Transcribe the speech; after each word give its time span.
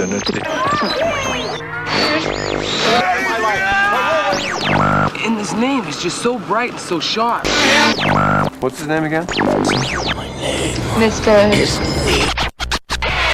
obscenity. 0.00 0.40
And 5.22 5.36
his 5.38 5.52
name 5.54 5.84
is 5.84 6.02
just 6.02 6.22
so 6.22 6.38
bright 6.38 6.70
and 6.70 6.80
so 6.80 7.00
sharp. 7.00 7.46
What's 8.62 8.78
his 8.78 8.88
name 8.88 9.04
again? 9.04 9.26
Mr. 10.96 11.50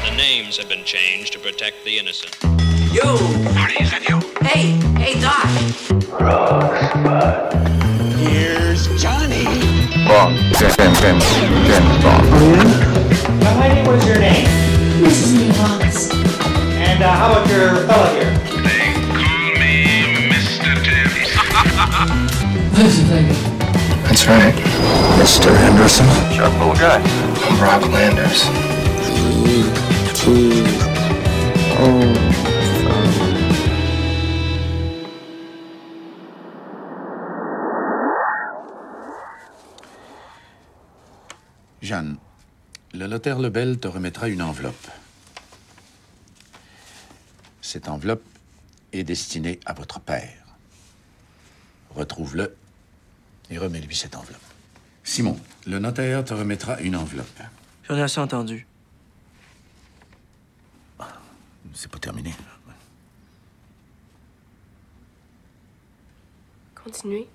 The 0.02 0.16
names 0.16 0.56
have 0.56 0.68
been 0.68 0.84
changed 0.84 1.32
to 1.34 1.38
protect 1.38 1.84
the 1.84 1.98
innocent. 1.98 2.36
Yo! 2.92 3.16
Hey, 4.42 4.72
hey, 4.98 5.20
Doc! 5.20 5.46
Here's 8.18 8.88
Bond. 10.06 10.36
James, 10.54 10.76
James, 10.76 11.00
James, 11.00 11.24
James 11.66 12.02
Bond. 12.02 12.24
Young 13.42 13.58
lady, 13.60 13.82
what's 13.88 14.06
your 14.06 14.18
name? 14.18 14.46
Mrs. 15.02 15.32
Nivas. 15.36 16.25
And 16.96 17.04
uh, 17.04 17.12
how 17.12 17.30
about 17.30 17.46
your 17.50 17.86
fella 17.86 18.08
here? 18.14 18.32
They 18.64 18.96
call 19.12 19.52
me 19.60 20.32
Mr. 20.32 20.72
Tibbs. 20.80 21.28
That's 24.04 24.26
right. 24.26 24.54
Mr. 25.20 25.54
Henderson. 25.54 26.06
Sharp 26.32 26.54
little 26.54 26.72
guy. 26.72 27.02
I'm 27.44 27.60
Rock 27.60 27.82
Landers. 27.92 28.48
Jeanne, 41.82 42.16
le 42.94 43.06
notaire 43.06 43.38
Lebel 43.38 43.78
te 43.78 43.88
remettra 43.88 44.28
une 44.28 44.40
enveloppe. 44.40 45.05
Cette 47.66 47.88
enveloppe 47.88 48.22
est 48.92 49.02
destinée 49.02 49.58
à 49.66 49.72
votre 49.72 49.98
père. 49.98 50.46
Retrouve-le 51.90 52.56
et 53.50 53.58
remets-lui 53.58 53.96
cette 53.96 54.14
enveloppe. 54.14 54.40
Simon, 55.02 55.36
le 55.66 55.80
notaire 55.80 56.24
te 56.24 56.32
remettra 56.32 56.80
une 56.80 56.94
enveloppe. 56.94 57.40
J'en 57.88 57.96
ai 57.96 58.02
assez 58.02 58.20
entendu. 58.20 58.68
C'est 61.74 61.90
pas 61.90 61.98
terminé. 61.98 62.32
Continuez. 66.76 67.28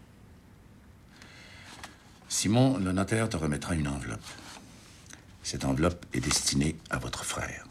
Simon, 2.29 2.77
le 2.77 2.93
notaire 2.93 3.27
te 3.27 3.35
remettra 3.35 3.75
une 3.75 3.89
enveloppe. 3.89 4.21
Cette 5.43 5.65
enveloppe 5.65 6.05
est 6.13 6.21
destinée 6.21 6.77
à 6.89 6.99
votre 6.99 7.25
frère. 7.25 7.65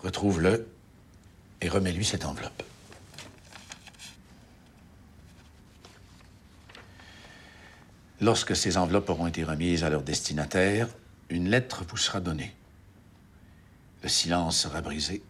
Retrouve-le 0.00 0.68
et 1.60 1.68
remets-lui 1.68 2.04
cette 2.04 2.24
enveloppe. 2.24 2.62
Lorsque 8.20 8.56
ces 8.56 8.76
enveloppes 8.76 9.10
auront 9.10 9.28
été 9.28 9.44
remises 9.44 9.84
à 9.84 9.90
leur 9.90 10.02
destinataire, 10.02 10.88
une 11.30 11.48
lettre 11.48 11.84
vous 11.88 11.96
sera 11.96 12.20
donnée. 12.20 12.54
Le 14.02 14.08
silence 14.08 14.58
sera 14.58 14.80
brisé, 14.80 15.22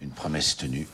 une 0.00 0.10
promesse 0.10 0.56
tenue, 0.56 0.88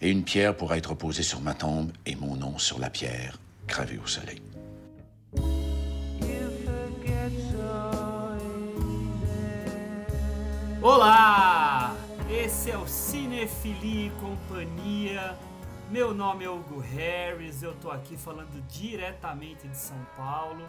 et 0.00 0.10
une 0.10 0.24
pierre 0.24 0.56
pourra 0.56 0.76
être 0.78 0.94
posée 0.94 1.22
sur 1.22 1.40
ma 1.40 1.54
tombe 1.54 1.92
et 2.06 2.16
mon 2.16 2.36
nom 2.36 2.58
sur 2.58 2.78
la 2.78 2.90
pierre, 2.90 3.38
gravé 3.68 3.98
au 3.98 4.06
soleil. 4.06 4.42
Olá! 10.84 11.96
Esse 12.28 12.70
é 12.70 12.76
o 12.76 12.86
Cinefilia 12.86 14.08
e 14.08 14.10
Companhia. 14.20 15.34
Meu 15.88 16.12
nome 16.12 16.44
é 16.44 16.50
Hugo 16.50 16.78
Harris, 16.78 17.62
eu 17.62 17.74
tô 17.76 17.90
aqui 17.90 18.18
falando 18.18 18.62
diretamente 18.68 19.66
de 19.66 19.78
São 19.78 19.96
Paulo 20.14 20.62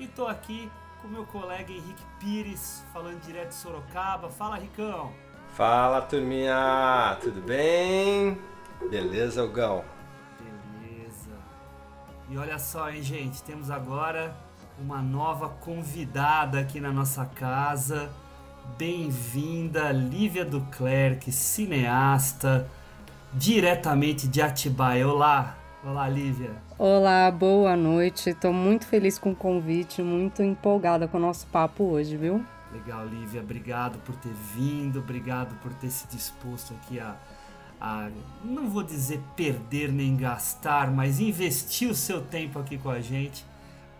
e 0.00 0.08
tô 0.08 0.26
aqui 0.26 0.68
com 1.00 1.06
meu 1.06 1.24
colega 1.24 1.70
Henrique 1.70 2.02
Pires, 2.18 2.84
falando 2.92 3.20
direto 3.20 3.50
de 3.50 3.54
Sorocaba. 3.54 4.30
Fala, 4.30 4.56
Ricão! 4.56 5.12
Fala 5.54 6.02
turminha, 6.02 7.16
tudo 7.20 7.40
bem? 7.40 8.36
Beleza, 8.90 9.44
Hugão? 9.44 9.84
Beleza. 10.40 11.38
E 12.28 12.36
olha 12.36 12.58
só, 12.58 12.90
hein, 12.90 13.00
gente, 13.00 13.40
temos 13.44 13.70
agora 13.70 14.34
uma 14.76 15.00
nova 15.00 15.48
convidada 15.48 16.58
aqui 16.58 16.80
na 16.80 16.90
nossa 16.90 17.24
casa. 17.26 18.10
Bem-vinda, 18.78 19.92
Lívia 19.92 20.44
Duclerc, 20.44 21.30
cineasta, 21.30 22.68
diretamente 23.32 24.26
de 24.26 24.40
Atibaia. 24.40 25.06
Olá, 25.06 25.56
olá, 25.84 26.08
Lívia. 26.08 26.52
Olá, 26.78 27.30
boa 27.30 27.76
noite. 27.76 28.30
Estou 28.30 28.52
muito 28.52 28.86
feliz 28.86 29.18
com 29.18 29.32
o 29.32 29.36
convite, 29.36 30.00
muito 30.02 30.42
empolgada 30.42 31.06
com 31.06 31.18
o 31.18 31.20
nosso 31.20 31.46
papo 31.48 31.84
hoje, 31.84 32.16
viu? 32.16 32.44
Legal, 32.72 33.06
Lívia, 33.06 33.42
obrigado 33.42 33.98
por 33.98 34.14
ter 34.16 34.32
vindo, 34.54 35.00
obrigado 35.00 35.54
por 35.60 35.72
ter 35.74 35.90
se 35.90 36.06
disposto 36.08 36.72
aqui 36.74 36.98
a, 36.98 37.16
a, 37.80 38.08
não 38.42 38.68
vou 38.68 38.82
dizer 38.82 39.20
perder 39.36 39.92
nem 39.92 40.16
gastar, 40.16 40.90
mas 40.90 41.20
investir 41.20 41.90
o 41.90 41.94
seu 41.94 42.22
tempo 42.22 42.58
aqui 42.58 42.78
com 42.78 42.88
a 42.88 43.00
gente 43.00 43.44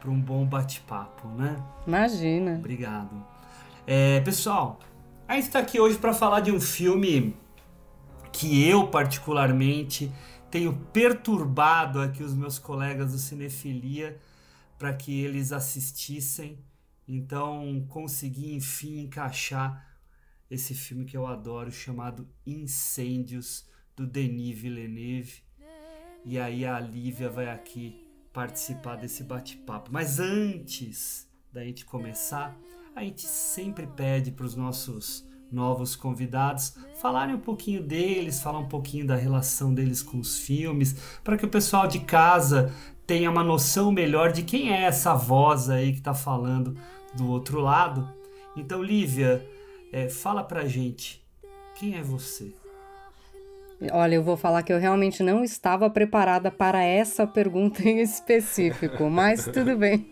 para 0.01 0.11
um 0.11 0.19
bom 0.19 0.45
bate-papo, 0.45 1.29
né? 1.29 1.57
Imagina. 1.87 2.55
Obrigado. 2.55 3.32
É, 3.85 4.21
pessoal, 4.21 4.79
a 5.27 5.35
gente 5.35 5.47
está 5.47 5.59
aqui 5.59 5.81
hoje 5.81 5.99
para 5.99 6.15
falar 6.15 6.39
de 6.39 6.53
um 6.53 6.61
filme 6.61 7.37
que 8.33 8.65
eu 8.65 8.87
particularmente 8.87 10.13
tenho 10.53 10.73
perturbado 10.93 12.01
aqui 12.01 12.23
os 12.23 12.33
meus 12.33 12.61
colegas 12.61 13.11
do 13.11 13.19
Cinefilia 13.19 14.21
para 14.79 14.93
que 14.95 15.21
eles 15.25 15.51
assistissem. 15.51 16.59
Então 17.09 17.85
consegui 17.89 18.55
enfim 18.55 19.01
encaixar 19.01 19.85
esse 20.49 20.75
filme 20.75 21.05
que 21.05 21.17
eu 21.17 21.27
adoro 21.27 21.73
chamado 21.73 22.29
Incêndios 22.47 23.67
do 23.97 24.07
Denis 24.07 24.57
Villeneuve. 24.57 25.43
E 26.25 26.39
aí 26.39 26.65
a 26.65 26.79
Lívia 26.79 27.29
vai 27.29 27.51
aqui 27.51 28.07
participar 28.33 28.95
desse 28.95 29.25
bate-papo. 29.25 29.91
Mas 29.93 30.21
antes 30.21 31.29
da 31.53 31.65
gente 31.65 31.85
começar, 31.85 32.57
a 32.95 33.03
gente 33.03 33.23
sempre 33.23 33.87
pede 33.87 34.31
para 34.31 34.47
os 34.47 34.55
nossos 34.55 35.27
novos 35.51 35.95
convidados 35.95 36.77
falarem 37.03 37.35
um 37.35 37.41
pouquinho 37.41 37.83
deles, 37.83 38.41
falar 38.41 38.61
um 38.61 38.69
pouquinho 38.69 39.07
da 39.07 39.17
relação 39.17 39.75
deles 39.75 40.03
com 40.03 40.19
os 40.19 40.39
filmes, 40.39 40.95
para 41.25 41.37
que 41.37 41.45
o 41.45 41.49
pessoal 41.49 41.87
de 41.87 41.99
casa 41.99 42.73
tenha 43.07 43.31
uma 43.31 43.43
noção 43.43 43.91
melhor 43.91 44.33
de 44.33 44.43
quem 44.43 44.73
é 44.73 44.83
essa 44.83 45.15
voz 45.15 45.69
aí 45.69 45.93
que 45.93 45.99
está 45.99 46.15
falando 46.15 46.77
do 47.15 47.29
outro 47.29 47.61
lado. 47.61 48.09
Então, 48.57 48.83
Lívia, 48.83 49.45
é, 49.93 50.09
fala 50.09 50.45
pra 50.45 50.65
gente, 50.67 51.23
quem 51.75 51.97
é 51.97 52.03
você? 52.03 52.55
Olha, 53.91 54.15
eu 54.15 54.23
vou 54.23 54.37
falar 54.37 54.63
que 54.63 54.73
eu 54.73 54.79
realmente 54.79 55.25
não 55.25 55.43
estava 55.43 55.91
preparada 55.91 56.53
para 56.53 56.85
essa 56.85 57.27
pergunta 57.27 57.83
em 57.83 58.01
específico, 58.01 59.11
mas 59.11 59.45
tudo 59.45 59.77
bem. 59.77 60.12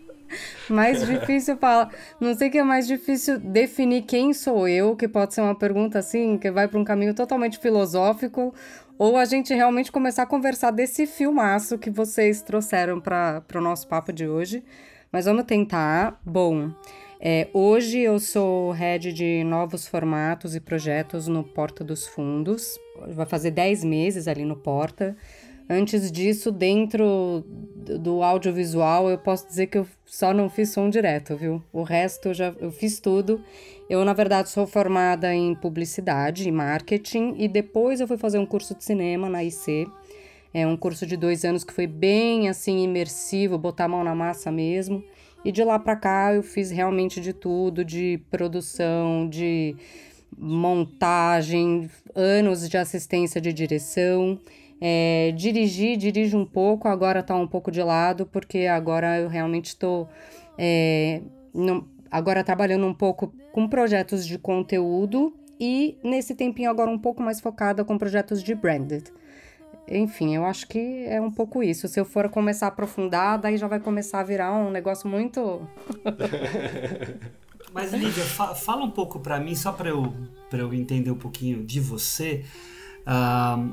Mais 0.69 1.05
difícil 1.05 1.57
falar. 1.57 1.89
Não 2.19 2.33
sei 2.33 2.49
que 2.49 2.57
é 2.57 2.63
mais 2.63 2.87
difícil 2.87 3.39
definir 3.39 4.03
quem 4.03 4.33
sou 4.33 4.67
eu, 4.67 4.95
que 4.95 5.07
pode 5.07 5.33
ser 5.33 5.41
uma 5.41 5.57
pergunta 5.57 5.99
assim, 5.99 6.37
que 6.37 6.51
vai 6.51 6.67
para 6.67 6.79
um 6.79 6.83
caminho 6.83 7.13
totalmente 7.13 7.59
filosófico, 7.59 8.53
ou 8.97 9.17
a 9.17 9.25
gente 9.25 9.53
realmente 9.53 9.91
começar 9.91 10.23
a 10.23 10.27
conversar 10.27 10.71
desse 10.71 11.07
filmaço 11.07 11.77
que 11.77 11.89
vocês 11.89 12.41
trouxeram 12.41 12.99
para 12.99 13.43
o 13.55 13.61
nosso 13.61 13.87
papo 13.87 14.13
de 14.13 14.27
hoje. 14.27 14.63
Mas 15.11 15.25
vamos 15.25 15.43
tentar. 15.43 16.19
Bom, 16.25 16.71
é, 17.19 17.49
hoje 17.53 17.99
eu 17.99 18.19
sou 18.19 18.71
head 18.71 19.13
de 19.13 19.43
novos 19.43 19.87
formatos 19.87 20.55
e 20.55 20.59
projetos 20.59 21.27
no 21.27 21.43
Porta 21.43 21.83
dos 21.83 22.07
Fundos. 22.07 22.79
Vai 23.09 23.25
fazer 23.25 23.51
10 23.51 23.83
meses 23.83 24.27
ali 24.27 24.43
no 24.45 24.55
Porta. 24.55 25.15
Antes 25.73 26.11
disso, 26.11 26.51
dentro 26.51 27.45
do 27.47 28.21
audiovisual, 28.21 29.09
eu 29.09 29.17
posso 29.17 29.47
dizer 29.47 29.67
que 29.67 29.77
eu 29.77 29.87
só 30.05 30.33
não 30.33 30.49
fiz 30.49 30.67
som 30.71 30.89
direto, 30.89 31.33
viu? 31.37 31.63
O 31.71 31.81
resto 31.81 32.27
eu 32.27 32.33
já 32.33 32.53
eu 32.59 32.73
fiz 32.73 32.99
tudo. 32.99 33.41
Eu, 33.89 34.03
na 34.03 34.11
verdade, 34.11 34.49
sou 34.49 34.67
formada 34.67 35.33
em 35.33 35.55
publicidade 35.55 36.45
e 36.45 36.51
marketing 36.51 37.35
e 37.37 37.47
depois 37.47 38.01
eu 38.01 38.07
fui 38.07 38.17
fazer 38.17 38.37
um 38.37 38.45
curso 38.45 38.75
de 38.75 38.83
cinema 38.83 39.29
na 39.29 39.45
IC. 39.45 39.87
É 40.53 40.67
um 40.67 40.75
curso 40.75 41.05
de 41.05 41.15
dois 41.15 41.45
anos 41.45 41.63
que 41.63 41.71
foi 41.71 41.87
bem 41.87 42.49
assim 42.49 42.83
imersivo, 42.83 43.57
botar 43.57 43.85
a 43.85 43.87
mão 43.87 44.03
na 44.03 44.13
massa 44.13 44.51
mesmo. 44.51 45.01
E 45.45 45.53
de 45.53 45.63
lá 45.63 45.79
para 45.79 45.95
cá 45.95 46.33
eu 46.33 46.43
fiz 46.43 46.69
realmente 46.69 47.21
de 47.21 47.31
tudo, 47.31 47.85
de 47.85 48.19
produção, 48.29 49.25
de 49.29 49.77
montagem, 50.37 51.89
anos 52.13 52.67
de 52.67 52.75
assistência 52.77 53.39
de 53.39 53.53
direção. 53.53 54.37
É, 54.83 55.31
dirigir, 55.37 55.95
dirijo 55.95 56.35
um 56.37 56.45
pouco, 56.45 56.87
agora 56.87 57.21
tá 57.21 57.35
um 57.35 57.45
pouco 57.45 57.69
de 57.69 57.83
lado, 57.83 58.25
porque 58.25 58.65
agora 58.65 59.19
eu 59.19 59.29
realmente 59.29 59.67
estou 59.67 60.09
é, 60.57 61.21
agora 62.09 62.43
trabalhando 62.43 62.87
um 62.87 62.93
pouco 62.93 63.31
com 63.51 63.67
projetos 63.67 64.25
de 64.25 64.39
conteúdo 64.39 65.33
e 65.59 65.97
nesse 66.03 66.33
tempinho 66.33 66.71
agora 66.71 66.89
um 66.89 66.97
pouco 66.97 67.21
mais 67.21 67.39
focada 67.39 67.85
com 67.85 67.95
projetos 67.97 68.41
de 68.41 68.55
branded. 68.55 69.03
Enfim, 69.87 70.35
eu 70.35 70.45
acho 70.45 70.67
que 70.67 71.05
é 71.05 71.19
um 71.21 71.29
pouco 71.29 71.61
isso. 71.61 71.87
Se 71.87 71.99
eu 71.99 72.05
for 72.05 72.29
começar 72.29 72.67
a 72.67 72.69
aprofundar, 72.69 73.37
daí 73.37 73.57
já 73.57 73.67
vai 73.67 73.79
começar 73.79 74.21
a 74.21 74.23
virar 74.23 74.53
um 74.53 74.71
negócio 74.71 75.07
muito. 75.07 75.61
Mas, 77.73 77.93
Lívia, 77.93 78.23
fa 78.23 78.55
fala 78.55 78.83
um 78.83 78.91
pouco 78.91 79.19
para 79.19 79.39
mim, 79.39 79.55
só 79.55 79.71
para 79.71 79.89
eu, 79.89 80.13
eu 80.51 80.73
entender 80.73 81.11
um 81.11 81.17
pouquinho 81.17 81.63
de 81.63 81.79
você. 81.79 82.43
Uh, 83.01 83.71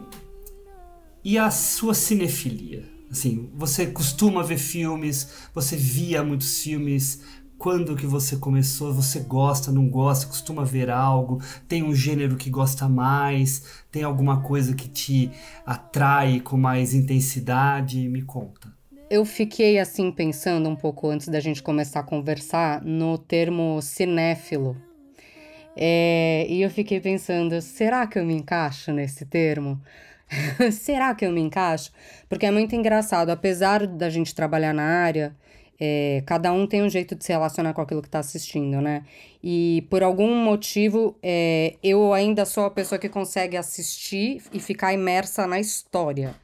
e 1.29 1.37
a 1.37 1.51
sua 1.51 1.93
cinefilia? 1.93 2.85
Assim, 3.11 3.51
você 3.55 3.87
costuma 3.87 4.43
ver 4.43 4.57
filmes, 4.57 5.29
você 5.55 5.77
via 5.77 6.25
muitos 6.25 6.63
filmes, 6.63 7.23
quando 7.59 7.95
que 7.95 8.07
você 8.07 8.39
começou, 8.39 8.95
você 8.95 9.21
gosta, 9.21 9.71
não 9.71 9.91
gosta, 9.91 10.27
costuma 10.27 10.65
ver 10.65 10.89
algo, 10.89 11.39
tem 11.69 11.83
um 11.83 11.95
gênero 11.95 12.35
que 12.37 12.49
gosta 12.49 12.89
mais, 12.89 13.85
tem 13.93 14.05
alguma 14.05 14.41
coisa 14.41 14.75
que 14.75 14.89
te 14.89 15.31
atrai 15.67 16.41
com 16.41 16.57
mais 16.57 16.95
intensidade? 16.95 18.09
Me 18.09 18.23
conta. 18.23 18.73
Eu 19.11 19.23
fiquei 19.27 19.79
assim 19.79 20.11
pensando 20.11 20.67
um 20.67 20.77
pouco 20.77 21.11
antes 21.11 21.29
da 21.29 21.41
gente 21.41 21.63
começar 21.63 22.01
a 22.01 22.05
conversar 22.05 22.83
no 22.83 23.19
termo 23.19 23.83
cinéfilo. 23.83 24.79
É, 25.77 26.47
e 26.49 26.63
eu 26.63 26.71
fiquei 26.71 27.01
pensando, 27.01 27.61
será 27.61 28.07
que 28.07 28.19
eu 28.19 28.25
me 28.25 28.33
encaixo 28.33 28.93
nesse 28.93 29.27
termo? 29.27 29.79
será 30.73 31.15
que 31.15 31.25
eu 31.25 31.33
me 31.33 31.41
encaixo? 31.41 31.91
Porque 32.29 32.47
é 32.47 32.51
muito 32.51 32.75
engraçado, 32.75 33.31
apesar 33.31 33.87
da 33.87 34.11
gente 34.11 34.35
trabalhar 34.35 34.73
na 34.73 34.83
área, 34.83 35.35
é, 35.81 36.23
cada 36.27 36.53
um 36.53 36.67
tem 36.67 36.83
um 36.83 36.89
jeito 36.89 37.15
de 37.15 37.25
se 37.25 37.33
relacionar 37.33 37.73
com 37.73 37.81
aquilo 37.81 38.03
que 38.03 38.09
está 38.09 38.19
assistindo, 38.19 38.81
né? 38.81 39.05
E 39.43 39.87
por 39.89 40.03
algum 40.03 40.35
motivo, 40.35 41.17
é, 41.23 41.77
eu 41.83 42.13
ainda 42.13 42.45
sou 42.45 42.65
a 42.65 42.71
pessoa 42.71 42.99
que 42.99 43.09
consegue 43.09 43.57
assistir 43.57 44.43
e 44.53 44.59
ficar 44.59 44.93
imersa 44.93 45.47
na 45.47 45.61
história. 45.61 46.35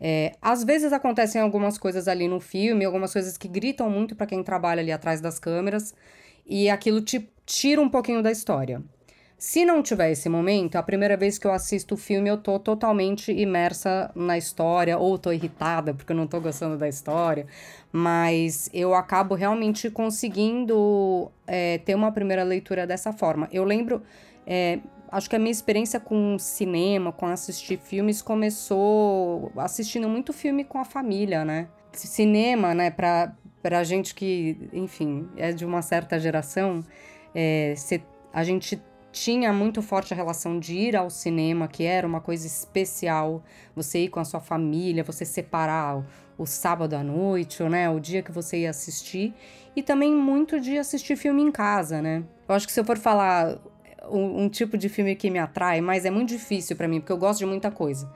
É, 0.00 0.32
às 0.40 0.64
vezes 0.64 0.92
acontecem 0.92 1.40
algumas 1.40 1.78
coisas 1.78 2.08
ali 2.08 2.26
no 2.26 2.40
filme, 2.40 2.84
algumas 2.84 3.12
coisas 3.12 3.36
que 3.36 3.46
gritam 3.46 3.88
muito 3.88 4.16
para 4.16 4.26
quem 4.26 4.42
trabalha 4.42 4.80
ali 4.80 4.90
atrás 4.90 5.20
das 5.20 5.38
câmeras, 5.38 5.94
e 6.44 6.68
aquilo 6.68 7.00
te 7.00 7.28
tira 7.46 7.80
um 7.80 7.88
pouquinho 7.88 8.22
da 8.22 8.32
história. 8.32 8.82
Se 9.40 9.64
não 9.64 9.82
tiver 9.82 10.10
esse 10.10 10.28
momento, 10.28 10.76
a 10.76 10.82
primeira 10.82 11.16
vez 11.16 11.38
que 11.38 11.46
eu 11.46 11.52
assisto 11.52 11.94
o 11.94 11.96
filme, 11.96 12.28
eu 12.28 12.36
tô 12.36 12.58
totalmente 12.58 13.32
imersa 13.32 14.10
na 14.14 14.36
história, 14.36 14.98
ou 14.98 15.16
tô 15.16 15.32
irritada 15.32 15.94
porque 15.94 16.12
eu 16.12 16.16
não 16.16 16.26
tô 16.26 16.38
gostando 16.42 16.76
da 16.76 16.86
história, 16.86 17.46
mas 17.90 18.68
eu 18.70 18.92
acabo 18.92 19.34
realmente 19.34 19.90
conseguindo 19.90 21.32
é, 21.46 21.78
ter 21.78 21.94
uma 21.94 22.12
primeira 22.12 22.42
leitura 22.42 22.86
dessa 22.86 23.14
forma. 23.14 23.48
Eu 23.50 23.64
lembro. 23.64 24.02
É, 24.46 24.78
acho 25.10 25.30
que 25.30 25.36
a 25.36 25.38
minha 25.38 25.50
experiência 25.50 25.98
com 25.98 26.38
cinema, 26.38 27.10
com 27.10 27.24
assistir 27.24 27.78
filmes, 27.78 28.20
começou 28.20 29.50
assistindo 29.56 30.06
muito 30.06 30.34
filme 30.34 30.64
com 30.64 30.76
a 30.76 30.84
família, 30.84 31.46
né? 31.46 31.68
Cinema, 31.94 32.74
né, 32.74 32.90
pra, 32.90 33.34
pra 33.62 33.82
gente 33.84 34.14
que, 34.14 34.68
enfim, 34.70 35.30
é 35.34 35.50
de 35.50 35.64
uma 35.64 35.80
certa 35.80 36.20
geração, 36.20 36.84
é, 37.34 37.74
a 38.34 38.44
gente 38.44 38.80
tinha 39.12 39.52
muito 39.52 39.82
forte 39.82 40.12
a 40.12 40.16
relação 40.16 40.58
de 40.58 40.74
ir 40.74 40.96
ao 40.96 41.10
cinema, 41.10 41.66
que 41.66 41.84
era 41.84 42.06
uma 42.06 42.20
coisa 42.20 42.46
especial, 42.46 43.42
você 43.74 44.04
ir 44.04 44.08
com 44.08 44.20
a 44.20 44.24
sua 44.24 44.40
família, 44.40 45.02
você 45.02 45.24
separar 45.24 45.98
o, 45.98 46.06
o 46.38 46.46
sábado 46.46 46.94
à 46.94 47.02
noite, 47.02 47.62
né, 47.64 47.90
o 47.90 47.98
dia 47.98 48.22
que 48.22 48.30
você 48.30 48.60
ia 48.60 48.70
assistir, 48.70 49.34
e 49.74 49.82
também 49.82 50.14
muito 50.14 50.60
de 50.60 50.78
assistir 50.78 51.16
filme 51.16 51.42
em 51.42 51.50
casa, 51.50 52.00
né? 52.00 52.24
Eu 52.48 52.54
acho 52.54 52.66
que 52.66 52.72
se 52.72 52.80
eu 52.80 52.84
for 52.84 52.98
falar 52.98 53.58
um, 54.08 54.44
um 54.44 54.48
tipo 54.48 54.76
de 54.76 54.88
filme 54.88 55.14
que 55.14 55.30
me 55.30 55.38
atrai, 55.38 55.80
mas 55.80 56.04
é 56.04 56.10
muito 56.10 56.28
difícil 56.28 56.76
para 56.76 56.88
mim, 56.88 57.00
porque 57.00 57.12
eu 57.12 57.18
gosto 57.18 57.40
de 57.40 57.46
muita 57.46 57.70
coisa. 57.70 58.10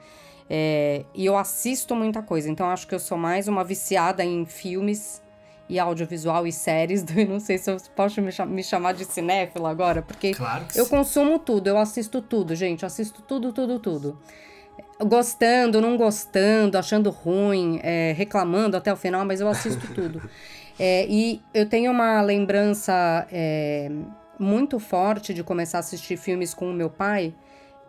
É, 0.49 1.05
e 1.13 1.25
eu 1.25 1.37
assisto 1.37 1.95
muita 1.95 2.21
coisa, 2.21 2.49
então 2.49 2.69
acho 2.69 2.87
que 2.87 2.93
eu 2.93 2.99
sou 2.99 3.17
mais 3.17 3.47
uma 3.47 3.63
viciada 3.63 4.23
em 4.23 4.45
filmes 4.45 5.21
e 5.67 5.79
audiovisual 5.79 6.45
e 6.45 6.51
séries. 6.51 7.01
Do, 7.03 7.13
não 7.25 7.39
sei 7.39 7.57
se 7.57 7.69
eu 7.71 7.77
posso 7.95 8.21
me, 8.21 8.31
me 8.47 8.63
chamar 8.63 8.93
de 8.93 9.05
cinéfila 9.05 9.69
agora, 9.69 10.01
porque 10.01 10.33
claro 10.33 10.65
eu 10.75 10.85
sim. 10.85 10.91
consumo 10.91 11.39
tudo, 11.39 11.67
eu 11.67 11.77
assisto 11.77 12.21
tudo, 12.21 12.55
gente, 12.55 12.83
eu 12.83 12.87
assisto 12.87 13.21
tudo, 13.21 13.51
tudo, 13.51 13.79
tudo. 13.79 14.19
Gostando, 14.99 15.81
não 15.81 15.97
gostando, 15.97 16.77
achando 16.77 17.09
ruim, 17.09 17.79
é, 17.83 18.13
reclamando 18.13 18.77
até 18.77 18.91
o 18.91 18.95
final, 18.95 19.25
mas 19.25 19.41
eu 19.41 19.47
assisto 19.47 19.87
tudo. 19.93 20.21
É, 20.79 21.05
e 21.07 21.41
eu 21.53 21.67
tenho 21.67 21.91
uma 21.91 22.21
lembrança 22.21 23.27
é, 23.31 23.89
muito 24.37 24.79
forte 24.79 25.33
de 25.33 25.43
começar 25.43 25.77
a 25.77 25.79
assistir 25.79 26.17
filmes 26.17 26.53
com 26.53 26.69
o 26.69 26.73
meu 26.73 26.89
pai. 26.89 27.33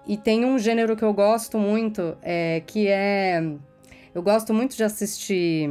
E 0.06 0.16
tem 0.16 0.44
um 0.44 0.58
gênero 0.58 0.96
que 0.96 1.02
eu 1.02 1.12
gosto 1.12 1.58
muito, 1.58 2.16
é, 2.22 2.62
que 2.64 2.86
é. 2.86 3.42
Eu 4.14 4.22
gosto 4.22 4.54
muito 4.54 4.76
de 4.76 4.84
assistir 4.84 5.68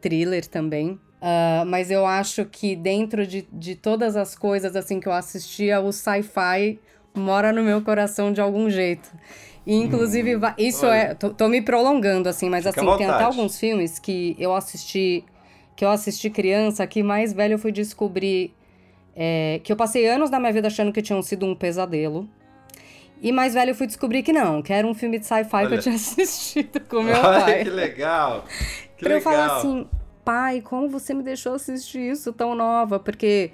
thriller 0.00 0.46
também. 0.46 0.98
Uh, 1.24 1.64
mas 1.64 1.90
eu 1.90 2.04
acho 2.04 2.44
que 2.44 2.76
dentro 2.76 3.26
de, 3.26 3.48
de 3.50 3.74
todas 3.74 4.14
as 4.14 4.36
coisas 4.36 4.76
assim 4.76 5.00
que 5.00 5.08
eu 5.08 5.12
assistia, 5.12 5.80
o 5.80 5.90
sci-fi 5.90 6.78
mora 7.14 7.50
no 7.50 7.62
meu 7.62 7.80
coração 7.80 8.30
de 8.30 8.42
algum 8.42 8.68
jeito. 8.68 9.10
E, 9.66 9.74
inclusive, 9.74 10.36
hum, 10.36 10.40
isso 10.58 10.84
olha. 10.84 10.96
é. 10.96 11.14
Tô, 11.14 11.30
tô, 11.30 11.48
me 11.48 11.62
prolongando, 11.62 12.28
assim, 12.28 12.50
mas 12.50 12.66
Fica 12.66 12.78
assim, 12.78 12.98
tem 12.98 13.06
até 13.06 13.24
alguns 13.24 13.58
filmes 13.58 13.98
que 13.98 14.36
eu 14.38 14.54
assisti. 14.54 15.24
Que 15.74 15.84
eu 15.84 15.88
assisti 15.88 16.28
criança, 16.28 16.86
que 16.86 17.02
mais 17.02 17.32
velho 17.32 17.54
eu 17.54 17.58
fui 17.58 17.72
descobrir. 17.72 18.54
É, 19.16 19.60
que 19.64 19.72
eu 19.72 19.76
passei 19.76 20.06
anos 20.06 20.28
da 20.28 20.38
minha 20.38 20.52
vida 20.52 20.66
achando 20.66 20.92
que 20.92 21.00
tinham 21.00 21.22
sido 21.22 21.46
um 21.46 21.54
pesadelo. 21.54 22.28
E 23.22 23.32
mais 23.32 23.54
velho 23.54 23.70
eu 23.70 23.74
fui 23.74 23.86
descobrir 23.86 24.22
que 24.22 24.32
não, 24.32 24.60
que 24.60 24.74
era 24.74 24.86
um 24.86 24.92
filme 24.92 25.18
de 25.18 25.24
sci-fi 25.24 25.66
que 25.68 25.74
eu 25.74 25.80
tinha 25.80 25.94
assistido 25.96 26.80
com 26.80 27.02
meu 27.02 27.16
Olha, 27.16 27.40
pai. 27.40 27.64
que 27.64 27.70
legal! 27.70 28.44
Que 28.98 29.04
pra 29.04 29.14
legal. 29.14 29.32
eu 29.32 29.38
falar 29.38 29.56
assim, 29.56 29.86
pai, 30.24 30.60
como 30.60 30.88
você 30.88 31.12
me 31.14 31.22
deixou 31.22 31.54
assistir 31.54 32.00
isso 32.12 32.32
tão 32.32 32.54
nova? 32.54 32.98
Porque 32.98 33.50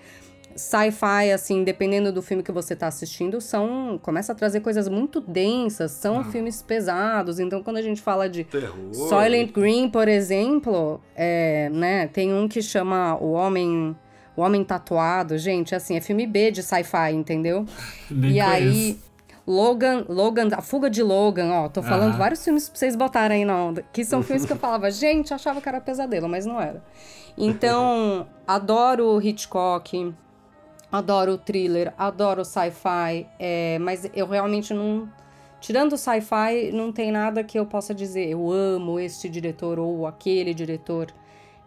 sci-fi, 0.56 1.30
assim, 1.32 1.64
dependendo 1.64 2.12
do 2.12 2.20
filme 2.20 2.42
que 2.42 2.52
você 2.52 2.74
tá 2.76 2.86
assistindo, 2.88 3.40
são. 3.40 3.98
começa 4.02 4.32
a 4.32 4.34
trazer 4.34 4.60
coisas 4.60 4.88
muito 4.88 5.20
densas, 5.20 5.92
são 5.92 6.16
Uhum. 6.18 6.24
filmes 6.24 6.60
pesados. 6.62 7.38
Então, 7.38 7.62
quando 7.62 7.76
a 7.78 7.82
gente 7.82 8.00
fala 8.02 8.28
de 8.28 8.44
Terror. 8.44 8.74
Soylent 8.92 9.52
Green, 9.52 9.88
por 9.88 10.08
exemplo, 10.08 11.00
é, 11.14 11.70
né, 11.70 12.08
tem 12.08 12.34
um 12.34 12.48
que 12.48 12.60
chama 12.62 13.16
O 13.20 13.32
Homem. 13.32 13.96
O 14.36 14.42
Homem 14.42 14.64
Tatuado, 14.64 15.36
gente, 15.36 15.74
assim, 15.74 15.96
é 15.96 16.00
filme 16.00 16.26
B 16.26 16.50
de 16.50 16.62
sci-fi, 16.62 17.12
entendeu? 17.12 17.66
Nem 18.10 18.32
e 18.32 18.40
aí, 18.40 18.62
conheço. 18.72 19.09
Logan, 19.46 20.04
Logan, 20.08 20.48
A 20.52 20.60
Fuga 20.60 20.90
de 20.90 21.02
Logan, 21.02 21.50
ó, 21.52 21.68
tô 21.68 21.82
falando 21.82 22.10
Aham. 22.10 22.18
vários 22.18 22.44
filmes 22.44 22.68
pra 22.68 22.78
vocês 22.78 22.94
botarem 22.94 23.38
aí 23.38 23.44
na 23.44 23.56
onda, 23.56 23.84
que 23.92 24.04
são 24.04 24.22
filmes 24.22 24.44
que 24.44 24.52
eu 24.52 24.56
falava, 24.56 24.90
gente, 24.92 25.32
achava 25.32 25.60
que 25.60 25.68
era 25.68 25.80
pesadelo, 25.80 26.28
mas 26.28 26.46
não 26.46 26.60
era. 26.60 26.82
Então, 27.36 28.26
adoro 28.46 29.20
Hitchcock, 29.20 30.14
adoro 30.92 31.38
thriller, 31.38 31.94
adoro 31.96 32.44
sci-fi, 32.44 33.26
é, 33.38 33.78
mas 33.80 34.08
eu 34.14 34.26
realmente 34.26 34.74
não. 34.74 35.08
Tirando 35.60 35.92
o 35.92 35.98
sci-fi, 35.98 36.72
não 36.72 36.90
tem 36.90 37.12
nada 37.12 37.44
que 37.44 37.58
eu 37.58 37.66
possa 37.66 37.94
dizer, 37.94 38.30
eu 38.30 38.50
amo 38.50 38.98
este 38.98 39.28
diretor 39.28 39.78
ou 39.78 40.06
aquele 40.06 40.54
diretor. 40.54 41.08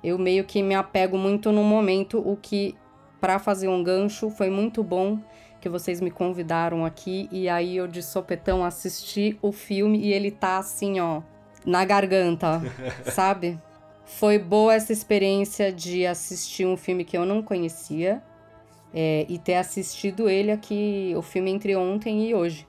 Eu 0.04 0.18
meio 0.18 0.44
que 0.44 0.64
me 0.64 0.74
apego 0.74 1.16
muito 1.16 1.52
no 1.52 1.64
momento, 1.64 2.18
o 2.18 2.36
que, 2.36 2.76
pra 3.22 3.38
fazer 3.38 3.68
um 3.68 3.84
gancho, 3.84 4.32
foi 4.32 4.50
muito 4.50 4.84
bom 4.84 5.20
que 5.64 5.70
vocês 5.70 6.02
me 6.02 6.12
convidaram 6.12 6.84
aqui 6.84 7.30
e 7.32 7.48
aí 7.48 7.78
eu 7.78 7.88
de 7.88 8.04
sopetão 8.04 8.66
assisti 8.66 9.40
o 9.42 9.54
filme 9.54 9.98
e 9.98 10.12
ele 10.12 10.30
tá 10.30 10.58
assim, 10.58 11.00
ó, 11.00 11.22
na 11.66 11.86
garganta, 11.86 12.62
sabe? 13.16 13.58
Foi 14.04 14.38
boa 14.38 14.74
essa 14.74 14.92
experiência 14.92 15.72
de 15.72 16.06
assistir 16.06 16.66
um 16.66 16.76
filme 16.76 17.06
que 17.06 17.18
eu 17.18 17.26
não 17.26 17.42
conhecia 17.42 18.22
é, 18.94 19.26
e 19.30 19.40
ter 19.40 19.56
assistido 19.56 20.28
ele 20.28 20.52
aqui, 20.52 21.14
o 21.16 21.22
filme 21.22 21.50
entre 21.50 21.78
ontem 21.78 22.28
e 22.28 22.36
hoje. 22.36 22.68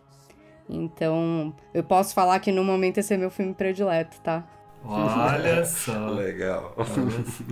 Então, 0.70 1.52
eu 1.74 1.82
posso 1.82 2.14
falar 2.14 2.38
que 2.38 2.52
no 2.52 2.62
momento 2.62 2.98
esse 2.98 3.12
é 3.12 3.16
meu 3.16 3.28
filme 3.28 3.54
predileto, 3.54 4.20
tá? 4.20 4.46
Olha 4.84 5.64
só. 5.66 6.10
Legal. 6.10 6.72
Olha 6.76 6.86
só. 6.86 7.42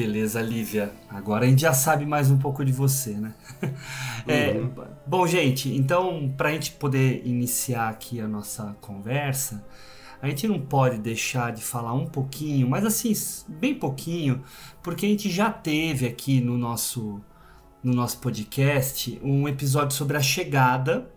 Beleza, 0.00 0.40
Lívia. 0.40 0.94
Agora 1.10 1.44
a 1.44 1.48
gente 1.48 1.60
já 1.60 1.74
sabe 1.74 2.06
mais 2.06 2.30
um 2.30 2.38
pouco 2.38 2.64
de 2.64 2.72
você, 2.72 3.10
né? 3.10 3.34
É, 4.26 4.58
bom, 5.06 5.26
gente, 5.26 5.74
então, 5.76 6.32
para 6.38 6.48
a 6.48 6.52
gente 6.52 6.72
poder 6.72 7.20
iniciar 7.26 7.90
aqui 7.90 8.18
a 8.18 8.26
nossa 8.26 8.76
conversa, 8.80 9.62
a 10.22 10.26
gente 10.28 10.48
não 10.48 10.58
pode 10.58 10.96
deixar 10.98 11.52
de 11.52 11.62
falar 11.62 11.92
um 11.92 12.06
pouquinho, 12.06 12.66
mas 12.66 12.84
assim, 12.86 13.12
bem 13.46 13.74
pouquinho, 13.74 14.42
porque 14.82 15.04
a 15.04 15.08
gente 15.10 15.28
já 15.28 15.50
teve 15.50 16.06
aqui 16.06 16.40
no 16.40 16.56
nosso, 16.56 17.20
no 17.82 17.92
nosso 17.92 18.18
podcast 18.20 19.20
um 19.22 19.46
episódio 19.46 19.94
sobre 19.94 20.16
a 20.16 20.22
chegada, 20.22 21.10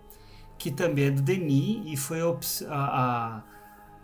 que 0.57 0.69
também 0.69 1.05
é 1.05 1.11
do 1.11 1.21
Denis, 1.21 1.83
e 1.85 1.95
foi 1.95 2.19
a, 2.19 2.35
a, 2.69 3.43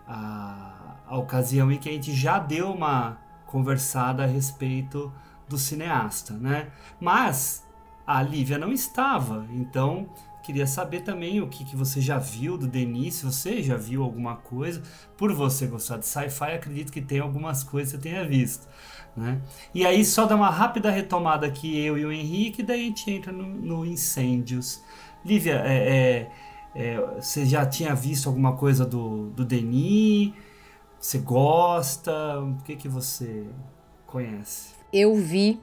a, 0.07 0.95
a 1.05 1.17
ocasião 1.17 1.69
em 1.69 1.77
que 1.77 1.89
a 1.89 1.91
gente 1.91 2.13
já 2.13 2.39
deu 2.39 2.71
uma 2.71 3.28
conversada 3.49 4.23
a 4.23 4.27
respeito 4.27 5.11
do 5.47 5.57
cineasta, 5.57 6.33
né? 6.33 6.67
Mas 7.01 7.65
a 8.05 8.21
Lívia 8.21 8.59
não 8.59 8.71
estava. 8.71 9.47
Então, 9.51 10.07
queria 10.43 10.67
saber 10.67 11.01
também 11.01 11.41
o 11.41 11.47
que, 11.47 11.65
que 11.65 11.75
você 11.75 11.99
já 11.99 12.19
viu 12.19 12.59
do 12.59 12.67
Denis, 12.67 13.15
se 13.15 13.25
você 13.25 13.63
já 13.63 13.75
viu 13.75 14.03
alguma 14.03 14.35
coisa. 14.35 14.83
Por 15.17 15.33
você 15.33 15.65
gostar 15.65 15.97
de 15.97 16.05
sci-fi, 16.05 16.51
acredito 16.53 16.91
que 16.91 17.01
tem 17.01 17.19
algumas 17.19 17.63
coisas 17.63 17.91
que 17.91 17.97
você 17.97 18.09
tenha 18.09 18.23
visto. 18.23 18.67
Né? 19.17 19.41
E 19.73 19.83
aí, 19.83 20.05
só 20.05 20.27
dar 20.27 20.35
uma 20.35 20.51
rápida 20.51 20.91
retomada 20.91 21.47
aqui, 21.47 21.75
eu 21.79 21.97
e 21.97 22.05
o 22.05 22.11
Henrique, 22.11 22.61
daí 22.61 22.81
a 22.81 22.83
gente 22.83 23.09
entra 23.09 23.31
no, 23.31 23.47
no 23.47 23.83
Incêndios. 23.83 24.83
Lívia, 25.25 25.63
é, 25.65 25.73
é, 25.75 26.31
é, 26.75 27.15
você 27.19 27.47
já 27.47 27.65
tinha 27.65 27.95
visto 27.95 28.29
alguma 28.29 28.55
coisa 28.55 28.85
do, 28.85 29.31
do 29.31 29.43
Denis? 29.43 30.33
Você 30.99 31.19
gosta? 31.19 32.39
O 32.39 32.57
que, 32.63 32.75
que 32.75 32.87
você 32.87 33.47
conhece? 34.05 34.73
Eu 34.91 35.15
vi 35.15 35.59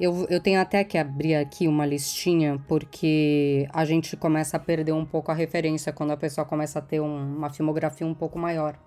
eu, 0.00 0.26
eu 0.30 0.40
tenho 0.40 0.58
até 0.58 0.82
que 0.82 0.96
abrir 0.96 1.34
aqui 1.34 1.68
uma 1.68 1.84
listinha, 1.84 2.58
porque 2.66 3.68
a 3.70 3.84
gente 3.84 4.16
começa 4.16 4.56
a 4.56 4.60
perder 4.60 4.92
um 4.92 5.04
pouco 5.04 5.30
a 5.30 5.34
referência 5.34 5.92
quando 5.92 6.12
a 6.12 6.16
pessoa 6.16 6.46
começa 6.46 6.78
a 6.78 6.82
ter 6.82 7.00
um, 7.00 7.36
uma 7.36 7.50
filmografia 7.50 8.06
um 8.06 8.14
pouco 8.14 8.38
maior. 8.38 8.78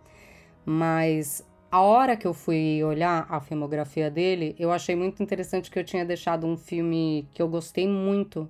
Mas 0.65 1.45
a 1.69 1.81
hora 1.81 2.17
que 2.17 2.25
eu 2.25 2.33
fui 2.33 2.83
olhar 2.83 3.27
a 3.29 3.39
filmografia 3.39 4.09
dele, 4.09 4.55
eu 4.57 4.71
achei 4.71 4.95
muito 4.95 5.21
interessante 5.21 5.69
que 5.69 5.77
eu 5.77 5.83
tinha 5.83 6.03
deixado 6.03 6.47
um 6.47 6.57
filme 6.57 7.27
que 7.31 7.43
eu 7.43 7.47
gostei 7.47 7.87
muito 7.87 8.49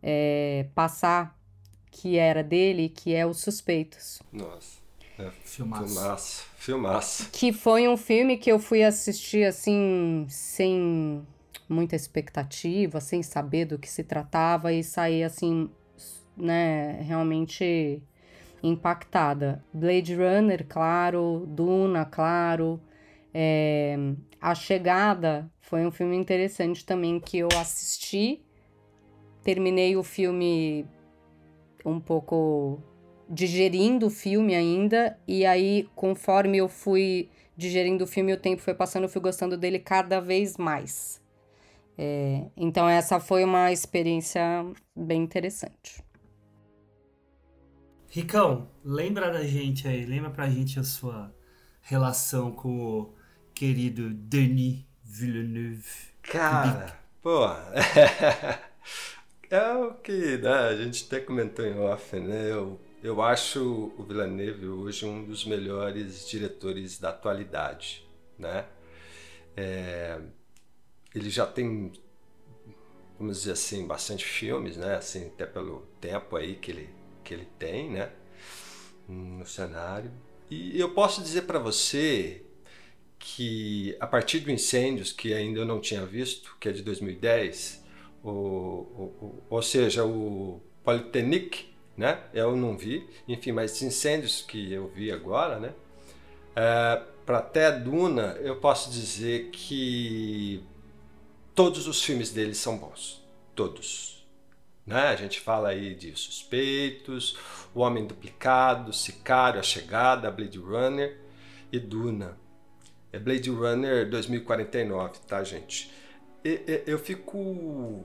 é, 0.00 0.66
passar, 0.76 1.36
que 1.90 2.16
era 2.16 2.44
dele, 2.44 2.90
que 2.90 3.12
é 3.12 3.26
Os 3.26 3.40
Suspeitos. 3.40 4.22
Nossa. 4.32 4.78
É, 5.18 5.32
filmaço. 5.42 5.94
filmaço. 5.94 6.47
Filmaço. 6.58 7.30
Que 7.32 7.52
foi 7.52 7.86
um 7.86 7.96
filme 7.96 8.36
que 8.36 8.50
eu 8.50 8.58
fui 8.58 8.82
assistir 8.82 9.44
assim, 9.44 10.26
sem 10.28 11.24
muita 11.68 11.94
expectativa, 11.94 13.00
sem 13.00 13.22
saber 13.22 13.64
do 13.64 13.78
que 13.78 13.88
se 13.88 14.02
tratava 14.02 14.72
e 14.72 14.82
sair 14.82 15.22
assim, 15.22 15.70
né, 16.36 17.00
realmente 17.02 18.02
impactada. 18.60 19.64
Blade 19.72 20.16
Runner, 20.16 20.66
claro, 20.68 21.46
Duna, 21.46 22.04
claro. 22.04 22.80
É, 23.32 23.96
a 24.40 24.52
Chegada 24.52 25.48
foi 25.60 25.86
um 25.86 25.92
filme 25.92 26.16
interessante 26.16 26.84
também 26.84 27.20
que 27.20 27.38
eu 27.38 27.48
assisti. 27.56 28.42
Terminei 29.44 29.96
o 29.96 30.02
filme 30.02 30.84
um 31.84 32.00
pouco 32.00 32.82
digerindo 33.28 34.06
o 34.06 34.10
filme 34.10 34.54
ainda, 34.54 35.18
e 35.26 35.44
aí, 35.44 35.88
conforme 35.94 36.58
eu 36.58 36.68
fui 36.68 37.28
digerindo 37.56 38.04
o 38.04 38.06
filme, 38.06 38.32
o 38.32 38.36
tempo 38.36 38.62
foi 38.62 38.74
passando, 38.74 39.04
eu 39.04 39.08
fui 39.08 39.20
gostando 39.20 39.56
dele 39.56 39.78
cada 39.78 40.20
vez 40.20 40.56
mais. 40.56 41.20
É, 41.96 42.46
então, 42.56 42.88
essa 42.88 43.18
foi 43.18 43.44
uma 43.44 43.72
experiência 43.72 44.42
bem 44.94 45.22
interessante. 45.22 46.02
Ricão, 48.08 48.68
lembra 48.84 49.30
da 49.30 49.44
gente 49.44 49.86
aí, 49.86 50.06
lembra 50.06 50.30
pra 50.30 50.48
gente 50.48 50.78
a 50.78 50.84
sua 50.84 51.34
relação 51.82 52.52
com 52.52 53.00
o 53.00 53.14
querido 53.52 54.10
Denis 54.10 54.84
Villeneuve. 55.04 55.84
Cara, 56.22 56.98
pô, 57.20 57.44
é 59.50 59.72
o 59.72 59.94
que 59.94 60.38
né, 60.38 60.50
a 60.50 60.76
gente 60.76 61.04
até 61.06 61.20
comentou 61.20 61.66
em 61.66 61.78
off, 61.78 62.18
né? 62.18 62.50
Eu, 62.50 62.80
eu 63.02 63.22
acho 63.22 63.92
o 63.96 64.02
Villeneuve 64.02 64.66
hoje 64.66 65.06
um 65.06 65.24
dos 65.24 65.44
melhores 65.44 66.28
diretores 66.28 66.98
da 66.98 67.10
atualidade, 67.10 68.06
né? 68.38 68.66
É, 69.56 70.20
ele 71.14 71.30
já 71.30 71.46
tem, 71.46 71.92
vamos 73.18 73.38
dizer 73.38 73.52
assim, 73.52 73.86
bastante 73.86 74.24
filmes, 74.24 74.76
né? 74.76 74.96
Assim, 74.96 75.26
até 75.28 75.46
pelo 75.46 75.86
tempo 76.00 76.36
aí 76.36 76.56
que 76.56 76.70
ele, 76.70 76.90
que 77.24 77.34
ele 77.34 77.48
tem, 77.58 77.90
né? 77.90 78.10
No 79.08 79.46
cenário. 79.46 80.10
E 80.50 80.78
eu 80.78 80.92
posso 80.92 81.22
dizer 81.22 81.42
para 81.42 81.58
você 81.58 82.42
que 83.18 83.96
a 84.00 84.06
partir 84.06 84.40
do 84.40 84.50
Incêndios, 84.50 85.12
que 85.12 85.34
ainda 85.34 85.60
eu 85.60 85.66
não 85.66 85.80
tinha 85.80 86.04
visto, 86.06 86.56
que 86.60 86.68
é 86.68 86.72
de 86.72 86.82
2010, 86.82 87.84
o, 88.22 88.30
o, 88.30 89.02
o 89.20 89.44
ou 89.50 89.62
seja, 89.62 90.04
o 90.04 90.60
Polytechnic, 90.84 91.67
né? 91.98 92.20
Eu 92.32 92.56
não 92.56 92.78
vi, 92.78 93.06
enfim, 93.26 93.50
mas 93.50 93.82
Incêndios 93.82 94.40
que 94.40 94.72
eu 94.72 94.86
vi 94.86 95.10
agora, 95.10 95.58
né? 95.58 95.74
É, 96.54 97.02
para 97.26 97.38
até 97.38 97.72
Duna, 97.72 98.38
eu 98.40 98.56
posso 98.56 98.88
dizer 98.88 99.50
que 99.50 100.62
todos 101.54 101.88
os 101.88 102.00
filmes 102.02 102.30
dele 102.30 102.54
são 102.54 102.78
bons. 102.78 103.20
Todos. 103.54 104.24
Né? 104.86 105.08
A 105.08 105.16
gente 105.16 105.40
fala 105.40 105.70
aí 105.70 105.94
de 105.94 106.16
Suspeitos, 106.16 107.36
O 107.74 107.80
Homem 107.80 108.06
Duplicado, 108.06 108.92
Sicário, 108.92 109.58
A 109.58 109.62
Chegada, 109.62 110.30
Blade 110.30 110.58
Runner 110.58 111.18
e 111.72 111.78
Duna. 111.78 112.38
É 113.12 113.18
Blade 113.18 113.50
Runner 113.50 114.08
2049, 114.08 115.18
tá, 115.26 115.42
gente? 115.42 115.90
Eu 116.86 116.98
fico 116.98 118.04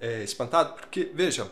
é, 0.00 0.24
espantado 0.24 0.72
porque, 0.72 1.10
veja, 1.14 1.48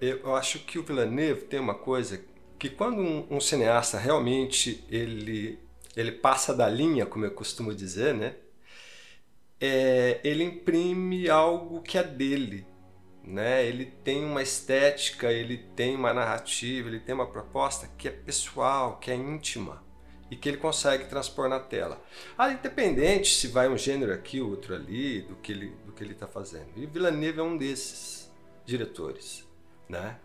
eu 0.00 0.34
acho 0.36 0.60
que 0.60 0.78
o 0.78 0.82
Villeneuve 0.82 1.42
tem 1.42 1.60
uma 1.60 1.74
coisa 1.74 2.22
que 2.58 2.68
quando 2.68 3.00
um, 3.00 3.26
um 3.30 3.40
cineasta 3.40 3.98
realmente 3.98 4.84
ele, 4.90 5.58
ele 5.96 6.12
passa 6.12 6.54
da 6.54 6.68
linha, 6.68 7.06
como 7.06 7.24
eu 7.24 7.30
costumo 7.30 7.74
dizer, 7.74 8.14
né? 8.14 8.34
é, 9.60 10.20
ele 10.22 10.44
imprime 10.44 11.28
algo 11.28 11.82
que 11.82 11.98
é 11.98 12.02
dele. 12.02 12.66
Né? 13.24 13.66
Ele 13.66 13.84
tem 13.86 14.24
uma 14.24 14.42
estética, 14.42 15.30
ele 15.30 15.58
tem 15.76 15.94
uma 15.94 16.14
narrativa, 16.14 16.88
ele 16.88 17.00
tem 17.00 17.14
uma 17.14 17.26
proposta 17.26 17.88
que 17.98 18.08
é 18.08 18.10
pessoal, 18.10 18.98
que 18.98 19.10
é 19.10 19.14
íntima 19.14 19.86
e 20.30 20.36
que 20.36 20.48
ele 20.48 20.58
consegue 20.58 21.04
transpor 21.06 21.48
na 21.48 21.58
tela. 21.58 22.02
Ah, 22.36 22.50
independente 22.50 23.34
se 23.34 23.48
vai 23.48 23.68
um 23.68 23.76
gênero 23.76 24.12
aqui, 24.12 24.40
outro 24.40 24.74
ali, 24.74 25.22
do 25.22 25.36
que 25.36 25.52
ele 25.52 25.68
do 25.84 25.92
que 25.92 26.02
ele 26.02 26.12
está 26.12 26.26
fazendo. 26.26 26.68
E 26.76 26.86
Villeneuve 26.86 27.40
é 27.40 27.42
um 27.42 27.56
desses 27.56 28.30
diretores, 28.64 29.46
né? 29.88 30.18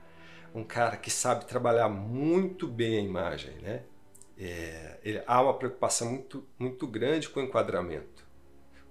Um 0.53 0.63
cara 0.63 0.97
que 0.97 1.09
sabe 1.09 1.45
trabalhar 1.45 1.89
muito 1.89 2.67
bem 2.67 2.97
a 2.97 3.01
imagem, 3.01 3.53
né? 3.61 3.83
É, 4.37 4.99
ele, 5.03 5.23
há 5.27 5.41
uma 5.41 5.53
preocupação 5.53 6.09
muito 6.09 6.47
muito 6.57 6.87
grande 6.87 7.29
com 7.29 7.39
o 7.39 7.43
enquadramento 7.43 8.23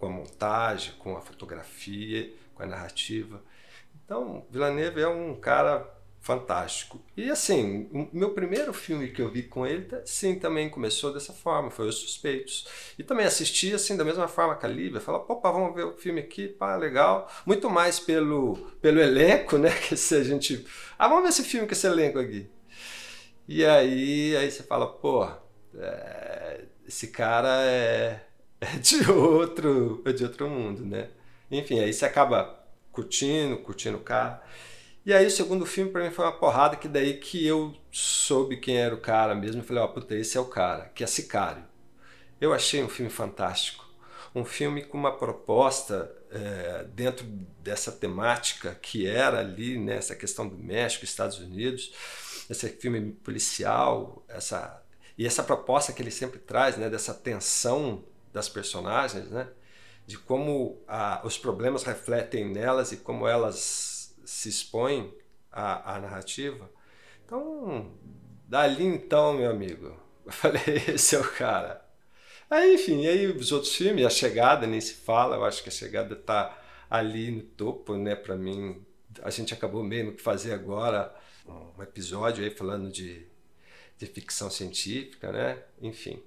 com 0.02 0.06
a 0.08 0.10
montagem, 0.10 0.94
com 0.98 1.16
a 1.16 1.20
fotografia, 1.20 2.34
com 2.56 2.64
a 2.64 2.66
narrativa. 2.66 3.40
Então, 4.04 4.44
Villeneuve 4.50 5.00
é 5.00 5.06
um 5.06 5.32
cara 5.36 5.88
fantástico. 6.22 7.02
E 7.16 7.28
assim, 7.30 7.90
o 7.92 8.08
meu 8.16 8.30
primeiro 8.30 8.72
filme 8.72 9.08
que 9.08 9.20
eu 9.20 9.30
vi 9.30 9.42
com 9.42 9.66
ele, 9.66 9.86
sim, 10.06 10.38
também 10.38 10.70
começou 10.70 11.12
dessa 11.12 11.32
forma, 11.32 11.70
foi 11.70 11.88
Os 11.88 11.96
Suspeitos. 11.96 12.66
E 12.98 13.02
também 13.02 13.26
assisti 13.26 13.74
assim 13.74 13.96
da 13.96 14.04
mesma 14.04 14.28
forma 14.28 14.56
que 14.56 14.64
a 14.64 14.68
Lívia, 14.68 15.00
falava, 15.00 15.24
opa, 15.28 15.50
vamos 15.50 15.74
ver 15.74 15.84
o 15.84 15.92
filme 15.92 16.20
aqui, 16.20 16.48
pá, 16.48 16.76
legal. 16.76 17.30
Muito 17.44 17.68
mais 17.68 17.98
pelo, 18.00 18.54
pelo 18.80 19.00
elenco, 19.00 19.58
né, 19.58 19.70
que 19.70 19.96
se 19.96 20.14
a 20.14 20.22
gente, 20.22 20.64
ah, 20.98 21.08
vamos 21.08 21.24
ver 21.24 21.28
esse 21.30 21.42
filme 21.42 21.66
com 21.66 21.72
esse 21.72 21.86
elenco 21.86 22.18
aqui. 22.18 22.48
E 23.46 23.64
aí, 23.64 24.36
aí 24.36 24.50
você 24.50 24.62
fala, 24.62 24.86
pô, 24.86 25.28
é, 25.76 26.64
esse 26.86 27.08
cara 27.08 27.48
é 27.64 28.20
é 28.62 28.78
de 28.78 29.10
outro, 29.10 30.02
é 30.04 30.12
de 30.12 30.22
outro 30.22 30.48
mundo, 30.48 30.86
né? 30.86 31.08
Enfim, 31.50 31.80
aí 31.80 31.92
você 31.92 32.06
acaba 32.06 32.64
curtindo, 32.92 33.58
curtindo 33.58 33.98
o 33.98 34.00
cara. 34.00 34.40
E 35.04 35.12
aí 35.12 35.26
o 35.26 35.30
segundo 35.30 35.66
filme 35.66 35.90
para 35.90 36.04
mim 36.04 36.10
foi 36.10 36.24
uma 36.24 36.32
porrada 36.32 36.76
que 36.76 36.86
daí 36.86 37.14
que 37.14 37.44
eu 37.44 37.74
soube 37.90 38.56
quem 38.58 38.76
era 38.76 38.94
o 38.94 39.00
cara 39.00 39.34
mesmo. 39.34 39.60
Eu 39.60 39.64
falei, 39.64 39.82
ó, 39.82 39.86
oh, 39.86 39.88
puta, 39.88 40.14
esse 40.14 40.36
é 40.36 40.40
o 40.40 40.44
cara, 40.44 40.90
que 40.94 41.02
é 41.02 41.06
Sicário. 41.06 41.64
Eu 42.40 42.52
achei 42.52 42.82
um 42.82 42.88
filme 42.88 43.10
fantástico. 43.10 43.84
Um 44.34 44.44
filme 44.44 44.82
com 44.82 44.96
uma 44.96 45.16
proposta 45.16 46.10
é, 46.30 46.84
dentro 46.94 47.26
dessa 47.60 47.90
temática 47.90 48.74
que 48.80 49.06
era 49.06 49.40
ali, 49.40 49.76
né, 49.76 49.98
questão 50.18 50.48
do 50.48 50.56
México, 50.56 51.04
Estados 51.04 51.38
Unidos, 51.38 51.92
esse 52.48 52.68
filme 52.68 53.12
policial, 53.12 54.24
essa 54.28 54.82
e 55.18 55.26
essa 55.26 55.42
proposta 55.42 55.92
que 55.92 56.00
ele 56.00 56.10
sempre 56.10 56.38
traz, 56.38 56.76
né, 56.76 56.88
dessa 56.88 57.12
tensão 57.12 58.02
das 58.32 58.48
personagens, 58.48 59.28
né? 59.30 59.48
de 60.06 60.18
como 60.18 60.82
a, 60.88 61.20
os 61.24 61.38
problemas 61.38 61.84
refletem 61.84 62.50
nelas 62.50 62.92
e 62.92 62.96
como 62.96 63.26
elas 63.26 63.91
se 64.24 64.48
expõem 64.48 65.14
à, 65.50 65.94
à 65.94 66.00
narrativa. 66.00 66.70
Então, 67.24 67.92
dali 68.46 68.84
então, 68.84 69.34
meu 69.34 69.50
amigo, 69.50 69.96
eu 70.26 70.32
falei, 70.32 70.62
esse 70.88 71.16
é 71.16 71.20
o 71.20 71.32
cara. 71.32 71.84
Aí, 72.50 72.74
enfim, 72.74 73.06
aí 73.06 73.26
os 73.26 73.50
outros 73.50 73.74
filmes, 73.74 74.04
A 74.04 74.10
Chegada 74.10 74.66
nem 74.66 74.80
se 74.80 74.94
fala, 74.94 75.36
eu 75.36 75.44
acho 75.44 75.62
que 75.62 75.68
A 75.68 75.72
Chegada 75.72 76.14
está 76.14 76.58
ali 76.90 77.30
no 77.30 77.42
topo, 77.42 77.96
né, 77.96 78.14
para 78.14 78.36
mim. 78.36 78.84
A 79.22 79.30
gente 79.30 79.54
acabou 79.54 79.82
mesmo 79.82 80.12
que 80.12 80.22
fazer 80.22 80.52
agora 80.52 81.14
um 81.46 81.82
episódio 81.82 82.44
aí 82.44 82.50
falando 82.50 82.90
de, 82.90 83.26
de 83.96 84.06
ficção 84.06 84.50
científica, 84.50 85.32
né, 85.32 85.62
enfim. 85.80 86.22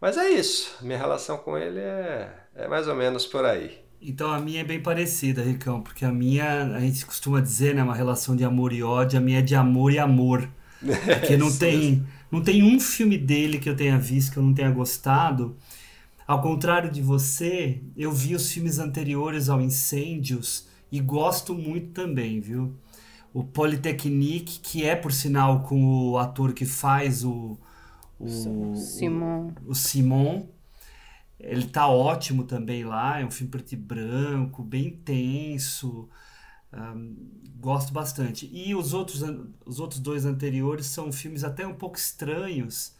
Mas 0.00 0.16
é 0.16 0.30
isso. 0.30 0.76
Minha 0.80 0.98
relação 0.98 1.38
com 1.38 1.58
ele 1.58 1.80
é, 1.80 2.32
é 2.54 2.68
mais 2.68 2.86
ou 2.88 2.94
menos 2.94 3.26
por 3.26 3.44
aí. 3.44 3.81
Então 4.04 4.32
a 4.32 4.40
minha 4.40 4.62
é 4.62 4.64
bem 4.64 4.80
parecida, 4.82 5.42
Ricão, 5.42 5.80
porque 5.80 6.04
a 6.04 6.10
minha, 6.10 6.74
a 6.74 6.80
gente 6.80 7.06
costuma 7.06 7.40
dizer, 7.40 7.74
né, 7.74 7.82
uma 7.82 7.94
relação 7.94 8.34
de 8.34 8.44
amor 8.44 8.72
e 8.72 8.82
ódio, 8.82 9.16
a 9.18 9.22
minha 9.22 9.38
é 9.38 9.42
de 9.42 9.54
amor 9.54 9.92
e 9.92 9.98
amor. 9.98 10.48
Porque 10.82 11.36
não 11.36 11.56
tem, 11.56 12.04
não 12.28 12.42
tem 12.42 12.64
um 12.64 12.80
filme 12.80 13.16
dele 13.16 13.60
que 13.60 13.68
eu 13.68 13.76
tenha 13.76 13.96
visto 13.96 14.32
que 14.32 14.38
eu 14.38 14.42
não 14.42 14.52
tenha 14.52 14.68
gostado. 14.68 15.56
Ao 16.26 16.42
contrário 16.42 16.90
de 16.90 17.00
você, 17.00 17.80
eu 17.96 18.10
vi 18.10 18.34
os 18.34 18.50
filmes 18.50 18.80
anteriores 18.80 19.48
ao 19.48 19.60
Incêndios 19.60 20.66
e 20.90 20.98
gosto 20.98 21.54
muito 21.54 21.92
também, 21.92 22.40
viu? 22.40 22.74
O 23.32 23.44
Polytechnique, 23.44 24.58
que 24.58 24.84
é 24.84 24.96
por 24.96 25.12
sinal 25.12 25.60
com 25.60 26.10
o 26.10 26.18
ator 26.18 26.52
que 26.52 26.66
faz 26.66 27.24
o 27.24 27.56
o 28.18 28.76
Simon. 28.76 29.52
O, 29.66 29.70
o 29.70 29.74
Simon. 29.74 30.46
Ele 31.42 31.66
tá 31.66 31.88
ótimo 31.88 32.44
também 32.44 32.84
lá, 32.84 33.20
é 33.20 33.24
um 33.24 33.30
filme 33.30 33.50
preto 33.50 33.72
e 33.72 33.76
branco, 33.76 34.62
bem 34.62 34.90
tenso. 34.90 36.08
Um, 36.72 37.16
gosto 37.58 37.92
bastante. 37.92 38.48
E 38.52 38.74
os 38.74 38.94
outros, 38.94 39.22
os 39.66 39.80
outros 39.80 40.00
dois 40.00 40.24
anteriores 40.24 40.86
são 40.86 41.12
filmes 41.12 41.42
até 41.44 41.66
um 41.66 41.74
pouco 41.74 41.98
estranhos, 41.98 42.94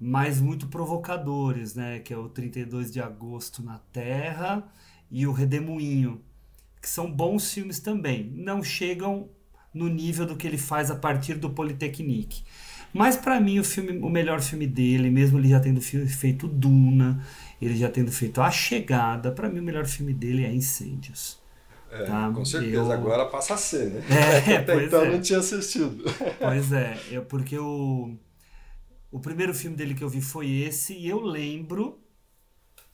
mas 0.00 0.40
muito 0.40 0.66
provocadores, 0.66 1.74
né? 1.74 2.00
Que 2.00 2.12
é 2.12 2.18
o 2.18 2.28
32 2.28 2.92
de 2.92 3.00
agosto 3.00 3.62
na 3.62 3.78
Terra 3.92 4.64
e 5.10 5.26
o 5.26 5.32
Redemoinho, 5.32 6.20
que 6.82 6.88
são 6.88 7.10
bons 7.10 7.52
filmes 7.52 7.78
também. 7.78 8.30
Não 8.34 8.62
chegam 8.62 9.30
no 9.72 9.88
nível 9.88 10.26
do 10.26 10.36
que 10.36 10.46
ele 10.46 10.58
faz 10.58 10.90
a 10.90 10.96
partir 10.96 11.34
do 11.34 11.50
Polytechnique. 11.50 12.42
Mas 12.92 13.16
para 13.16 13.38
mim 13.40 13.58
o 13.58 13.64
filme, 13.64 13.98
o 13.98 14.08
melhor 14.08 14.40
filme 14.40 14.66
dele, 14.66 15.10
mesmo 15.10 15.38
ele 15.38 15.50
já 15.50 15.60
tendo 15.60 15.80
feito 15.80 16.48
Duna, 16.48 17.22
ele 17.60 17.76
já 17.76 17.90
tendo 17.90 18.12
feito 18.12 18.40
A 18.40 18.50
Chegada, 18.50 19.32
para 19.32 19.48
mim 19.48 19.60
o 19.60 19.62
melhor 19.62 19.86
filme 19.86 20.12
dele 20.12 20.44
é 20.44 20.52
Incêndios. 20.52 21.40
É, 21.90 22.04
tá? 22.04 22.30
Com 22.34 22.44
certeza, 22.44 22.76
eu... 22.76 22.92
agora 22.92 23.26
passa 23.26 23.54
a 23.54 23.56
ser, 23.56 23.90
né? 23.90 24.00
É, 24.46 24.56
Até 24.58 24.84
então 24.84 25.02
é. 25.02 25.12
não 25.12 25.20
tinha 25.20 25.38
assistido. 25.38 26.04
Pois 26.38 26.72
é, 26.72 26.98
é 27.12 27.20
porque 27.20 27.58
o, 27.58 28.16
o 29.10 29.20
primeiro 29.20 29.54
filme 29.54 29.76
dele 29.76 29.94
que 29.94 30.04
eu 30.04 30.08
vi 30.08 30.20
foi 30.20 30.50
esse, 30.50 30.94
e 30.94 31.08
eu 31.08 31.20
lembro 31.20 32.00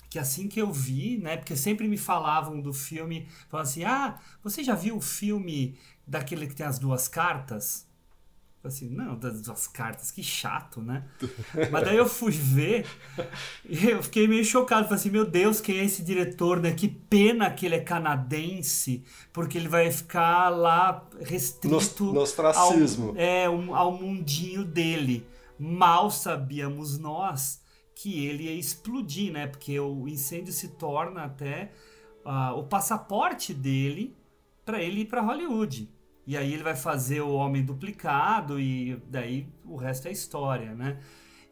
que 0.09 0.19
assim 0.19 0.47
que 0.47 0.61
eu 0.61 0.71
vi, 0.71 1.19
né? 1.19 1.39
Porque 1.39 1.57
sempre 1.57 1.89
me 1.89 1.97
falavam 1.97 2.61
do 2.61 2.73
filme, 2.73 3.27
falavam 3.49 3.71
assim: 3.71 3.85
ah, 3.85 4.19
você 4.43 4.63
já 4.63 4.75
viu 4.75 4.99
o 4.99 5.01
filme 5.01 5.79
daquele 6.07 6.47
que 6.47 6.55
tem 6.55 6.67
as 6.67 6.79
duas 6.79 7.09
cartas? 7.09 7.87
Assim, 8.65 8.89
não, 8.89 9.19
das 9.19 9.41
duas 9.41 9.67
cartas, 9.67 10.11
que 10.11 10.23
chato, 10.23 10.81
né? 10.81 11.05
Mas 11.71 11.85
daí 11.85 11.97
eu 11.97 12.07
fui 12.07 12.33
ver 12.33 12.87
e 13.69 13.91
eu 13.91 14.03
fiquei 14.03 14.29
meio 14.29 14.45
chocado. 14.45 14.85
Falei 14.85 14.99
assim, 14.99 15.11
meu 15.11 15.25
Deus, 15.25 15.61
quem 15.61 15.79
é 15.79 15.85
esse 15.85 16.03
diretor, 16.03 16.61
né? 16.61 16.73
Que 16.73 16.89
pena 16.89 17.51
que 17.51 17.67
ele 17.67 17.75
é 17.75 17.81
canadense, 17.81 19.05
porque 19.33 19.59
ele 19.59 19.69
vai 19.69 19.91
ficar 19.91 20.49
lá 20.49 21.05
restrito 21.21 22.05
no, 22.05 22.21
ostracismo. 22.21 23.11
Ao, 23.11 23.17
é, 23.17 23.51
um, 23.51 23.75
ao 23.75 23.93
mundinho 23.93 24.65
dele. 24.65 25.27
Mal 25.59 26.11
sabíamos 26.11 26.99
nós 26.99 27.61
que 27.95 28.27
ele 28.27 28.45
ia 28.45 28.55
explodir, 28.55 29.33
né? 29.33 29.47
Porque 29.47 29.79
o 29.79 30.09
incêndio 30.09 30.53
se 30.53 30.69
torna 30.69 31.25
até 31.25 31.73
uh, 32.25 32.59
o 32.59 32.65
passaporte 32.65 33.53
dele 33.53 34.17
para 34.65 34.81
ele 34.81 35.01
ir 35.01 35.05
para 35.07 35.21
Hollywood. 35.21 35.89
E 36.27 36.37
aí 36.37 36.55
ele 36.55 36.63
vai 36.63 36.77
fazer 36.77 37.21
o 37.21 37.33
homem 37.33 37.65
duplicado 37.65 38.61
e 38.61 39.01
daí 39.09 39.49
o 39.65 39.77
resto 39.77 40.09
é 40.09 40.13
história, 40.13 40.75
né? 40.75 40.99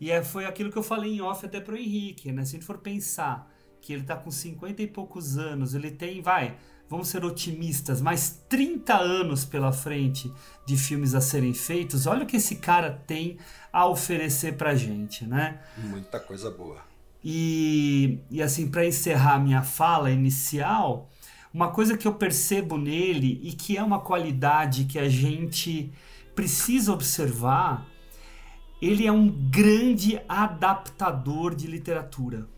E 0.01 0.11
é, 0.11 0.23
foi 0.23 0.47
aquilo 0.47 0.71
que 0.71 0.79
eu 0.79 0.83
falei 0.83 1.17
em 1.17 1.21
off 1.21 1.45
até 1.45 1.61
pro 1.61 1.77
Henrique, 1.77 2.33
né? 2.33 2.45
Se 2.45 2.51
a 2.51 2.59
gente 2.59 2.67
for 2.67 2.79
pensar 2.79 3.51
que 3.81 3.93
ele 3.93 4.05
tá 4.05 4.17
com 4.17 4.31
50 4.31 4.83
e 4.83 4.87
poucos 4.87 5.37
anos, 5.37 5.75
ele 5.75 5.91
tem, 5.91 6.23
vai, 6.23 6.57
vamos 6.89 7.09
ser 7.09 7.25
otimistas, 7.25 8.01
mais 8.01 8.43
30 8.49 8.95
anos 8.97 9.45
pela 9.45 9.73
frente 9.73 10.33
de 10.67 10.77
filmes 10.77 11.15
a 11.15 11.21
serem 11.21 11.53
feitos, 11.53 12.07
olha 12.07 12.25
o 12.25 12.27
que 12.27 12.37
esse 12.37 12.57
cara 12.57 12.91
tem 12.91 13.39
a 13.73 13.87
oferecer 13.87 14.57
pra 14.57 14.75
gente, 14.75 15.27
né? 15.27 15.61
Muita 15.79 16.19
coisa 16.21 16.51
boa. 16.51 16.83
E, 17.23 18.19
e 18.31 18.43
assim, 18.43 18.71
para 18.71 18.87
encerrar 18.87 19.39
minha 19.39 19.63
fala 19.63 20.11
inicial, 20.11 21.10
uma 21.53 21.71
coisa 21.71 21.97
que 21.97 22.07
eu 22.07 22.15
percebo 22.15 22.79
nele 22.79 23.41
e 23.43 23.53
que 23.53 23.77
é 23.77 23.83
uma 23.83 24.01
qualidade 24.01 24.85
que 24.85 24.99
a 24.99 25.09
gente 25.09 25.93
precisa 26.35 26.93
observar, 26.93 27.87
ele 28.81 29.07
é 29.07 29.13
um 29.13 29.29
grande 29.29 30.21
adaptador 30.29 31.55
de 31.55 31.67
literatura. 31.67 32.49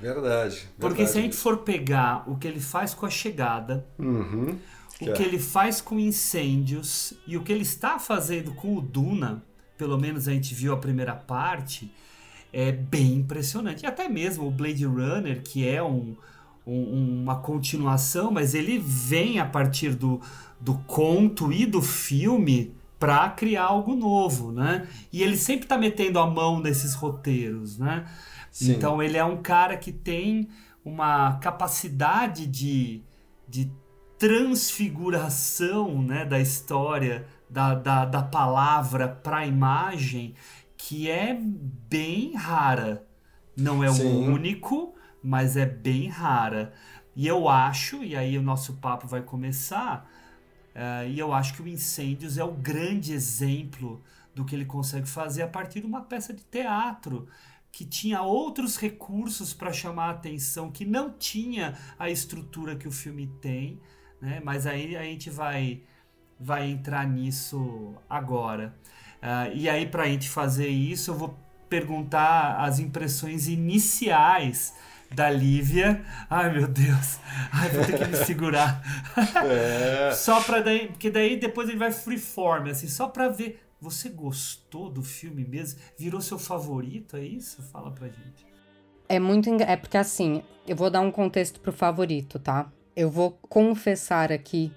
Verdade. 0.00 0.22
verdade. 0.54 0.68
Porque 0.78 1.06
se 1.06 1.18
a 1.18 1.20
gente 1.20 1.36
for 1.36 1.58
pegar 1.58 2.28
o 2.30 2.36
que 2.36 2.46
ele 2.46 2.60
faz 2.60 2.94
com 2.94 3.04
a 3.04 3.10
chegada, 3.10 3.86
uhum, 3.98 4.58
o 4.94 4.98
que, 4.98 5.12
que 5.12 5.22
é. 5.22 5.26
ele 5.26 5.38
faz 5.38 5.80
com 5.80 5.98
incêndios 5.98 7.14
e 7.26 7.36
o 7.36 7.42
que 7.42 7.52
ele 7.52 7.62
está 7.62 7.98
fazendo 7.98 8.52
com 8.54 8.76
o 8.76 8.80
Duna, 8.80 9.42
pelo 9.76 9.98
menos 9.98 10.28
a 10.28 10.32
gente 10.32 10.54
viu 10.54 10.72
a 10.72 10.76
primeira 10.76 11.14
parte, 11.14 11.92
é 12.52 12.70
bem 12.72 13.14
impressionante. 13.14 13.82
E 13.82 13.86
até 13.86 14.08
mesmo 14.08 14.46
o 14.46 14.50
Blade 14.50 14.84
Runner, 14.84 15.42
que 15.42 15.66
é 15.66 15.82
um, 15.82 16.16
um, 16.66 17.22
uma 17.22 17.36
continuação, 17.36 18.30
mas 18.30 18.54
ele 18.54 18.78
vem 18.78 19.38
a 19.38 19.46
partir 19.46 19.94
do, 19.94 20.20
do 20.60 20.74
conto 20.86 21.52
e 21.52 21.66
do 21.66 21.82
filme 21.82 22.74
para 22.98 23.30
criar 23.30 23.64
algo 23.64 23.94
novo, 23.96 24.52
né? 24.52 24.86
E 25.10 25.22
ele 25.22 25.36
sempre 25.36 25.64
está 25.64 25.78
metendo 25.78 26.18
a 26.18 26.26
mão 26.26 26.60
nesses 26.60 26.94
roteiros, 26.94 27.78
né? 27.78 28.04
Sim. 28.50 28.72
Então 28.72 29.02
ele 29.02 29.16
é 29.16 29.24
um 29.24 29.40
cara 29.40 29.76
que 29.76 29.90
tem 29.90 30.48
uma 30.84 31.38
capacidade 31.38 32.46
de, 32.46 33.02
de 33.48 33.70
transfiguração 34.18 36.02
né, 36.02 36.26
da 36.26 36.38
história, 36.38 37.26
da, 37.48 37.74
da, 37.74 38.04
da 38.04 38.22
palavra 38.22 39.08
para 39.08 39.38
a 39.38 39.46
imagem, 39.46 40.34
que 40.76 41.10
é 41.10 41.34
bem 41.34 42.34
rara. 42.34 43.06
Não 43.56 43.82
é 43.82 43.88
Sim. 43.88 44.04
o 44.04 44.32
único, 44.32 44.94
mas 45.22 45.56
é 45.56 45.66
bem 45.66 46.08
rara. 46.08 46.72
E 47.14 47.26
eu 47.26 47.48
acho, 47.48 48.02
e 48.02 48.16
aí 48.16 48.38
o 48.38 48.42
nosso 48.42 48.74
papo 48.74 49.06
vai 49.06 49.22
começar, 49.22 50.10
uh, 50.74 51.08
e 51.08 51.18
eu 51.18 51.32
acho 51.32 51.54
que 51.54 51.62
o 51.62 51.68
Incêndios 51.68 52.38
é 52.38 52.44
o 52.44 52.52
grande 52.52 53.12
exemplo 53.12 54.02
do 54.34 54.44
que 54.44 54.54
ele 54.54 54.64
consegue 54.64 55.08
fazer 55.08 55.42
a 55.42 55.48
partir 55.48 55.80
de 55.80 55.86
uma 55.86 56.02
peça 56.02 56.32
de 56.32 56.42
teatro 56.44 57.28
que 57.72 57.84
tinha 57.84 58.22
outros 58.22 58.76
recursos 58.76 59.52
para 59.52 59.72
chamar 59.72 60.06
a 60.06 60.10
atenção, 60.10 60.70
que 60.70 60.84
não 60.84 61.10
tinha 61.10 61.76
a 61.98 62.10
estrutura 62.10 62.74
que 62.74 62.88
o 62.88 62.90
filme 62.90 63.28
tem, 63.40 63.80
né? 64.20 64.40
mas 64.44 64.66
aí 64.66 64.96
a 64.96 65.02
gente 65.02 65.30
vai, 65.30 65.82
vai 66.38 66.68
entrar 66.68 67.06
nisso 67.06 67.94
agora. 68.08 68.74
Uh, 69.22 69.54
e 69.54 69.68
aí, 69.68 69.86
para 69.86 70.04
a 70.04 70.06
gente 70.06 70.28
fazer 70.28 70.68
isso, 70.68 71.10
eu 71.10 71.14
vou 71.14 71.38
perguntar 71.68 72.56
as 72.56 72.78
impressões 72.78 73.46
iniciais 73.46 74.74
da 75.14 75.28
Lívia. 75.30 76.04
Ai, 76.28 76.52
meu 76.52 76.68
Deus. 76.68 77.18
Ai, 77.52 77.68
vou 77.70 77.84
ter 77.84 77.98
que 77.98 78.04
me 78.04 78.16
segurar. 78.16 78.82
É. 79.44 80.12
só 80.12 80.40
pra 80.42 80.60
daí. 80.60 80.88
Porque 80.88 81.10
daí 81.10 81.36
depois 81.38 81.68
ele 81.68 81.78
vai 81.78 81.92
freeform, 81.92 82.68
assim, 82.68 82.88
só 82.88 83.08
pra 83.08 83.28
ver. 83.28 83.60
Você 83.80 84.10
gostou 84.10 84.90
do 84.90 85.02
filme 85.02 85.44
mesmo? 85.44 85.80
Virou 85.98 86.20
seu 86.20 86.38
favorito? 86.38 87.16
É 87.16 87.24
isso? 87.24 87.62
Fala 87.62 87.90
pra 87.90 88.08
gente. 88.08 88.46
É 89.08 89.18
muito. 89.18 89.48
É 89.62 89.76
porque 89.76 89.96
assim, 89.96 90.42
eu 90.66 90.76
vou 90.76 90.90
dar 90.90 91.00
um 91.00 91.10
contexto 91.10 91.60
pro 91.60 91.72
favorito, 91.72 92.38
tá? 92.38 92.70
Eu 92.94 93.10
vou 93.10 93.30
confessar 93.48 94.30
aqui 94.30 94.70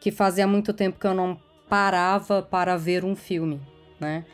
que 0.00 0.12
fazia 0.12 0.46
muito 0.46 0.72
tempo 0.74 1.00
que 1.00 1.06
eu 1.06 1.14
não 1.14 1.40
parava 1.68 2.42
para 2.42 2.76
ver 2.76 3.04
um 3.04 3.16
filme, 3.16 3.60
né? 3.98 4.24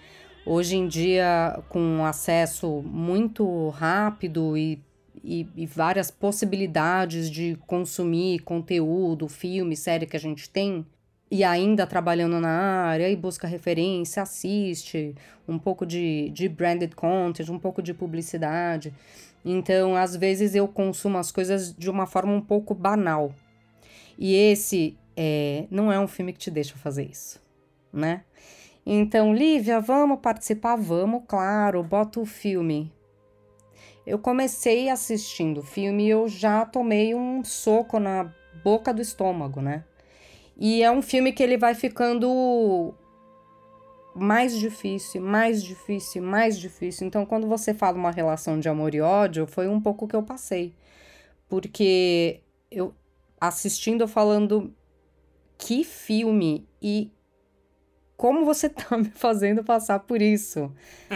Hoje 0.45 0.77
em 0.77 0.89
dia, 0.89 1.63
com 1.69 2.05
acesso 2.05 2.83
muito 2.85 3.69
rápido 3.71 4.57
e 4.57 4.83
e, 5.25 5.47
e, 5.57 5.67
várias 5.67 6.11
possibilidades 6.11 7.31
de 7.31 7.57
consumir 7.67 8.41
conteúdo, 8.41 9.29
filme, 9.29 9.77
série 9.77 10.07
que 10.07 10.17
a 10.17 10.21
gente 10.21 10.49
tem, 10.51 10.85
e 11.31 11.45
ainda 11.45 11.87
trabalhando 11.87 12.39
na 12.41 12.51
área, 12.51 13.09
e 13.09 13.17
busca 13.17 13.47
referência, 13.47 14.23
assiste, 14.23 15.15
um 15.49 15.59
pouco 15.59 15.87
de, 15.87 16.31
de 16.31 16.49
branded 16.49 16.95
content, 16.95 17.49
um 17.49 17.59
pouco 17.59 17.81
de 17.83 17.95
publicidade. 17.95 18.93
Então, 19.45 19.97
às 19.97 20.15
vezes 20.15 20.55
eu 20.55 20.69
consumo 20.69 21.19
as 21.19 21.33
coisas 21.33 21.75
de 21.75 21.89
uma 21.89 22.07
forma 22.07 22.33
um 22.33 22.41
pouco 22.41 22.75
banal. 22.75 23.35
E 24.19 24.35
esse 24.35 24.97
é, 25.17 25.67
não 25.71 25.91
é 25.91 25.99
um 25.99 26.07
filme 26.07 26.33
que 26.33 26.39
te 26.39 26.51
deixa 26.51 26.77
fazer 26.77 27.05
isso, 27.11 27.41
né? 27.93 28.25
Então, 28.85 29.33
Lívia, 29.33 29.81
vamos 29.81 30.21
participar? 30.21 30.77
Vamos, 30.77 31.23
claro, 31.27 31.83
bota 31.83 32.21
o 32.21 32.27
filme 32.27 32.93
eu 34.07 34.19
comecei 34.19 34.89
assistindo 34.89 35.59
o 35.59 35.63
filme 35.63 36.07
e 36.07 36.11
eu 36.11 36.29
já 36.29 36.65
tomei 36.65 37.15
um 37.15 37.45
soco 37.45 37.99
na 37.99 38.33
boca 38.63 38.93
do 38.93 39.01
estômago, 39.01 39.61
né? 39.61 39.85
E 40.57 40.83
é 40.83 40.91
um 40.91 41.03
filme 41.03 41.33
que 41.33 41.43
ele 41.43 41.57
vai 41.57 41.75
ficando 41.75 42.95
mais 44.15 44.57
difícil, 44.59 45.23
mais 45.23 45.63
difícil, 45.63 46.23
mais 46.23 46.59
difícil. 46.59 47.07
Então, 47.07 47.25
quando 47.25 47.47
você 47.47 47.73
fala 47.73 47.97
uma 47.97 48.11
relação 48.11 48.61
de 48.61 48.69
amor 48.69 48.95
e 48.95 49.01
ódio, 49.01 49.47
foi 49.47 49.69
um 49.69 49.81
pouco 49.81 50.07
que 50.07 50.17
eu 50.17 50.23
passei. 50.23 50.75
porque 51.49 52.41
eu 52.71 52.95
assistindo 53.41 54.09
falando 54.09 54.73
que 55.59 55.85
filme 55.85 56.67
e 56.81 57.11
como 58.17 58.45
você 58.45 58.69
tá 58.69 58.97
me 58.99 59.11
fazendo 59.11 59.65
passar 59.65 59.99
por 60.01 60.23
isso, 60.23 60.73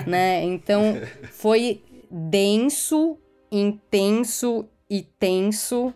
né? 0.07 0.42
Então 0.42 0.96
foi 1.31 1.83
denso, 2.11 3.19
intenso 3.51 4.69
e 4.88 5.03
tenso 5.03 5.95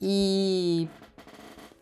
e 0.00 0.88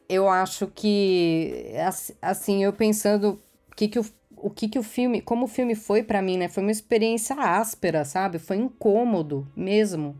eu 0.08 0.28
acho 0.28 0.66
que 0.68 1.72
assim, 2.20 2.62
eu 2.62 2.72
pensando 2.72 3.40
o 3.70 3.74
que 3.74 3.88
que 3.88 3.98
o, 3.98 4.04
o 4.36 4.50
que 4.50 4.68
que 4.68 4.78
o 4.78 4.82
filme, 4.82 5.20
como 5.20 5.46
o 5.46 5.48
filme 5.48 5.74
foi 5.74 6.02
para 6.02 6.22
mim, 6.22 6.36
né? 6.36 6.48
Foi 6.48 6.62
uma 6.62 6.70
experiência 6.70 7.34
áspera, 7.34 8.04
sabe? 8.04 8.38
Foi 8.38 8.56
incômodo 8.56 9.50
mesmo. 9.56 10.16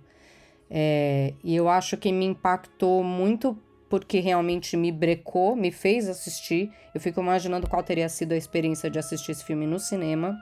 É, 0.69 1.35
e 1.45 1.55
eu 1.55 1.69
acho 1.69 1.97
que 1.97 2.11
me 2.11 2.25
impactou 2.25 3.05
muito 3.05 3.57
porque 3.89 4.21
realmente 4.21 4.77
me 4.77 4.91
brecou, 4.91 5.55
me 5.55 5.71
fez 5.71 6.09
assistir. 6.09 6.73
Eu 6.95 7.01
fico 7.01 7.21
imaginando 7.21 7.69
qual 7.69 7.83
teria 7.83 8.09
sido 8.09 8.33
a 8.33 8.37
experiência 8.37 8.91
de 8.91 8.99
assistir 8.99 9.33
esse 9.33 9.45
filme 9.45 9.67
no 9.67 9.79
cinema. 9.79 10.37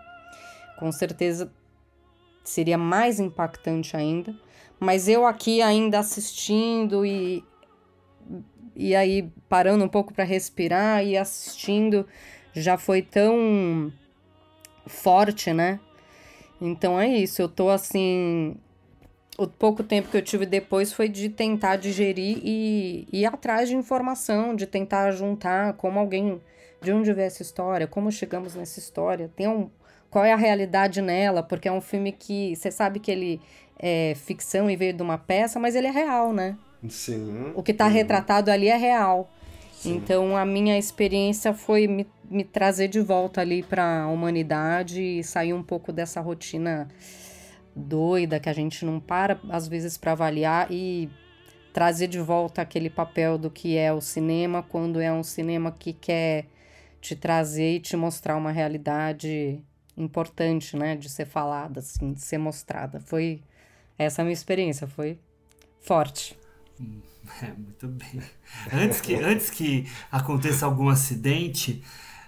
Com 0.79 0.93
certeza 0.93 1.53
seria 2.45 2.79
mais 2.79 3.21
impactante 3.21 3.97
ainda. 3.97 4.35
Mas 4.79 5.09
eu 5.09 5.27
aqui 5.27 5.61
ainda 5.61 5.99
assistindo 5.99 7.05
e 7.05 7.45
e 8.75 8.95
aí 8.95 9.31
parando 9.49 9.85
um 9.85 9.89
pouco 9.89 10.15
para 10.15 10.25
respirar 10.25 11.05
e 11.05 11.17
assistindo 11.17 12.07
já 12.53 12.79
foi 12.79 13.03
tão 13.03 13.93
forte, 14.87 15.53
né? 15.53 15.79
Então 16.61 16.99
é 16.99 17.09
isso, 17.09 17.43
eu 17.43 17.49
tô 17.49 17.69
assim 17.69 18.57
o 19.41 19.47
pouco 19.47 19.83
tempo 19.83 20.11
que 20.11 20.17
eu 20.17 20.23
tive 20.23 20.45
depois 20.45 20.93
foi 20.93 21.09
de 21.09 21.31
tentar 21.31 21.77
digerir 21.77 22.39
e, 22.45 23.09
ir 23.11 23.25
atrás 23.25 23.71
de 23.71 23.75
informação, 23.75 24.55
de 24.55 24.67
tentar 24.67 25.11
juntar 25.13 25.73
como 25.75 25.99
alguém, 25.99 26.39
de 26.83 26.93
onde 26.93 27.11
veio 27.13 27.27
essa 27.27 27.41
história, 27.41 27.87
como 27.87 28.13
chegamos 28.13 28.55
nessa 28.55 28.79
história, 28.79 29.31
tem 29.35 29.49
um, 29.49 29.71
qual 30.11 30.25
é 30.25 30.33
a 30.33 30.37
realidade 30.37 31.01
nela, 31.01 31.43
porque 31.43 31.69
é 31.69 31.73
um 31.73 31.81
filme 31.81 32.13
que 32.13 32.55
você 32.57 32.71
sabe 32.71 32.99
que 32.99 33.11
ele 33.11 33.41
é 33.79 34.15
ficção 34.17 34.69
e 34.71 34.77
veio 34.77 34.93
de 34.93 35.03
uma 35.03 35.17
peça, 35.17 35.59
mas 35.59 35.75
ele 35.75 35.87
é 35.87 35.91
real, 35.91 36.33
né? 36.33 36.57
Sim. 36.89 37.53
O 37.55 37.63
que 37.63 37.73
está 37.73 37.87
retratado 37.87 38.51
ali 38.51 38.69
é 38.69 38.77
real. 38.77 39.31
Sim. 39.73 39.97
Então 39.97 40.37
a 40.37 40.45
minha 40.45 40.79
experiência 40.79 41.55
foi 41.55 41.87
me, 41.87 42.07
me 42.29 42.45
trazer 42.45 42.89
de 42.89 43.01
volta 43.01 43.41
ali 43.41 43.63
para 43.63 44.03
a 44.03 44.09
humanidade 44.09 45.01
e 45.01 45.25
sair 45.25 45.55
um 45.55 45.63
pouco 45.63 45.93
dessa 45.93 46.21
rotina 46.21 46.89
doida 47.75 48.39
que 48.41 48.49
a 48.49 48.53
gente 48.53 48.85
não 48.85 49.01
para 49.01 49.41
às 49.49 49.69
vezes 49.69 49.97
para 49.97 50.13
avaliar 50.13 50.71
e 50.71 51.09
trazer 51.73 52.09
de 52.09 52.19
volta 52.19 52.61
aquele 52.61 52.91
papel 52.91 53.39
do 53.39 53.49
que 53.49 53.77
é 53.77 53.93
o 53.93 54.01
cinema 54.01 54.63
quando 54.63 55.01
é 55.01 55.11
um 55.11 55.23
cinema 55.23 55.71
que 55.73 55.93
quer 55.93 56.47
te 57.01 57.17
trazer 57.17 57.77
e 57.77 57.81
te 57.81 57.97
mostrar 57.97 58.37
uma 58.37 58.51
realidade 58.51 59.63
importante, 59.97 60.77
né, 60.77 60.97
de 60.97 61.09
ser 61.09 61.27
falada, 61.27 61.81
assim, 61.81 62.13
de 62.13 62.21
ser 62.21 62.39
mostrada. 62.39 63.01
Foi 63.01 63.43
essa 63.99 64.23
a 64.23 64.25
minha 64.25 64.35
experiência, 64.35 64.87
foi 64.87 65.19
forte. 65.81 66.39
É, 67.43 67.53
muito 67.53 67.87
bem. 67.87 68.21
Antes 68.73 69.01
que, 69.01 69.15
antes 69.15 69.51
que 69.51 69.87
aconteça 70.11 70.65
algum 70.67 70.89
acidente, 70.89 71.83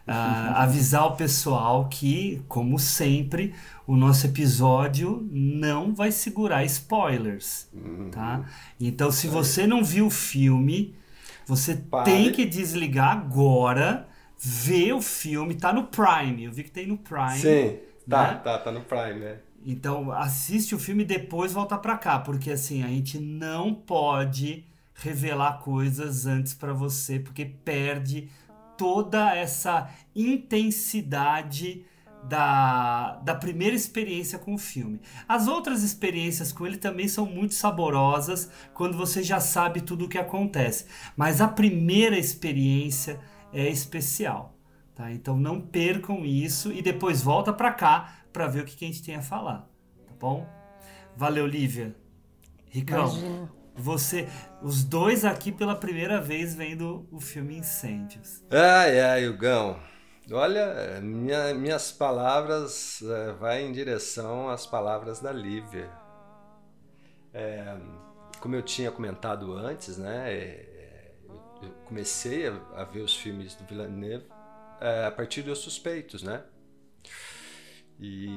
uh, 0.07 0.55
avisar 0.55 1.07
o 1.07 1.17
pessoal 1.17 1.89
que, 1.89 2.43
como 2.47 2.79
sempre, 2.79 3.55
o 3.87 3.97
nosso 3.97 4.27
episódio 4.27 5.27
não 5.31 5.95
vai 5.95 6.13
segurar 6.13 6.65
spoilers, 6.65 7.69
tá? 8.13 8.45
Então, 8.79 9.11
se 9.11 9.27
você 9.27 9.67
não 9.67 9.83
viu 9.83 10.07
o 10.07 10.11
filme, 10.11 10.95
você 11.47 11.75
Pare. 11.75 12.05
tem 12.05 12.33
que 12.33 12.45
desligar 12.45 13.11
agora, 13.11 14.09
ver 14.45 14.93
o 14.93 15.01
filme, 15.01 15.55
tá 15.55 15.73
no 15.73 15.85
Prime. 15.85 16.45
Eu 16.45 16.53
vi 16.53 16.65
que 16.65 16.71
tem 16.71 16.87
no 16.87 16.99
Prime. 16.99 17.39
Sim, 17.39 17.79
tá, 18.11 18.33
né? 18.33 18.41
tá, 18.43 18.59
tá 18.59 18.73
no 18.73 18.81
Prime, 18.81 19.21
né? 19.21 19.39
Então, 19.65 20.11
assiste 20.11 20.75
o 20.75 20.79
filme 20.81 21.05
e 21.05 21.07
depois 21.07 21.53
volta 21.53 21.79
para 21.79 21.97
cá, 21.97 22.19
porque 22.19 22.51
assim, 22.51 22.83
a 22.83 22.89
gente 22.89 23.21
não 23.21 23.73
pode 23.73 24.65
revelar 24.95 25.61
coisas 25.61 26.27
antes 26.27 26.55
para 26.55 26.73
você, 26.73 27.21
porque 27.21 27.45
perde 27.45 28.29
toda 28.77 29.33
essa 29.37 29.89
intensidade 30.17 31.85
da, 32.25 33.21
da 33.25 33.37
primeira 33.37 33.77
experiência 33.77 34.41
com 34.41 34.55
o 34.55 34.59
filme. 34.59 35.01
As 35.29 35.47
outras 35.47 35.85
experiências 35.85 36.53
com 36.53 36.67
ele 36.67 36.77
também 36.77 37.07
são 37.07 37.27
muito 37.27 37.55
saborosas 37.55 38.51
quando 38.75 38.97
você 38.97 39.23
já 39.23 39.39
sabe 39.39 39.81
tudo 39.81 40.07
o 40.07 40.09
que 40.09 40.19
acontece, 40.19 40.87
mas 41.17 41.41
a 41.41 41.47
primeira 41.47 42.19
experiência 42.19 43.21
é 43.53 43.69
especial. 43.69 44.57
Tá? 44.95 45.11
Então 45.11 45.37
não 45.37 45.61
percam 45.61 46.25
isso 46.25 46.73
e 46.73 46.83
depois 46.83 47.23
volta 47.23 47.53
para 47.53 47.73
cá 47.73 48.25
para 48.33 48.47
ver 48.47 48.63
o 48.63 48.65
que 48.65 48.85
a 48.85 48.89
gente 48.89 49.03
tem 49.03 49.15
a 49.15 49.23
falar, 49.23 49.69
tá 50.07 50.15
bom? 50.19 50.47
Valeu, 51.17 51.47
Lívia. 51.47 51.95
Ricão. 52.69 53.09
Imagina. 53.09 53.53
Você, 53.75 54.29
os 54.63 54.85
dois 54.85 55.25
aqui 55.25 55.51
pela 55.51 55.75
primeira 55.75 56.21
vez 56.21 56.55
vendo 56.55 57.07
o 57.11 57.19
filme 57.19 57.57
Incêndios. 57.57 58.43
Ai, 58.51 59.01
ai, 59.01 59.29
Hugão. 59.29 59.79
Olha, 60.31 61.01
minha, 61.01 61.55
minhas 61.55 61.91
palavras 61.91 63.03
é, 63.03 63.33
vai 63.33 63.63
em 63.63 63.73
direção 63.73 64.49
às 64.49 64.67
palavras 64.67 65.21
da 65.21 65.33
Lívia. 65.33 65.91
É, 67.33 67.77
como 68.41 68.55
eu 68.55 68.63
tinha 68.63 68.91
comentado 68.91 69.53
antes, 69.55 69.97
né, 69.97 70.33
é, 70.33 70.72
eu 71.63 71.71
comecei 71.85 72.47
a, 72.49 72.55
a, 72.75 72.85
ver 72.85 73.01
os 73.01 73.17
filmes 73.17 73.55
do 73.55 73.65
Villeneuve 73.65 74.27
é, 74.81 75.07
a 75.07 75.11
partir 75.11 75.43
dos 75.43 75.59
Suspeitos, 75.59 76.23
né? 76.23 76.43
E, 78.01 78.29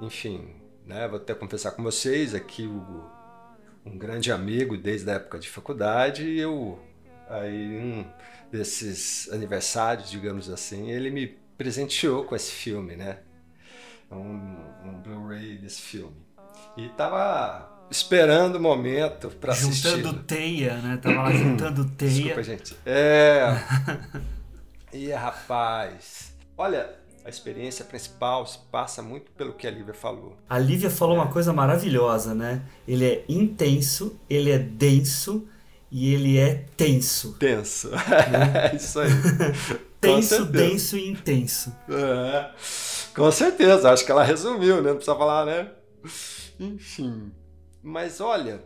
enfim, 0.00 0.54
né, 0.84 1.08
vou 1.08 1.18
até 1.18 1.34
confessar 1.34 1.72
com 1.72 1.82
vocês 1.82 2.34
aqui, 2.34 2.66
Hugo, 2.66 3.10
um 3.84 3.96
grande 3.96 4.30
amigo 4.30 4.76
desde 4.76 5.10
a 5.10 5.14
época 5.14 5.38
de 5.38 5.48
faculdade 5.48 6.24
e 6.24 6.38
eu 6.38 6.78
aí 7.28 7.78
um 7.78 8.04
desses 8.50 9.30
aniversários, 9.32 10.10
digamos 10.10 10.50
assim, 10.50 10.90
ele 10.90 11.10
me 11.10 11.28
presenteou 11.56 12.24
com 12.24 12.34
esse 12.34 12.50
filme, 12.50 12.96
né? 12.96 13.20
Um, 14.10 14.56
um 14.84 15.00
Blu-ray 15.00 15.58
desse 15.58 15.80
filme. 15.80 16.16
E 16.76 16.88
tava 16.90 17.69
esperando 17.90 18.56
o 18.56 18.60
momento 18.60 19.28
para 19.28 19.52
assistir. 19.52 19.88
Juntando 19.88 20.22
teia, 20.22 20.76
né? 20.76 20.98
Tava 21.02 21.22
lá 21.22 21.32
juntando 21.32 21.84
teia. 21.96 22.10
Desculpa, 22.10 22.42
gente. 22.42 22.76
É. 22.86 23.56
e 24.92 25.10
rapaz, 25.10 26.32
olha, 26.56 26.90
a 27.24 27.28
experiência 27.28 27.84
principal 27.84 28.46
passa 28.70 29.02
muito 29.02 29.30
pelo 29.32 29.52
que 29.52 29.66
a 29.66 29.70
Lívia 29.70 29.94
falou. 29.94 30.36
A 30.48 30.58
Lívia 30.58 30.88
falou 30.90 31.16
é. 31.16 31.20
uma 31.20 31.32
coisa 31.32 31.52
maravilhosa, 31.52 32.34
né? 32.34 32.62
Ele 32.86 33.04
é 33.04 33.24
intenso, 33.28 34.18
ele 34.28 34.50
é 34.50 34.58
denso 34.58 35.46
e 35.90 36.14
ele 36.14 36.38
é 36.38 36.64
tenso. 36.76 37.34
Tenso. 37.34 37.90
Né? 37.90 38.72
Isso 38.76 39.00
aí. 39.00 39.10
tenso, 40.00 40.44
denso 40.46 40.96
e 40.96 41.10
intenso. 41.10 41.76
É. 41.88 42.50
Com 43.14 43.30
certeza, 43.32 43.92
acho 43.92 44.04
que 44.04 44.12
ela 44.12 44.22
resumiu, 44.22 44.76
né? 44.76 44.90
Não 44.90 44.96
precisa 44.96 45.16
falar, 45.16 45.44
né? 45.44 45.68
Enfim. 46.58 47.32
Mas 47.82 48.20
olha, 48.20 48.62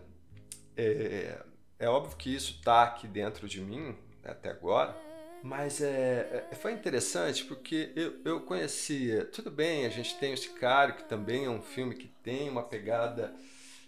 é, 0.76 1.40
é 1.78 1.88
óbvio 1.88 2.16
que 2.16 2.34
isso 2.34 2.52
está 2.52 2.82
aqui 2.82 3.06
dentro 3.06 3.48
de 3.48 3.60
mim 3.60 3.96
até 4.24 4.50
agora 4.50 5.04
mas 5.44 5.82
é, 5.82 6.46
é, 6.50 6.54
foi 6.54 6.72
interessante 6.72 7.44
porque 7.44 7.92
eu, 7.94 8.14
eu 8.24 8.40
conhecia. 8.40 9.26
Tudo 9.26 9.50
bem, 9.50 9.84
a 9.84 9.90
gente 9.90 10.16
tem 10.16 10.32
o 10.32 10.38
Sicário, 10.38 10.94
que 10.94 11.04
também 11.04 11.44
é 11.44 11.50
um 11.50 11.60
filme 11.60 11.94
que 11.94 12.08
tem 12.08 12.48
uma 12.48 12.62
pegada 12.62 13.30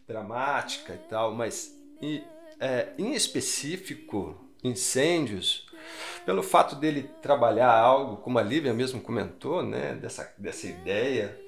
dramática 0.07 0.93
e 0.93 1.09
tal, 1.09 1.33
mas 1.33 1.75
e, 2.03 2.23
é, 2.61 2.93
em 2.99 3.15
específico, 3.15 4.39
Incêndios, 4.63 5.67
pelo 6.27 6.43
fato 6.43 6.77
dele 6.77 7.09
trabalhar 7.23 7.73
algo, 7.73 8.19
como 8.19 8.39
a 8.39 8.43
Lívia 8.43 8.75
mesmo 8.75 9.01
comentou, 9.01 9.63
né, 9.63 9.95
dessa, 9.95 10.35
dessa 10.37 10.67
ideia 10.67 11.41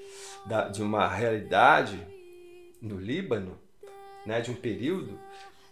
da, 0.47 0.69
de 0.69 0.83
uma 0.83 1.07
realidade 1.07 2.01
no 2.81 2.99
Líbano, 2.99 3.61
né, 4.29 4.43
de 4.43 4.51
um 4.51 4.55
período, 4.55 5.19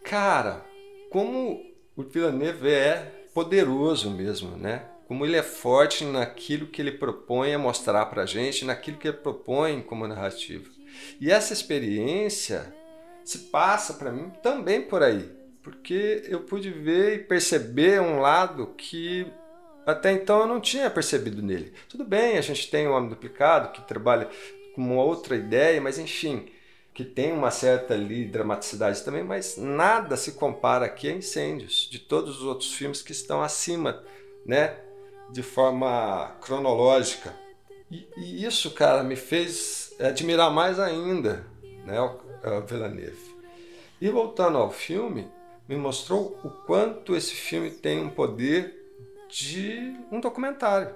cara, 0.02 0.64
como 1.10 1.62
o 1.94 2.02
Villeneuve 2.02 2.70
é 2.70 3.26
poderoso 3.34 4.10
mesmo, 4.10 4.56
né? 4.56 4.86
Como 5.06 5.26
ele 5.26 5.36
é 5.36 5.42
forte 5.42 6.06
naquilo 6.06 6.66
que 6.66 6.80
ele 6.80 6.92
propõe 6.92 7.52
a 7.52 7.58
mostrar 7.58 8.06
para 8.06 8.24
gente, 8.24 8.64
naquilo 8.64 8.96
que 8.96 9.08
ele 9.08 9.18
propõe 9.18 9.82
como 9.82 10.08
narrativa. 10.08 10.64
E 11.20 11.30
essa 11.30 11.52
experiência 11.52 12.74
se 13.22 13.50
passa 13.50 13.92
para 13.92 14.10
mim 14.10 14.32
também 14.42 14.80
por 14.80 15.02
aí, 15.02 15.30
porque 15.62 16.24
eu 16.26 16.40
pude 16.40 16.70
ver 16.70 17.14
e 17.14 17.24
perceber 17.24 18.00
um 18.00 18.20
lado 18.20 18.74
que 18.74 19.30
até 19.84 20.12
então 20.12 20.40
eu 20.40 20.46
não 20.46 20.60
tinha 20.60 20.88
percebido 20.88 21.42
nele. 21.42 21.74
Tudo 21.90 22.04
bem, 22.04 22.38
a 22.38 22.40
gente 22.40 22.70
tem 22.70 22.88
o 22.88 22.92
Homem 22.92 23.10
Duplicado 23.10 23.70
que 23.72 23.86
trabalha 23.86 24.30
com 24.74 24.80
uma 24.80 25.04
outra 25.04 25.36
ideia, 25.36 25.78
mas 25.78 25.98
enfim, 25.98 26.48
que 26.96 27.04
tem 27.04 27.30
uma 27.30 27.50
certa 27.50 27.92
ali 27.92 28.24
dramaticidade 28.24 29.04
também, 29.04 29.22
mas 29.22 29.58
nada 29.58 30.16
se 30.16 30.32
compara 30.32 30.86
aqui 30.86 31.10
a 31.10 31.12
Incêndios, 31.12 31.86
de 31.90 31.98
todos 31.98 32.38
os 32.38 32.42
outros 32.44 32.72
filmes 32.72 33.02
que 33.02 33.12
estão 33.12 33.42
acima, 33.42 34.02
né, 34.46 34.78
de 35.30 35.42
forma 35.42 36.34
cronológica. 36.40 37.36
E, 37.90 38.08
e 38.16 38.46
isso, 38.46 38.70
cara, 38.70 39.02
me 39.02 39.14
fez 39.14 39.94
admirar 40.00 40.50
mais 40.50 40.80
ainda, 40.80 41.46
né, 41.84 42.00
o, 42.00 42.18
o 42.50 42.66
Villeneuve. 42.66 43.36
E 44.00 44.08
voltando 44.08 44.56
ao 44.56 44.70
filme, 44.70 45.30
me 45.68 45.76
mostrou 45.76 46.40
o 46.42 46.48
quanto 46.48 47.14
esse 47.14 47.34
filme 47.34 47.70
tem 47.70 48.00
um 48.00 48.08
poder 48.08 48.74
de 49.28 49.94
um 50.10 50.18
documentário, 50.18 50.94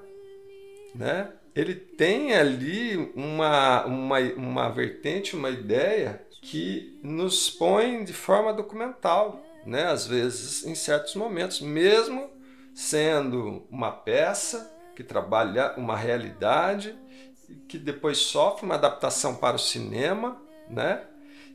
né? 0.95 1.31
Ele 1.55 1.75
tem 1.75 2.35
ali 2.35 3.13
uma, 3.15 3.85
uma, 3.85 4.19
uma 4.19 4.69
vertente, 4.69 5.37
uma 5.37 5.51
ideia 5.51 6.25
que 6.43 6.99
nos 7.03 7.51
põe 7.51 8.05
de 8.05 8.13
forma 8.13 8.53
documental, 8.53 9.43
né? 9.67 9.85
às 9.85 10.07
vezes 10.07 10.65
em 10.65 10.75
certos 10.75 11.15
momentos, 11.15 11.61
mesmo 11.61 12.31
sendo 12.75 13.67
uma 13.71 13.91
peça 13.91 14.75
que 14.95 15.05
trabalha 15.05 15.75
uma 15.77 15.97
realidade 15.97 16.97
que 17.69 17.79
depois 17.79 18.19
sofre 18.19 18.65
uma 18.65 18.77
adaptação 18.77 19.35
para 19.35 19.57
o 19.57 19.59
cinema, 19.59 20.41
né? 20.69 21.05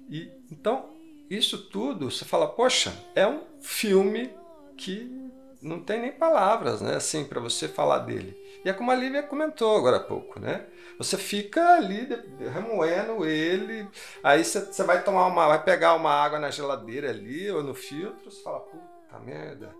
E 0.10 0.30
então 0.52 0.90
isso 1.30 1.70
tudo 1.70 2.12
você 2.12 2.26
fala, 2.26 2.48
poxa, 2.48 2.94
é 3.16 3.26
um 3.26 3.42
filme 3.60 4.30
que 4.78 5.25
não 5.66 5.80
tem 5.80 6.00
nem 6.00 6.12
palavras, 6.12 6.80
né, 6.80 6.96
assim, 6.96 7.26
para 7.26 7.40
você 7.40 7.68
falar 7.68 8.00
dele. 8.00 8.38
E 8.64 8.70
é 8.70 8.74
como 8.74 8.92
a 8.92 8.96
Lívia 8.96 9.24
comentou 9.24 9.76
agora 9.76 9.98
há 9.98 10.00
pouco, 10.00 10.40
né? 10.40 10.68
Você 10.98 11.18
fica 11.18 11.76
ali 11.76 12.08
remoendo 12.54 13.26
ele, 13.26 13.88
aí 14.24 14.46
você 14.46 14.84
vai 14.84 15.04
tomar 15.04 15.26
uma, 15.26 15.48
vai 15.48 15.64
pegar 15.64 15.96
uma 15.96 16.12
água 16.12 16.40
na 16.40 16.52
geladeira 16.52 17.10
ali 17.10 17.50
ou 17.52 17.64
no 17.64 17.74
filtro, 17.74 18.30
você 18.30 18.44
fala, 18.44 18.60
puta 18.60 19.20
merda, 19.20 19.76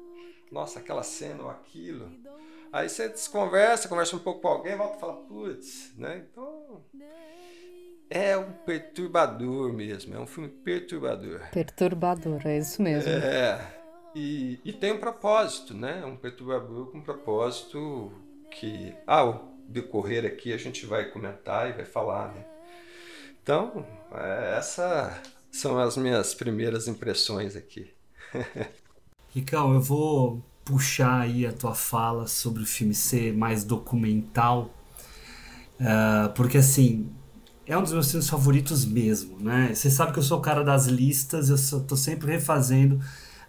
nossa, 0.52 0.80
aquela 0.80 1.04
cena 1.04 1.44
ou 1.44 1.50
aquilo. 1.50 2.12
Aí 2.74 2.90
você 2.90 3.08
desconversa, 3.08 3.88
conversa 3.88 4.16
um 4.16 4.20
pouco 4.20 4.42
com 4.42 4.48
alguém, 4.48 4.76
volta 4.76 4.98
e 4.98 5.00
fala, 5.00 5.14
putz, 5.14 5.94
né? 5.98 6.26
Então 6.30 6.84
é 8.10 8.36
um 8.36 8.52
perturbador 8.52 9.72
mesmo, 9.72 10.16
é 10.16 10.20
um 10.20 10.28
filme 10.28 10.50
perturbador. 10.50 11.42
Perturbador, 11.52 12.42
é 12.46 12.58
isso 12.58 12.82
mesmo. 12.82 13.10
É. 13.10 13.75
E, 14.16 14.62
e 14.64 14.72
tem 14.72 14.94
um 14.94 14.98
propósito, 14.98 15.74
né? 15.74 16.06
Um 16.06 16.16
perturbador 16.16 16.86
com 16.88 17.00
um 17.00 17.02
propósito 17.02 18.14
que, 18.50 18.94
ao 19.06 19.52
decorrer 19.68 20.26
aqui, 20.26 20.54
a 20.54 20.58
gente 20.58 20.86
vai 20.86 21.10
comentar 21.10 21.70
e 21.70 21.74
vai 21.74 21.84
falar, 21.84 22.34
né? 22.34 22.46
Então, 23.44 23.86
é, 24.14 24.56
essas 24.58 25.14
são 25.52 25.78
as 25.78 25.98
minhas 25.98 26.34
primeiras 26.34 26.88
impressões 26.88 27.58
aqui. 27.58 27.92
Ricão, 29.36 29.74
eu 29.74 29.82
vou 29.82 30.42
puxar 30.64 31.22
aí 31.22 31.46
a 31.46 31.52
tua 31.52 31.76
fala 31.76 32.26
sobre 32.26 32.64
o 32.64 32.66
filme 32.66 32.96
ser 32.96 33.34
mais 33.34 33.66
documental, 33.66 34.74
uh, 35.80 36.34
porque 36.34 36.58
assim, 36.58 37.12
é 37.68 37.78
um 37.78 37.84
dos 37.84 37.92
meus 37.92 38.10
filmes 38.10 38.30
favoritos 38.30 38.86
mesmo, 38.86 39.38
né? 39.40 39.76
Você 39.76 39.92
sabe 39.92 40.14
que 40.14 40.20
eu 40.20 40.24
sou 40.24 40.40
o 40.40 40.42
cara 40.42 40.64
das 40.64 40.86
listas, 40.86 41.50
eu 41.50 41.84
tô 41.84 41.98
sempre 41.98 42.32
refazendo 42.32 43.00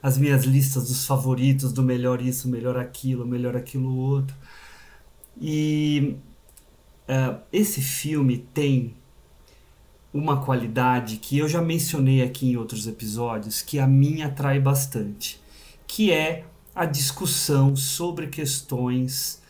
as 0.02 0.18
minhas 0.18 0.44
listas 0.44 0.88
dos 0.88 1.04
favoritos, 1.06 1.72
do 1.72 1.82
melhor 1.82 2.20
isso, 2.20 2.48
melhor 2.48 2.76
aquilo, 2.76 3.26
melhor 3.26 3.56
aquilo 3.56 3.94
outro. 3.96 4.36
E 5.40 6.16
uh, 7.08 7.38
esse 7.52 7.80
filme 7.80 8.38
tem 8.54 8.94
uma 10.12 10.42
qualidade 10.42 11.18
que 11.18 11.36
eu 11.36 11.48
já 11.48 11.60
mencionei 11.60 12.22
aqui 12.22 12.50
em 12.50 12.56
outros 12.56 12.86
episódios, 12.86 13.60
que 13.60 13.78
a 13.78 13.86
mim 13.86 14.22
atrai 14.22 14.58
bastante, 14.58 15.40
que 15.86 16.10
é 16.10 16.44
a 16.74 16.84
discussão 16.84 17.76
sobre 17.76 18.28
questões 18.28 19.40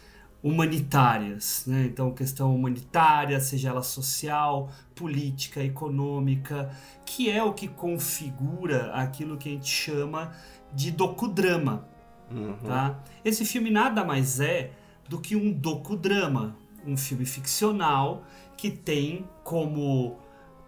humanitárias, 0.42 1.64
né? 1.66 1.86
Então, 1.86 2.12
questão 2.12 2.54
humanitária, 2.54 3.40
seja 3.40 3.70
ela 3.70 3.82
social, 3.82 4.70
política, 4.94 5.62
econômica, 5.62 6.70
que 7.04 7.30
é 7.30 7.42
o 7.42 7.52
que 7.52 7.66
configura 7.66 8.92
aquilo 8.92 9.36
que 9.36 9.48
a 9.48 9.52
gente 9.52 9.68
chama 9.68 10.32
de 10.72 10.90
docudrama. 10.90 11.88
Uhum. 12.30 12.56
Tá? 12.64 13.00
Esse 13.24 13.44
filme 13.44 13.70
nada 13.70 14.04
mais 14.04 14.40
é 14.40 14.70
do 15.08 15.20
que 15.20 15.36
um 15.36 15.52
docudrama, 15.52 16.56
um 16.86 16.96
filme 16.96 17.24
ficcional 17.24 18.24
que 18.56 18.70
tem 18.70 19.28
como, 19.44 20.16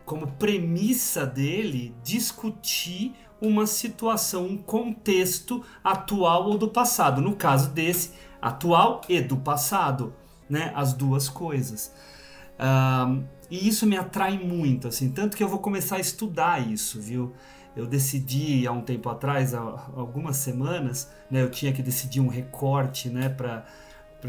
como 0.04 0.26
premissa 0.26 1.26
dele 1.26 1.94
discutir 2.02 3.14
uma 3.40 3.66
situação, 3.66 4.46
um 4.46 4.56
contexto 4.56 5.64
atual 5.82 6.48
ou 6.48 6.58
do 6.58 6.68
passado. 6.68 7.20
No 7.20 7.36
caso 7.36 7.70
desse, 7.70 8.12
atual 8.40 9.00
e 9.08 9.20
do 9.20 9.36
passado, 9.36 10.14
né? 10.48 10.72
As 10.74 10.92
duas 10.92 11.28
coisas. 11.28 11.92
Um, 12.58 13.24
e 13.50 13.68
isso 13.68 13.86
me 13.86 13.96
atrai 13.96 14.38
muito, 14.38 14.88
assim, 14.88 15.10
tanto 15.10 15.36
que 15.36 15.42
eu 15.42 15.48
vou 15.48 15.58
começar 15.58 15.96
a 15.96 16.00
estudar 16.00 16.60
isso, 16.60 17.00
viu? 17.00 17.32
Eu 17.74 17.86
decidi 17.86 18.66
há 18.66 18.72
um 18.72 18.82
tempo 18.82 19.08
atrás, 19.08 19.54
há 19.54 19.60
algumas 19.96 20.36
semanas, 20.36 21.10
né, 21.30 21.42
eu 21.42 21.50
tinha 21.50 21.72
que 21.72 21.80
decidir 21.80 22.20
um 22.20 22.28
recorte, 22.28 23.08
né, 23.08 23.28
para 23.28 23.64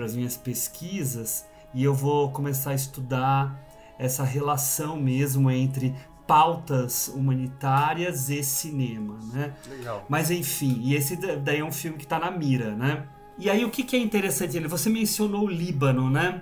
as 0.01 0.15
minhas 0.15 0.37
pesquisas, 0.37 1.45
e 1.73 1.83
eu 1.83 1.93
vou 1.93 2.31
começar 2.31 2.71
a 2.71 2.75
estudar 2.75 3.59
essa 3.97 4.23
relação 4.23 4.95
mesmo 4.95 5.51
entre 5.51 5.93
pautas 6.25 7.07
humanitárias 7.07 8.29
e 8.29 8.43
cinema, 8.43 9.17
né? 9.33 9.53
Legal. 9.67 10.05
Mas 10.07 10.29
enfim, 10.29 10.79
e 10.83 10.93
esse 10.93 11.15
daí 11.15 11.59
é 11.59 11.65
um 11.65 11.71
filme 11.71 11.97
que 11.97 12.03
está 12.03 12.19
na 12.19 12.29
mira, 12.29 12.75
né? 12.75 13.07
E 13.39 13.49
aí 13.49 13.63
o 13.63 13.69
que, 13.69 13.83
que 13.83 13.95
é 13.95 13.99
interessante? 13.99 14.59
Você 14.59 14.89
mencionou 14.89 15.45
o 15.45 15.49
Líbano, 15.49 16.09
né? 16.09 16.41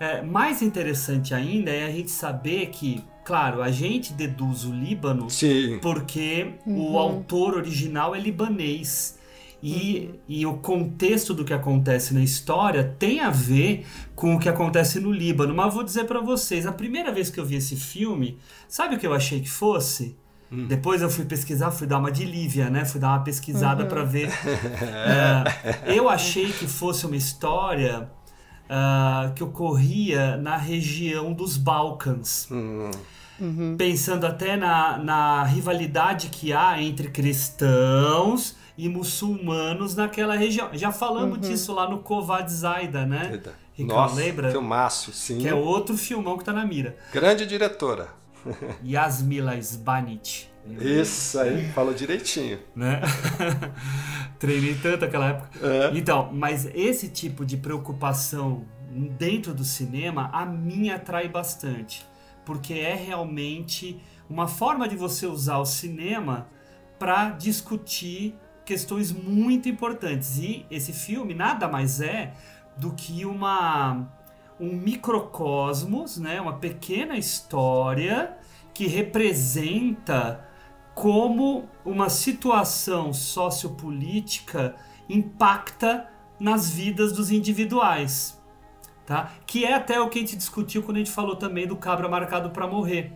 É, 0.00 0.22
mais 0.22 0.62
interessante 0.62 1.34
ainda 1.34 1.70
é 1.70 1.84
a 1.84 1.90
gente 1.90 2.10
saber 2.10 2.68
que, 2.68 3.04
claro, 3.22 3.60
a 3.60 3.70
gente 3.70 4.14
deduz 4.14 4.64
o 4.64 4.72
Líbano 4.72 5.28
Sim. 5.28 5.78
porque 5.82 6.54
uhum. 6.64 6.92
o 6.92 6.98
autor 6.98 7.54
original 7.54 8.14
é 8.14 8.18
libanês. 8.18 9.18
E, 9.62 10.08
uhum. 10.08 10.18
e 10.26 10.46
o 10.46 10.54
contexto 10.54 11.34
do 11.34 11.44
que 11.44 11.52
acontece 11.52 12.14
na 12.14 12.22
história 12.22 12.96
tem 12.98 13.20
a 13.20 13.28
ver 13.28 13.84
com 14.16 14.34
o 14.34 14.38
que 14.38 14.48
acontece 14.48 14.98
no 14.98 15.12
Líbano. 15.12 15.54
Mas 15.54 15.74
vou 15.74 15.84
dizer 15.84 16.04
para 16.04 16.22
vocês, 16.22 16.66
a 16.66 16.72
primeira 16.72 17.12
vez 17.12 17.28
que 17.28 17.38
eu 17.38 17.44
vi 17.44 17.56
esse 17.56 17.76
filme, 17.76 18.38
sabe 18.66 18.94
o 18.94 18.98
que 18.98 19.06
eu 19.06 19.12
achei 19.12 19.40
que 19.40 19.50
fosse? 19.50 20.16
Hum. 20.52 20.66
Depois 20.66 21.00
eu 21.00 21.08
fui 21.08 21.24
pesquisar, 21.24 21.70
fui 21.70 21.86
dar 21.86 21.98
uma 21.98 22.10
de 22.10 22.24
Lívia, 22.24 22.68
né? 22.68 22.84
Fui 22.84 23.00
dar 23.00 23.10
uma 23.10 23.22
pesquisada 23.22 23.84
uhum. 23.84 23.88
para 23.88 24.02
ver. 24.02 24.28
é, 25.86 25.96
eu 25.96 26.08
achei 26.08 26.50
que 26.52 26.66
fosse 26.66 27.06
uma 27.06 27.16
história 27.16 28.10
uh, 28.70 29.32
que 29.34 29.44
ocorria 29.44 30.36
na 30.36 30.56
região 30.56 31.32
dos 31.32 31.56
Balcãs. 31.56 32.48
Uhum. 32.50 32.90
Uhum. 33.40 33.76
Pensando 33.78 34.26
até 34.26 34.56
na, 34.56 34.98
na 34.98 35.44
rivalidade 35.44 36.28
que 36.28 36.52
há 36.52 36.82
entre 36.82 37.08
cristãos 37.08 38.56
e 38.76 38.88
muçulmanos 38.88 39.94
naquela 39.94 40.34
região. 40.36 40.68
Já 40.72 40.92
falamos 40.92 41.36
uhum. 41.36 41.40
disso 41.40 41.72
lá 41.72 41.88
no 41.88 42.00
Kovad 42.00 42.50
Zaida, 42.50 43.06
né? 43.06 43.40
Ricardo, 43.72 44.00
Nossa, 44.00 44.14
lembra? 44.16 44.50
filmaço, 44.50 45.12
sim. 45.12 45.38
Que 45.38 45.48
é 45.48 45.54
outro 45.54 45.96
filmão 45.96 46.36
que 46.36 46.44
tá 46.44 46.52
na 46.52 46.66
mira. 46.66 46.96
Grande 47.12 47.46
diretora. 47.46 48.19
Yasmila 48.84 49.56
Sbanit. 49.56 50.50
Isso 50.66 51.38
aí, 51.40 51.68
falou 51.72 51.94
direitinho. 51.94 52.58
Né? 52.76 53.00
Treinei 54.38 54.74
tanto 54.74 55.04
naquela 55.04 55.30
época. 55.30 55.66
É. 55.66 55.96
Então, 55.96 56.30
mas 56.32 56.66
esse 56.74 57.08
tipo 57.08 57.44
de 57.46 57.56
preocupação 57.56 58.66
dentro 59.18 59.54
do 59.54 59.64
cinema 59.64 60.28
a 60.32 60.44
mim 60.44 60.90
atrai 60.90 61.28
bastante. 61.28 62.06
Porque 62.44 62.74
é 62.74 62.94
realmente 62.94 64.00
uma 64.28 64.46
forma 64.46 64.88
de 64.88 64.96
você 64.96 65.26
usar 65.26 65.58
o 65.58 65.64
cinema 65.64 66.48
para 66.98 67.30
discutir 67.30 68.36
questões 68.64 69.10
muito 69.12 69.68
importantes. 69.68 70.38
E 70.38 70.66
esse 70.70 70.92
filme 70.92 71.34
nada 71.34 71.66
mais 71.68 72.00
é 72.00 72.34
do 72.76 72.92
que 72.92 73.24
uma 73.24 74.08
um 74.60 74.72
microcosmos, 74.72 76.18
né, 76.18 76.40
uma 76.40 76.58
pequena 76.58 77.16
história 77.16 78.36
que 78.74 78.86
representa 78.86 80.46
como 80.94 81.68
uma 81.84 82.10
situação 82.10 83.12
sociopolítica 83.12 84.76
impacta 85.08 86.08
nas 86.38 86.70
vidas 86.70 87.12
dos 87.12 87.30
individuais, 87.30 88.40
tá? 89.06 89.32
Que 89.46 89.64
é 89.64 89.74
até 89.74 90.00
o 90.00 90.08
que 90.08 90.18
a 90.18 90.22
gente 90.22 90.36
discutiu 90.36 90.82
quando 90.82 90.96
a 90.96 91.00
gente 91.00 91.10
falou 91.10 91.36
também 91.36 91.66
do 91.66 91.76
cabra 91.76 92.08
marcado 92.08 92.50
para 92.50 92.66
morrer. 92.66 93.12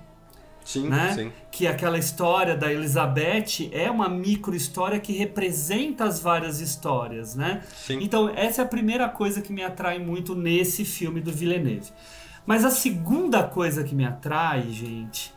Sim, 0.65 0.89
né? 0.89 1.15
sim. 1.15 1.31
Que 1.51 1.67
aquela 1.67 1.99
história 1.99 2.57
da 2.57 2.73
Elizabeth 2.73 3.69
é 3.71 3.91
uma 3.91 4.09
micro 4.09 4.57
história 4.57 4.99
que 4.99 5.13
representa 5.13 6.05
as 6.05 6.19
várias 6.19 6.61
histórias, 6.61 7.37
né? 7.37 7.63
Sim. 7.77 7.99
Então, 8.01 8.31
essa 8.31 8.63
é 8.63 8.65
a 8.65 8.69
primeira 8.69 9.07
coisa 9.09 9.43
que 9.43 9.53
me 9.53 9.63
atrai 9.63 9.99
muito 9.99 10.35
nesse 10.35 10.87
filme 10.87 11.21
do 11.21 11.31
Villeneuve. 11.31 11.93
Mas 12.47 12.65
a 12.65 12.71
segunda 12.71 13.45
coisa 13.45 13.85
que 13.85 13.95
me 13.95 14.07
atrai, 14.07 14.71
gente, 14.71 15.35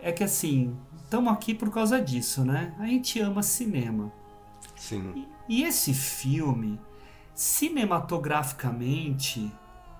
é 0.00 0.12
que 0.12 0.22
assim, 0.22 0.76
estamos 1.02 1.32
aqui 1.32 1.54
por 1.54 1.70
causa 1.70 1.98
disso, 2.00 2.44
né? 2.44 2.74
A 2.78 2.86
gente 2.86 3.18
ama 3.20 3.42
cinema. 3.42 4.12
Sim. 4.76 5.26
E, 5.48 5.60
e 5.60 5.64
esse 5.64 5.94
filme, 5.94 6.78
cinematograficamente, 7.34 9.50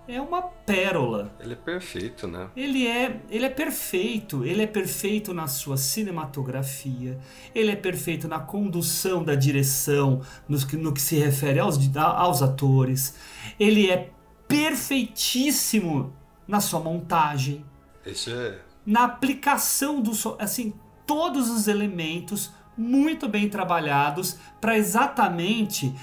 é 0.09 0.21
uma 0.21 0.43
pérola. 0.43 1.33
Ele 1.41 1.53
é 1.53 1.57
perfeito, 1.57 2.27
né? 2.27 2.49
Ele 2.57 2.87
é, 2.87 3.21
ele 3.29 3.45
é 3.45 3.51
perfeito. 3.51 4.45
Ele 4.45 4.63
é 4.63 4.67
perfeito 4.67 5.35
na 5.35 5.47
sua 5.47 5.77
cinematografia. 5.77 7.19
Ele 7.55 7.71
é 7.71 7.77
perfeito 7.77 8.29
na 8.29 8.39
condução 8.39 9.25
da 9.25 9.35
direção, 9.35 10.23
no 10.49 10.65
que, 10.67 10.77
no 10.77 10.93
que 10.93 11.01
se 11.01 11.17
refere 11.17 11.59
aos, 11.59 11.79
aos 11.97 12.43
atores. 12.43 13.15
Ele 13.59 13.91
é 13.91 14.11
perfeitíssimo 14.47 16.13
na 16.47 16.61
sua 16.61 16.81
montagem. 16.81 17.65
Isso 18.05 18.31
é. 18.31 18.61
Na 18.85 19.05
aplicação 19.05 20.01
do. 20.01 20.13
Assim, 20.39 20.73
todos 21.07 21.51
os 21.51 21.67
elementos 21.67 22.53
muito 22.77 23.29
bem 23.29 23.49
trabalhados 23.49 24.39
para 24.61 24.77
exatamente 24.77 25.95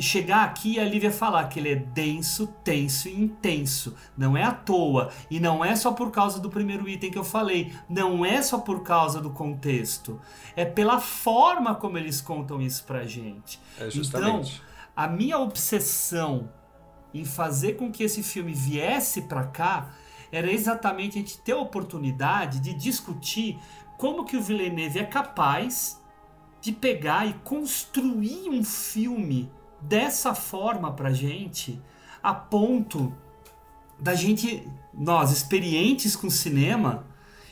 chegar 0.00 0.44
aqui 0.44 0.74
e 0.74 0.80
a 0.80 0.84
Lívia 0.84 1.10
falar 1.10 1.44
que 1.48 1.58
ele 1.60 1.70
é 1.70 1.76
denso, 1.76 2.46
tenso 2.64 3.08
e 3.08 3.20
intenso. 3.20 3.94
Não 4.16 4.34
é 4.34 4.42
à 4.42 4.52
toa. 4.52 5.10
E 5.30 5.38
não 5.38 5.62
é 5.62 5.76
só 5.76 5.92
por 5.92 6.10
causa 6.10 6.40
do 6.40 6.48
primeiro 6.48 6.88
item 6.88 7.10
que 7.10 7.18
eu 7.18 7.24
falei. 7.24 7.74
Não 7.88 8.24
é 8.24 8.40
só 8.40 8.58
por 8.58 8.82
causa 8.82 9.20
do 9.20 9.30
contexto. 9.30 10.18
É 10.54 10.64
pela 10.64 10.98
forma 10.98 11.74
como 11.74 11.98
eles 11.98 12.22
contam 12.22 12.60
isso 12.62 12.84
pra 12.84 13.04
gente. 13.04 13.60
É 13.78 13.90
justamente. 13.90 14.54
Então, 14.54 14.66
a 14.96 15.06
minha 15.06 15.38
obsessão 15.38 16.50
em 17.12 17.24
fazer 17.24 17.74
com 17.74 17.92
que 17.92 18.02
esse 18.02 18.22
filme 18.22 18.54
viesse 18.54 19.22
para 19.22 19.44
cá 19.44 19.90
era 20.32 20.50
exatamente 20.50 21.18
a 21.18 21.20
gente 21.20 21.38
ter 21.38 21.52
a 21.52 21.58
oportunidade 21.58 22.60
de 22.60 22.72
discutir 22.72 23.58
como 23.98 24.24
que 24.24 24.36
o 24.36 24.42
Villeneuve 24.42 24.98
é 24.98 25.04
capaz 25.04 26.02
de 26.60 26.72
pegar 26.72 27.26
e 27.26 27.34
construir 27.44 28.48
um 28.48 28.64
filme 28.64 29.50
dessa 29.80 30.34
forma 30.34 30.92
pra 30.92 31.12
gente, 31.12 31.80
a 32.22 32.34
ponto 32.34 33.14
da 33.98 34.14
gente, 34.14 34.66
nós 34.92 35.30
experientes 35.30 36.14
com 36.14 36.28
cinema, 36.28 37.06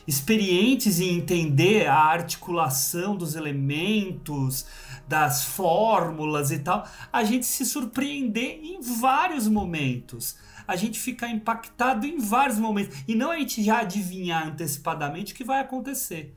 experientes 0.06 1.00
em 1.00 1.16
entender 1.16 1.86
a 1.86 1.96
articulação 1.96 3.16
dos 3.16 3.34
elementos, 3.34 4.66
das 5.08 5.44
fórmulas 5.44 6.50
e 6.50 6.58
tal, 6.58 6.86
a 7.12 7.24
gente 7.24 7.46
se 7.46 7.64
surpreender 7.64 8.60
em 8.62 8.80
vários 8.80 9.46
momentos. 9.48 10.36
A 10.66 10.76
gente 10.76 10.98
ficar 10.98 11.28
impactado 11.28 12.06
em 12.06 12.18
vários 12.18 12.58
momentos. 12.58 12.96
E 13.06 13.14
não 13.14 13.30
a 13.30 13.38
gente 13.38 13.62
já 13.62 13.80
adivinhar 13.80 14.46
antecipadamente 14.46 15.34
o 15.34 15.36
que 15.36 15.44
vai 15.44 15.60
acontecer. 15.60 16.34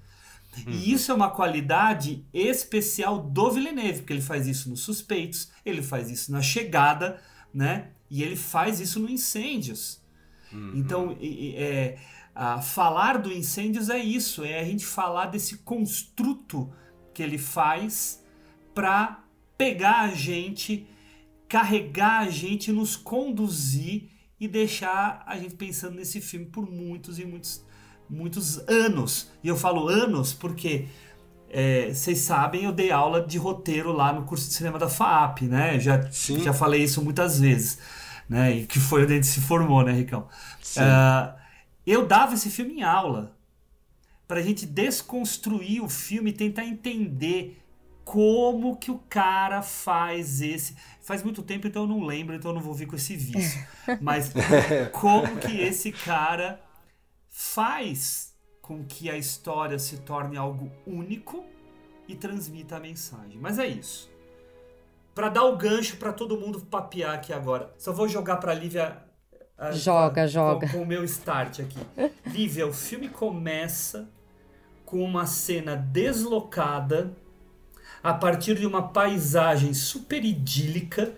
Uhum. 0.66 0.74
E 0.74 0.92
isso 0.92 1.12
é 1.12 1.16
uma 1.16 1.30
qualidade 1.30 2.26
especial 2.34 3.20
do 3.20 3.52
Villeneuve, 3.52 4.00
porque 4.00 4.14
ele 4.14 4.22
faz 4.22 4.48
isso 4.48 4.70
nos 4.70 4.82
Suspeitos, 4.82 5.52
ele 5.66 5.82
faz 5.82 6.10
isso 6.10 6.32
na 6.32 6.42
Chegada, 6.42 7.22
né? 7.54 7.90
E 8.10 8.24
ele 8.24 8.36
faz 8.36 8.80
isso 8.80 9.00
no 9.00 9.10
Incêndios. 9.10 10.02
Uhum. 10.52 10.72
Então, 10.76 11.18
é, 11.22 11.98
a, 12.34 12.62
falar 12.62 13.18
do 13.18 13.32
Incêndios 13.32 13.90
é 13.90 13.98
isso, 13.98 14.44
é 14.44 14.60
a 14.60 14.64
gente 14.64 14.86
falar 14.86 15.28
desse 15.28 15.58
construto 15.60 16.72
que 17.14 17.22
ele 17.22 17.38
faz 17.38 18.24
para 18.74 19.24
pegar 19.58 20.02
a 20.02 20.10
gente, 20.10 20.88
carregar 21.48 22.20
a 22.20 22.30
gente, 22.30 22.72
nos 22.72 22.96
conduzir 22.96 24.10
e 24.40 24.48
deixar 24.48 25.24
a 25.26 25.38
gente 25.38 25.56
pensando 25.56 25.96
nesse 25.96 26.22
filme 26.22 26.46
por 26.46 26.70
muitos 26.70 27.18
e 27.18 27.26
muitos 27.26 27.66
muitos 28.10 28.60
anos. 28.68 29.30
E 29.44 29.48
eu 29.48 29.58
falo 29.58 29.88
anos 29.88 30.34
porque 30.34 30.88
é, 31.50 31.94
vocês 31.94 32.20
sabem, 32.20 32.64
eu 32.64 32.72
dei 32.72 32.92
aula 32.92 33.26
de 33.26 33.38
roteiro 33.38 33.92
lá 33.92 34.12
no 34.12 34.24
curso 34.24 34.48
de 34.48 34.54
cinema 34.54 34.78
da 34.78 34.90
FAP, 34.90 35.44
né? 35.44 35.80
Já, 35.80 36.02
já 36.44 36.54
falei 36.54 36.84
isso 36.84 37.02
muitas 37.02 37.40
vezes, 37.40 37.80
né? 38.28 38.56
E 38.56 38.68
que 38.68 38.80
foi 38.80 39.04
onde 39.04 39.14
a 39.14 39.16
gente 39.16 39.28
se 39.28 39.42
formou, 39.42 39.84
né, 39.84 39.94
Ricão? 39.94 40.28
Uh, 40.76 41.34
eu 41.86 42.06
dava 42.06 42.34
esse 42.34 42.50
filme 42.50 42.80
em 42.80 42.84
aula 42.84 43.36
para 44.28 44.40
a 44.40 44.44
gente 44.44 44.66
desconstruir 44.66 45.82
o 45.82 45.88
filme 45.88 46.32
e 46.32 46.34
tentar 46.34 46.66
entender 46.66 47.64
como 48.04 48.76
que 48.76 48.92
o 48.92 49.00
cara 49.10 49.62
faz 49.62 50.42
esse. 50.42 50.76
Faz 51.02 51.24
muito 51.24 51.42
tempo, 51.42 51.68
então 51.68 51.84
eu 51.84 51.88
não 51.88 52.06
lembro, 52.06 52.36
então 52.36 52.52
eu 52.52 52.56
não 52.56 52.62
vou 52.62 52.74
vir 52.74 52.88
com 52.88 52.96
esse 52.96 53.16
vício. 53.16 53.66
Mas 54.02 54.32
como 54.92 55.38
que 55.38 55.60
esse 55.62 55.92
cara 55.92 56.60
faz 57.38 58.36
com 58.64 58.84
que 58.84 59.12
a 59.12 59.16
história 59.16 59.78
se 59.78 59.98
torne 59.98 60.36
algo 60.36 60.72
único 60.88 61.46
e 62.08 62.16
transmita 62.16 62.78
a 62.78 62.80
mensagem. 62.80 63.38
Mas 63.40 63.60
é 63.60 63.68
isso. 63.68 64.10
Para 65.14 65.30
dar 65.30 65.44
o 65.44 65.56
gancho 65.56 65.98
para 65.98 66.12
todo 66.12 66.36
mundo 66.36 66.60
papear 66.62 67.14
aqui 67.14 67.32
agora, 67.32 67.72
só 67.78 67.94
vou 67.94 68.08
jogar 68.08 68.38
para 68.38 68.56
Lívia. 68.56 68.98
A, 69.56 69.72
joga, 69.72 70.24
a, 70.24 70.28
joga. 70.28 70.66
Com, 70.68 70.80
com 70.80 70.82
o 70.82 70.86
meu 70.88 71.04
start 71.04 71.60
aqui. 71.60 71.80
Lívia, 72.26 72.66
o 72.66 72.74
filme 72.74 73.08
começa 73.08 74.10
com 74.84 75.04
uma 75.04 75.28
cena 75.28 75.76
deslocada 75.76 77.16
a 78.02 78.16
partir 78.16 78.56
de 78.56 78.66
uma 78.66 78.90
paisagem 78.90 79.76
super 79.76 80.26
idílica 80.26 81.16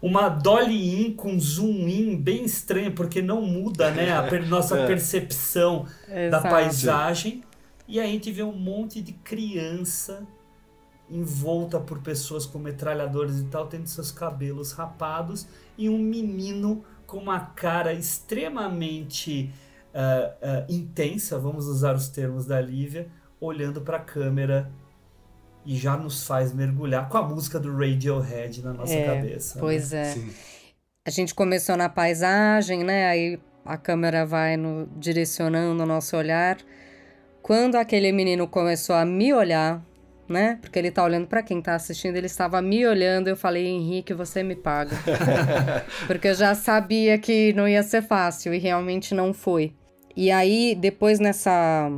uma 0.00 0.28
dolly 0.28 1.06
in 1.06 1.12
com 1.12 1.38
zoom 1.38 1.88
in 1.88 2.16
bem 2.16 2.44
estranho, 2.44 2.92
porque 2.92 3.22
não 3.22 3.42
muda 3.42 3.90
né, 3.90 4.12
a 4.16 4.22
per 4.22 4.46
nossa 4.48 4.78
é. 4.78 4.86
percepção 4.86 5.86
da 6.30 6.40
paisagem. 6.40 7.42
E 7.88 8.00
aí 8.00 8.08
a 8.08 8.12
gente 8.12 8.30
vê 8.32 8.42
um 8.42 8.52
monte 8.52 9.00
de 9.00 9.12
criança 9.12 10.26
envolta 11.10 11.78
por 11.78 12.00
pessoas 12.00 12.46
com 12.46 12.58
metralhadores 12.58 13.38
e 13.38 13.44
tal, 13.44 13.66
tendo 13.66 13.86
seus 13.86 14.10
cabelos 14.10 14.72
rapados, 14.72 15.46
e 15.78 15.88
um 15.88 15.98
menino 15.98 16.84
com 17.06 17.18
uma 17.18 17.40
cara 17.40 17.92
extremamente 17.92 19.52
uh, 19.94 20.64
uh, 20.68 20.72
intensa, 20.72 21.38
vamos 21.38 21.66
usar 21.66 21.94
os 21.94 22.08
termos 22.08 22.46
da 22.46 22.60
Lívia, 22.60 23.08
olhando 23.40 23.80
para 23.80 23.98
a 23.98 24.00
câmera 24.00 24.70
e 25.66 25.76
já 25.76 25.96
nos 25.96 26.24
faz 26.24 26.54
mergulhar 26.54 27.08
com 27.08 27.18
a 27.18 27.22
música 27.22 27.58
do 27.58 27.76
Radiohead 27.76 28.62
na 28.62 28.72
nossa 28.72 28.94
é, 28.94 29.04
cabeça. 29.04 29.58
Pois 29.58 29.90
né? 29.90 30.02
é. 30.02 30.04
Sim. 30.04 30.30
A 31.04 31.10
gente 31.10 31.34
começou 31.34 31.76
na 31.76 31.88
paisagem, 31.88 32.84
né? 32.84 33.08
Aí 33.08 33.38
a 33.64 33.76
câmera 33.76 34.24
vai 34.24 34.56
no, 34.56 34.86
direcionando 34.96 35.82
o 35.82 35.86
nosso 35.86 36.16
olhar. 36.16 36.56
Quando 37.42 37.74
aquele 37.74 38.12
menino 38.12 38.46
começou 38.46 38.94
a 38.94 39.04
me 39.04 39.32
olhar, 39.32 39.84
né? 40.28 40.58
Porque 40.60 40.78
ele 40.78 40.90
tá 40.90 41.04
olhando 41.04 41.26
para 41.26 41.42
quem 41.42 41.60
tá 41.60 41.74
assistindo, 41.74 42.16
ele 42.16 42.26
estava 42.26 42.62
me 42.62 42.86
olhando, 42.86 43.28
eu 43.28 43.36
falei, 43.36 43.66
Henrique, 43.66 44.14
você 44.14 44.42
me 44.42 44.56
paga. 44.56 44.96
Porque 46.06 46.28
eu 46.28 46.34
já 46.34 46.54
sabia 46.54 47.18
que 47.18 47.52
não 47.52 47.68
ia 47.68 47.82
ser 47.82 48.02
fácil 48.02 48.54
e 48.54 48.58
realmente 48.58 49.14
não 49.14 49.32
foi. 49.32 49.72
E 50.16 50.30
aí, 50.30 50.74
depois 50.74 51.20
nessa 51.20 51.90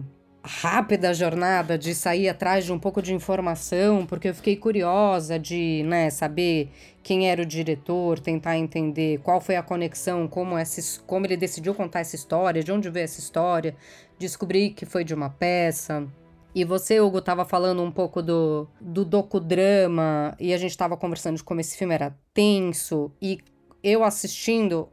rápida 0.49 1.13
jornada 1.13 1.77
de 1.77 1.95
sair 1.95 2.27
atrás 2.27 2.65
de 2.65 2.73
um 2.73 2.79
pouco 2.79 3.03
de 3.03 3.13
informação, 3.13 4.07
porque 4.07 4.31
eu 4.31 4.35
fiquei 4.35 4.57
curiosa 4.57 5.39
de 5.39 5.83
né, 5.87 6.09
saber 6.09 6.71
quem 7.03 7.29
era 7.29 7.43
o 7.43 7.47
diretor, 7.47 8.19
tentar 8.19 8.57
entender 8.57 9.19
qual 9.19 9.43
foi 9.43 9.57
a 9.57 9.63
conexão, 9.63 10.27
como, 10.27 10.57
essa, 10.57 11.01
como 11.07 11.27
ele 11.27 11.37
decidiu 11.37 11.75
contar 11.75 12.01
essa 12.01 12.17
história, 12.17 12.65
de 12.65 12.73
onde 12.73 12.89
veio 12.89 13.05
essa 13.05 13.21
história, 13.21 13.77
descobri 14.19 14.71
que 14.71 14.87
foi 14.87 15.05
de 15.05 15.13
uma 15.13 15.29
peça. 15.29 16.09
E 16.55 16.65
você, 16.65 16.99
Hugo, 16.99 17.19
estava 17.19 17.45
falando 17.45 17.83
um 17.83 17.91
pouco 17.91 18.23
do, 18.23 18.67
do 18.81 19.05
docudrama, 19.05 20.35
e 20.41 20.55
a 20.55 20.57
gente 20.57 20.71
estava 20.71 20.97
conversando 20.97 21.37
de 21.37 21.45
como 21.45 21.61
esse 21.61 21.77
filme 21.77 21.95
era 21.95 22.17
tenso, 22.33 23.13
e 23.21 23.39
eu 23.83 24.03
assistindo, 24.03 24.89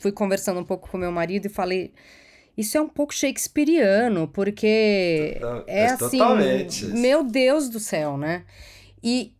fui 0.00 0.10
conversando 0.10 0.60
um 0.60 0.64
pouco 0.64 0.88
com 0.90 0.96
meu 0.96 1.12
marido 1.12 1.46
e 1.46 1.50
falei 1.50 1.92
isso 2.56 2.78
é 2.78 2.80
um 2.80 2.88
pouco 2.88 3.12
shakespeariano, 3.12 4.28
porque 4.28 5.36
Total, 5.40 5.64
é 5.66 5.86
assim, 5.86 6.18
totalmente. 6.18 6.86
meu 6.86 7.24
Deus 7.24 7.68
do 7.68 7.80
céu, 7.80 8.16
né? 8.16 8.44
E, 9.02 9.34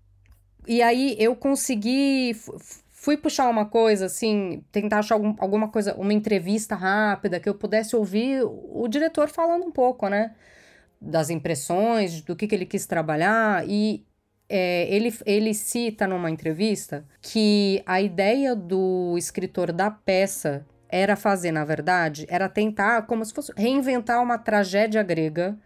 e 0.66 0.82
aí 0.82 1.16
eu 1.18 1.36
consegui, 1.36 2.36
fui 2.90 3.16
puxar 3.16 3.48
uma 3.48 3.66
coisa, 3.66 4.06
assim, 4.06 4.64
tentar 4.72 4.98
achar 4.98 5.14
algum, 5.14 5.34
alguma 5.38 5.68
coisa, 5.68 5.94
uma 5.94 6.12
entrevista 6.12 6.74
rápida 6.74 7.38
que 7.38 7.48
eu 7.48 7.54
pudesse 7.54 7.94
ouvir 7.94 8.42
o 8.44 8.86
diretor 8.88 9.28
falando 9.28 9.64
um 9.64 9.70
pouco, 9.70 10.08
né? 10.08 10.34
Das 11.00 11.30
impressões, 11.30 12.20
do 12.20 12.34
que, 12.34 12.48
que 12.48 12.54
ele 12.54 12.66
quis 12.66 12.84
trabalhar 12.84 13.64
e 13.68 14.04
é, 14.48 14.86
ele, 14.94 15.14
ele 15.24 15.54
cita 15.54 16.06
numa 16.06 16.30
entrevista 16.30 17.04
que 17.22 17.82
a 17.86 18.00
ideia 18.00 18.54
do 18.54 19.14
escritor 19.16 19.72
da 19.72 19.90
peça 19.90 20.66
era 20.96 21.16
fazer, 21.16 21.50
na 21.50 21.64
verdade, 21.64 22.24
era 22.28 22.48
tentar, 22.48 23.02
como 23.02 23.24
se 23.24 23.34
fosse 23.34 23.52
reinventar 23.56 24.22
uma 24.22 24.38
tragédia 24.38 25.02
grega 25.02 25.58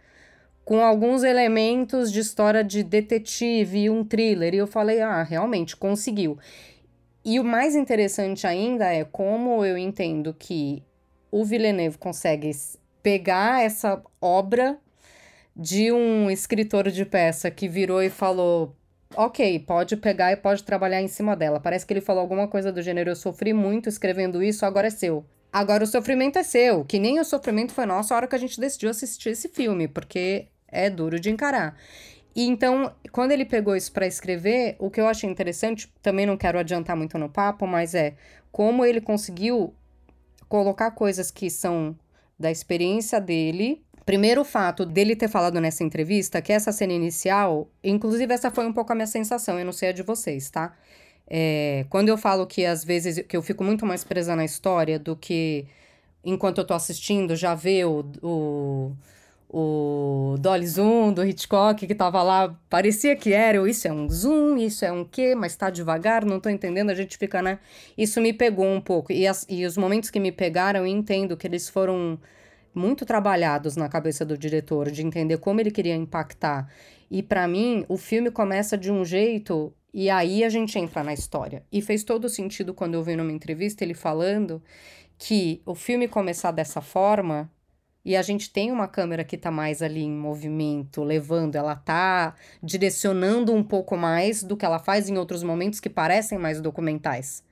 com 0.65 0.83
alguns 0.83 1.21
elementos 1.21 2.11
de 2.11 2.19
história 2.19 2.63
de 2.63 2.81
detetive 2.81 3.83
e 3.83 3.89
um 3.91 4.03
thriller. 4.03 4.55
E 4.55 4.57
eu 4.57 4.65
falei, 4.65 5.01
ah, 5.01 5.21
realmente, 5.21 5.77
conseguiu. 5.77 6.39
E 7.23 7.39
o 7.39 7.43
mais 7.43 7.75
interessante 7.75 8.47
ainda 8.47 8.85
é 8.91 9.03
como 9.03 9.63
eu 9.63 9.77
entendo 9.77 10.33
que 10.33 10.81
o 11.31 11.45
Villeneuve 11.45 11.99
consegue 11.99 12.49
pegar 13.03 13.63
essa 13.63 14.01
obra 14.19 14.79
de 15.55 15.91
um 15.91 16.31
escritor 16.31 16.89
de 16.89 17.05
peça 17.05 17.51
que 17.51 17.67
virou 17.67 18.01
e 18.01 18.09
falou: 18.09 18.75
Ok, 19.15 19.59
pode 19.59 19.97
pegar 19.97 20.31
e 20.31 20.37
pode 20.37 20.63
trabalhar 20.63 21.01
em 21.01 21.07
cima 21.07 21.35
dela. 21.35 21.59
Parece 21.59 21.85
que 21.85 21.93
ele 21.93 22.01
falou 22.01 22.21
alguma 22.21 22.47
coisa 22.47 22.71
do 22.71 22.81
gênero: 22.81 23.09
Eu 23.09 23.15
sofri 23.15 23.53
muito 23.53 23.89
escrevendo 23.89 24.41
isso, 24.41 24.65
agora 24.65 24.87
é 24.87 24.91
seu. 24.91 25.25
Agora 25.51 25.83
o 25.83 25.87
sofrimento 25.87 26.37
é 26.37 26.43
seu, 26.43 26.85
que 26.85 26.99
nem 26.99 27.19
o 27.19 27.25
sofrimento 27.25 27.73
foi 27.73 27.85
nosso 27.85 28.13
a 28.13 28.17
hora 28.17 28.27
que 28.27 28.35
a 28.35 28.39
gente 28.39 28.59
decidiu 28.59 28.89
assistir 28.89 29.29
esse 29.29 29.49
filme, 29.49 29.87
porque 29.87 30.47
é 30.67 30.91
duro 30.91 31.19
de 31.19 31.31
encarar. 31.31 31.75
E 32.35 32.45
então, 32.45 32.93
quando 33.11 33.31
ele 33.31 33.45
pegou 33.45 33.75
isso 33.75 33.91
para 33.91 34.05
escrever, 34.05 34.75
o 34.77 34.91
que 34.91 35.01
eu 35.01 35.07
achei 35.07 35.27
interessante, 35.27 35.91
também 36.03 36.27
não 36.27 36.37
quero 36.37 36.59
adiantar 36.59 36.95
muito 36.95 37.17
no 37.17 37.27
papo, 37.27 37.65
mas 37.65 37.95
é 37.95 38.13
como 38.51 38.85
ele 38.85 39.01
conseguiu 39.01 39.73
colocar 40.47 40.91
coisas 40.91 41.31
que 41.31 41.49
são 41.49 41.97
da 42.37 42.51
experiência 42.51 43.19
dele. 43.19 43.83
Primeiro, 44.05 44.41
o 44.41 44.45
fato 44.45 44.85
dele 44.85 45.15
ter 45.15 45.27
falado 45.27 45.59
nessa 45.61 45.83
entrevista 45.83 46.41
que 46.41 46.51
essa 46.51 46.71
cena 46.71 46.93
inicial, 46.93 47.69
inclusive 47.83 48.33
essa 48.33 48.49
foi 48.51 48.65
um 48.65 48.73
pouco 48.73 48.91
a 48.91 48.95
minha 48.95 49.07
sensação, 49.07 49.59
eu 49.59 49.65
não 49.65 49.71
sei 49.71 49.89
a 49.89 49.91
de 49.91 50.03
vocês, 50.03 50.49
tá? 50.49 50.75
É, 51.29 51.85
quando 51.89 52.09
eu 52.09 52.17
falo 52.17 52.47
que 52.47 52.65
às 52.65 52.83
vezes 52.83 53.23
que 53.27 53.37
eu 53.37 53.41
fico 53.43 53.63
muito 53.63 53.85
mais 53.85 54.03
presa 54.03 54.35
na 54.35 54.43
história 54.43 54.97
do 54.97 55.15
que 55.15 55.67
enquanto 56.25 56.57
eu 56.59 56.65
tô 56.65 56.73
assistindo 56.73 57.35
já 57.35 57.53
ver 57.53 57.85
o, 57.85 58.03
o 58.23 58.91
o 59.51 60.35
Dolly 60.39 60.67
Zoom 60.67 61.11
do 61.11 61.25
Hitchcock 61.25 61.87
que 61.87 61.95
tava 61.95 62.21
lá, 62.21 62.55
parecia 62.69 63.15
que 63.15 63.33
era, 63.33 63.67
isso 63.67 63.87
é 63.87 63.91
um 63.91 64.07
zoom, 64.07 64.57
isso 64.57 64.85
é 64.85 64.91
um 64.91 65.03
quê, 65.03 65.33
mas 65.33 65.55
tá 65.55 65.71
devagar, 65.71 66.23
não 66.23 66.39
tô 66.39 66.49
entendendo, 66.49 66.91
a 66.91 66.93
gente 66.93 67.17
fica, 67.17 67.41
né? 67.41 67.57
Isso 67.97 68.21
me 68.21 68.31
pegou 68.31 68.67
um 68.67 68.79
pouco. 68.79 69.11
E, 69.11 69.25
as, 69.25 69.45
e 69.49 69.65
os 69.65 69.75
momentos 69.75 70.11
que 70.11 70.19
me 70.19 70.31
pegaram, 70.31 70.81
eu 70.81 70.87
entendo 70.87 71.35
que 71.35 71.47
eles 71.47 71.67
foram 71.67 72.19
muito 72.79 73.05
trabalhados 73.05 73.75
na 73.75 73.89
cabeça 73.89 74.25
do 74.25 74.37
diretor, 74.37 74.89
de 74.89 75.05
entender 75.05 75.37
como 75.37 75.59
ele 75.59 75.69
queria 75.69 75.95
impactar. 75.95 76.71
E 77.11 77.21
para 77.21 77.47
mim, 77.47 77.85
o 77.87 77.97
filme 77.97 78.31
começa 78.31 78.77
de 78.77 78.91
um 78.91 79.03
jeito 79.03 79.73
e 79.93 80.09
aí 80.09 80.43
a 80.43 80.49
gente 80.49 80.79
entra 80.79 81.03
na 81.03 81.13
história. 81.13 81.63
E 81.71 81.81
fez 81.81 82.03
todo 82.03 82.29
sentido 82.29 82.73
quando 82.73 82.93
eu 82.93 83.03
vi 83.03 83.15
numa 83.15 83.31
entrevista 83.31 83.83
ele 83.83 83.93
falando 83.93 84.61
que 85.17 85.61
o 85.65 85.75
filme 85.75 86.07
começar 86.07 86.51
dessa 86.51 86.81
forma 86.81 87.51
e 88.05 88.15
a 88.15 88.21
gente 88.21 88.51
tem 88.51 88.71
uma 88.71 88.87
câmera 88.87 89.23
que 89.23 89.35
está 89.35 89.51
mais 89.51 89.81
ali 89.81 90.01
em 90.01 90.11
movimento, 90.11 91.03
levando, 91.03 91.55
ela 91.55 91.73
está 91.73 92.33
direcionando 92.63 93.53
um 93.53 93.61
pouco 93.61 93.97
mais 93.97 94.41
do 94.41 94.55
que 94.55 94.65
ela 94.65 94.79
faz 94.79 95.09
em 95.09 95.17
outros 95.17 95.43
momentos 95.43 95.79
que 95.79 95.89
parecem 95.89 96.37
mais 96.37 96.61
documentais. 96.61 97.43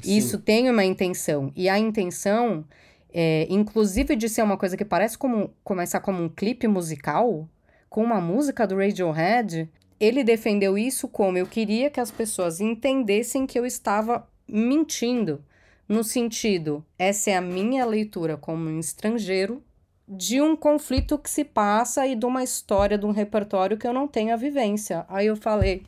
Sim. 0.00 0.16
Isso 0.16 0.38
tem 0.38 0.70
uma 0.70 0.84
intenção. 0.84 1.52
E 1.54 1.68
a 1.68 1.78
intenção, 1.78 2.64
é, 3.12 3.46
inclusive 3.50 4.16
de 4.16 4.28
ser 4.28 4.42
uma 4.42 4.56
coisa 4.56 4.76
que 4.76 4.84
parece 4.84 5.16
como 5.16 5.52
começar 5.64 6.00
como 6.00 6.22
um 6.22 6.28
clipe 6.28 6.66
musical, 6.66 7.48
com 7.88 8.02
uma 8.02 8.20
música 8.20 8.66
do 8.66 8.76
Radiohead, 8.76 9.68
ele 9.98 10.24
defendeu 10.24 10.78
isso 10.78 11.08
como 11.08 11.36
eu 11.36 11.46
queria 11.46 11.90
que 11.90 12.00
as 12.00 12.10
pessoas 12.10 12.60
entendessem 12.60 13.46
que 13.46 13.58
eu 13.58 13.66
estava 13.66 14.26
mentindo. 14.48 15.44
No 15.88 16.04
sentido, 16.04 16.84
essa 16.98 17.30
é 17.30 17.36
a 17.36 17.40
minha 17.40 17.84
leitura 17.84 18.36
como 18.36 18.68
um 18.68 18.78
estrangeiro 18.78 19.62
de 20.08 20.40
um 20.40 20.56
conflito 20.56 21.18
que 21.18 21.28
se 21.28 21.44
passa 21.44 22.06
e 22.06 22.14
de 22.14 22.24
uma 22.24 22.42
história, 22.44 22.96
de 22.96 23.04
um 23.04 23.10
repertório 23.10 23.76
que 23.76 23.86
eu 23.86 23.92
não 23.92 24.06
tenho 24.06 24.32
a 24.32 24.36
vivência. 24.36 25.04
Aí 25.08 25.26
eu 25.26 25.36
falei, 25.36 25.82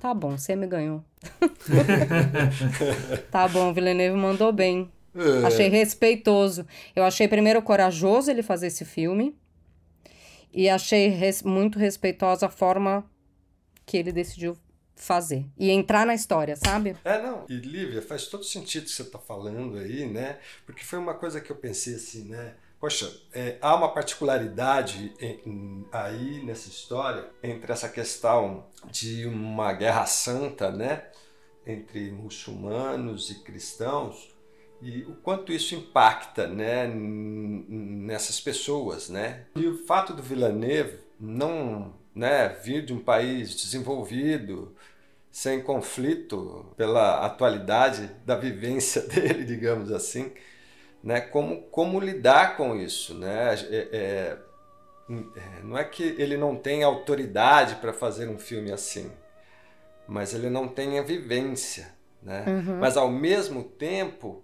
tá 0.00 0.14
bom, 0.14 0.38
você 0.38 0.54
me 0.54 0.66
ganhou. 0.66 1.04
tá 3.30 3.48
bom, 3.48 3.72
Villeneuve 3.72 4.16
mandou 4.16 4.52
bem. 4.52 4.88
É. 5.14 5.46
Achei 5.46 5.68
respeitoso. 5.68 6.66
Eu 6.94 7.04
achei 7.04 7.26
primeiro 7.26 7.60
corajoso 7.62 8.30
ele 8.30 8.42
fazer 8.42 8.68
esse 8.68 8.84
filme. 8.84 9.36
E 10.52 10.68
achei 10.68 11.08
res 11.08 11.42
muito 11.42 11.78
respeitosa 11.78 12.46
a 12.46 12.50
forma 12.50 13.08
que 13.86 13.96
ele 13.96 14.12
decidiu 14.12 14.56
fazer 14.96 15.46
e 15.58 15.70
entrar 15.70 16.04
na 16.04 16.14
história, 16.14 16.56
sabe? 16.56 16.96
É, 17.04 17.22
não. 17.22 17.46
E 17.48 17.54
Lívia, 17.54 18.02
faz 18.02 18.26
todo 18.26 18.44
sentido 18.44 18.82
o 18.82 18.86
que 18.86 18.92
você 18.92 19.02
está 19.02 19.18
falando 19.18 19.78
aí, 19.78 20.06
né? 20.06 20.38
Porque 20.66 20.84
foi 20.84 20.98
uma 20.98 21.14
coisa 21.14 21.40
que 21.40 21.50
eu 21.50 21.56
pensei 21.56 21.94
assim, 21.94 22.24
né? 22.24 22.54
Poxa, 22.80 23.12
é, 23.34 23.58
há 23.60 23.74
uma 23.74 23.92
particularidade 23.92 25.12
em, 25.20 25.40
em, 25.46 25.86
aí 25.92 26.42
nessa 26.44 26.68
história 26.68 27.28
entre 27.42 27.70
essa 27.70 27.88
questão 27.90 28.66
de 28.90 29.26
uma 29.26 29.70
guerra 29.74 30.06
santa, 30.06 30.70
né, 30.70 31.04
entre 31.66 32.10
muçulmanos 32.10 33.30
e 33.30 33.34
cristãos 33.42 34.34
e 34.82 35.02
o 35.02 35.14
quanto 35.16 35.52
isso 35.52 35.74
impacta, 35.74 36.46
né, 36.46 36.86
nessas 36.86 38.40
pessoas, 38.40 39.08
né? 39.10 39.44
E 39.54 39.66
o 39.66 39.86
fato 39.86 40.14
do 40.14 40.22
Villeneuve 40.22 40.98
não, 41.18 41.94
né, 42.14 42.48
vir 42.62 42.84
de 42.84 42.92
um 42.92 42.98
país 42.98 43.54
desenvolvido, 43.54 44.74
sem 45.30 45.62
conflito 45.62 46.66
pela 46.76 47.24
atualidade 47.24 48.10
da 48.24 48.34
vivência 48.36 49.02
dele, 49.06 49.44
digamos 49.44 49.92
assim, 49.92 50.32
né? 51.04 51.20
Como, 51.20 51.62
como 51.64 52.00
lidar 52.00 52.56
com 52.56 52.74
isso, 52.74 53.14
né? 53.14 53.54
É, 53.70 53.76
é, 53.76 54.38
é 55.36 55.62
não 55.62 55.76
é 55.76 55.84
que 55.84 56.02
ele 56.18 56.36
não 56.36 56.56
tem 56.56 56.82
autoridade 56.82 57.76
para 57.76 57.92
fazer 57.92 58.28
um 58.28 58.38
filme 58.38 58.72
assim, 58.72 59.10
mas 60.06 60.34
ele 60.34 60.48
não 60.48 60.66
tem 60.66 60.98
a 60.98 61.02
vivência, 61.02 61.92
né? 62.22 62.44
Uhum. 62.46 62.78
Mas 62.78 62.96
ao 62.96 63.10
mesmo 63.10 63.62
tempo, 63.62 64.42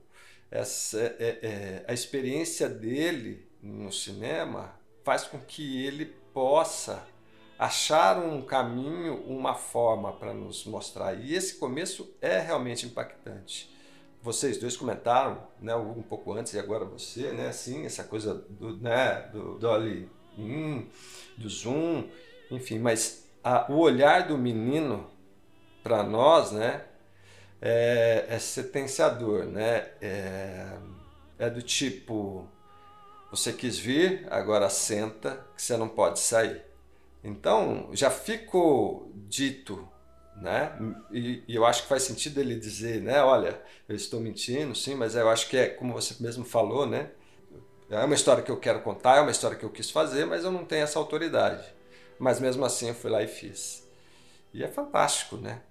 essa, 0.51 1.01
é, 1.01 1.39
é, 1.43 1.85
a 1.87 1.93
experiência 1.93 2.69
dele 2.69 3.49
no 3.63 3.91
cinema 3.93 4.79
faz 5.05 5.25
com 5.25 5.39
que 5.39 5.85
ele 5.85 6.07
possa 6.33 7.07
achar 7.59 8.19
um 8.19 8.43
caminho, 8.43 9.23
uma 9.25 9.55
forma 9.55 10.13
para 10.13 10.35
nos 10.35 10.65
mostrar. 10.65 11.15
E 11.15 11.35
esse 11.35 11.57
começo 11.57 12.15
é 12.21 12.39
realmente 12.39 12.87
impactante 12.87 13.75
vocês 14.27 14.59
dois 14.59 14.77
comentaram, 14.77 15.39
né, 15.61 15.77
um 15.77 16.03
pouco 16.03 16.33
antes 16.33 16.53
e 16.53 16.59
agora 16.59 16.85
você, 16.85 17.31
né, 17.31 17.47
assim, 17.47 17.87
essa 17.87 18.03
coisa 18.03 18.35
do, 18.35 18.77
né, 18.77 19.31
do 19.33 19.57
Dolly 19.57 20.11
in, 20.37 20.89
do 21.39 21.49
zoom, 21.49 22.09
enfim, 22.51 22.81
mas 22.81 23.25
a, 23.45 23.71
o 23.71 23.79
olhar 23.79 24.27
do 24.27 24.37
menino 24.37 25.09
para 25.81 26.03
nós, 26.03 26.51
né, 26.51 26.85
é, 27.61 28.27
é 28.29 28.39
sentenciador, 28.39 29.45
né, 29.47 29.89
é, 30.01 30.77
é 31.39 31.51
do 31.51 31.63
tipo, 31.63 32.49
você 33.31 33.53
quis 33.53 33.79
vir, 33.79 34.27
agora 34.31 34.69
senta, 34.69 35.45
que 35.57 35.63
você 35.63 35.77
não 35.77 35.89
pode 35.89 36.21
sair. 36.21 36.63
Então, 37.25 37.91
já 37.93 38.11
ficou 38.11 39.11
dito 39.15 39.89
né? 40.37 40.73
E, 41.11 41.43
e, 41.49 41.55
eu 41.55 41.65
acho 41.65 41.83
que 41.83 41.89
faz 41.89 42.03
sentido 42.03 42.41
ele 42.41 42.57
dizer, 42.57 43.01
né? 43.01 43.23
Olha, 43.23 43.61
eu 43.89 43.97
estou 43.97 44.21
mentindo, 44.21 44.75
sim, 44.75 44.95
mas 44.95 45.15
eu 45.15 45.29
acho 45.29 45.49
que 45.49 45.57
é 45.57 45.69
como 45.69 45.95
você 45.95 46.15
mesmo 46.21 46.45
falou, 46.45 46.87
né? 46.87 47.11
É 47.89 48.05
uma 48.05 48.15
história 48.15 48.43
que 48.43 48.51
eu 48.51 48.59
quero 48.59 48.83
contar, 48.83 49.17
é 49.17 49.21
uma 49.21 49.31
história 49.31 49.57
que 49.57 49.65
eu 49.65 49.71
quis 49.71 49.91
fazer, 49.91 50.27
mas 50.27 50.45
eu 50.45 50.51
não 50.51 50.65
tenho 50.65 50.83
essa 50.83 50.99
autoridade. 50.99 51.65
Mas 52.19 52.41
mesmo 52.41 52.65
assim 52.65 52.89
eu 52.89 52.95
fui 52.95 53.11
lá 53.11 53.23
e 53.23 53.29
fiz. 53.29 53.87
E 54.53 54.65
é 54.65 54.69
fantástico, 54.69 55.37
né? 55.37 55.63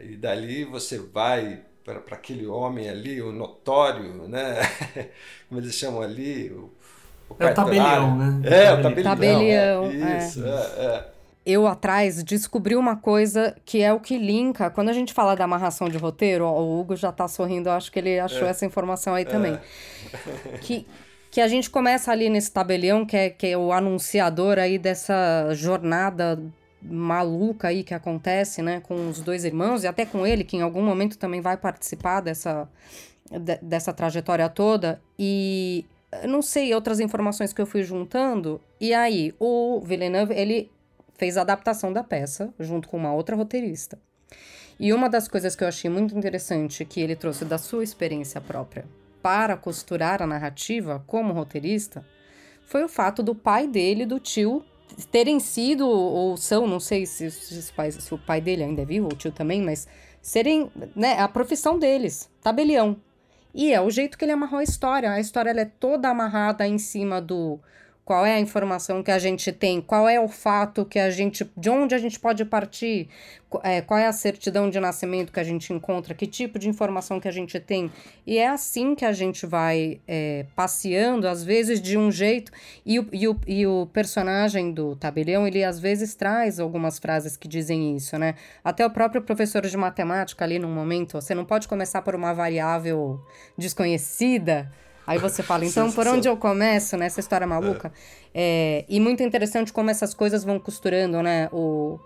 É, 0.00 0.04
e 0.04 0.16
dali 0.16 0.64
você 0.64 0.98
vai 0.98 1.60
para 1.84 2.16
aquele 2.16 2.46
homem 2.46 2.88
ali, 2.88 3.20
o 3.20 3.32
notório, 3.32 4.28
né? 4.28 4.56
Como 5.48 5.60
eles 5.60 5.74
chamam 5.74 6.02
ali, 6.02 6.50
o, 6.50 6.70
o 7.28 7.36
é 7.38 7.50
o 7.50 7.54
tabelião, 7.54 8.16
né? 8.16 8.40
É, 8.44 8.72
o 8.72 8.82
tabelião. 8.82 9.10
tabelião 9.14 9.84
é, 9.86 10.18
isso, 10.18 10.44
é. 10.44 10.50
é 10.50 11.04
eu 11.44 11.66
atrás 11.66 12.22
descobri 12.22 12.76
uma 12.76 12.96
coisa 12.96 13.56
que 13.64 13.82
é 13.82 13.92
o 13.92 13.98
que 13.98 14.18
linka. 14.18 14.70
Quando 14.70 14.90
a 14.90 14.92
gente 14.92 15.12
fala 15.12 15.34
da 15.34 15.44
amarração 15.44 15.88
de 15.88 15.96
roteiro, 15.96 16.44
ó, 16.44 16.60
o 16.60 16.80
Hugo 16.80 16.94
já 16.94 17.10
tá 17.10 17.26
sorrindo, 17.26 17.70
eu 17.70 17.72
acho 17.72 17.90
que 17.90 17.98
ele 17.98 18.20
achou 18.20 18.46
é. 18.46 18.50
essa 18.50 18.66
informação 18.66 19.14
aí 19.14 19.24
também. 19.24 19.54
É. 19.54 19.60
Que, 20.60 20.86
que 21.30 21.40
a 21.40 21.48
gente 21.48 21.70
começa 21.70 22.10
ali 22.10 22.28
nesse 22.28 22.50
tabelião, 22.50 23.06
que 23.06 23.16
é, 23.16 23.30
que 23.30 23.46
é 23.46 23.56
o 23.56 23.72
anunciador 23.72 24.58
aí 24.58 24.78
dessa 24.78 25.54
jornada 25.54 26.38
maluca 26.82 27.68
aí 27.68 27.82
que 27.82 27.94
acontece, 27.94 28.62
né, 28.62 28.80
com 28.80 29.08
os 29.08 29.20
dois 29.20 29.44
irmãos 29.44 29.84
e 29.84 29.86
até 29.86 30.06
com 30.06 30.26
ele, 30.26 30.44
que 30.44 30.56
em 30.56 30.62
algum 30.62 30.82
momento 30.82 31.18
também 31.18 31.40
vai 31.40 31.56
participar 31.56 32.20
dessa, 32.20 32.68
de, 33.30 33.56
dessa 33.62 33.92
trajetória 33.92 34.48
toda. 34.48 35.00
E 35.18 35.84
não 36.26 36.42
sei, 36.42 36.74
outras 36.74 37.00
informações 37.00 37.52
que 37.52 37.60
eu 37.60 37.66
fui 37.66 37.82
juntando. 37.82 38.60
E 38.80 38.92
aí, 38.92 39.34
o 39.38 39.80
Villeneuve, 39.80 40.34
ele 40.34 40.70
fez 41.16 41.36
a 41.36 41.42
adaptação 41.42 41.92
da 41.92 42.02
peça 42.02 42.52
junto 42.58 42.88
com 42.88 42.96
uma 42.96 43.12
outra 43.12 43.36
roteirista. 43.36 43.98
E 44.78 44.92
uma 44.94 45.10
das 45.10 45.28
coisas 45.28 45.54
que 45.54 45.62
eu 45.62 45.68
achei 45.68 45.90
muito 45.90 46.16
interessante 46.16 46.84
que 46.86 47.00
ele 47.00 47.14
trouxe 47.14 47.44
da 47.44 47.58
sua 47.58 47.84
experiência 47.84 48.40
própria 48.40 48.86
para 49.22 49.56
costurar 49.56 50.22
a 50.22 50.26
narrativa 50.26 51.04
como 51.06 51.34
roteirista 51.34 52.02
foi 52.64 52.82
o 52.82 52.88
fato 52.88 53.22
do 53.22 53.34
pai 53.34 53.66
dele 53.66 54.06
do 54.06 54.18
tio 54.18 54.64
terem 55.10 55.40
sido 55.40 55.88
ou 55.88 56.36
são, 56.36 56.66
não 56.66 56.80
sei 56.80 57.06
se, 57.06 57.30
se, 57.30 57.62
se 57.62 58.14
o 58.14 58.18
pai 58.18 58.40
dele 58.40 58.62
ainda 58.62 58.82
é 58.82 58.84
vivo, 58.84 59.06
ou 59.06 59.12
o 59.12 59.16
tio 59.16 59.32
também, 59.32 59.62
mas 59.62 59.86
serem, 60.20 60.70
né, 60.94 61.18
a 61.18 61.28
profissão 61.28 61.78
deles, 61.78 62.28
tabelião. 62.42 62.96
E 63.54 63.72
é 63.72 63.80
o 63.80 63.90
jeito 63.90 64.16
que 64.16 64.24
ele 64.24 64.32
amarrou 64.32 64.60
a 64.60 64.64
história. 64.64 65.10
A 65.10 65.20
história 65.20 65.50
é 65.50 65.64
toda 65.64 66.08
amarrada 66.08 66.66
em 66.66 66.78
cima 66.78 67.20
do 67.20 67.58
qual 68.10 68.26
é 68.26 68.34
a 68.34 68.40
informação 68.40 69.04
que 69.04 69.10
a 69.12 69.20
gente 69.20 69.52
tem, 69.52 69.80
qual 69.80 70.08
é 70.08 70.18
o 70.18 70.26
fato 70.26 70.84
que 70.84 70.98
a 70.98 71.10
gente, 71.10 71.48
de 71.56 71.70
onde 71.70 71.94
a 71.94 71.98
gente 71.98 72.18
pode 72.18 72.44
partir, 72.44 73.08
é, 73.62 73.80
qual 73.80 74.00
é 74.00 74.08
a 74.08 74.12
certidão 74.12 74.68
de 74.68 74.80
nascimento 74.80 75.32
que 75.32 75.38
a 75.38 75.44
gente 75.44 75.72
encontra, 75.72 76.12
que 76.12 76.26
tipo 76.26 76.58
de 76.58 76.68
informação 76.68 77.20
que 77.20 77.28
a 77.28 77.30
gente 77.30 77.60
tem. 77.60 77.88
E 78.26 78.36
é 78.36 78.48
assim 78.48 78.96
que 78.96 79.04
a 79.04 79.12
gente 79.12 79.46
vai 79.46 80.00
é, 80.08 80.44
passeando, 80.56 81.28
às 81.28 81.44
vezes 81.44 81.80
de 81.80 81.96
um 81.96 82.10
jeito, 82.10 82.50
e 82.84 82.98
o, 82.98 83.06
e, 83.12 83.28
o, 83.28 83.40
e 83.46 83.64
o 83.64 83.86
personagem 83.92 84.72
do 84.72 84.96
tabelião, 84.96 85.46
ele 85.46 85.62
às 85.62 85.78
vezes 85.78 86.16
traz 86.16 86.58
algumas 86.58 86.98
frases 86.98 87.36
que 87.36 87.46
dizem 87.46 87.94
isso, 87.94 88.18
né? 88.18 88.34
Até 88.64 88.84
o 88.84 88.90
próprio 88.90 89.22
professor 89.22 89.64
de 89.64 89.76
matemática 89.76 90.44
ali 90.44 90.58
num 90.58 90.74
momento, 90.74 91.12
você 91.12 91.32
não 91.32 91.44
pode 91.44 91.68
começar 91.68 92.02
por 92.02 92.16
uma 92.16 92.34
variável 92.34 93.20
desconhecida, 93.56 94.68
Aí 95.10 95.18
você 95.18 95.42
fala, 95.42 95.64
então 95.64 95.90
por 95.90 96.06
onde 96.06 96.28
eu 96.28 96.36
começo 96.36 96.96
nessa 96.96 97.18
história 97.18 97.44
maluca? 97.44 97.92
É. 98.32 98.84
É, 98.84 98.84
e 98.88 99.00
muito 99.00 99.24
interessante 99.24 99.72
como 99.72 99.90
essas 99.90 100.14
coisas 100.14 100.44
vão 100.44 100.60
costurando, 100.60 101.20
né? 101.20 101.48
O, 101.50 101.98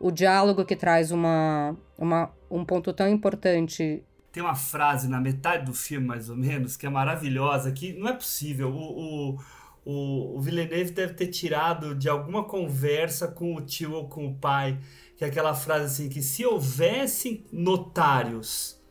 o 0.00 0.10
diálogo 0.10 0.64
que 0.64 0.74
traz 0.74 1.12
uma, 1.12 1.76
uma, 1.96 2.32
um 2.50 2.64
ponto 2.64 2.92
tão 2.92 3.08
importante. 3.08 4.02
Tem 4.32 4.42
uma 4.42 4.56
frase 4.56 5.08
na 5.08 5.20
metade 5.20 5.66
do 5.66 5.72
filme, 5.72 6.04
mais 6.04 6.28
ou 6.28 6.36
menos, 6.36 6.76
que 6.76 6.84
é 6.84 6.90
maravilhosa, 6.90 7.70
que 7.70 7.92
não 7.92 8.08
é 8.08 8.12
possível. 8.12 8.70
O, 8.70 9.36
o, 9.36 9.38
o, 9.84 10.36
o 10.36 10.40
Villeneuve 10.40 10.90
deve 10.90 11.14
ter 11.14 11.28
tirado 11.28 11.94
de 11.94 12.08
alguma 12.08 12.42
conversa 12.42 13.28
com 13.28 13.54
o 13.54 13.60
tio 13.60 13.92
ou 13.92 14.08
com 14.08 14.26
o 14.26 14.34
pai, 14.34 14.80
que 15.16 15.22
é 15.22 15.28
aquela 15.28 15.54
frase 15.54 15.84
assim, 15.84 16.08
que 16.08 16.20
se 16.20 16.44
houvesse 16.44 17.46
notários 17.52 18.82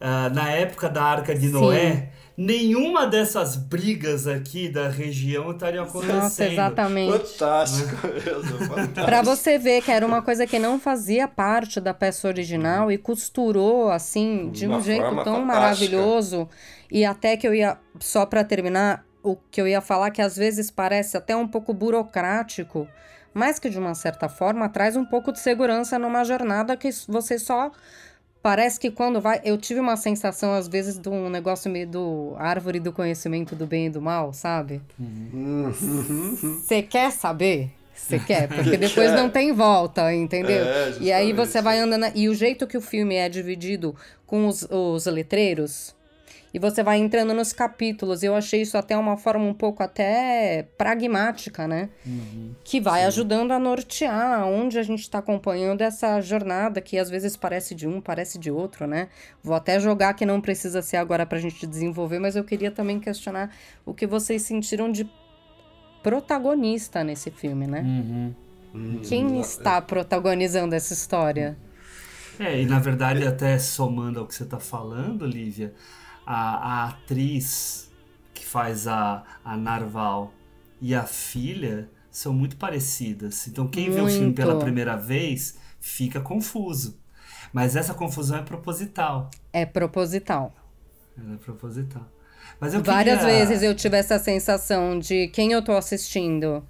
uh, 0.00 0.32
na 0.32 0.50
época 0.50 0.88
da 0.88 1.02
Arca 1.02 1.34
de 1.34 1.48
Sim. 1.48 1.52
Noé 1.52 2.12
nenhuma 2.36 3.06
dessas 3.06 3.56
brigas 3.56 4.26
aqui 4.26 4.68
da 4.68 4.88
região 4.88 5.50
estaria 5.50 5.82
acontecendo. 5.82 6.16
Nossa, 6.16 6.44
exatamente. 6.46 7.28
Fantástico 7.28 8.06
mesmo. 8.06 8.94
Para 8.94 9.22
você 9.22 9.58
ver 9.58 9.82
que 9.82 9.90
era 9.90 10.06
uma 10.06 10.22
coisa 10.22 10.46
que 10.46 10.58
não 10.58 10.78
fazia 10.78 11.28
parte 11.28 11.80
da 11.80 11.92
peça 11.92 12.28
original 12.28 12.90
e 12.90 12.98
costurou 12.98 13.90
assim 13.90 14.50
de 14.50 14.66
uma 14.66 14.78
um 14.78 14.82
jeito 14.82 15.02
tão 15.02 15.14
fantástica. 15.14 15.44
maravilhoso 15.44 16.48
e 16.90 17.04
até 17.04 17.36
que 17.36 17.46
eu 17.46 17.54
ia 17.54 17.78
só 18.00 18.26
para 18.26 18.44
terminar 18.44 19.04
o 19.22 19.36
que 19.36 19.60
eu 19.60 19.68
ia 19.68 19.80
falar 19.80 20.10
que 20.10 20.20
às 20.20 20.36
vezes 20.36 20.70
parece 20.70 21.16
até 21.16 21.36
um 21.36 21.46
pouco 21.46 21.72
burocrático, 21.72 22.88
mas 23.32 23.58
que 23.58 23.70
de 23.70 23.78
uma 23.78 23.94
certa 23.94 24.28
forma 24.28 24.68
traz 24.68 24.96
um 24.96 25.04
pouco 25.04 25.32
de 25.32 25.38
segurança 25.38 25.98
numa 25.98 26.24
jornada 26.24 26.76
que 26.76 26.90
você 27.08 27.38
só 27.38 27.70
Parece 28.42 28.80
que 28.80 28.90
quando 28.90 29.20
vai. 29.20 29.40
Eu 29.44 29.56
tive 29.56 29.78
uma 29.78 29.96
sensação, 29.96 30.52
às 30.52 30.66
vezes, 30.66 30.98
de 30.98 31.08
um 31.08 31.30
negócio 31.30 31.70
meio 31.70 31.86
do 31.86 32.34
árvore 32.36 32.80
do 32.80 32.92
conhecimento 32.92 33.54
do 33.54 33.66
bem 33.66 33.86
e 33.86 33.90
do 33.90 34.02
mal, 34.02 34.32
sabe? 34.32 34.82
Você 35.70 36.76
uhum. 36.80 36.82
quer 36.88 37.12
saber? 37.12 37.70
Você 37.94 38.18
quer? 38.26 38.48
Porque 38.48 38.76
depois 38.76 39.12
não 39.12 39.30
tem 39.30 39.52
volta, 39.52 40.12
entendeu? 40.12 40.64
É, 40.64 40.94
e 41.00 41.12
aí 41.12 41.32
você 41.32 41.62
vai 41.62 41.78
andando. 41.78 42.06
E 42.16 42.28
o 42.28 42.34
jeito 42.34 42.66
que 42.66 42.76
o 42.76 42.80
filme 42.80 43.14
é 43.14 43.28
dividido 43.28 43.94
com 44.26 44.48
os, 44.48 44.66
os 44.68 45.06
letreiros 45.06 45.94
e 46.54 46.58
você 46.58 46.82
vai 46.82 46.98
entrando 46.98 47.32
nos 47.32 47.52
capítulos. 47.52 48.22
Eu 48.22 48.34
achei 48.34 48.62
isso 48.62 48.76
até 48.76 48.96
uma 48.96 49.16
forma 49.16 49.44
um 49.44 49.54
pouco 49.54 49.82
até 49.82 50.68
pragmática, 50.76 51.66
né? 51.66 51.88
Uhum, 52.04 52.54
que 52.62 52.80
vai 52.80 53.00
sim. 53.00 53.06
ajudando 53.06 53.52
a 53.52 53.58
nortear 53.58 54.46
onde 54.46 54.78
a 54.78 54.82
gente 54.82 55.00
está 55.00 55.18
acompanhando 55.18 55.80
essa 55.80 56.20
jornada 56.20 56.80
que 56.80 56.98
às 56.98 57.08
vezes 57.08 57.36
parece 57.36 57.74
de 57.74 57.88
um, 57.88 58.00
parece 58.00 58.38
de 58.38 58.50
outro, 58.50 58.86
né? 58.86 59.08
Vou 59.42 59.54
até 59.54 59.80
jogar 59.80 60.14
que 60.14 60.26
não 60.26 60.40
precisa 60.40 60.82
ser 60.82 60.98
agora 60.98 61.24
para 61.24 61.38
a 61.38 61.40
gente 61.40 61.66
desenvolver, 61.66 62.18
mas 62.18 62.36
eu 62.36 62.44
queria 62.44 62.70
também 62.70 63.00
questionar 63.00 63.54
o 63.86 63.94
que 63.94 64.06
vocês 64.06 64.42
sentiram 64.42 64.92
de 64.92 65.10
protagonista 66.02 67.02
nesse 67.02 67.30
filme, 67.30 67.66
né? 67.66 67.80
Uhum. 67.80 68.34
Quem 69.02 69.26
uhum. 69.26 69.40
está 69.40 69.80
protagonizando 69.80 70.74
essa 70.74 70.92
história? 70.92 71.56
É, 72.38 72.60
e 72.60 72.66
na 72.66 72.78
verdade, 72.78 73.26
até 73.26 73.58
somando 73.58 74.20
ao 74.20 74.26
que 74.26 74.34
você 74.34 74.42
está 74.42 74.58
falando, 74.58 75.26
Lívia, 75.26 75.74
a, 76.26 76.84
a 76.84 76.88
atriz 76.88 77.90
que 78.34 78.44
faz 78.44 78.86
a, 78.86 79.24
a 79.44 79.56
Narval 79.56 80.32
e 80.80 80.94
a 80.94 81.04
filha 81.04 81.88
são 82.10 82.32
muito 82.32 82.56
parecidas. 82.56 83.46
Então 83.46 83.68
quem 83.68 83.88
muito. 83.88 83.96
vê 83.96 84.00
o 84.02 84.08
filme 84.08 84.32
pela 84.32 84.58
primeira 84.58 84.96
vez 84.96 85.58
fica 85.80 86.20
confuso. 86.20 87.00
Mas 87.52 87.76
essa 87.76 87.92
confusão 87.92 88.38
é 88.38 88.42
proposital. 88.42 89.30
É 89.52 89.66
proposital. 89.66 90.54
Ela 91.16 91.34
é 91.34 91.36
proposital. 91.36 92.08
Mas 92.58 92.74
eu 92.74 92.82
Várias 92.82 93.20
queria... 93.20 93.46
vezes 93.46 93.62
eu 93.62 93.74
tive 93.74 93.96
essa 93.96 94.18
sensação 94.18 94.98
de 94.98 95.28
quem 95.28 95.52
eu 95.52 95.62
tô 95.62 95.72
assistindo. 95.72 96.66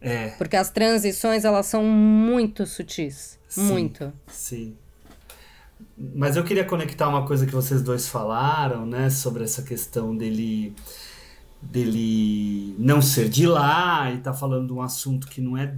É. 0.00 0.28
Porque 0.30 0.56
as 0.56 0.70
transições, 0.70 1.44
elas 1.44 1.66
são 1.66 1.84
muito 1.84 2.66
sutis. 2.66 3.38
Sim, 3.48 3.62
muito. 3.64 4.12
Sim. 4.26 4.76
Mas 6.14 6.36
eu 6.36 6.44
queria 6.44 6.64
conectar 6.64 7.08
uma 7.08 7.26
coisa 7.26 7.46
que 7.46 7.52
vocês 7.52 7.82
dois 7.82 8.08
falaram, 8.08 8.86
né, 8.86 9.10
sobre 9.10 9.44
essa 9.44 9.62
questão 9.62 10.16
dele 10.16 10.74
dele 11.62 12.74
não 12.78 13.02
ser 13.02 13.28
de 13.28 13.46
lá 13.46 14.10
e 14.10 14.18
tá 14.18 14.32
falando 14.32 14.68
de 14.68 14.72
um 14.72 14.80
assunto 14.80 15.28
que 15.28 15.42
não 15.42 15.58
é 15.58 15.76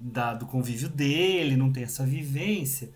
da, 0.00 0.34
do 0.34 0.44
convívio 0.44 0.88
dele, 0.88 1.56
não 1.56 1.70
tem 1.70 1.84
essa 1.84 2.04
vivência. 2.04 2.90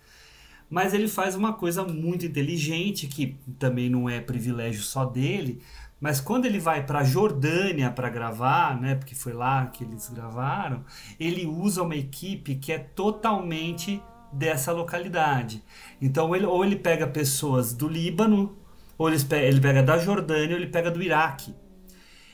Mas 0.69 0.93
ele 0.93 1.07
faz 1.07 1.35
uma 1.35 1.53
coisa 1.53 1.85
muito 1.85 2.25
inteligente 2.25 3.07
que 3.07 3.37
também 3.57 3.89
não 3.89 4.09
é 4.09 4.19
privilégio 4.19 4.81
só 4.81 5.05
dele, 5.05 5.61
mas 6.01 6.19
quando 6.19 6.45
ele 6.45 6.59
vai 6.59 6.85
para 6.85 7.03
Jordânia 7.03 7.89
para 7.89 8.09
gravar, 8.09 8.79
né, 8.79 8.95
porque 8.95 9.15
foi 9.15 9.31
lá 9.31 9.65
que 9.67 9.83
eles 9.83 10.09
gravaram, 10.09 10.83
ele 11.17 11.45
usa 11.45 11.83
uma 11.83 11.95
equipe 11.95 12.55
que 12.55 12.71
é 12.71 12.79
totalmente 12.79 14.01
dessa 14.31 14.71
localidade. 14.71 15.63
Então, 16.01 16.35
ele, 16.35 16.45
ou 16.45 16.63
ele 16.63 16.75
pega 16.75 17.07
pessoas 17.07 17.73
do 17.73 17.87
Líbano, 17.87 18.57
ou 18.97 19.09
ele 19.09 19.23
pega, 19.23 19.45
ele 19.45 19.61
pega 19.61 19.83
da 19.83 19.97
Jordânia, 19.97 20.55
ou 20.55 20.61
ele 20.61 20.71
pega 20.71 20.91
do 20.91 21.01
Iraque. 21.01 21.53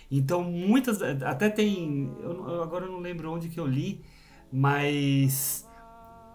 Então, 0.10 0.44
muitas. 0.44 1.02
Até 1.24 1.50
tem. 1.50 2.12
Eu, 2.22 2.62
agora 2.62 2.86
eu 2.86 2.92
não 2.92 3.00
lembro 3.00 3.32
onde 3.32 3.48
que 3.48 3.60
eu 3.60 3.66
li, 3.66 4.02
mas 4.52 5.68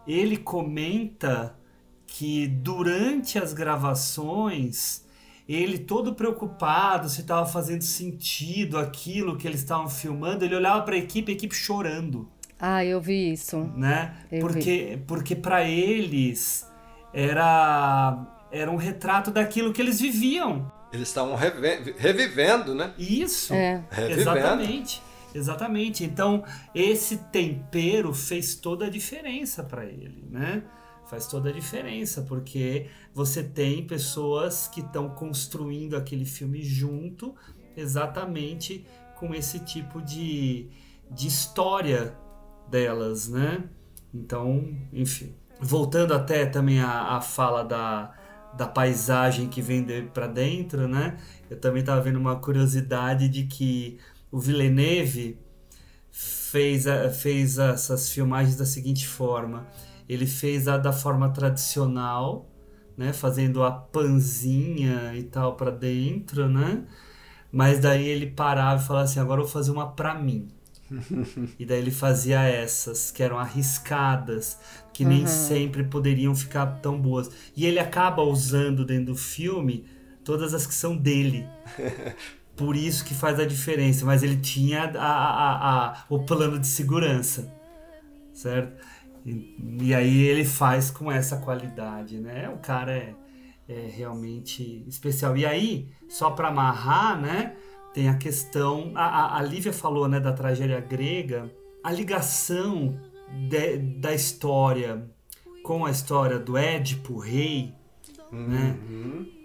ele 0.06 0.36
comenta 0.36 1.58
que 2.06 2.46
durante 2.46 3.38
as 3.38 3.52
gravações 3.52 5.04
ele 5.48 5.78
todo 5.78 6.14
preocupado 6.14 7.08
se 7.08 7.20
estava 7.20 7.46
fazendo 7.46 7.82
sentido 7.82 8.78
aquilo 8.78 9.36
que 9.36 9.46
eles 9.46 9.60
estavam 9.60 9.88
filmando, 9.88 10.44
ele 10.44 10.56
olhava 10.56 10.82
para 10.82 10.94
a 10.96 10.98
equipe, 10.98 11.30
a 11.30 11.34
equipe 11.34 11.54
chorando. 11.54 12.28
Ah, 12.58 12.84
eu 12.84 13.00
vi 13.00 13.32
isso. 13.32 13.58
Né? 13.76 14.14
Eu 14.30 14.40
porque 14.40 14.96
vi. 14.96 15.04
porque 15.06 15.36
para 15.36 15.64
eles 15.64 16.66
era 17.12 18.26
era 18.50 18.70
um 18.70 18.76
retrato 18.76 19.30
daquilo 19.30 19.72
que 19.72 19.82
eles 19.82 20.00
viviam. 20.00 20.70
Eles 20.92 21.08
estavam 21.08 21.36
revivendo, 21.36 22.74
né? 22.74 22.94
Isso. 22.98 23.52
É. 23.52 23.84
Exatamente. 24.08 25.02
Exatamente. 25.34 26.04
Então, 26.04 26.44
esse 26.74 27.18
tempero 27.18 28.14
fez 28.14 28.54
toda 28.54 28.86
a 28.86 28.90
diferença 28.90 29.62
para 29.62 29.84
ele, 29.84 30.24
né? 30.30 30.62
Faz 31.10 31.26
toda 31.26 31.50
a 31.50 31.52
diferença, 31.52 32.22
porque 32.22 32.86
você 33.12 33.42
tem 33.42 33.86
pessoas 33.86 34.66
que 34.66 34.80
estão 34.80 35.10
construindo 35.10 35.96
aquele 35.96 36.24
filme 36.24 36.62
junto, 36.62 37.34
exatamente 37.76 38.86
com 39.16 39.34
esse 39.34 39.60
tipo 39.60 40.00
de, 40.00 40.68
de 41.10 41.28
história 41.28 42.16
delas, 42.68 43.28
né? 43.28 43.64
Então, 44.12 44.76
enfim. 44.92 45.34
Voltando 45.60 46.12
até 46.14 46.44
também 46.46 46.80
à, 46.80 47.20
fala 47.20 47.62
da, 47.62 48.12
da 48.56 48.66
paisagem 48.66 49.48
que 49.48 49.62
vem 49.62 49.82
de, 49.82 50.02
para 50.02 50.26
dentro, 50.26 50.86
né? 50.88 51.16
Eu 51.50 51.58
também 51.58 51.80
estava 51.80 52.00
vendo 52.00 52.18
uma 52.18 52.36
curiosidade 52.36 53.28
de 53.28 53.44
que 53.44 53.98
o 54.30 54.38
Villeneuve 54.38 55.38
fez, 56.10 56.86
a, 56.86 57.10
fez 57.10 57.58
essas 57.58 58.10
filmagens 58.10 58.56
da 58.56 58.66
seguinte 58.66 59.06
forma: 59.06 59.66
ele 60.08 60.26
fez 60.26 60.68
a 60.68 60.76
da 60.76 60.92
forma 60.92 61.30
tradicional, 61.30 62.48
né? 62.96 63.12
Fazendo 63.12 63.62
a 63.62 63.70
panzinha 63.72 65.14
e 65.16 65.22
tal 65.24 65.56
para 65.56 65.70
dentro, 65.70 66.48
né? 66.48 66.84
Mas 67.52 67.80
daí 67.80 68.06
ele 68.06 68.26
parava 68.26 68.82
e 68.82 68.86
falava 68.86 69.04
assim: 69.06 69.20
agora 69.20 69.40
eu 69.40 69.44
vou 69.44 69.52
fazer 69.52 69.70
uma 69.70 69.90
para 69.92 70.14
mim 70.14 70.48
e 71.58 71.66
daí 71.66 71.78
ele 71.78 71.90
fazia 71.90 72.42
essas, 72.42 73.10
que 73.10 73.22
eram 73.22 73.38
arriscadas, 73.38 74.58
que 74.92 75.02
uhum. 75.02 75.10
nem 75.10 75.26
sempre 75.26 75.84
poderiam 75.84 76.34
ficar 76.34 76.66
tão 76.80 77.00
boas. 77.00 77.30
E 77.56 77.66
ele 77.66 77.78
acaba 77.78 78.22
usando 78.22 78.84
dentro 78.84 79.06
do 79.06 79.16
filme 79.16 79.84
todas 80.24 80.54
as 80.54 80.66
que 80.66 80.74
são 80.74 80.96
dele. 80.96 81.46
Por 82.56 82.74
isso 82.74 83.04
que 83.04 83.14
faz 83.14 83.38
a 83.38 83.44
diferença. 83.44 84.04
Mas 84.04 84.22
ele 84.22 84.38
tinha 84.38 84.84
a, 84.84 85.06
a, 85.06 85.86
a, 85.86 86.04
o 86.08 86.20
plano 86.20 86.58
de 86.58 86.66
segurança, 86.66 87.52
certo? 88.32 88.82
E, 89.24 89.78
e, 89.82 89.94
aí 89.94 90.22
ele 90.22 90.44
faz 90.44 90.90
com 90.90 91.10
essa 91.10 91.36
qualidade, 91.38 92.18
né? 92.18 92.48
O 92.48 92.58
cara 92.58 92.92
é, 92.92 93.14
é 93.68 93.90
realmente 93.92 94.84
especial. 94.86 95.36
E 95.36 95.44
aí, 95.44 95.88
só 96.08 96.30
para 96.30 96.48
amarrar, 96.48 97.20
né? 97.20 97.56
Tem 97.96 98.10
a 98.10 98.14
questão. 98.14 98.92
A, 98.94 99.06
a, 99.06 99.38
a 99.38 99.42
Lívia 99.42 99.72
falou 99.72 100.06
né, 100.06 100.20
da 100.20 100.30
tragédia 100.30 100.78
grega, 100.80 101.50
a 101.82 101.90
ligação 101.90 103.00
de, 103.48 103.78
da 103.78 104.12
história 104.12 105.02
com 105.64 105.86
a 105.86 105.90
história 105.90 106.38
do 106.38 106.58
Édipo, 106.58 107.16
rei, 107.18 107.72
né? 108.30 108.76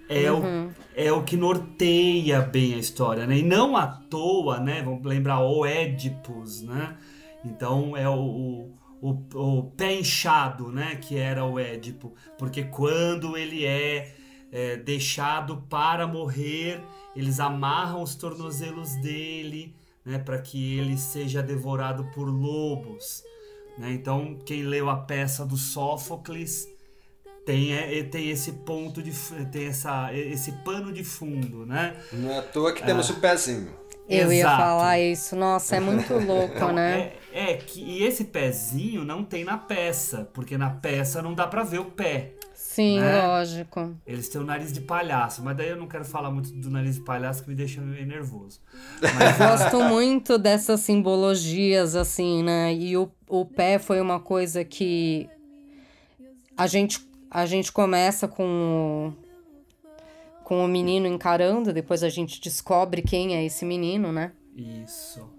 É, 0.09 0.29
Uhum. 0.29 0.67
o, 0.67 0.71
é 0.93 1.11
o 1.13 1.23
que 1.23 1.37
norteia 1.37 2.41
bem 2.41 2.73
a 2.73 2.77
história, 2.77 3.25
né? 3.25 3.37
E 3.37 3.43
não 3.43 3.77
à 3.77 3.87
toa, 3.87 4.59
né? 4.59 4.81
Vamos 4.83 5.05
lembrar 5.05 5.39
o 5.39 5.65
Édipus, 5.65 6.61
né? 6.61 6.97
Então 7.45 7.95
é 7.95 8.09
o, 8.09 8.19
o, 9.01 9.17
o, 9.33 9.59
o 9.59 9.63
pé 9.77 9.97
inchado, 9.97 10.69
né? 10.69 10.97
Que 10.97 11.17
era 11.17 11.45
o 11.45 11.57
Édipo. 11.57 12.13
Porque 12.37 12.63
quando 12.63 13.37
ele 13.37 13.65
é, 13.65 14.13
é 14.51 14.75
deixado 14.77 15.63
para 15.69 16.05
morrer, 16.05 16.81
eles 17.15 17.39
amarram 17.39 18.01
os 18.01 18.15
tornozelos 18.15 18.95
dele, 18.95 19.73
né? 20.05 20.17
Para 20.19 20.39
que 20.39 20.77
ele 20.77 20.97
seja 20.97 21.41
devorado 21.41 22.03
por 22.13 22.25
lobos. 22.25 23.23
Né? 23.77 23.91
Então, 23.93 24.37
quem 24.45 24.63
leu 24.63 24.89
a 24.89 24.97
peça 24.97 25.45
do 25.45 25.55
Sófocles 25.57 26.67
tem, 27.45 27.73
é, 27.73 28.03
tem 28.03 28.29
esse 28.29 28.51
ponto 28.51 29.01
de 29.01 29.11
tem 29.51 29.67
essa, 29.67 30.13
esse 30.13 30.51
pano 30.63 30.91
de 30.91 31.03
fundo, 31.03 31.65
né? 31.65 31.95
Não 32.11 32.29
é 32.31 32.37
à 32.39 32.41
toa 32.41 32.73
que 32.73 32.83
temos 32.83 33.09
o 33.09 33.15
pezinho. 33.15 33.73
Eu 34.09 34.31
ia 34.31 34.41
Exato. 34.41 34.57
falar 34.61 34.99
isso. 34.99 35.35
Nossa, 35.35 35.77
é 35.77 35.79
muito 35.79 36.13
louco, 36.25 36.53
Então, 36.55 36.73
né? 36.73 37.13
é, 37.33 37.53
é 37.53 37.55
que 37.55 37.81
e 37.81 38.03
esse 38.03 38.25
pezinho 38.25 39.05
não 39.05 39.23
tem 39.23 39.43
na 39.45 39.57
peça, 39.57 40.29
porque 40.33 40.57
na 40.57 40.69
peça 40.69 41.21
não 41.21 41.33
dá 41.33 41.47
pra 41.47 41.63
ver 41.63 41.79
o 41.79 41.85
pé. 41.85 42.33
Sim, 42.73 43.01
né? 43.01 43.27
lógico. 43.27 43.97
Eles 44.07 44.29
têm 44.29 44.39
o 44.39 44.45
nariz 44.45 44.71
de 44.71 44.79
palhaço, 44.79 45.43
mas 45.43 45.57
daí 45.57 45.67
eu 45.67 45.75
não 45.75 45.87
quero 45.87 46.05
falar 46.05 46.31
muito 46.31 46.53
do 46.53 46.69
nariz 46.69 46.95
de 46.95 47.01
palhaço 47.01 47.43
que 47.43 47.49
me 47.49 47.55
deixa 47.55 47.81
meio 47.81 48.05
nervoso. 48.05 48.61
Gosto 49.37 49.83
muito 49.83 50.37
dessas 50.37 50.79
simbologias, 50.79 51.97
assim, 51.97 52.41
né? 52.41 52.73
E 52.73 52.95
o, 52.95 53.11
o 53.27 53.45
pé 53.45 53.77
foi 53.77 53.99
uma 53.99 54.21
coisa 54.21 54.63
que 54.63 55.29
a 56.55 56.65
gente, 56.65 57.05
a 57.29 57.45
gente 57.45 57.73
começa 57.73 58.25
com 58.25 59.13
o, 59.17 60.45
com 60.45 60.63
o 60.63 60.67
menino 60.67 61.07
encarando, 61.07 61.73
depois 61.73 62.03
a 62.03 62.09
gente 62.09 62.39
descobre 62.39 63.01
quem 63.01 63.35
é 63.35 63.43
esse 63.43 63.65
menino, 63.65 64.13
né? 64.13 64.31
Isso. 64.55 65.29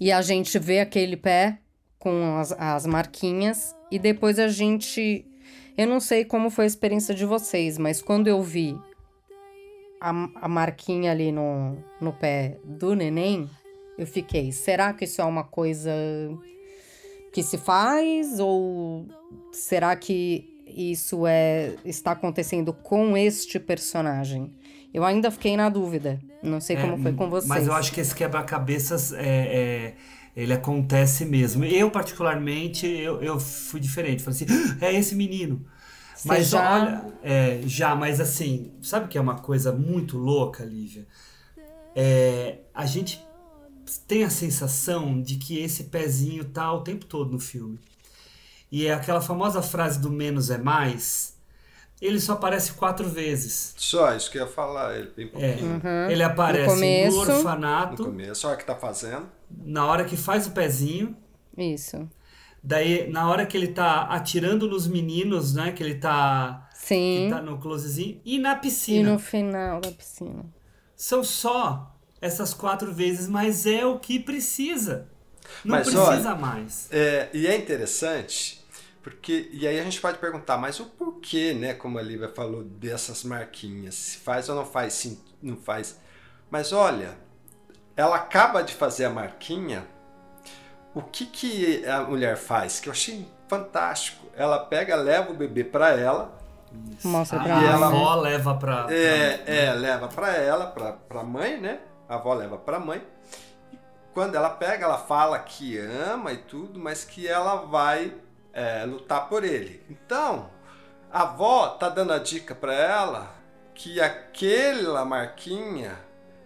E 0.00 0.10
a 0.10 0.22
gente 0.22 0.58
vê 0.58 0.80
aquele 0.80 1.16
pé 1.16 1.58
com 1.98 2.38
as, 2.38 2.52
as 2.52 2.86
marquinhas, 2.86 3.76
e 3.90 3.98
depois 3.98 4.38
a 4.38 4.48
gente. 4.48 5.26
Eu 5.78 5.86
não 5.86 6.00
sei 6.00 6.24
como 6.24 6.50
foi 6.50 6.64
a 6.64 6.66
experiência 6.66 7.14
de 7.14 7.24
vocês, 7.24 7.78
mas 7.78 8.02
quando 8.02 8.26
eu 8.26 8.42
vi 8.42 8.76
a, 10.00 10.10
a 10.42 10.48
marquinha 10.48 11.12
ali 11.12 11.30
no, 11.30 11.78
no 12.00 12.12
pé 12.12 12.58
do 12.64 12.96
neném, 12.96 13.48
eu 13.96 14.04
fiquei, 14.04 14.50
será 14.50 14.92
que 14.92 15.04
isso 15.04 15.20
é 15.20 15.24
uma 15.24 15.44
coisa 15.44 15.92
que 17.32 17.44
se 17.44 17.56
faz? 17.56 18.40
Ou 18.40 19.06
será 19.52 19.94
que 19.94 20.44
isso 20.66 21.24
é 21.28 21.74
está 21.84 22.10
acontecendo 22.10 22.72
com 22.72 23.16
este 23.16 23.60
personagem? 23.60 24.52
Eu 24.92 25.04
ainda 25.04 25.30
fiquei 25.30 25.56
na 25.56 25.68
dúvida. 25.68 26.18
Não 26.42 26.60
sei 26.60 26.76
como 26.76 26.94
É, 26.94 26.98
foi 26.98 27.12
com 27.12 27.30
vocês. 27.30 27.48
Mas 27.48 27.66
eu 27.68 27.72
acho 27.72 27.92
que 27.92 28.00
esse 28.00 28.14
quebra-cabeças 28.14 29.12
é, 29.12 29.20
é- 29.20 29.94
ele 30.40 30.52
acontece 30.52 31.24
mesmo. 31.24 31.64
Eu, 31.64 31.90
particularmente, 31.90 32.86
eu, 32.86 33.20
eu 33.20 33.40
fui 33.40 33.80
diferente. 33.80 34.22
Falei 34.22 34.36
assim, 34.40 34.46
"Ah, 34.80 34.86
é 34.86 34.94
esse 34.94 35.16
menino. 35.16 35.66
Você 36.14 36.28
Mas 36.28 36.48
já- 36.50 36.74
olha, 36.74 37.04
é, 37.22 37.60
já, 37.66 37.94
mas 37.96 38.20
assim, 38.20 38.72
sabe 38.80 39.08
que 39.08 39.18
é 39.18 39.20
uma 39.20 39.38
coisa 39.38 39.72
muito 39.72 40.16
louca, 40.16 40.64
Lívia? 40.64 41.06
É, 41.94 42.58
a 42.72 42.86
gente 42.86 43.20
tem 44.06 44.22
a 44.22 44.30
sensação 44.30 45.20
de 45.20 45.36
que 45.36 45.58
esse 45.58 45.84
pezinho 45.84 46.44
tá 46.44 46.72
o 46.72 46.82
tempo 46.82 47.04
todo 47.04 47.32
no 47.32 47.40
filme. 47.40 47.78
E 48.70 48.86
é 48.86 48.92
aquela 48.94 49.20
famosa 49.20 49.60
frase 49.62 49.98
do 49.98 50.10
menos 50.10 50.50
é 50.50 50.58
mais. 50.58 51.36
Ele 52.00 52.20
só 52.20 52.34
aparece 52.34 52.72
quatro 52.74 53.08
vezes. 53.08 53.74
Só, 53.76 54.14
isso 54.14 54.30
que 54.30 54.38
eu 54.38 54.42
ia 54.46 54.48
falar, 54.52 54.96
ele 54.96 55.10
bem 55.16 55.26
É, 55.26 55.30
pouquinho. 55.30 55.82
Ele 56.08 56.22
aparece 56.22 56.68
no, 56.68 56.74
começo. 56.74 57.16
No 57.16 57.20
orfanato, 57.36 58.04
começo, 58.04 58.46
olha 58.46 58.54
o 58.54 58.58
que 58.58 58.64
tá 58.64 58.76
fazendo. 58.76 59.37
Na 59.50 59.86
hora 59.86 60.04
que 60.04 60.16
faz 60.16 60.46
o 60.46 60.52
pezinho, 60.52 61.16
Isso. 61.56 62.08
daí 62.62 63.10
na 63.10 63.28
hora 63.30 63.46
que 63.46 63.56
ele 63.56 63.68
tá 63.68 64.02
atirando 64.04 64.68
nos 64.68 64.86
meninos, 64.86 65.54
né? 65.54 65.72
Que 65.72 65.82
ele 65.82 65.96
tá, 65.96 66.68
que 66.72 66.86
Sim. 66.86 67.28
tá 67.30 67.40
no 67.42 67.58
closezinho, 67.58 68.20
e 68.24 68.38
na 68.38 68.54
E 68.54 68.60
piscina. 68.60 69.12
no 69.12 69.18
final 69.18 69.80
da 69.80 69.90
piscina. 69.90 70.44
São 70.96 71.22
só 71.22 71.94
essas 72.20 72.52
quatro 72.52 72.92
vezes, 72.92 73.28
mas 73.28 73.66
é 73.66 73.86
o 73.86 73.98
que 73.98 74.18
precisa. 74.18 75.08
Não 75.64 75.76
Mas 75.76 75.88
precisa 75.88 76.30
olha, 76.30 76.34
mais. 76.36 76.88
É, 76.92 77.30
e 77.32 77.46
é 77.46 77.56
interessante, 77.56 78.62
porque. 79.02 79.48
E 79.52 79.66
aí 79.66 79.80
a 79.80 79.84
gente 79.84 80.00
pode 80.00 80.18
perguntar, 80.18 80.58
mas 80.58 80.78
o 80.78 80.84
porquê, 80.86 81.54
né? 81.54 81.72
Como 81.74 81.98
a 81.98 82.02
Lívia 82.02 82.28
falou, 82.28 82.62
dessas 82.64 83.24
marquinhas? 83.24 83.94
Se 83.94 84.18
faz 84.18 84.48
ou 84.48 84.54
não 84.56 84.66
faz? 84.66 84.92
Sim, 84.92 85.18
não 85.42 85.56
faz. 85.56 85.98
Mas 86.50 86.72
olha, 86.72 87.16
ela 87.98 88.16
acaba 88.16 88.62
de 88.62 88.72
fazer 88.74 89.06
a 89.06 89.10
marquinha. 89.10 89.84
O 90.94 91.02
que, 91.02 91.26
que 91.26 91.84
a 91.86 92.00
mulher 92.02 92.36
faz? 92.36 92.80
Que 92.80 92.88
eu 92.88 92.92
achei 92.92 93.28
fantástico. 93.48 94.26
Ela 94.36 94.58
pega, 94.60 94.94
leva 94.96 95.30
o 95.30 95.34
bebê 95.34 95.64
para 95.64 95.90
ela. 95.90 96.32
Mostra 97.04 97.40
A, 97.40 97.42
pra 97.42 97.58
a 97.58 97.62
ela. 97.64 97.86
avó 97.86 98.14
leva 98.14 98.54
pra. 98.54 98.84
pra- 98.84 98.94
É, 98.94 99.42
é, 99.46 99.72
leva 99.72 100.06
para 100.08 100.32
ela, 100.36 100.66
pra, 100.68 100.92
pra 100.92 101.22
mãe, 101.24 101.58
né? 101.60 101.80
A 102.08 102.14
avó 102.14 102.34
leva 102.34 102.56
pra 102.56 102.78
mãe. 102.78 103.02
E 103.72 103.78
quando 104.14 104.34
ela 104.34 104.50
pega, 104.50 104.84
ela 104.84 104.98
fala 104.98 105.38
que 105.38 105.78
ama 105.78 106.32
e 106.32 106.36
tudo, 106.38 106.78
mas 106.78 107.04
que 107.04 107.26
ela 107.26 107.56
vai 107.66 108.14
é, 108.52 108.84
lutar 108.84 109.28
por 109.28 109.44
ele. 109.44 109.84
Então, 109.90 110.50
a 111.10 111.22
avó 111.22 111.68
tá 111.68 111.88
dando 111.88 112.12
a 112.12 112.18
dica 112.18 112.54
para 112.54 112.72
ela 112.74 113.30
que 113.74 114.00
aquela 114.00 115.04
marquinha 115.04 115.98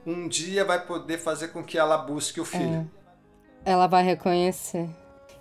um 0.07 0.29
dia 0.29 0.65
vai 0.65 0.85
poder 0.85 1.19
fazer 1.19 1.49
com 1.49 1.63
que 1.63 1.79
ela 1.79 1.99
busque 1.99 2.41
o 2.41 2.45
filho. 2.45 2.91
Ela 3.65 3.87
vai 3.87 4.03
reconhecer. 4.03 4.89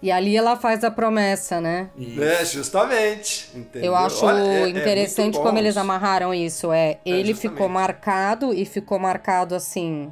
E 0.02 0.12
ali 0.12 0.36
ela 0.36 0.56
faz 0.56 0.84
a 0.84 0.90
promessa, 0.90 1.62
né? 1.62 1.92
Isso. 1.96 2.22
É, 2.24 2.46
justamente. 2.46 3.52
Entendeu? 3.56 3.92
Eu 3.92 3.96
acho 3.96 4.26
Olha, 4.26 4.40
é- 4.42 4.64
é 4.64 4.70
interessante 4.70 5.36
muito 5.36 5.42
como 5.42 5.58
eles 5.60 5.78
amarraram 5.78 6.34
isso. 6.34 6.72
É, 6.72 7.00
ele 7.06 7.34
justamente. 7.34 7.54
ficou 7.54 7.70
marcado 7.70 8.54
e 8.54 8.66
ficou 8.66 8.98
marcado 8.98 9.54
assim. 9.54 10.12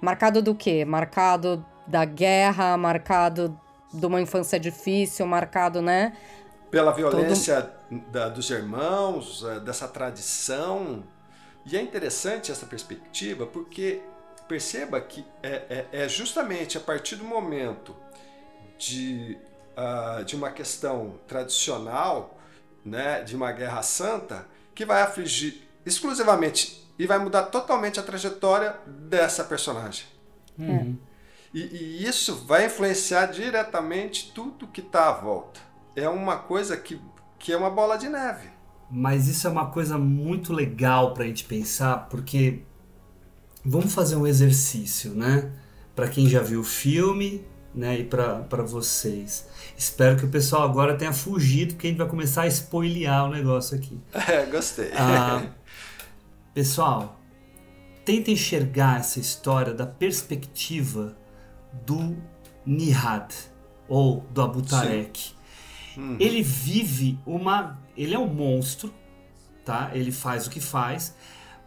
Marcado 0.00 0.42
do 0.42 0.54
quê? 0.54 0.84
Marcado 0.84 1.64
da 1.86 2.04
guerra, 2.04 2.76
marcado 2.76 3.58
de 3.92 4.04
uma 4.06 4.20
infância 4.20 4.58
difícil, 4.60 5.26
marcado, 5.26 5.80
né? 5.80 6.12
pela 6.70 6.90
violência 6.90 7.70
da- 8.10 8.30
dos 8.30 8.48
irmãos, 8.48 9.44
eh, 9.46 9.60
dessa 9.60 9.86
tradição. 9.86 11.02
E 11.64 11.76
é 11.76 11.80
interessante 11.80 12.50
essa 12.50 12.66
perspectiva 12.66 13.46
porque 13.46 14.02
perceba 14.48 15.00
que 15.00 15.24
é, 15.42 15.86
é- 15.92 16.04
é 16.04 16.08
justamente 16.08 16.76
a 16.76 16.80
partir 16.80 17.16
do 17.16 17.24
momento 17.24 17.94
de, 18.78 19.38
ah, 19.76 20.22
de 20.26 20.34
uma 20.36 20.50
questão 20.50 21.18
tradicional, 21.26 22.38
né, 22.84 23.22
de 23.22 23.36
uma 23.36 23.52
guerra 23.52 23.82
santa, 23.82 24.46
que 24.74 24.84
vai 24.84 25.02
afligir 25.02 25.68
exclusivamente 25.86 26.82
e 26.98 27.06
vai 27.06 27.18
mudar 27.18 27.44
totalmente 27.44 28.00
a 28.00 28.02
trajetória 28.02 28.76
dessa 28.86 29.44
personagem. 29.44 30.06
Uhum. 30.58 30.98
E, 31.54 31.60
e 31.60 32.06
isso 32.06 32.34
vai 32.34 32.66
influenciar 32.66 33.26
diretamente 33.26 34.32
tudo 34.34 34.66
que 34.66 34.80
está 34.80 35.08
à 35.08 35.12
volta. 35.12 35.60
É 35.94 36.08
uma 36.08 36.38
coisa 36.38 36.76
que, 36.76 37.00
que 37.38 37.52
é 37.52 37.56
uma 37.56 37.70
bola 37.70 37.96
de 37.96 38.08
neve. 38.08 38.50
Mas 38.94 39.26
isso 39.26 39.46
é 39.46 39.50
uma 39.50 39.66
coisa 39.66 39.96
muito 39.96 40.52
legal 40.52 41.14
pra 41.14 41.24
gente 41.24 41.44
pensar, 41.44 42.08
porque 42.10 42.60
vamos 43.64 43.94
fazer 43.94 44.16
um 44.16 44.26
exercício, 44.26 45.12
né? 45.12 45.50
Pra 45.96 46.08
quem 46.08 46.28
já 46.28 46.42
viu 46.42 46.60
o 46.60 46.64
filme, 46.64 47.42
né? 47.74 48.00
E 48.00 48.04
pra 48.04 48.40
pra 48.40 48.62
vocês. 48.62 49.48
Espero 49.76 50.18
que 50.18 50.26
o 50.26 50.28
pessoal 50.28 50.64
agora 50.64 50.94
tenha 50.94 51.12
fugido, 51.12 51.72
porque 51.72 51.86
a 51.86 51.90
gente 51.90 51.98
vai 51.98 52.08
começar 52.08 52.42
a 52.42 52.46
spoilear 52.48 53.24
o 53.24 53.30
negócio 53.30 53.76
aqui. 53.76 53.98
É, 54.28 54.44
gostei. 54.44 54.92
Ah, 54.94 55.46
pessoal, 56.52 57.18
tenta 58.04 58.30
enxergar 58.30 59.00
essa 59.00 59.18
história 59.18 59.72
da 59.72 59.86
perspectiva 59.86 61.16
do 61.86 62.14
Nihad, 62.66 63.32
ou 63.88 64.20
do 64.30 64.42
Abutarek. 64.42 65.32
Ele 66.18 66.42
vive 66.42 67.18
uma. 67.26 67.78
Ele 67.96 68.14
é 68.14 68.18
um 68.18 68.26
monstro, 68.26 68.92
tá? 69.64 69.90
Ele 69.92 70.10
faz 70.12 70.46
o 70.46 70.50
que 70.50 70.60
faz, 70.60 71.14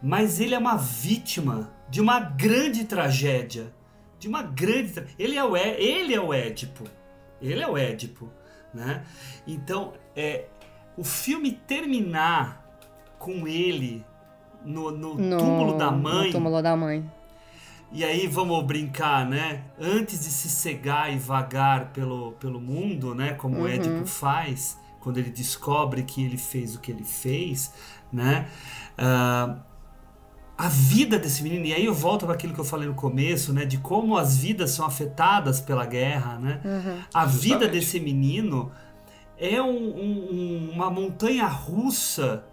mas 0.02 0.40
ele 0.40 0.54
é 0.54 0.58
uma 0.58 0.76
vítima 0.76 1.70
de 1.88 2.00
uma 2.00 2.18
grande 2.20 2.84
tragédia. 2.84 3.72
De 4.18 4.28
uma 4.28 4.42
grande. 4.42 4.92
tra- 4.92 5.04
Ele 5.18 5.36
é 5.36 5.44
o, 5.44 5.56
É- 5.56 5.80
ele 5.80 6.14
é 6.14 6.20
o 6.20 6.32
Édipo. 6.32 6.84
Ele 7.40 7.60
é 7.60 7.68
o 7.68 7.76
Édipo, 7.76 8.30
né? 8.72 9.04
Então, 9.46 9.92
é, 10.16 10.46
o 10.96 11.04
filme 11.04 11.52
terminar 11.52 12.64
com 13.18 13.46
ele 13.46 14.04
no, 14.64 14.90
no 14.90 15.14
No, 15.14 15.38
túmulo 15.38 15.78
da 15.78 15.90
mãe 15.90 16.26
No 16.26 16.32
túmulo 16.32 16.62
da 16.62 16.74
mãe. 16.76 17.04
E 17.92 18.02
aí 18.04 18.26
vamos 18.26 18.64
brincar, 18.64 19.24
né? 19.28 19.62
Antes 19.78 20.20
de 20.24 20.30
se 20.30 20.48
cegar 20.48 21.12
e 21.12 21.18
vagar 21.18 21.92
pelo, 21.92 22.32
pelo 22.32 22.60
mundo, 22.60 23.14
né? 23.14 23.34
Como 23.34 23.58
Uhum. 23.58 23.62
o 23.64 23.68
Édipo 23.68 24.06
faz, 24.06 24.76
quando 25.06 25.18
ele 25.18 25.30
descobre 25.30 26.02
que 26.02 26.24
ele 26.24 26.36
fez 26.36 26.74
o 26.74 26.80
que 26.80 26.90
ele 26.90 27.04
fez, 27.04 27.72
né? 28.12 28.48
Ah, 28.98 29.58
a 30.58 30.68
vida 30.68 31.16
desse 31.16 31.44
menino, 31.44 31.64
e 31.64 31.72
aí 31.72 31.84
eu 31.84 31.94
volto 31.94 32.24
para 32.26 32.34
aquilo 32.34 32.52
que 32.52 32.58
eu 32.58 32.64
falei 32.64 32.88
no 32.88 32.94
começo, 32.94 33.52
né? 33.52 33.64
De 33.64 33.78
como 33.78 34.16
as 34.18 34.36
vidas 34.36 34.72
são 34.72 34.84
afetadas 34.84 35.60
pela 35.60 35.86
guerra, 35.86 36.40
né? 36.40 36.60
A 37.14 37.24
vida 37.24 37.50
Justamente. 37.50 37.70
desse 37.70 38.00
menino 38.00 38.72
é 39.38 39.62
um- 39.62 39.68
um- 39.68 40.70
uma 40.72 40.90
montanha 40.90 41.46
russa 41.46 42.44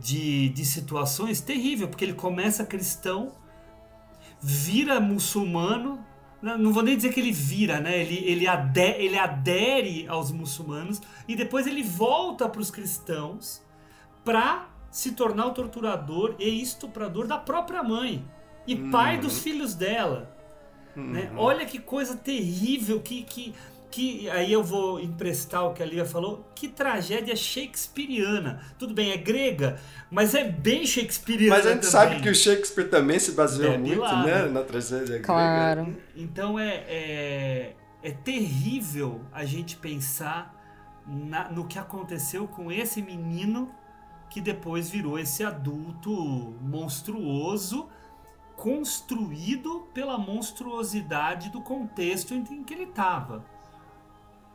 de, 0.00 0.48
de 0.48 0.64
situações 0.64 1.42
terrível, 1.42 1.86
porque 1.86 2.02
ele 2.06 2.14
começa 2.14 2.64
cristão, 2.64 3.32
vira 4.40 4.98
muçulmano. 5.00 6.02
Não, 6.42 6.72
vou 6.72 6.82
nem 6.82 6.96
dizer 6.96 7.12
que 7.12 7.20
ele 7.20 7.32
vira, 7.32 7.80
né? 7.80 8.00
Ele, 8.00 8.16
ele, 8.24 8.48
ade, 8.48 8.80
ele 8.80 9.18
adere 9.18 10.06
aos 10.08 10.32
muçulmanos 10.32 11.00
e 11.28 11.36
depois 11.36 11.66
ele 11.66 11.82
volta 11.82 12.48
para 12.48 12.60
os 12.60 12.70
cristãos 12.70 13.62
para 14.24 14.68
se 14.90 15.12
tornar 15.12 15.46
o 15.46 15.52
torturador 15.52 16.34
e 16.38 16.60
estuprador 16.62 17.26
da 17.26 17.38
própria 17.38 17.82
mãe 17.82 18.24
e 18.66 18.74
pai 18.90 19.18
dos 19.18 19.40
filhos 19.40 19.74
dela. 19.74 20.34
né? 20.96 21.32
Olha 21.36 21.64
que 21.66 21.78
coisa 21.78 22.16
terrível, 22.16 23.00
que, 23.00 23.22
que, 23.22 23.54
que. 23.90 24.28
Aí 24.30 24.52
eu 24.52 24.62
vou 24.62 25.00
emprestar 25.00 25.64
o 25.66 25.72
que 25.74 25.82
a 25.82 25.86
Lívia 25.86 26.04
falou. 26.06 26.48
Que 26.54 26.68
tragédia 26.68 27.34
shakespeariana. 27.36 28.60
Tudo 28.78 28.94
bem, 28.94 29.10
é 29.10 29.16
grega, 29.16 29.78
mas 30.10 30.34
é 30.34 30.44
bem 30.44 30.86
shakespeariana. 30.86 31.56
Mas 31.56 31.66
a 31.66 31.70
gente 31.74 31.80
também. 31.82 31.90
sabe 31.90 32.22
que 32.22 32.28
o 32.28 32.34
Shakespeare 32.34 32.88
também 32.88 33.18
se 33.18 33.32
baseou 33.32 33.72
Bebe 33.72 33.82
muito, 33.88 34.00
lá, 34.00 34.24
né? 34.24 34.42
né? 34.44 34.48
Na 34.50 34.62
tragédia 34.62 35.06
grega. 35.06 35.24
Claro. 35.24 35.96
Então 36.16 36.58
é, 36.58 36.84
é, 36.88 37.76
é 38.02 38.10
terrível 38.10 39.20
a 39.32 39.44
gente 39.44 39.76
pensar 39.76 40.54
na- 41.06 41.50
no 41.50 41.66
que 41.66 41.78
aconteceu 41.78 42.46
com 42.46 42.70
esse 42.70 43.02
menino 43.02 43.74
que 44.28 44.40
depois 44.40 44.88
virou 44.88 45.18
esse 45.18 45.42
adulto 45.42 46.54
monstruoso, 46.60 47.88
construído 48.56 49.88
pela 49.92 50.16
monstruosidade 50.18 51.50
do 51.50 51.60
contexto 51.60 52.32
em 52.34 52.62
que 52.62 52.74
ele 52.74 52.84
estava. 52.84 53.44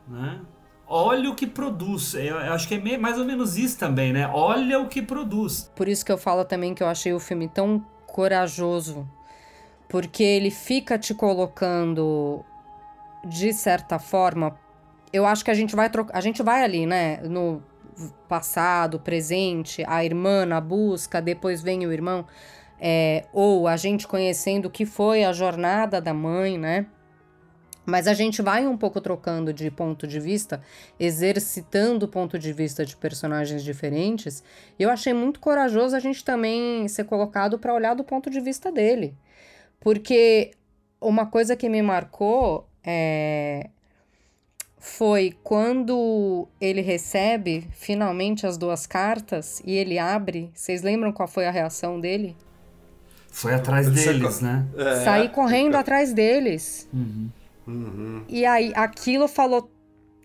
Né? 0.08 0.40
Olha 0.86 1.30
o 1.30 1.34
que 1.34 1.46
produz. 1.46 2.14
Eu, 2.14 2.36
eu 2.36 2.52
acho 2.52 2.68
que 2.68 2.74
é 2.74 2.98
mais 2.98 3.18
ou 3.18 3.24
menos 3.24 3.56
isso 3.56 3.78
também, 3.78 4.12
né? 4.12 4.28
Olha 4.32 4.78
o 4.80 4.88
que 4.88 5.02
produz. 5.02 5.70
Por 5.74 5.88
isso 5.88 6.04
que 6.04 6.12
eu 6.12 6.18
falo 6.18 6.44
também 6.44 6.74
que 6.74 6.82
eu 6.82 6.86
achei 6.86 7.12
o 7.12 7.18
filme 7.18 7.48
tão 7.48 7.84
corajoso. 8.06 9.08
Porque 9.88 10.22
ele 10.22 10.50
fica 10.50 10.98
te 10.98 11.14
colocando, 11.14 12.44
de 13.24 13.52
certa 13.52 13.98
forma. 13.98 14.56
Eu 15.12 15.26
acho 15.26 15.44
que 15.44 15.50
a 15.50 15.54
gente 15.54 15.74
vai 15.74 15.90
trocar. 15.90 16.16
A 16.16 16.20
gente 16.20 16.42
vai 16.42 16.62
ali, 16.62 16.86
né? 16.86 17.18
No 17.22 17.62
passado, 18.28 19.00
presente, 19.00 19.82
a 19.86 20.04
irmã 20.04 20.44
na 20.44 20.60
busca, 20.60 21.20
depois 21.22 21.62
vem 21.62 21.86
o 21.86 21.92
irmão. 21.92 22.26
é, 22.80 23.24
ou 23.32 23.66
a 23.66 23.76
gente 23.76 24.06
conhecendo 24.06 24.66
o 24.66 24.70
que 24.70 24.84
foi 24.84 25.24
a 25.24 25.32
jornada 25.32 26.00
da 26.00 26.12
mãe, 26.12 26.58
né? 26.58 26.86
Mas 27.86 28.08
a 28.08 28.12
gente 28.12 28.42
vai 28.42 28.66
um 28.66 28.76
pouco 28.76 29.00
trocando 29.00 29.52
de 29.52 29.70
ponto 29.70 30.08
de 30.08 30.18
vista, 30.18 30.60
exercitando 30.98 32.06
o 32.06 32.08
ponto 32.08 32.36
de 32.36 32.52
vista 32.52 32.84
de 32.84 32.96
personagens 32.96 33.62
diferentes. 33.62 34.42
E 34.76 34.82
eu 34.82 34.90
achei 34.90 35.14
muito 35.14 35.38
corajoso 35.38 35.94
a 35.94 36.00
gente 36.00 36.24
também 36.24 36.88
ser 36.88 37.04
colocado 37.04 37.58
para 37.60 37.72
olhar 37.72 37.94
do 37.94 38.02
ponto 38.02 38.28
de 38.28 38.40
vista 38.40 38.72
dele. 38.72 39.14
Porque 39.78 40.50
uma 41.00 41.26
coisa 41.26 41.54
que 41.54 41.68
me 41.68 41.80
marcou 41.80 42.68
é, 42.82 43.70
foi 44.78 45.36
quando 45.44 46.48
ele 46.60 46.80
recebe 46.80 47.68
finalmente 47.70 48.46
as 48.46 48.58
duas 48.58 48.84
cartas 48.84 49.62
e 49.64 49.72
ele 49.72 49.96
abre. 49.96 50.50
Vocês 50.54 50.82
lembram 50.82 51.12
qual 51.12 51.28
foi 51.28 51.46
a 51.46 51.50
reação 51.52 52.00
dele? 52.00 52.36
Foi 53.30 53.52
atrás 53.52 53.90
deles, 53.90 54.40
né? 54.40 54.66
É, 54.76 55.04
Sair 55.04 55.28
correndo 55.28 55.76
atrás 55.76 56.12
deles. 56.12 56.88
Uhum. 56.92 57.28
E 58.28 58.44
aí, 58.44 58.72
aquilo 58.74 59.28
falou. 59.28 59.70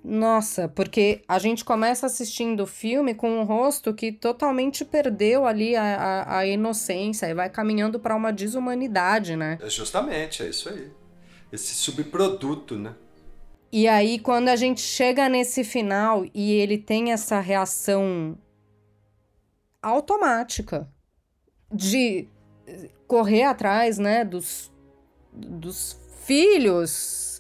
Nossa, 0.04 0.68
porque 0.68 1.22
a 1.28 1.38
gente 1.38 1.64
começa 1.64 2.08
assistindo 2.08 2.64
o 2.64 2.68
filme 2.68 3.14
com 3.14 3.40
um 3.40 3.44
rosto 3.44 3.94
que 3.94 4.12
totalmente 4.12 4.84
perdeu 4.84 5.46
ali 5.46 5.76
a, 5.76 5.84
a, 5.84 6.38
a 6.40 6.48
inocência 6.48 7.28
e 7.28 7.36
vai 7.36 7.52
caminhando 7.52 8.00
para 8.00 8.16
uma 8.16 8.34
desumanidade, 8.34 9.36
né? 9.36 9.60
É 9.62 9.70
justamente, 9.70 10.42
é 10.42 10.50
isso 10.50 10.70
aí. 10.70 10.92
Esse 11.52 11.76
subproduto, 11.76 12.80
né? 12.80 12.96
E 13.72 13.88
aí, 13.88 14.18
quando 14.18 14.50
a 14.50 14.56
gente 14.56 14.82
chega 14.82 15.30
nesse 15.30 15.64
final 15.64 16.26
e 16.34 16.52
ele 16.52 16.80
tem 16.80 17.12
essa 17.12 17.40
reação 17.40 18.36
automática 19.82 20.90
de 21.72 22.28
correr 23.08 23.44
atrás, 23.44 23.98
né, 23.98 24.26
dos, 24.26 24.72
dos 25.32 25.98
filhos, 26.26 27.31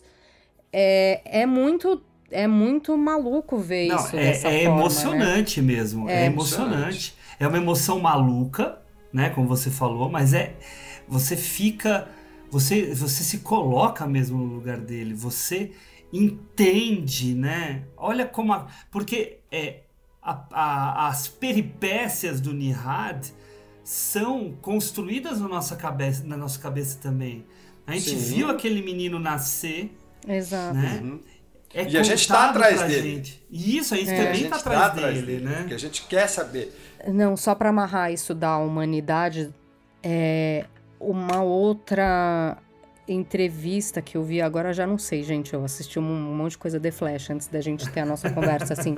é, 0.74 1.22
é 1.42 1.46
muito 1.46 2.02
é 2.30 2.48
muito 2.48 2.98
maluco 2.98 3.58
ver 3.58 3.90
Não, 3.90 3.98
isso 3.98 4.16
é, 4.16 4.24
dessa 4.24 4.48
é 4.48 4.64
forma, 4.64 4.76
né? 4.76 4.82
emocionante 4.82 5.62
mesmo. 5.62 6.10
É, 6.10 6.24
É. 6.24 6.26
emocionante. 6.28 7.14
É 7.40 7.46
uma 7.48 7.58
emoção 7.58 8.00
maluca, 8.00 8.80
né? 9.12 9.30
Como 9.32 9.48
você 9.48 9.70
falou, 9.70 10.10
mas 10.10 10.34
é. 10.34 10.56
Você 11.10 11.36
fica. 11.36 12.08
Você, 12.50 12.94
você 12.94 13.24
se 13.24 13.40
coloca 13.40 14.06
mesmo 14.08 14.38
no 14.38 14.54
lugar 14.54 14.78
dele. 14.80 15.14
Você 15.14 15.72
entende, 16.14 17.34
né? 17.34 17.84
Olha 17.98 18.26
como. 18.26 18.54
A, 18.54 18.68
porque 18.90 19.40
é, 19.52 19.82
a- 20.22 20.46
a- 20.52 21.08
as 21.10 21.28
peripécias 21.28 22.40
do 22.40 22.54
Nihad 22.54 23.28
são 23.84 24.54
construídas 24.62 25.40
na 25.42 25.48
nossa 25.48 25.76
cabeça, 25.76 26.24
na 26.24 26.38
nossa 26.38 26.60
cabeça 26.60 26.98
também. 27.02 27.46
A 27.86 27.94
gente 27.94 28.12
Sim. 28.12 28.36
viu 28.36 28.50
aquele 28.50 28.82
menino 28.82 29.20
nascer, 29.20 29.92
Exato. 30.28 30.76
né? 30.76 31.00
Uhum. 31.02 31.20
É 31.74 31.84
E 31.84 31.98
a 31.98 32.04
gente 32.04 32.28
tá 32.28 32.36
contado 32.36 32.50
atrás 32.58 32.82
dele. 32.88 33.16
gente. 33.16 33.46
E 33.50 33.78
isso, 33.78 33.94
a 33.94 33.98
gente 33.98 34.10
É. 34.10 34.14
a 34.14 34.18
também 34.18 34.34
gente 34.36 34.50
tá 34.50 34.56
tá 34.56 34.62
atrás, 34.62 34.82
atrás 34.92 35.14
dele, 35.16 35.26
dele, 35.28 35.46
né? 35.46 35.56
Porque 35.60 35.74
a 35.74 35.80
gente 35.80 36.06
quer 36.08 36.28
saber. 36.28 36.78
Não, 37.08 37.38
só 37.38 37.56
para 37.56 37.70
amarrar 37.70 38.12
isso 38.12 38.36
da 38.36 38.58
humanidade, 38.58 39.54
é 40.04 40.66
uma 41.00 41.42
outra 41.42 42.58
entrevista 43.08 44.02
que 44.02 44.16
eu 44.18 44.24
vi 44.24 44.42
agora, 44.42 44.74
já 44.74 44.86
não 44.86 44.98
sei, 44.98 45.24
gente. 45.24 45.54
Eu 45.54 45.64
assisti 45.64 45.98
um, 45.98 46.04
um 46.04 46.36
monte 46.36 46.52
de 46.52 46.58
coisa 46.58 46.80
de 46.80 46.92
Flash 46.92 47.30
antes 47.30 47.48
da 47.48 47.60
gente 47.62 47.90
ter 47.90 48.02
a 48.02 48.06
nossa 48.06 48.30
conversa, 48.32 48.74
assim, 48.74 48.96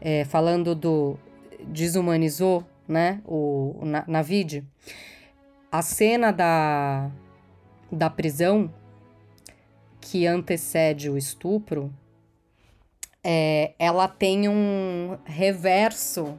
é, 0.00 0.24
falando 0.24 0.74
do 0.74 1.18
desumanizou, 1.66 2.64
né? 2.86 3.20
O 3.24 3.80
na, 3.82 4.04
Navid. 4.06 4.64
A 5.70 5.82
cena 5.82 6.30
da 6.30 7.10
da 7.90 8.08
prisão 8.10 8.72
que 10.04 10.26
antecede 10.26 11.08
o 11.08 11.16
estupro, 11.16 11.90
é, 13.24 13.72
ela 13.78 14.06
tem 14.06 14.50
um 14.50 15.16
reverso 15.24 16.38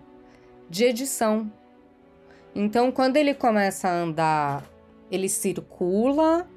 de 0.70 0.86
edição. 0.86 1.52
Então, 2.54 2.92
quando 2.92 3.18
ele 3.18 3.34
começa 3.34 3.90
a 3.90 3.92
andar, 3.92 4.64
ele 5.10 5.28
circula, 5.28 6.48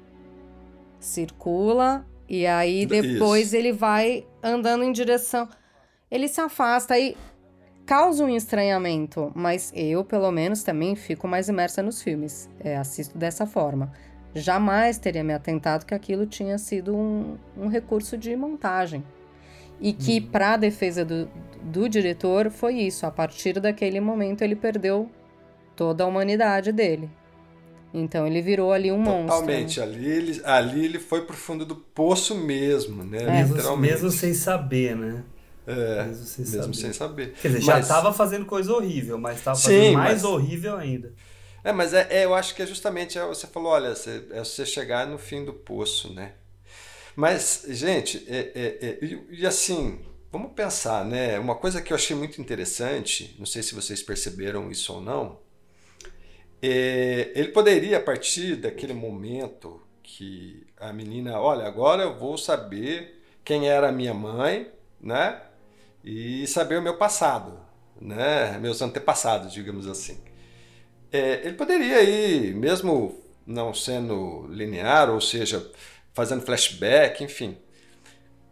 circula, 0.99 2.05
e 2.27 2.45
aí 2.45 2.85
depois 2.85 3.47
Isso. 3.47 3.55
ele 3.55 3.73
vai 3.73 4.27
andando 4.43 4.83
em 4.83 4.91
direção. 4.91 5.49
Ele 6.11 6.27
se 6.27 6.39
afasta 6.39 6.97
e 6.97 7.17
causa 7.87 8.23
um 8.23 8.29
estranhamento, 8.29 9.31
mas 9.35 9.71
eu, 9.75 10.05
pelo 10.05 10.31
menos, 10.31 10.61
também 10.61 10.95
fico 10.95 11.27
mais 11.27 11.49
imersa 11.49 11.81
nos 11.81 12.03
filmes. 12.03 12.47
É, 12.59 12.77
assisto 12.77 13.17
dessa 13.17 13.47
forma. 13.47 13.91
Jamais 14.35 14.97
teria 14.97 15.23
me 15.23 15.33
atentado 15.33 15.85
que 15.85 15.93
aquilo 15.93 16.25
tinha 16.25 16.57
sido 16.57 16.95
um, 16.95 17.37
um 17.57 17.67
recurso 17.67 18.17
de 18.17 18.35
montagem. 18.35 19.03
E 19.81 19.93
que, 19.93 20.19
para 20.19 20.53
a 20.53 20.57
defesa 20.57 21.05
do, 21.05 21.27
do 21.63 21.87
diretor, 21.87 22.49
foi 22.51 22.75
isso. 22.75 23.05
A 23.05 23.11
partir 23.11 23.59
daquele 23.59 23.99
momento, 23.99 24.41
ele 24.43 24.55
perdeu 24.55 25.09
toda 25.75 26.03
a 26.03 26.07
humanidade 26.07 26.71
dele. 26.71 27.09
Então, 27.93 28.27
ele 28.27 28.41
virou 28.41 28.71
ali 28.71 28.91
um 28.91 28.99
monstro. 28.99 29.27
Totalmente. 29.39 29.81
Ali 29.81 30.05
ele, 30.05 30.41
ali 30.43 30.85
ele 30.85 30.99
foi 30.99 31.21
pro 31.25 31.35
fundo 31.35 31.65
do 31.65 31.75
poço 31.75 32.35
mesmo, 32.35 33.03
né? 33.03 33.23
Mesmo, 33.39 33.55
Literalmente. 33.55 33.93
mesmo 33.93 34.11
sem 34.11 34.33
saber, 34.33 34.95
né? 34.95 35.23
É, 35.65 36.03
mesmo 36.03 36.25
sem 36.25 36.45
mesmo 36.45 36.61
saber. 36.61 36.75
sem 36.75 36.93
saber. 36.93 37.33
Quer 37.41 37.47
dizer, 37.47 37.61
já 37.61 37.75
Mas- 37.77 37.87
tava 37.87 38.11
fazendo 38.13 38.45
coisa 38.45 38.73
horrível, 38.73 39.17
mas 39.17 39.41
tava 39.41 39.55
Sim, 39.57 39.63
fazendo 39.63 39.93
mais 39.93 40.11
mas- 40.21 40.23
horrível 40.23 40.75
ainda. 40.77 41.13
É, 41.63 41.71
mas 41.71 41.93
é, 41.93 42.07
é, 42.09 42.25
eu 42.25 42.33
acho 42.33 42.55
que 42.55 42.61
é 42.61 42.65
justamente, 42.65 43.17
é, 43.17 43.25
você 43.25 43.47
falou, 43.47 43.71
olha, 43.71 43.95
você, 43.95 44.25
é 44.31 44.39
você 44.39 44.65
chegar 44.65 45.07
no 45.07 45.17
fim 45.17 45.43
do 45.43 45.53
poço, 45.53 46.13
né? 46.13 46.33
Mas, 47.15 47.65
gente, 47.69 48.25
é, 48.29 48.51
é, 48.55 48.87
é, 48.87 49.05
e, 49.05 49.41
e 49.41 49.45
assim, 49.45 49.99
vamos 50.31 50.53
pensar, 50.53 51.03
né? 51.05 51.37
Uma 51.39 51.55
coisa 51.55 51.81
que 51.81 51.91
eu 51.91 51.95
achei 51.95 52.15
muito 52.15 52.39
interessante, 52.39 53.35
não 53.37 53.45
sei 53.45 53.61
se 53.61 53.75
vocês 53.75 54.01
perceberam 54.01 54.71
isso 54.71 54.93
ou 54.93 55.01
não, 55.01 55.39
é, 56.61 57.31
ele 57.35 57.49
poderia, 57.49 57.97
a 57.97 58.01
partir 58.01 58.55
daquele 58.55 58.93
momento 58.93 59.81
que 60.03 60.67
a 60.77 60.91
menina, 60.91 61.39
olha, 61.39 61.65
agora 61.65 62.03
eu 62.03 62.17
vou 62.17 62.37
saber 62.37 63.21
quem 63.43 63.69
era 63.69 63.89
a 63.89 63.91
minha 63.91 64.13
mãe, 64.13 64.69
né? 64.99 65.41
E 66.03 66.45
saber 66.47 66.77
o 66.79 66.81
meu 66.81 66.97
passado, 66.97 67.59
né? 67.99 68.57
Meus 68.59 68.81
antepassados, 68.81 69.53
digamos 69.53 69.87
assim. 69.87 70.19
É, 71.11 71.41
ele 71.45 71.53
poderia 71.53 72.01
ir, 72.03 72.53
mesmo 72.53 73.19
não 73.45 73.73
sendo 73.73 74.45
linear, 74.47 75.09
ou 75.09 75.19
seja, 75.19 75.71
fazendo 76.13 76.45
flashback, 76.45 77.23
enfim. 77.23 77.57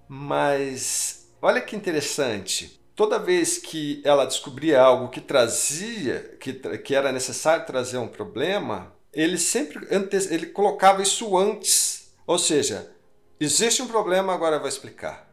Mas 0.08 1.30
olha 1.42 1.62
que 1.62 1.76
interessante. 1.76 2.82
Toda 2.96 3.20
vez 3.20 3.60
que 3.60 4.02
ela 4.04 4.26
descobria 4.26 4.82
algo 4.82 5.10
que 5.10 5.22
trazia, 5.22 6.36
que, 6.40 6.54
que 6.54 6.96
era 6.96 7.12
necessário 7.12 7.66
trazer 7.66 8.00
um 8.00 8.08
problema, 8.08 8.92
ele 9.14 9.38
sempre 9.38 9.88
antes, 9.92 10.32
ele 10.32 10.48
colocava 10.48 11.04
isso 11.04 11.38
antes. 11.38 12.12
Ou 12.26 12.40
seja, 12.40 12.92
existe 13.40 13.84
um 13.84 13.88
problema, 13.88 14.34
agora 14.34 14.56
eu 14.56 14.60
vou 14.60 14.70
explicar. 14.70 15.28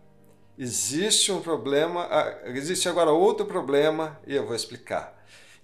Existe 0.59 1.33
um 1.33 1.41
problema, 1.41 2.09
existe 2.45 2.89
agora 2.89 3.11
outro 3.11 3.47
problema 3.47 4.21
e 4.27 4.37
eu 4.37 4.47
vou 4.47 4.55
explicar. 4.55 5.14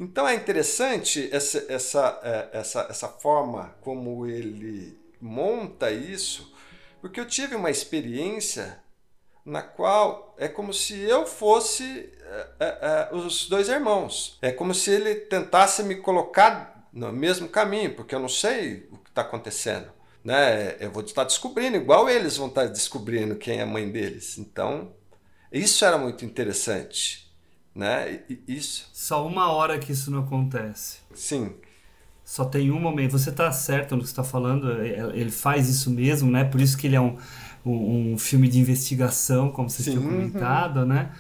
Então 0.01 0.27
é 0.27 0.35
interessante 0.35 1.29
essa, 1.31 1.63
essa, 1.69 2.21
é, 2.23 2.59
essa, 2.59 2.87
essa 2.89 3.09
forma 3.09 3.77
como 3.83 4.27
ele 4.27 4.99
monta 5.21 5.91
isso, 5.91 6.51
porque 7.03 7.21
eu 7.21 7.27
tive 7.27 7.55
uma 7.55 7.71
experiência 7.71 8.83
na 9.45 9.61
qual 9.61 10.35
é 10.39 10.49
como 10.49 10.73
se 10.73 10.99
eu 10.99 11.27
fosse 11.27 12.11
é, 12.23 12.47
é, 12.61 12.67
é, 13.13 13.15
os 13.15 13.47
dois 13.47 13.69
irmãos. 13.69 14.39
É 14.41 14.51
como 14.51 14.73
se 14.73 14.91
ele 14.91 15.15
tentasse 15.15 15.83
me 15.83 15.97
colocar 15.97 16.89
no 16.91 17.13
mesmo 17.13 17.47
caminho, 17.47 17.95
porque 17.95 18.15
eu 18.15 18.21
não 18.21 18.29
sei 18.29 18.89
o 18.91 18.97
que 18.97 19.11
está 19.11 19.21
acontecendo. 19.21 19.93
Né? 20.25 20.77
Eu 20.81 20.91
vou 20.91 21.03
estar 21.03 21.25
descobrindo, 21.25 21.77
igual 21.77 22.09
eles 22.09 22.39
vão 22.39 22.49
estar 22.49 22.67
descobrindo 22.67 23.37
quem 23.37 23.59
é 23.59 23.63
a 23.63 23.67
mãe 23.67 23.91
deles. 23.91 24.39
Então, 24.39 24.95
isso 25.53 25.85
era 25.85 25.99
muito 25.99 26.25
interessante. 26.25 27.30
Né? 27.75 28.21
Isso. 28.47 28.89
Só 28.93 29.27
uma 29.27 29.51
hora 29.51 29.79
que 29.79 29.93
isso 29.93 30.11
não 30.11 30.21
acontece. 30.21 30.99
Sim. 31.15 31.53
Só 32.25 32.45
tem 32.45 32.71
um 32.71 32.81
momento. 32.81 33.13
Você 33.13 33.31
está 33.31 33.51
certo 33.53 33.97
no 33.97 34.03
que 34.03 34.09
está 34.09 34.25
falando. 34.25 34.71
É, 34.81 35.11
ele 35.15 35.31
faz 35.31 35.69
isso 35.69 35.91
mesmo, 35.91 36.31
né? 36.31 36.45
Por 36.45 36.61
isso 36.61 36.77
que 36.77 36.87
ele 36.87 36.97
é 36.97 37.01
um, 37.01 37.17
um, 37.65 38.13
um 38.13 38.19
filme 38.19 38.49
de 38.49 38.59
investigação, 38.59 39.51
como 39.51 39.69
você 39.69 39.83
Sim. 39.83 39.93
tinha 39.93 40.03
comentado, 40.03 40.85
né? 40.85 41.13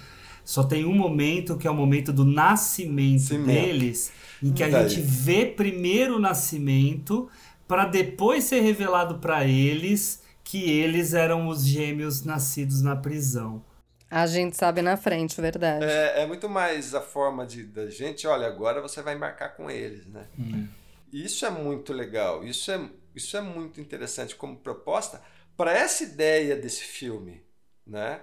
Só 0.44 0.64
tem 0.64 0.84
um 0.84 0.94
momento 0.94 1.57
que 1.57 1.66
é 1.66 1.70
o 1.70 1.74
momento 1.74 2.12
do 2.12 2.24
nascimento 2.24 3.38
deles, 3.44 4.12
em 4.42 4.53
que 4.53 4.64
a 4.64 4.68
Daí. 4.68 4.88
gente 4.88 5.01
vê 5.01 5.46
primeiro 5.46 6.16
o 6.16 6.18
nascimento 6.18 7.28
para 7.68 7.84
depois 7.84 8.44
ser 8.44 8.61
revelado 8.61 9.18
para 9.18 9.46
eles 9.46 10.22
que 10.42 10.68
eles 10.68 11.14
eram 11.14 11.46
os 11.46 11.64
gêmeos 11.64 12.24
nascidos 12.24 12.82
na 12.82 12.96
prisão. 12.96 13.62
A 14.11 14.27
gente 14.27 14.57
sabe 14.57 14.83
na 14.83 14.97
frente, 14.97 15.41
verdade. 15.41 15.85
É, 15.85 16.23
é 16.23 16.27
muito 16.27 16.49
mais 16.49 16.95
a 16.95 17.01
forma 17.01 17.47
de 17.47 17.63
da 17.63 17.89
gente, 17.89 18.27
olha, 18.27 18.49
agora 18.49 18.83
você 18.83 19.01
vai 19.03 19.15
marcar 19.15 19.51
com 19.51 19.71
eles, 19.71 20.05
né? 20.07 20.27
Hum. 20.37 20.67
Isso 21.13 21.47
é 21.47 21.51
muito 21.51 21.93
legal, 21.93 22.45
isso 22.45 22.73
é, 22.73 22.81
isso 23.15 23.37
é 23.37 23.41
muito 23.41 23.81
interessante 23.81 24.35
como 24.35 24.57
proposta 24.57 25.23
para 25.57 25.73
essa 25.73 26.03
ideia 26.03 26.57
desse 26.57 26.83
filme, 26.83 27.43
né? 27.87 28.21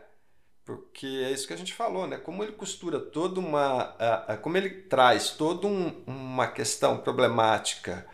Porque 0.66 1.24
é 1.26 1.32
isso 1.32 1.48
que 1.48 1.54
a 1.54 1.58
gente 1.58 1.74
falou, 1.74 2.06
né? 2.06 2.18
Como 2.18 2.44
ele 2.44 2.52
costura 2.52 3.00
toda 3.00 3.40
uma, 3.40 3.96
a, 3.98 4.34
a, 4.34 4.38
como 4.38 4.58
ele 4.58 4.70
traz 4.70 5.30
toda 5.30 5.68
um, 5.68 6.04
uma 6.06 6.48
questão 6.48 6.98
problemática, 6.98 8.06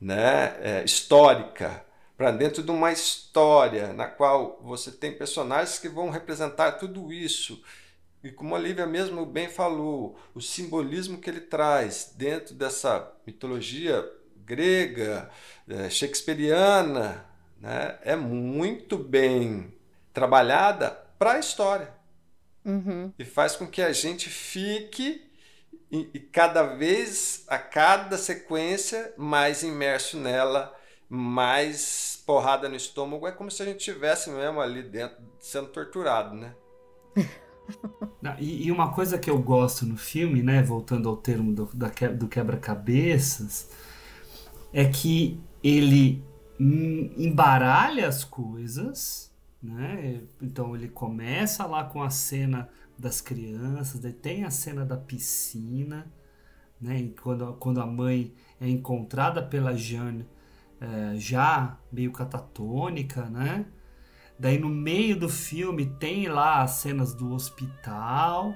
né? 0.00 0.56
É, 0.60 0.84
histórica 0.84 1.85
para 2.16 2.30
dentro 2.30 2.62
de 2.62 2.70
uma 2.70 2.90
história 2.90 3.92
na 3.92 4.06
qual 4.06 4.58
você 4.62 4.90
tem 4.90 5.12
personagens 5.12 5.78
que 5.78 5.88
vão 5.88 6.08
representar 6.08 6.72
tudo 6.72 7.12
isso. 7.12 7.62
E 8.24 8.30
como 8.30 8.56
a 8.56 8.58
Lívia 8.58 8.86
mesmo 8.86 9.24
bem 9.26 9.48
falou, 9.48 10.18
o 10.34 10.40
simbolismo 10.40 11.18
que 11.18 11.28
ele 11.28 11.40
traz 11.40 12.12
dentro 12.16 12.54
dessa 12.54 13.12
mitologia 13.26 14.04
grega, 14.44 15.30
é, 15.68 15.90
shakespeariana, 15.90 17.24
né, 17.60 17.98
é 18.02 18.16
muito 18.16 18.96
bem 18.96 19.72
trabalhada 20.12 20.90
para 21.18 21.32
a 21.32 21.38
história. 21.38 21.94
Uhum. 22.64 23.12
E 23.18 23.24
faz 23.24 23.54
com 23.54 23.66
que 23.66 23.82
a 23.82 23.92
gente 23.92 24.28
fique 24.28 25.30
e, 25.90 26.10
e 26.14 26.18
cada 26.18 26.62
vez, 26.62 27.44
a 27.46 27.58
cada 27.58 28.18
sequência, 28.18 29.12
mais 29.16 29.62
imerso 29.62 30.16
nela 30.16 30.75
mais 31.08 32.22
porrada 32.26 32.68
no 32.68 32.74
estômago, 32.74 33.26
é 33.26 33.32
como 33.32 33.50
se 33.50 33.62
a 33.62 33.66
gente 33.66 33.78
tivesse 33.78 34.30
mesmo 34.30 34.60
ali 34.60 34.82
dentro 34.82 35.18
sendo 35.38 35.68
torturado, 35.68 36.34
né? 36.34 36.54
e, 38.38 38.66
e, 38.66 38.72
uma 38.72 38.92
coisa 38.92 39.18
que 39.18 39.30
eu 39.30 39.38
gosto 39.38 39.86
no 39.86 39.96
filme, 39.96 40.42
né, 40.42 40.62
voltando 40.62 41.08
ao 41.08 41.16
termo 41.16 41.52
do, 41.52 41.70
do 42.14 42.28
quebra-cabeças, 42.28 43.70
é 44.72 44.84
que 44.84 45.40
ele 45.62 46.22
embaralha 46.58 48.08
as 48.08 48.24
coisas, 48.24 49.32
né? 49.62 50.20
Então 50.40 50.74
ele 50.74 50.88
começa 50.88 51.66
lá 51.66 51.84
com 51.84 52.02
a 52.02 52.10
cena 52.10 52.68
das 52.98 53.20
crianças, 53.20 54.00
daí 54.00 54.12
tem 54.12 54.44
a 54.44 54.50
cena 54.50 54.84
da 54.84 54.96
piscina, 54.96 56.10
né? 56.80 57.10
quando, 57.22 57.54
quando 57.54 57.80
a 57.80 57.86
mãe 57.86 58.32
é 58.60 58.68
encontrada 58.68 59.42
pela 59.42 59.76
Jane 59.76 60.26
é, 60.80 61.14
já 61.16 61.78
meio 61.90 62.12
catatônica, 62.12 63.24
né? 63.26 63.66
Daí 64.38 64.58
no 64.58 64.68
meio 64.68 65.18
do 65.18 65.28
filme 65.28 65.86
tem 65.86 66.28
lá 66.28 66.62
as 66.62 66.72
cenas 66.72 67.14
do 67.14 67.32
hospital 67.32 68.54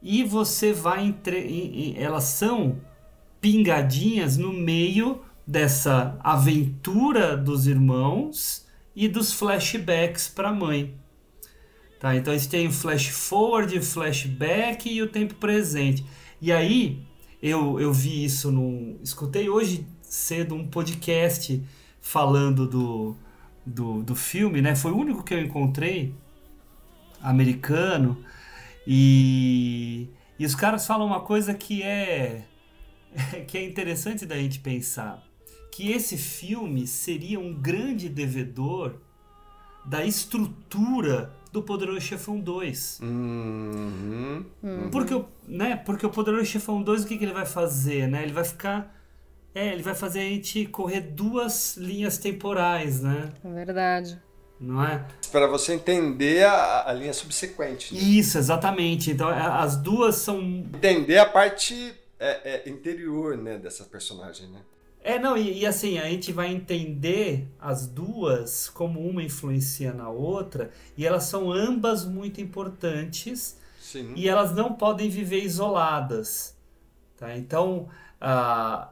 e 0.00 0.22
você 0.22 0.72
vai 0.72 1.04
entre 1.04 1.94
elas 1.96 2.24
são 2.24 2.80
pingadinhas 3.40 4.36
no 4.36 4.52
meio 4.52 5.20
dessa 5.44 6.16
aventura 6.22 7.36
dos 7.36 7.66
irmãos 7.66 8.64
e 8.94 9.08
dos 9.08 9.32
flashbacks 9.32 10.28
para 10.28 10.50
a 10.50 10.54
mãe. 10.54 10.94
Tá? 11.98 12.16
Então 12.16 12.32
a 12.32 12.36
gente 12.36 12.48
tem 12.48 12.68
o 12.68 12.72
flash 12.72 13.08
forward, 13.08 13.80
flashback 13.80 14.88
e 14.88 15.02
o 15.02 15.08
tempo 15.08 15.34
presente. 15.34 16.04
E 16.40 16.52
aí 16.52 17.02
eu, 17.42 17.80
eu 17.80 17.92
vi 17.92 18.24
isso 18.24 18.52
no 18.52 18.96
escutei 19.02 19.48
hoje 19.48 19.86
cedo 20.12 20.54
um 20.54 20.68
podcast 20.68 21.64
falando 21.98 22.66
do, 22.66 23.16
do, 23.64 24.02
do 24.02 24.14
filme, 24.14 24.60
né? 24.60 24.76
Foi 24.76 24.92
o 24.92 24.96
único 24.98 25.22
que 25.22 25.32
eu 25.32 25.40
encontrei 25.40 26.14
americano 27.22 28.22
e, 28.86 30.08
e 30.38 30.44
os 30.44 30.54
caras 30.54 30.86
falam 30.86 31.06
uma 31.06 31.20
coisa 31.20 31.54
que 31.54 31.82
é 31.82 32.42
que 33.48 33.56
é 33.56 33.64
interessante 33.64 34.26
da 34.26 34.36
gente 34.36 34.58
pensar 34.58 35.22
que 35.72 35.90
esse 35.90 36.18
filme 36.18 36.86
seria 36.86 37.40
um 37.40 37.54
grande 37.54 38.10
devedor 38.10 38.96
da 39.82 40.04
estrutura 40.04 41.34
do 41.50 41.62
Poderoso 41.62 42.02
Chefão 42.02 42.38
2. 42.38 43.00
Uhum, 43.02 44.44
uhum. 44.62 44.90
Porque, 44.90 45.24
né, 45.48 45.76
porque 45.76 46.04
o 46.04 46.10
Poderoso 46.10 46.44
Chefão 46.44 46.82
2, 46.82 47.04
o 47.04 47.06
que, 47.06 47.16
que 47.16 47.24
ele 47.24 47.32
vai 47.32 47.46
fazer? 47.46 48.06
Né? 48.06 48.24
Ele 48.24 48.32
vai 48.34 48.44
ficar 48.44 49.01
é, 49.54 49.72
ele 49.72 49.82
vai 49.82 49.94
fazer 49.94 50.20
a 50.20 50.24
gente 50.24 50.66
correr 50.66 51.00
duas 51.00 51.76
linhas 51.76 52.18
temporais, 52.18 53.02
né? 53.02 53.32
É 53.44 53.48
verdade. 53.52 54.20
Não 54.58 54.82
é? 54.84 55.04
Para 55.30 55.46
você 55.48 55.74
entender 55.74 56.44
a, 56.44 56.88
a 56.88 56.92
linha 56.92 57.12
subsequente. 57.12 57.94
Né? 57.94 58.00
Isso, 58.00 58.38
exatamente. 58.38 59.10
Então 59.10 59.30
é, 59.30 59.40
as 59.40 59.76
duas 59.76 60.16
são. 60.16 60.40
Entender 60.40 61.18
a 61.18 61.26
parte 61.26 61.94
é, 62.18 62.62
é, 62.64 62.68
interior 62.68 63.36
né, 63.36 63.58
dessa 63.58 63.84
personagem, 63.84 64.48
né? 64.48 64.60
É, 65.04 65.18
não, 65.18 65.36
e, 65.36 65.58
e, 65.58 65.66
assim, 65.66 65.98
a 65.98 66.04
gente 66.04 66.30
vai 66.30 66.52
entender 66.52 67.48
as 67.58 67.88
duas 67.88 68.68
como 68.68 69.00
uma 69.00 69.20
influencia 69.20 69.92
na 69.92 70.08
outra, 70.08 70.70
e 70.96 71.04
elas 71.04 71.24
são 71.24 71.50
ambas 71.50 72.04
muito 72.04 72.40
importantes, 72.40 73.58
Sim. 73.80 74.12
e 74.14 74.28
elas 74.28 74.54
não 74.54 74.74
podem 74.74 75.10
viver 75.10 75.42
isoladas. 75.42 76.56
Tá? 77.16 77.36
Então, 77.36 77.88
uh, 78.20 78.91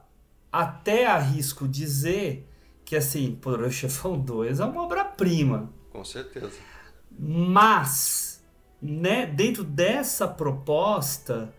até 0.52 1.06
arrisco 1.06 1.68
dizer 1.68 2.48
que, 2.84 2.96
assim, 2.96 3.34
Poderoso 3.36 3.72
Chefão 3.72 4.18
2 4.18 4.60
é 4.60 4.64
uma 4.64 4.82
obra-prima. 4.82 5.72
Com 5.90 6.04
certeza. 6.04 6.58
Mas, 7.18 8.42
né, 8.80 9.26
dentro 9.26 9.62
dessa 9.62 10.26
proposta, 10.26 11.52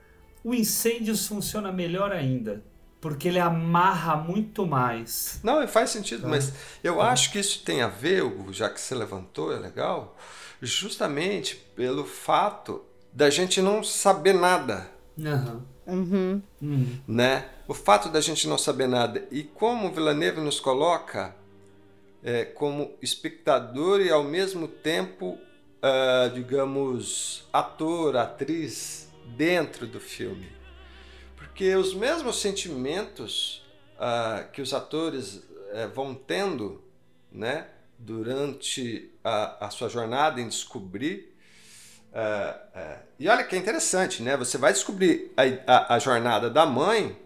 o 0.43 0.53
Incêndios 0.53 1.27
funciona 1.27 1.71
melhor 1.71 2.11
ainda. 2.11 2.63
Porque 2.99 3.27
ele 3.27 3.39
amarra 3.39 4.15
muito 4.15 4.65
mais. 4.67 5.39
Não, 5.43 5.67
faz 5.67 5.89
sentido, 5.89 6.23
tá. 6.23 6.27
mas 6.27 6.53
eu 6.83 6.97
tá. 6.97 7.09
acho 7.09 7.31
que 7.31 7.39
isso 7.39 7.63
tem 7.63 7.81
a 7.81 7.87
ver, 7.87 8.23
já 8.51 8.69
que 8.69 8.79
você 8.79 8.93
levantou, 8.93 9.51
é 9.51 9.57
legal, 9.57 10.15
justamente 10.61 11.55
pelo 11.75 12.05
fato 12.05 12.83
da 13.11 13.29
gente 13.29 13.61
não 13.61 13.83
saber 13.83 14.33
nada. 14.33 14.87
Uhum. 15.17 15.61
Uhum. 15.91 16.41
Né? 17.07 17.49
O 17.67 17.73
fato 17.73 18.09
da 18.09 18.21
gente 18.21 18.47
não 18.47 18.57
saber 18.57 18.87
nada 18.87 19.27
e 19.29 19.43
como 19.43 19.89
o 19.89 19.91
Villeneuve 19.91 20.39
nos 20.39 20.59
coloca 20.59 21.35
é, 22.23 22.45
como 22.45 22.93
espectador 23.01 23.99
e 23.99 24.09
ao 24.09 24.23
mesmo 24.23 24.67
tempo, 24.67 25.37
uh, 25.81 26.29
digamos, 26.33 27.43
ator, 27.51 28.15
atriz 28.15 29.09
dentro 29.35 29.85
do 29.87 29.99
filme. 29.99 30.47
Porque 31.35 31.75
os 31.75 31.93
mesmos 31.93 32.39
sentimentos 32.39 33.63
uh, 33.97 34.49
que 34.51 34.61
os 34.61 34.73
atores 34.73 35.35
uh, 35.35 35.89
vão 35.93 36.13
tendo 36.13 36.81
né, 37.31 37.67
durante 37.97 39.11
a, 39.23 39.65
a 39.65 39.69
sua 39.69 39.89
jornada 39.89 40.39
em 40.39 40.47
descobrir 40.47 41.30
Uh, 42.11 42.77
uh, 42.77 42.99
e 43.17 43.29
olha 43.29 43.43
que 43.43 43.55
interessante, 43.55 44.21
né? 44.21 44.35
Você 44.35 44.57
vai 44.57 44.73
descobrir 44.73 45.31
a, 45.37 45.43
a, 45.73 45.95
a, 45.95 45.99
jornada 45.99 46.49
da 46.49 46.65
mãe, 46.65 47.17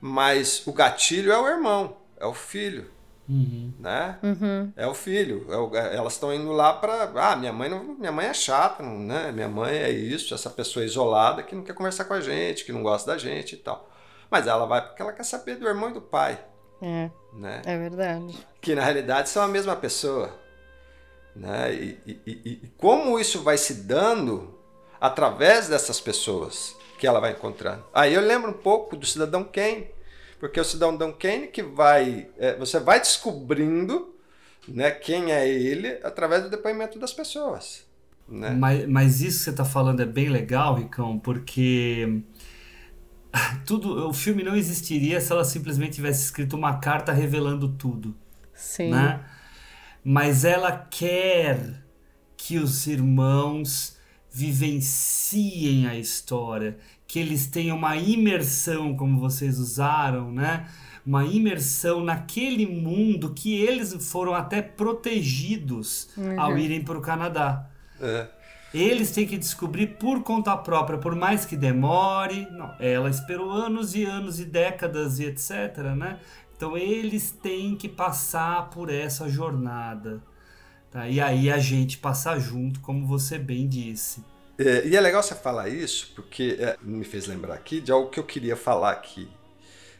mas 0.00 0.66
o 0.66 0.72
gatilho 0.72 1.30
é 1.30 1.38
o 1.38 1.46
irmão, 1.46 1.96
é 2.18 2.26
o 2.26 2.34
filho. 2.34 2.90
Uhum. 3.28 3.72
Né? 3.78 4.18
Uhum. 4.22 4.72
É 4.76 4.86
o 4.86 4.94
filho. 4.94 5.46
É 5.48 5.56
o, 5.56 5.74
é, 5.76 5.96
elas 5.96 6.14
estão 6.14 6.34
indo 6.34 6.52
lá 6.52 6.74
para. 6.74 7.10
Ah, 7.14 7.36
minha 7.36 7.52
mãe, 7.52 7.70
não, 7.70 7.82
minha 7.82 8.12
mãe 8.12 8.26
é 8.26 8.34
chata, 8.34 8.82
né? 8.82 9.32
Minha 9.32 9.48
mãe 9.48 9.76
é 9.76 9.90
isso, 9.90 10.34
essa 10.34 10.50
pessoa 10.50 10.84
isolada 10.84 11.42
que 11.42 11.54
não 11.54 11.62
quer 11.62 11.74
conversar 11.74 12.04
com 12.04 12.14
a 12.14 12.20
gente, 12.20 12.64
que 12.64 12.72
não 12.72 12.82
gosta 12.82 13.12
da 13.12 13.18
gente 13.18 13.54
e 13.54 13.58
tal. 13.58 13.88
Mas 14.30 14.46
ela 14.46 14.66
vai 14.66 14.82
porque 14.82 15.00
ela 15.00 15.12
quer 15.12 15.24
saber 15.24 15.56
do 15.56 15.66
irmão 15.66 15.90
e 15.90 15.94
do 15.94 16.00
pai. 16.00 16.38
É. 16.82 17.10
Né? 17.32 17.62
É 17.64 17.78
verdade. 17.78 18.36
Que 18.60 18.74
na 18.74 18.82
realidade 18.82 19.28
são 19.28 19.42
a 19.42 19.48
mesma 19.48 19.74
pessoa. 19.76 20.30
Né? 21.34 21.74
E, 21.74 21.98
e, 22.06 22.20
e, 22.26 22.50
e, 22.64 22.70
como 22.78 23.18
isso 23.18 23.42
vai 23.42 23.58
se 23.58 23.74
dando 23.74 24.58
através 25.00 25.68
dessas 25.68 26.00
pessoas 26.00 26.76
que 26.98 27.06
ela 27.06 27.20
vai 27.20 27.32
encontrando. 27.32 27.84
Aí 27.92 28.14
eu 28.14 28.20
lembro 28.20 28.50
um 28.50 28.54
pouco 28.54 28.96
do 28.96 29.04
Cidadão 29.04 29.44
Kane, 29.44 29.88
porque 30.38 30.60
o 30.60 30.64
Cidadão 30.64 31.12
Kane 31.12 31.48
que 31.48 31.62
vai, 31.62 32.28
é, 32.38 32.56
você 32.56 32.78
vai 32.78 33.00
descobrindo 33.00 34.14
né, 34.68 34.90
quem 34.90 35.32
é 35.32 35.48
ele 35.48 35.98
através 36.02 36.42
do 36.42 36.50
depoimento 36.50 36.98
das 36.98 37.12
pessoas. 37.12 37.84
Né? 38.28 38.50
Mas, 38.50 38.88
mas 38.88 39.20
isso 39.20 39.38
que 39.38 39.44
você 39.44 39.50
está 39.50 39.64
falando 39.64 40.00
é 40.00 40.06
bem 40.06 40.28
legal, 40.28 40.76
Ricão, 40.76 41.18
porque 41.18 42.22
tudo, 43.66 44.08
o 44.08 44.12
filme 44.12 44.42
não 44.42 44.56
existiria 44.56 45.20
se 45.20 45.32
ela 45.32 45.44
simplesmente 45.44 45.96
tivesse 45.96 46.24
escrito 46.24 46.56
uma 46.56 46.78
carta 46.78 47.12
revelando 47.12 47.68
tudo. 47.68 48.14
Sim. 48.54 48.90
Né? 48.90 49.20
Mas 50.04 50.44
ela 50.44 50.70
quer 50.70 51.82
que 52.36 52.58
os 52.58 52.86
irmãos 52.86 53.96
vivenciem 54.30 55.86
a 55.86 55.96
história, 55.96 56.76
que 57.06 57.18
eles 57.18 57.46
tenham 57.46 57.76
uma 57.76 57.96
imersão, 57.96 58.96
como 58.96 59.18
vocês 59.18 59.58
usaram, 59.58 60.30
né? 60.32 60.68
Uma 61.06 61.24
imersão 61.24 62.02
naquele 62.02 62.66
mundo 62.66 63.32
que 63.32 63.54
eles 63.54 63.94
foram 64.10 64.34
até 64.34 64.60
protegidos 64.60 66.10
uhum. 66.16 66.40
ao 66.40 66.58
irem 66.58 66.82
para 66.82 66.98
o 66.98 67.00
Canadá. 67.00 67.70
É. 68.00 68.26
Eles 68.74 69.12
têm 69.12 69.24
que 69.24 69.38
descobrir 69.38 69.98
por 69.98 70.24
conta 70.24 70.56
própria, 70.56 70.98
por 70.98 71.14
mais 71.14 71.44
que 71.44 71.56
demore. 71.56 72.48
Não, 72.50 72.74
ela 72.80 73.08
esperou 73.08 73.48
anos 73.52 73.94
e 73.94 74.04
anos 74.04 74.40
e 74.40 74.44
décadas 74.44 75.20
e 75.20 75.26
etc, 75.26 75.78
né? 75.96 76.18
Então 76.56 76.76
eles 76.76 77.30
têm 77.30 77.76
que 77.76 77.88
passar 77.88 78.70
por 78.70 78.90
essa 78.90 79.28
jornada. 79.28 80.22
Tá? 80.90 81.08
E 81.08 81.20
aí 81.20 81.50
a 81.50 81.58
gente 81.58 81.98
passar 81.98 82.38
junto, 82.38 82.80
como 82.80 83.06
você 83.06 83.38
bem 83.38 83.68
disse. 83.68 84.24
É, 84.56 84.86
e 84.86 84.94
é 84.94 85.00
legal 85.00 85.22
você 85.22 85.34
falar 85.34 85.68
isso, 85.68 86.12
porque 86.14 86.56
é, 86.60 86.76
me 86.80 87.04
fez 87.04 87.26
lembrar 87.26 87.54
aqui 87.54 87.80
de 87.80 87.90
algo 87.90 88.08
que 88.08 88.20
eu 88.20 88.24
queria 88.24 88.54
falar 88.54 88.92
aqui, 88.92 89.28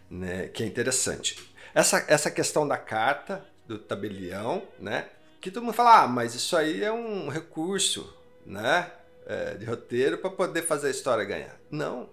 né, 0.08 0.46
que 0.46 0.62
é 0.62 0.66
interessante. 0.66 1.52
Essa, 1.74 2.04
essa 2.06 2.30
questão 2.30 2.66
da 2.66 2.76
carta, 2.76 3.44
do 3.66 3.76
tabelião, 3.78 4.62
né, 4.78 5.08
que 5.40 5.50
todo 5.50 5.64
mundo 5.64 5.74
fala, 5.74 6.04
ah, 6.04 6.06
mas 6.06 6.36
isso 6.36 6.56
aí 6.56 6.84
é 6.84 6.92
um 6.92 7.28
recurso 7.28 8.16
né, 8.46 8.92
é, 9.26 9.54
de 9.54 9.64
roteiro 9.64 10.18
para 10.18 10.30
poder 10.30 10.62
fazer 10.62 10.86
a 10.86 10.90
história 10.90 11.24
ganhar. 11.24 11.58
Não. 11.68 12.08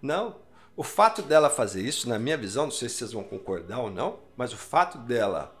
Não. 0.00 0.36
O 0.80 0.82
fato 0.82 1.20
dela 1.20 1.50
fazer 1.50 1.82
isso, 1.82 2.08
na 2.08 2.18
minha 2.18 2.38
visão, 2.38 2.64
não 2.64 2.70
sei 2.70 2.88
se 2.88 2.94
vocês 2.94 3.12
vão 3.12 3.22
concordar 3.22 3.80
ou 3.80 3.90
não, 3.90 4.18
mas 4.34 4.50
o 4.54 4.56
fato 4.56 4.96
dela 4.96 5.54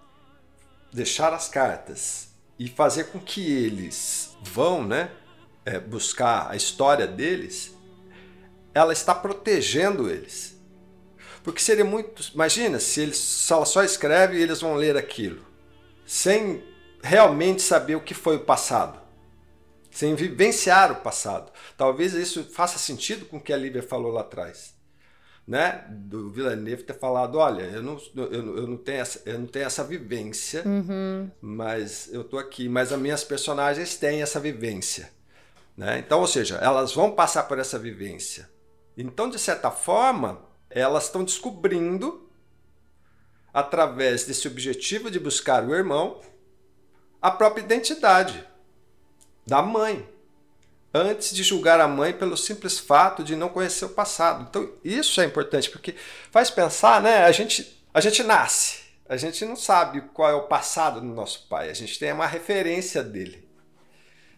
deixar 0.90 1.34
as 1.34 1.46
cartas 1.46 2.30
e 2.58 2.70
fazer 2.70 3.08
com 3.08 3.20
que 3.20 3.52
eles 3.52 4.34
vão, 4.42 4.82
né, 4.82 5.10
é, 5.66 5.78
buscar 5.78 6.50
a 6.50 6.56
história 6.56 7.06
deles, 7.06 7.76
ela 8.72 8.94
está 8.94 9.14
protegendo 9.14 10.08
eles. 10.08 10.58
Porque 11.42 11.60
seria 11.60 11.84
muito. 11.84 12.32
Imagina 12.32 12.80
se, 12.80 13.02
eles, 13.02 13.18
se 13.18 13.52
ela 13.52 13.66
só 13.66 13.84
escreve 13.84 14.38
e 14.38 14.42
eles 14.42 14.62
vão 14.62 14.74
ler 14.74 14.96
aquilo, 14.96 15.44
sem 16.06 16.64
realmente 17.02 17.60
saber 17.60 17.94
o 17.94 18.00
que 18.00 18.14
foi 18.14 18.36
o 18.36 18.44
passado, 18.46 18.98
sem 19.90 20.14
vivenciar 20.14 20.90
o 20.90 21.02
passado. 21.02 21.52
Talvez 21.76 22.14
isso 22.14 22.42
faça 22.44 22.78
sentido 22.78 23.26
com 23.26 23.36
o 23.36 23.40
que 23.40 23.52
a 23.52 23.56
Lívia 23.58 23.82
falou 23.82 24.12
lá 24.12 24.22
atrás 24.22 24.79
né, 25.50 25.84
do 25.90 26.30
Villeneuve 26.30 26.84
ter 26.84 26.96
falado, 26.96 27.36
olha, 27.36 27.62
eu 27.62 27.82
não, 27.82 28.00
eu, 28.14 28.56
eu 28.58 28.66
não, 28.68 28.76
tenho, 28.76 29.00
essa, 29.00 29.20
eu 29.26 29.36
não 29.36 29.48
tenho 29.48 29.64
essa 29.64 29.82
vivência, 29.82 30.62
uhum. 30.64 31.28
mas 31.40 32.08
eu 32.12 32.22
tô 32.22 32.38
aqui, 32.38 32.68
mas 32.68 32.92
as 32.92 33.00
minhas 33.00 33.24
personagens 33.24 33.96
têm 33.96 34.22
essa 34.22 34.38
vivência. 34.38 35.10
Né? 35.76 35.98
Então, 35.98 36.20
ou 36.20 36.26
seja, 36.28 36.54
elas 36.58 36.94
vão 36.94 37.10
passar 37.10 37.48
por 37.48 37.58
essa 37.58 37.80
vivência. 37.80 38.48
Então, 38.96 39.28
de 39.28 39.40
certa 39.40 39.72
forma, 39.72 40.40
elas 40.70 41.06
estão 41.06 41.24
descobrindo, 41.24 42.30
através 43.52 44.22
desse 44.22 44.46
objetivo 44.46 45.10
de 45.10 45.18
buscar 45.18 45.64
o 45.64 45.74
irmão, 45.74 46.20
a 47.20 47.28
própria 47.28 47.62
identidade 47.62 48.46
da 49.44 49.60
mãe 49.60 50.08
antes 50.92 51.34
de 51.34 51.42
julgar 51.42 51.80
a 51.80 51.88
mãe 51.88 52.12
pelo 52.12 52.36
simples 52.36 52.78
fato 52.78 53.22
de 53.22 53.36
não 53.36 53.48
conhecer 53.48 53.84
o 53.84 53.90
passado. 53.90 54.46
Então, 54.48 54.70
isso 54.84 55.20
é 55.20 55.24
importante, 55.24 55.70
porque 55.70 55.94
faz 56.30 56.50
pensar, 56.50 57.00
né? 57.00 57.24
A 57.24 57.32
gente, 57.32 57.82
a 57.94 58.00
gente 58.00 58.22
nasce, 58.22 58.80
a 59.08 59.16
gente 59.16 59.44
não 59.44 59.56
sabe 59.56 60.00
qual 60.12 60.30
é 60.30 60.34
o 60.34 60.46
passado 60.46 61.00
do 61.00 61.06
nosso 61.06 61.46
pai, 61.48 61.70
a 61.70 61.74
gente 61.74 61.98
tem 61.98 62.12
uma 62.12 62.26
referência 62.26 63.02
dele, 63.02 63.48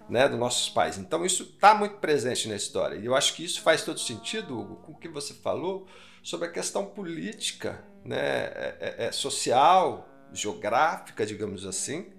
né? 0.08 0.28
Dos 0.28 0.38
nossos 0.38 0.68
pais. 0.68 0.98
Então, 0.98 1.24
isso 1.24 1.42
está 1.54 1.74
muito 1.74 1.96
presente 1.96 2.48
na 2.48 2.56
história. 2.56 2.96
E 2.96 3.06
eu 3.06 3.14
acho 3.14 3.34
que 3.34 3.44
isso 3.44 3.62
faz 3.62 3.82
todo 3.82 3.98
sentido, 3.98 4.58
Hugo, 4.58 4.76
com 4.76 4.92
o 4.92 4.98
que 4.98 5.08
você 5.08 5.34
falou 5.34 5.86
sobre 6.22 6.48
a 6.48 6.52
questão 6.52 6.84
política, 6.86 7.82
né? 8.04 8.18
É, 8.18 8.76
é, 8.80 9.06
é 9.06 9.12
social, 9.12 10.08
geográfica, 10.32 11.26
digamos 11.26 11.66
assim, 11.66 12.12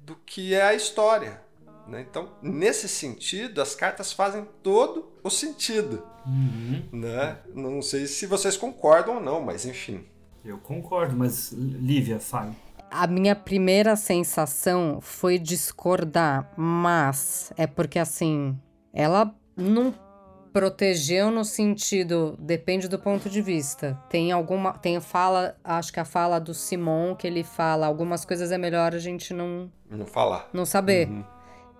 do 0.00 0.14
que 0.16 0.54
é 0.54 0.62
a 0.62 0.74
história. 0.74 1.45
Né? 1.88 2.04
Então, 2.08 2.28
nesse 2.42 2.88
sentido, 2.88 3.62
as 3.62 3.74
cartas 3.74 4.12
fazem 4.12 4.46
todo 4.62 5.12
o 5.22 5.30
sentido. 5.30 6.02
Uhum. 6.26 6.82
Né? 6.92 7.38
Não 7.54 7.80
sei 7.80 8.06
se 8.06 8.26
vocês 8.26 8.56
concordam 8.56 9.16
ou 9.16 9.20
não, 9.20 9.40
mas 9.40 9.64
enfim. 9.64 10.04
Eu 10.44 10.58
concordo, 10.58 11.16
mas 11.16 11.52
Lívia, 11.52 12.18
fale. 12.20 12.52
A 12.90 13.06
minha 13.06 13.34
primeira 13.34 13.96
sensação 13.96 15.00
foi 15.00 15.38
discordar, 15.38 16.52
mas 16.56 17.52
é 17.56 17.66
porque 17.66 17.98
assim, 17.98 18.56
ela 18.92 19.34
não 19.56 19.92
protegeu 20.52 21.30
no 21.30 21.44
sentido, 21.44 22.36
depende 22.38 22.88
do 22.88 22.98
ponto 22.98 23.28
de 23.28 23.42
vista. 23.42 24.00
Tem 24.08 24.30
alguma, 24.30 24.72
tem 24.72 25.00
fala, 25.00 25.56
acho 25.62 25.92
que 25.92 26.00
a 26.00 26.04
fala 26.04 26.38
do 26.38 26.54
Simon 26.54 27.14
que 27.16 27.26
ele 27.26 27.42
fala, 27.42 27.86
algumas 27.86 28.24
coisas 28.24 28.52
é 28.52 28.56
melhor 28.56 28.94
a 28.94 28.98
gente 28.98 29.34
não 29.34 29.70
não 29.90 30.06
falar. 30.06 30.48
Não 30.52 30.64
saber. 30.64 31.08
Uhum 31.08 31.35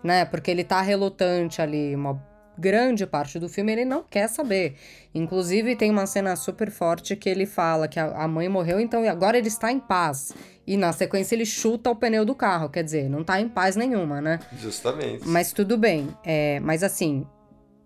né? 0.07 0.25
Porque 0.25 0.51
ele 0.51 0.65
tá 0.65 0.81
relutante 0.81 1.61
ali, 1.61 1.95
uma 1.95 2.23
grande 2.59 3.07
parte 3.07 3.39
do 3.39 3.49
filme 3.49 3.73
ele 3.73 3.85
não 3.85 4.03
quer 4.03 4.29
saber. 4.29 4.77
Inclusive 5.15 5.77
tem 5.77 5.91
uma 5.91 6.07
cena 6.07 6.35
super 6.37 6.71
forte 6.71 7.15
que 7.15 7.29
ele 7.29 7.47
fala 7.47 7.87
que 7.87 8.01
a, 8.01 8.27
mãe 8.27 8.49
morreu, 8.49 8.81
então 8.81 9.07
agora 9.09 9.37
ele 9.37 9.49
está 9.49 9.71
em 9.71 9.79
paz. 9.79 10.33
E 10.67 10.77
na 10.77 10.93
sequência 10.93 11.35
ele 11.35 11.45
chuta 11.45 11.91
o 11.91 11.97
pneu 11.97 12.25
do 12.25 12.35
carro, 12.35 12.69
quer 12.69 12.83
dizer, 12.83 13.09
não 13.09 13.23
tá 13.23 13.41
em 13.41 13.49
paz 13.49 13.77
nenhuma, 13.77 14.21
né? 14.21 14.41
Justamente. 14.59 15.27
Mas 15.27 15.53
tudo 15.53 15.77
bem. 15.77 16.09
É, 16.25 16.59
mas 16.61 16.83
assim, 16.83 17.27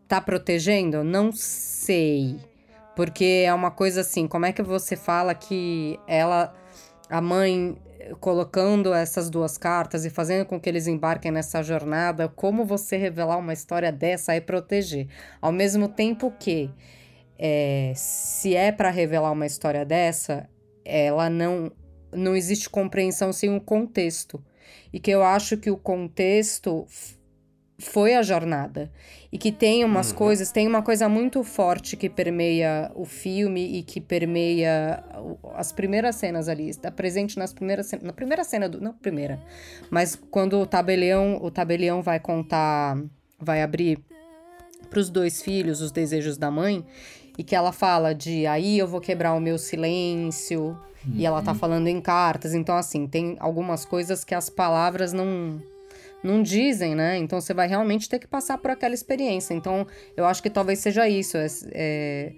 tá 0.06 0.20
protegendo? 0.20 1.04
Não 1.04 1.30
sei. 1.32 2.36
Porque 2.96 3.44
é 3.46 3.52
uma 3.52 3.70
coisa 3.70 4.00
assim, 4.02 4.26
como 4.26 4.46
é 4.46 4.52
que 4.52 4.62
você 4.62 4.96
fala 4.96 5.34
que 5.34 5.98
ela, 6.06 6.54
a 7.08 7.20
mãe 7.20 7.76
colocando 8.20 8.94
essas 8.94 9.28
duas 9.30 9.58
cartas 9.58 10.04
e 10.04 10.10
fazendo 10.10 10.46
com 10.46 10.60
que 10.60 10.68
eles 10.68 10.86
embarquem 10.86 11.30
nessa 11.30 11.62
jornada, 11.62 12.28
como 12.28 12.64
você 12.64 12.96
revelar 12.96 13.38
uma 13.38 13.52
história 13.52 13.92
dessa 13.92 14.34
e 14.36 14.40
proteger. 14.40 15.08
Ao 15.40 15.52
mesmo 15.52 15.88
tempo 15.88 16.32
que, 16.38 16.70
é, 17.38 17.92
se 17.94 18.54
é 18.54 18.72
para 18.72 18.90
revelar 18.90 19.32
uma 19.32 19.46
história 19.46 19.84
dessa, 19.84 20.48
ela 20.84 21.28
não, 21.28 21.70
não 22.12 22.34
existe 22.34 22.68
compreensão 22.68 23.32
sem 23.32 23.50
um 23.50 23.60
contexto. 23.60 24.42
E 24.92 24.98
que 24.98 25.10
eu 25.10 25.22
acho 25.22 25.56
que 25.56 25.70
o 25.70 25.76
contexto 25.76 26.86
foi 27.80 28.14
a 28.14 28.22
jornada. 28.22 28.90
E 29.32 29.38
que 29.38 29.50
tem 29.52 29.84
umas 29.84 30.10
Uhum. 30.10 30.16
coisas, 30.16 30.50
tem 30.52 30.66
uma 30.66 30.82
coisa 30.82 31.08
muito 31.08 31.42
forte 31.44 31.96
que 31.96 32.08
permeia 32.10 32.90
o 32.94 33.04
filme 33.04 33.78
e 33.78 33.82
que 33.82 34.00
permeia 34.00 35.02
as 35.54 35.72
primeiras 35.72 36.16
cenas 36.16 36.48
ali. 36.48 36.68
Está 36.68 36.90
presente 36.90 37.38
nas 37.38 37.52
primeiras 37.52 37.90
na 38.02 38.12
primeira 38.12 38.44
cena 38.44 38.68
do. 38.68 38.80
Não, 38.80 38.92
primeira. 38.92 39.40
Mas 39.90 40.16
quando 40.30 40.58
o 40.60 40.66
tabelião, 40.66 41.38
o 41.42 41.50
tabelião 41.50 42.02
vai 42.02 42.18
contar, 42.20 43.00
vai 43.38 43.62
abrir 43.62 43.98
para 44.88 44.98
os 44.98 45.08
dois 45.08 45.40
filhos 45.40 45.80
os 45.80 45.92
desejos 45.92 46.36
da 46.36 46.50
mãe 46.50 46.84
e 47.38 47.44
que 47.44 47.54
ela 47.54 47.70
fala 47.72 48.12
de 48.12 48.46
aí 48.46 48.78
eu 48.78 48.88
vou 48.88 49.00
quebrar 49.00 49.34
o 49.34 49.40
meu 49.40 49.56
silêncio 49.56 50.76
e 51.14 51.24
ela 51.24 51.40
tá 51.40 51.54
falando 51.54 51.86
em 51.86 52.00
cartas 52.00 52.52
então 52.54 52.76
assim 52.76 53.06
tem 53.06 53.36
algumas 53.38 53.84
coisas 53.84 54.24
que 54.24 54.34
as 54.34 54.50
palavras 54.50 55.12
não 55.12 55.62
não 56.22 56.42
dizem 56.42 56.94
né 56.94 57.16
então 57.18 57.40
você 57.40 57.54
vai 57.54 57.68
realmente 57.68 58.08
ter 58.08 58.18
que 58.18 58.26
passar 58.26 58.58
por 58.58 58.70
aquela 58.70 58.94
experiência 58.94 59.54
então 59.54 59.86
eu 60.16 60.24
acho 60.24 60.42
que 60.42 60.50
talvez 60.50 60.78
seja 60.78 61.08
isso 61.08 61.36
é, 61.36 61.46
é, 61.72 62.32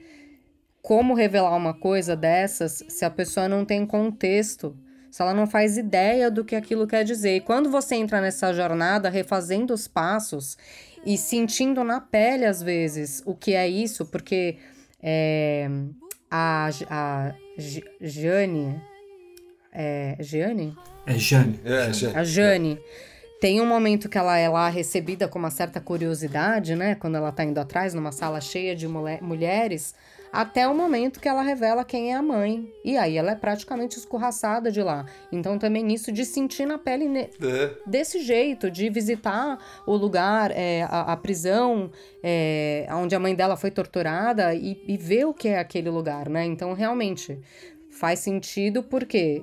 como 0.81 1.15
revelar 1.15 1.57
uma 1.57 1.75
coisa 1.75 2.17
dessas 2.17 2.85
se 2.89 3.05
a 3.05 3.11
pessoa 3.11 3.49
não 3.49 3.65
tem 3.65 3.85
contexto 3.87 4.77
se 5.13 5.21
ela 5.21 5.35
não 5.35 5.47
faz 5.47 5.77
ideia 5.77 6.31
do 6.31 6.43
que 6.43 6.57
aquilo 6.57 6.87
quer 6.87 7.05
dizer. 7.05 7.37
E 7.37 7.41
quando 7.43 7.71
você 7.71 7.97
entra 7.97 8.19
nessa 8.19 8.51
jornada, 8.55 9.11
refazendo 9.11 9.75
os 9.75 9.87
passos 9.87 10.57
e 11.05 11.19
sentindo 11.19 11.85
na 11.85 12.01
pele, 12.01 12.47
às 12.47 12.63
vezes, 12.63 13.23
o 13.27 13.35
que 13.35 13.53
é 13.53 13.69
isso, 13.69 14.07
porque 14.07 14.57
é, 15.03 15.69
a, 16.31 16.71
a 16.89 17.35
Jane. 18.01 18.81
É, 19.71 20.17
Jane? 20.19 20.75
É 21.07 21.19
Jane. 21.19 21.61
É, 21.63 21.93
Jane. 21.93 22.17
A 22.17 22.25
Jane. 22.25 22.79
Tem 23.43 23.61
um 23.61 23.67
momento 23.67 24.09
que 24.09 24.17
ela 24.17 24.39
é 24.39 24.49
lá 24.49 24.69
recebida 24.69 25.27
com 25.27 25.37
uma 25.37 25.51
certa 25.51 25.81
curiosidade, 25.81 26.77
né? 26.77 26.95
Quando 26.95 27.17
ela 27.17 27.33
tá 27.33 27.43
indo 27.43 27.59
atrás, 27.59 27.93
numa 27.93 28.13
sala 28.13 28.41
cheia 28.41 28.73
de 28.77 28.87
mule- 28.87 29.19
mulheres, 29.21 29.97
até 30.33 30.69
o 30.69 30.73
momento 30.73 31.19
que 31.19 31.29
ela 31.29 31.43
revela 31.43 31.85
quem 31.85 32.13
é 32.13 32.15
a 32.15 32.23
mãe. 32.23 32.73
E 32.85 32.97
aí 32.97 33.17
ela 33.17 33.33
é 33.33 33.35
praticamente 33.35 33.99
escorraçada 33.99 34.71
de 34.71 34.81
lá. 34.81 35.07
Então 35.33 35.59
também 35.59 35.93
isso 35.93 36.13
de 36.13 36.25
sentir 36.25 36.67
na 36.67 36.79
pele 36.79 37.09
ne- 37.09 37.31
É. 37.43 37.75
desse 37.85 38.21
jeito, 38.21 38.71
de 38.71 38.89
visitar 38.89 39.59
o 39.89 39.97
lugar, 39.97 40.53
é, 40.53 40.85
a, 40.85 41.13
a 41.13 41.17
prisão, 41.17 41.91
é, 42.23 42.87
onde 42.93 43.13
a 43.17 43.19
mãe 43.19 43.35
dela 43.35 43.57
foi 43.57 43.73
torturada 43.73 44.55
e, 44.55 44.81
e 44.87 44.97
ver 44.97 45.25
o 45.27 45.35
que 45.35 45.49
é 45.49 45.59
aquele 45.59 45.91
lugar, 45.91 46.29
né? 46.29 46.45
Então 46.45 46.75
realmente 46.75 47.41
faz 47.91 48.21
sentido 48.21 48.85
porque 48.85 49.43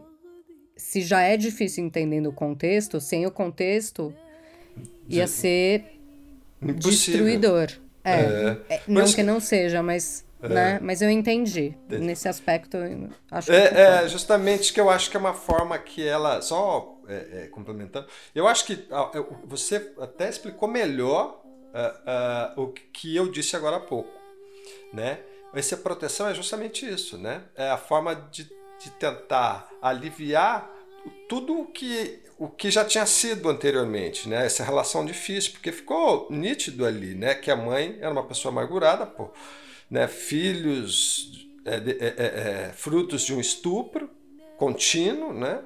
se 0.79 1.01
já 1.01 1.21
é 1.21 1.35
difícil 1.37 1.83
entendendo 1.85 2.27
o 2.27 2.33
contexto, 2.33 2.99
sem 3.01 3.25
o 3.25 3.31
contexto 3.31 4.13
ia 5.07 5.27
ser 5.27 5.99
Impossível. 6.61 7.25
destruidor. 7.25 7.67
É, 8.03 8.11
É. 8.13 8.75
é, 8.75 8.81
não 8.87 9.01
Mas- 9.01 9.13
que 9.13 9.21
não 9.23 9.39
seja, 9.39 9.83
mas, 9.83 10.25
É. 10.41 10.47
né? 10.47 10.79
Mas 10.81 11.01
eu 11.01 11.09
entendi. 11.09 11.75
Nesse 11.89 12.27
aspecto, 12.29 12.77
acho 13.29 13.51
É, 13.51 14.03
é, 14.03 14.07
justamente 14.07 14.71
que 14.73 14.79
eu 14.79 14.89
acho 14.89 15.11
que 15.11 15.17
é 15.17 15.19
uma 15.19 15.33
forma 15.33 15.77
que 15.77 16.07
ela. 16.07 16.41
Só 16.41 16.97
é, 17.07 17.43
é, 17.43 17.47
complementando, 17.47 18.07
eu 18.35 18.47
acho 18.47 18.65
que 18.65 18.85
ah, 18.91 19.11
você 19.43 19.91
até 19.99 20.29
explicou 20.29 20.69
melhor 20.69 21.41
ah, 21.73 22.01
ah, 22.05 22.53
o 22.55 22.67
que 22.67 23.15
eu 23.15 23.29
disse 23.31 23.55
agora 23.55 23.75
há 23.77 23.79
pouco. 23.81 24.09
Né? 24.93 25.19
Essa 25.53 25.75
proteção 25.77 26.27
é 26.29 26.33
justamente 26.33 26.87
isso, 26.87 27.17
né? 27.17 27.41
É 27.55 27.69
a 27.69 27.77
forma 27.77 28.13
de, 28.15 28.47
de 28.79 28.89
tentar 28.91 29.69
aliviar 29.81 30.69
tudo 31.27 31.59
o 31.59 31.65
que, 31.65 32.19
o 32.37 32.47
que 32.47 32.71
já 32.71 32.83
tinha 32.85 33.05
sido 33.05 33.49
anteriormente, 33.49 34.27
né? 34.27 34.45
Essa 34.45 34.63
relação 34.63 35.05
difícil, 35.05 35.53
porque 35.53 35.71
ficou 35.71 36.27
nítido 36.29 36.85
ali, 36.85 37.13
né? 37.13 37.35
Que 37.35 37.51
a 37.51 37.55
mãe 37.55 37.97
era 37.99 38.11
uma 38.11 38.25
pessoa 38.25 38.51
amargurada, 38.51 39.05
pô, 39.05 39.29
né? 39.89 40.07
Filhos 40.07 41.47
é, 41.65 41.75
é, 41.75 41.79
é, 41.79 42.67
é, 42.67 42.71
frutos 42.73 43.23
de 43.23 43.33
um 43.33 43.39
estupro 43.39 44.09
contínuo, 44.57 45.33
né? 45.33 45.61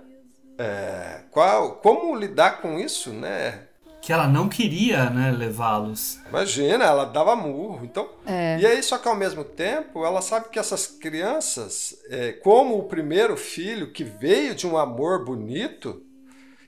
É, 0.57 1.23
qual, 1.31 1.77
como 1.77 2.15
lidar 2.15 2.61
com 2.61 2.79
isso, 2.79 3.11
né? 3.11 3.67
Que 4.05 4.11
ela 4.11 4.27
não 4.27 4.49
queria, 4.49 5.09
né, 5.09 5.31
levá-los. 5.31 6.19
Imagina, 6.27 6.83
ela 6.83 7.05
dava 7.05 7.37
murro. 7.37 7.85
Então, 7.85 8.09
É. 8.25 8.59
e 8.59 8.65
aí 8.65 8.83
só 8.83 8.97
que 8.97 9.07
ao 9.07 9.15
mesmo 9.15 9.45
tempo 9.45 10.05
ela 10.05 10.21
sabe 10.21 10.49
que 10.49 10.59
essas 10.59 10.87
crianças, 10.87 11.97
é, 12.09 12.33
como 12.33 12.77
o 12.77 12.83
primeiro 12.83 13.37
filho 13.37 13.93
que 13.93 14.03
veio 14.03 14.55
de 14.55 14.67
um 14.67 14.77
amor 14.77 15.23
bonito, 15.23 16.03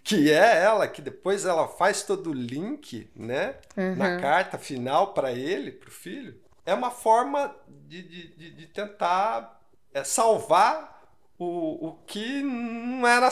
que 0.02 0.32
é 0.32 0.64
ela, 0.64 0.88
que 0.88 1.02
depois 1.02 1.46
ela 1.46 1.68
faz 1.68 2.04
todo 2.04 2.30
o 2.30 2.34
link, 2.34 3.10
né, 3.16 3.56
na 3.98 4.12
Uhum. 4.16 4.22
carta 4.22 4.58
final 4.58 5.14
para 5.14 5.34
ele, 5.34 5.72
para 5.72 5.90
o 5.90 5.92
filho, 5.92 6.40
é 6.66 6.74
uma 6.74 6.90
forma 6.92 7.54
de, 7.88 8.02
de, 8.02 8.52
de- 8.52 8.68
tentar 8.68 9.60
é, 9.94 10.04
salvar 10.06 11.02
o, 11.38 11.88
o 11.90 11.94
que 12.08 12.42
não 12.42 13.06
era 13.08 13.30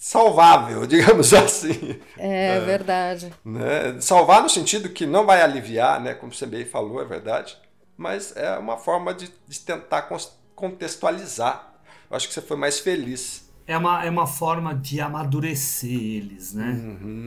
salvável, 0.00 0.86
digamos 0.88 1.32
assim. 1.34 2.00
É, 2.16 2.58
verdade. 2.60 3.30
Né? 3.44 4.00
Salvar 4.00 4.42
no 4.42 4.48
sentido 4.48 4.88
que 4.88 5.04
não 5.06 5.26
vai 5.26 5.42
aliviar, 5.42 6.00
né? 6.00 6.14
como 6.14 6.32
você 6.32 6.46
bem 6.46 6.64
falou, 6.64 7.02
é 7.02 7.04
verdade, 7.04 7.56
mas 7.96 8.34
é 8.34 8.56
uma 8.56 8.78
forma 8.78 9.12
de, 9.12 9.30
de 9.46 9.60
tentar 9.60 10.08
contextualizar. 10.54 11.74
Eu 12.10 12.16
acho 12.16 12.26
que 12.26 12.32
você 12.34 12.40
foi 12.40 12.56
mais 12.56 12.80
feliz. 12.80 13.48
É 13.66 13.76
uma, 13.76 14.04
é 14.04 14.10
uma 14.10 14.26
forma 14.26 14.74
de 14.74 15.00
amadurecer 15.00 15.90
eles, 15.92 16.54
né? 16.54 16.72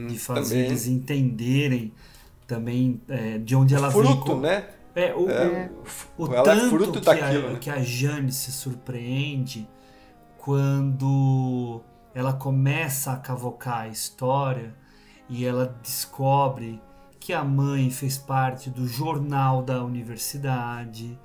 de 0.08 0.18
fazer 0.18 0.40
Uhum, 0.40 0.50
também. 0.50 0.66
eles 0.66 0.86
entenderem 0.88 1.94
também 2.46 3.00
é, 3.08 3.38
de 3.38 3.54
onde 3.56 3.74
ela 3.74 3.88
vem. 3.88 4.02
Fruto, 4.02 4.32
com- 4.32 4.40
né? 4.40 4.66
É, 4.96 5.14
o, 5.14 5.28
É, 5.30 5.70
o, 6.18 6.24
o 6.24 6.34
ela 6.34 6.40
é 6.52 6.54
tanto 6.56 6.68
fruto 6.68 6.92
que, 7.00 7.06
daquilo, 7.06 7.46
a, 7.48 7.50
né? 7.52 7.58
que 7.60 7.70
a 7.70 7.80
Jane 7.82 8.30
se 8.30 8.52
surpreende 8.52 9.66
quando 10.36 11.80
ela 12.14 12.32
começa 12.32 13.12
a 13.12 13.16
cavocar 13.16 13.80
a 13.82 13.88
história 13.88 14.74
e 15.28 15.44
ela 15.44 15.74
descobre 15.82 16.80
que 17.18 17.32
a 17.32 17.42
mãe 17.42 17.90
fez 17.90 18.18
parte 18.18 18.68
do 18.70 18.86
jornal 18.86 19.62
da 19.62 19.82
universidade, 19.82 21.18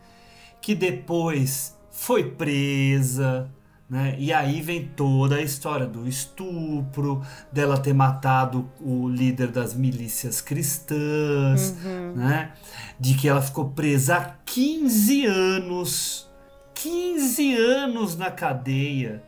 que 0.62 0.74
depois 0.74 1.78
foi 1.92 2.32
presa, 2.32 3.50
né? 3.90 4.16
E 4.18 4.32
aí 4.32 4.62
vem 4.62 4.88
toda 4.88 5.36
a 5.36 5.42
história 5.42 5.86
do 5.86 6.08
estupro, 6.08 7.22
dela 7.52 7.78
ter 7.78 7.94
matado 7.94 8.70
o 8.80 9.10
líder 9.10 9.48
das 9.52 9.74
milícias 9.74 10.40
cristãs, 10.42 11.76
Uhum. 11.84 12.14
né? 12.16 12.54
De 13.00 13.16
que 13.16 13.28
ela 13.28 13.42
ficou 13.42 13.70
presa 13.72 14.16
há 14.18 14.26
15 14.46 15.26
anos. 15.26 16.30
15 16.76 17.56
anos 17.58 18.16
na 18.16 18.32
cadeia, 18.32 19.22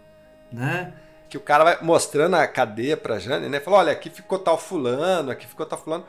né? 0.54 0.94
Que 1.32 1.38
o 1.38 1.42
cara 1.42 1.64
vai 1.64 1.78
mostrando 1.82 2.36
a 2.36 2.46
cadeia 2.46 2.98
pra 2.98 3.18
Jane, 3.18 3.48
né? 3.48 3.62
Falou, 3.62 3.80
olha, 3.80 3.94
aqui 3.94 4.10
ficou 4.10 4.38
tal 4.38 4.58
fulano, 4.58 5.32
aqui 5.32 5.48
ficou 5.48 5.66
tal 5.66 5.80
fulano. 5.80 6.04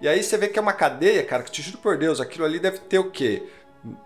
E 0.00 0.08
aí 0.08 0.20
você 0.20 0.36
vê 0.36 0.48
que 0.48 0.58
é 0.58 0.62
uma 0.62 0.72
cadeia, 0.72 1.22
cara, 1.24 1.44
que 1.44 1.50
te 1.52 1.62
juro 1.62 1.78
por 1.78 1.96
Deus, 1.96 2.20
aquilo 2.20 2.44
ali 2.44 2.58
deve 2.58 2.78
ter 2.80 2.98
o 2.98 3.08
quê? 3.08 3.44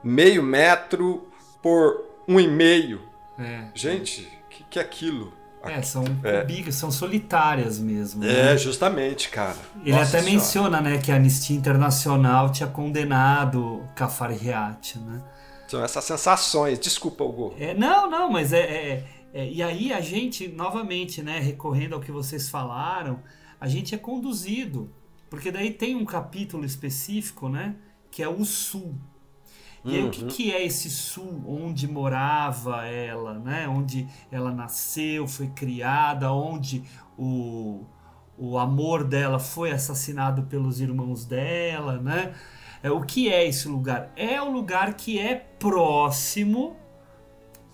Meio 0.04 0.42
metro 0.42 1.26
por 1.62 2.04
um 2.28 2.38
e 2.38 2.46
meio. 2.46 3.00
É. 3.38 3.68
Gente, 3.74 4.20
o 4.44 4.48
que, 4.50 4.64
que 4.64 4.78
é 4.78 4.82
aquilo? 4.82 5.32
É, 5.64 5.80
são 5.80 6.04
É. 6.22 6.70
são 6.70 6.90
solitárias 6.92 7.78
mesmo. 7.78 8.22
né? 8.22 8.52
É, 8.52 8.56
justamente, 8.58 9.30
cara. 9.30 9.56
Ele 9.80 9.92
Nossa 9.92 10.02
até 10.02 10.18
Senhora. 10.20 10.30
menciona, 10.30 10.80
né, 10.82 10.98
que 10.98 11.10
a 11.10 11.14
Anistia 11.16 11.56
Internacional 11.56 12.52
tinha 12.52 12.68
condenado 12.68 13.82
Cafariat, 13.96 14.98
né? 14.98 15.22
São 15.66 15.82
essas 15.82 16.04
sensações. 16.04 16.78
Desculpa, 16.78 17.24
Hugo. 17.24 17.54
É, 17.58 17.74
não, 17.74 18.08
não, 18.08 18.30
mas 18.30 18.52
é, 18.52 18.60
é- 18.60 19.04
é- 19.32 19.50
E 19.50 19.62
aí 19.62 19.92
a 19.92 20.00
gente, 20.00 20.48
novamente, 20.48 21.22
né, 21.22 21.38
recorrendo 21.38 21.94
ao 21.94 22.00
que 22.00 22.10
vocês 22.12 22.48
falaram, 22.48 23.22
a 23.60 23.68
gente 23.68 23.94
é 23.94 23.98
conduzido. 23.98 24.90
Porque 25.30 25.50
daí 25.50 25.70
tem 25.72 25.94
um 25.94 26.04
capítulo 26.04 26.64
específico, 26.64 27.48
né? 27.48 27.76
Que 28.10 28.22
é 28.22 28.28
o 28.28 28.44
sul. 28.44 28.94
E 29.84 29.94
aí, 29.96 30.04
o 30.04 30.10
que, 30.10 30.22
Uhum. 30.22 30.28
que 30.28 30.52
é 30.52 30.64
esse 30.64 30.88
sul 30.90 31.44
onde 31.46 31.86
morava 31.86 32.84
ela, 32.86 33.38
né? 33.38 33.68
Onde 33.68 34.08
ela 34.30 34.50
nasceu, 34.50 35.26
foi 35.28 35.48
criada, 35.48 36.32
onde 36.32 36.82
o, 37.16 37.84
o 38.36 38.58
amor 38.58 39.04
dela 39.04 39.38
foi 39.38 39.70
assassinado 39.70 40.42
pelos 40.44 40.80
irmãos 40.80 41.24
dela, 41.26 41.98
né? 41.98 42.34
É, 42.82 42.90
o 42.90 43.02
que 43.02 43.28
é 43.28 43.46
esse 43.46 43.68
lugar? 43.68 44.12
É 44.16 44.40
o 44.40 44.50
lugar 44.50 44.94
que 44.94 45.18
é 45.18 45.34
próximo 45.34 46.76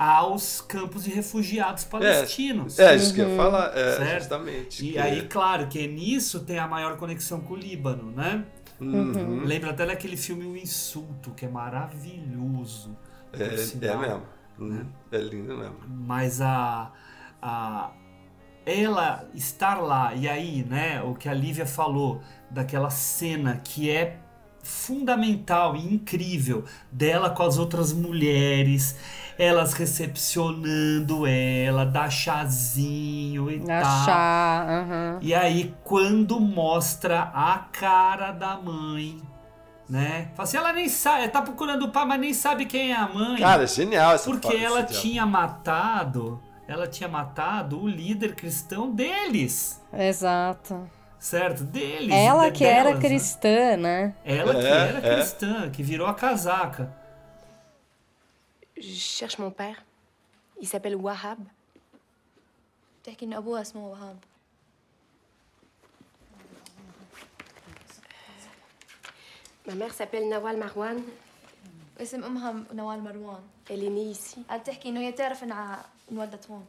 aos 0.05 0.61
campos 0.61 1.05
de 1.05 1.11
refugiados 1.11 1.85
palestinos. 1.85 2.79
É, 2.79 2.95
isso 2.97 3.15
que 3.15 3.21
eu 3.21 3.31
ia 3.31 3.37
falar. 3.37 3.77
É, 3.77 3.97
Certo? 3.97 4.19
justamente. 4.21 4.85
E 4.87 4.93
que- 4.93 4.99
aí, 4.99 5.23
claro, 5.27 5.67
que 5.69 5.87
nisso 5.87 6.41
tem 6.41 6.59
a 6.59 6.67
maior 6.69 6.97
conexão 6.97 7.41
com 7.41 7.55
o 7.55 7.57
Líbano, 7.57 8.11
né? 8.11 8.45
Uhum. 8.81 9.45
Lembra 9.45 9.71
até 9.71 9.87
daquele 9.87 10.17
filme 10.17 10.45
O 10.45 10.57
Insulto, 10.57 11.31
que 11.31 11.47
é 11.47 11.49
maravilhoso. 11.49 12.97
É, 13.33 13.45
é 13.45 13.57
sinal, 13.57 13.99
mesmo. 13.99 14.23
né? 14.59 14.81
Hum, 14.85 14.87
É 15.13 15.19
lindo 15.19 15.57
mesmo. 15.57 15.77
Mas 15.89 16.41
a, 16.41 16.93
a, 17.41 17.93
ela 18.67 19.29
estar 19.35 19.81
lá, 19.81 20.15
e 20.15 20.29
aí, 20.29 20.65
né, 20.69 21.03
o 21.03 21.15
que 21.15 21.29
a 21.29 21.35
Lívia 21.35 21.67
falou, 21.67 22.21
daquela 22.51 22.91
cena 22.91 23.61
que 23.63 23.91
é 23.91 24.19
fundamental 24.63 25.77
e 25.77 25.95
incrível 25.95 26.65
dela 26.91 27.31
com 27.31 27.43
as 27.43 27.59
outras 27.59 27.93
mulheres, 27.93 28.97
elas 29.39 29.73
recepcionando 29.75 31.27
ela, 31.27 31.85
dá 31.85 32.09
chazinho 32.11 33.51
e 33.51 33.59
Dá 33.59 33.83
tal. 33.83 34.05
chá, 34.05 34.67
aham. 34.69 35.19
E 35.21 35.35
aí, 35.35 35.75
quando 35.85 36.39
mostra 36.41 37.31
a 37.35 37.59
cara 37.73 38.33
da 38.33 38.57
mãe, 38.57 39.21
né? 39.89 40.29
Fala 40.35 40.49
assim, 40.49 40.57
ela 40.57 40.73
nem 40.73 40.89
sabe, 40.89 41.29
tá 41.29 41.43
procurando 41.43 41.85
o 41.87 41.91
pai, 41.91 42.05
mas 42.07 42.21
nem 42.21 42.33
sabe 42.35 42.65
quem 42.67 42.93
é 42.93 42.97
a 42.97 43.09
mãe. 43.09 43.41
Cara, 43.41 43.67
genial 43.67 44.15
essa 44.15 44.31
Porque 44.31 44.47
fala, 44.49 44.59
ela 44.65 44.83
tinha 44.85 45.27
matado, 45.27 46.41
ela 46.67 46.87
tinha 46.87 47.09
matado 47.09 47.81
o 47.83 47.89
líder 47.89 48.35
cristão 48.35 48.91
deles, 48.91 49.83
Exato. 49.93 50.89
certo? 51.19 51.65
Deles. 51.65 52.15
Ela 52.15 52.47
de- 52.51 52.53
que 52.59 52.65
era 52.65 52.85
delas, 52.85 52.95
né? 53.03 53.09
cristã, 53.09 53.77
né? 53.77 54.15
Ela 54.25 54.55
que 54.55 54.67
É, 54.67 54.71
era 54.71 54.99
é. 55.07 55.15
cristã, 55.17 55.71
que 55.71 55.83
virou 55.83 56.07
a 56.07 56.15
casaca. 56.15 56.91
Je 58.77 58.95
cherche 58.95 59.39
mon 59.39 59.51
père. 59.51 59.83
Il 60.61 60.69
s'appelle 60.69 60.97
Wahab. 60.97 61.39
بتحكي 63.03 63.25
إن 63.25 63.33
أبوها 63.33 63.61
اسمه 63.61 63.87
وهاب 63.87 64.19
Ma 69.67 69.75
mère 69.75 69.93
s'appelle 69.95 70.29
Nawal 70.29 70.57
Marwan. 70.57 71.01
اسم 72.01 72.25
أمها 72.25 72.65
نوال 72.73 73.01
مروان 73.01 73.43
Elle 73.71 73.85
est 73.85 73.91
née 73.91 74.11
ici. 74.11 74.39
قاعد 74.49 74.63
تحكي 74.63 74.89
إنه 74.89 75.01
هي 75.01 75.13
تعرف 75.13 75.45
إنها 75.45 75.87
انولدت 76.13 76.51
هون 76.51 76.67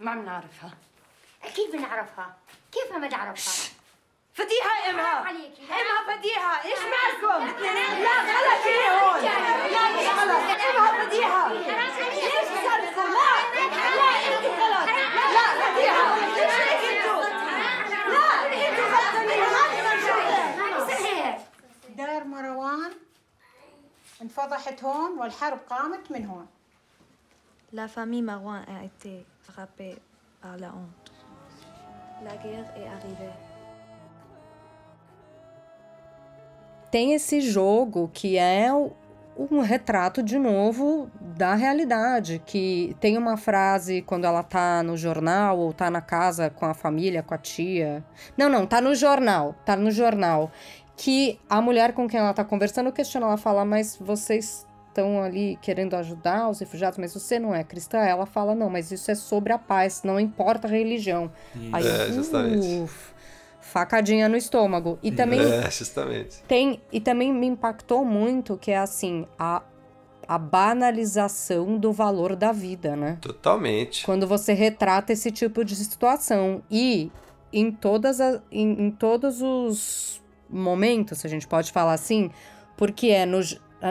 ما 0.00 0.14
بنعرفها 0.14 0.74
كيف 1.54 1.72
بنعرفها؟ 1.72 2.36
كيف 2.72 2.92
ما 2.92 3.08
نعرفها؟ 3.08 3.71
فديها 4.34 4.90
امها 4.90 5.06
عليكي. 5.28 5.62
امها 5.62 6.16
فديها 6.16 6.64
إيش 6.64 6.78
معكم 6.94 7.46
لا 8.02 8.16
غلط 8.32 8.62
هي 8.66 8.90
هون 8.90 9.22
لا 9.72 9.90
مش 9.90 10.06
غلط 10.18 10.42
امها 10.68 11.04
فديها 11.04 11.48
ليش 11.48 12.48
تصرفوا 12.48 13.08
لا 13.16 13.32
لا 13.96 14.08
انت 14.36 14.46
غلط 14.46 14.88
لا 15.34 15.46
فديها 15.60 16.16
ليش 16.16 16.54
هيك 16.54 16.82
أنتوا 16.92 17.22
لا 18.12 18.28
أنتوا 18.68 18.84
غلطانين 18.84 19.40
ما 20.58 21.38
دار 21.96 22.24
مروان 22.24 22.92
انفضحت 24.22 24.84
هون 24.84 25.18
والحرب 25.18 25.58
قامت 25.70 26.10
من 26.12 26.26
هون 26.26 26.46
La 27.74 27.88
famille 27.88 28.20
Marouane 28.20 28.66
a 28.68 28.84
été 28.84 29.24
frappée 29.48 29.96
par 30.42 30.58
la 30.58 30.68
honte. 30.78 31.10
La 32.22 32.36
guerre 32.36 32.68
est 32.76 32.86
arrivée. 32.86 33.32
Tem 36.92 37.14
esse 37.14 37.40
jogo 37.40 38.10
que 38.12 38.36
é 38.36 38.68
um 39.50 39.60
retrato 39.60 40.22
de 40.22 40.38
novo 40.38 41.10
da 41.18 41.54
realidade, 41.54 42.42
que 42.44 42.94
tem 43.00 43.16
uma 43.16 43.38
frase 43.38 44.02
quando 44.02 44.26
ela 44.26 44.42
tá 44.42 44.82
no 44.82 44.94
jornal 44.94 45.58
ou 45.58 45.72
tá 45.72 45.90
na 45.90 46.02
casa 46.02 46.50
com 46.50 46.66
a 46.66 46.74
família, 46.74 47.22
com 47.22 47.32
a 47.32 47.38
tia. 47.38 48.04
Não, 48.36 48.50
não, 48.50 48.66
tá 48.66 48.78
no 48.78 48.94
jornal, 48.94 49.54
tá 49.64 49.74
no 49.74 49.90
jornal. 49.90 50.52
Que 50.94 51.40
a 51.48 51.62
mulher 51.62 51.94
com 51.94 52.06
quem 52.06 52.20
ela 52.20 52.34
tá 52.34 52.44
conversando 52.44 52.92
questiona, 52.92 53.26
ela 53.26 53.38
fala, 53.38 53.64
mas 53.64 53.96
vocês 53.98 54.66
estão 54.88 55.22
ali 55.22 55.58
querendo 55.62 55.96
ajudar 55.96 56.50
os 56.50 56.60
refugiados, 56.60 56.98
mas 56.98 57.14
você 57.14 57.38
não 57.38 57.54
é 57.54 57.64
cristã? 57.64 58.00
Ela 58.00 58.26
fala, 58.26 58.54
não, 58.54 58.68
mas 58.68 58.92
isso 58.92 59.10
é 59.10 59.14
sobre 59.14 59.50
a 59.50 59.58
paz, 59.58 60.02
não 60.04 60.20
importa 60.20 60.68
a 60.68 60.70
religião. 60.70 61.32
Aí, 61.72 61.86
É, 61.86 62.12
justamente. 62.12 62.66
uf, 62.82 63.11
facadinha 63.72 64.28
no 64.28 64.36
estômago. 64.36 64.98
E 65.02 65.10
também 65.10 65.40
É, 65.40 65.70
justamente. 65.70 66.42
tem 66.46 66.80
e 66.92 67.00
também 67.00 67.32
me 67.32 67.46
impactou 67.46 68.04
muito 68.04 68.56
que 68.58 68.70
é 68.70 68.76
assim 68.78 69.26
a, 69.38 69.62
a 70.28 70.38
banalização 70.38 71.78
do 71.78 71.90
valor 71.92 72.36
da 72.36 72.52
vida, 72.52 72.94
né? 72.94 73.18
Totalmente. 73.20 74.04
Quando 74.04 74.26
você 74.26 74.52
retrata 74.52 75.12
esse 75.12 75.30
tipo 75.30 75.64
de 75.64 75.74
situação 75.74 76.62
e 76.70 77.10
em 77.52 77.72
todas 77.72 78.20
as, 78.20 78.40
em, 78.50 78.86
em 78.86 78.90
todos 78.90 79.40
os 79.42 80.22
momentos, 80.48 81.18
se 81.18 81.26
a 81.26 81.30
gente 81.30 81.48
pode 81.48 81.72
falar 81.72 81.94
assim, 81.94 82.30
porque 82.76 83.08
é 83.08 83.24
no, 83.24 83.40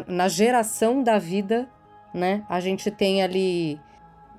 na 0.07 0.27
geração 0.27 1.01
da 1.01 1.17
vida, 1.17 1.67
né? 2.13 2.43
A 2.47 2.59
gente 2.59 2.91
tem 2.91 3.23
ali 3.23 3.79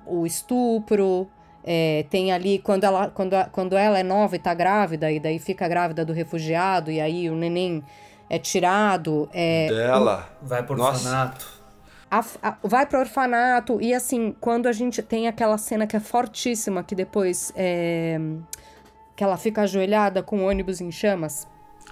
o 0.05 0.25
estupro, 0.25 1.29
é, 1.63 2.05
tem 2.09 2.31
ali 2.31 2.59
quando 2.59 2.83
ela, 2.83 3.09
quando, 3.09 3.33
a- 3.33 3.45
quando 3.45 3.75
ela 3.77 3.97
é 3.99 4.03
nova 4.03 4.35
e 4.35 4.39
tá 4.39 4.53
grávida, 4.53 5.11
e 5.11 5.19
daí 5.19 5.39
fica 5.39 5.67
grávida 5.67 6.03
do 6.05 6.13
refugiado, 6.13 6.91
e 6.91 6.99
aí 6.99 7.29
o 7.29 7.35
neném 7.35 7.83
é 8.29 8.37
tirado. 8.39 9.29
É, 9.33 9.67
Dela. 9.69 10.29
Vai 10.41 10.63
pro 10.63 10.75
Nossa. 10.77 11.07
orfanato. 11.07 11.63
a- 12.11 12.23
a- 12.43 12.57
vai 12.63 12.85
pro 12.85 12.99
orfanato 12.99 13.81
e 13.81 13.91
assim, 13.91 14.35
quando 14.39 14.67
a 14.67 14.71
gente 14.71 15.01
tem 15.01 15.27
aquela 15.27 15.57
cena 15.57 15.87
que 15.87 15.95
é 15.95 15.99
fortíssima, 15.99 16.83
que 16.83 16.93
depois 16.93 17.51
é, 17.55 18.19
que 19.15 19.23
ela 19.23 19.35
fica 19.35 19.61
ajoelhada 19.63 20.21
com 20.21 20.39
o 20.41 20.47
ônibus 20.47 20.79
em 20.79 20.91
chamas. 20.91 21.47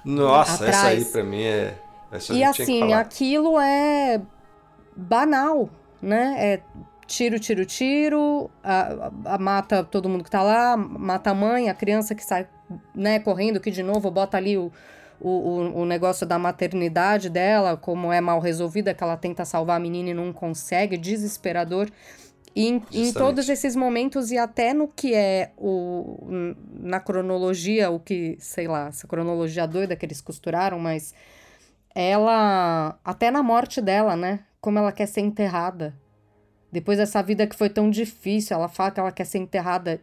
Nossa, 0.05 0.67
essa 0.67 0.87
aí 0.87 0.97
Atrás. 0.97 1.07
pra 1.11 1.23
mim 1.23 1.41
é. 1.43 1.73
Essa 2.11 2.33
e 2.33 2.43
assim, 2.43 2.93
aquilo 2.93 3.59
é 3.59 4.21
banal, 4.95 5.69
né? 6.01 6.35
É 6.37 6.59
tiro, 7.11 7.39
tiro, 7.39 7.65
tiro, 7.65 8.49
a, 8.63 8.81
a- 9.25 9.35
a- 9.35 9.37
mata 9.37 9.83
todo 9.83 10.07
mundo 10.07 10.23
que 10.23 10.31
tá 10.31 10.41
lá, 10.41 10.77
mata 10.77 11.31
a 11.31 11.33
mãe, 11.33 11.69
a 11.69 11.73
criança 11.73 12.15
que 12.15 12.23
sai, 12.23 12.47
né, 12.95 13.19
correndo, 13.19 13.59
que 13.59 13.69
de 13.69 13.83
novo 13.83 14.09
bota 14.09 14.37
ali 14.37 14.57
o, 14.57 14.71
o, 15.19 15.81
o, 15.81 15.85
negócio 15.85 16.25
da 16.25 16.39
maternidade 16.39 17.29
dela, 17.29 17.75
como 17.75 18.11
é 18.13 18.21
mal 18.21 18.39
resolvida, 18.39 18.93
que 18.93 19.03
ela 19.03 19.17
tenta 19.17 19.43
salvar 19.43 19.75
a 19.75 19.79
menina 19.79 20.09
e 20.11 20.13
não 20.13 20.31
consegue, 20.31 20.97
desesperador. 20.97 21.89
E 22.55 22.67
em, 22.67 22.81
em 22.91 23.13
todos 23.13 23.47
esses 23.49 23.75
momentos, 23.75 24.31
e 24.31 24.37
até 24.37 24.73
no 24.73 24.87
que 24.87 25.13
é 25.13 25.51
o. 25.57 26.27
na 26.73 26.99
cronologia, 26.99 27.89
o 27.89 27.99
que, 27.99 28.37
sei 28.39 28.67
lá, 28.67 28.87
essa 28.87 29.07
cronologia 29.07 29.65
doida 29.67 29.95
que 29.95 30.05
eles 30.05 30.19
costuraram, 30.21 30.77
mas 30.79 31.13
ela. 31.95 32.99
Até 33.05 33.31
na 33.31 33.41
morte 33.41 33.81
dela, 33.81 34.15
né? 34.17 34.41
Como 34.59 34.77
ela 34.77 34.91
quer 34.91 35.07
ser 35.07 35.21
enterrada. 35.21 35.93
Depois 36.71 36.97
dessa 36.97 37.21
vida 37.21 37.45
que 37.45 37.55
foi 37.55 37.69
tão 37.69 37.89
difícil, 37.89 38.55
ela 38.55 38.69
fala 38.69 38.91
que 38.91 38.99
ela 38.99 39.11
quer 39.11 39.25
ser 39.25 39.39
enterrada 39.39 39.99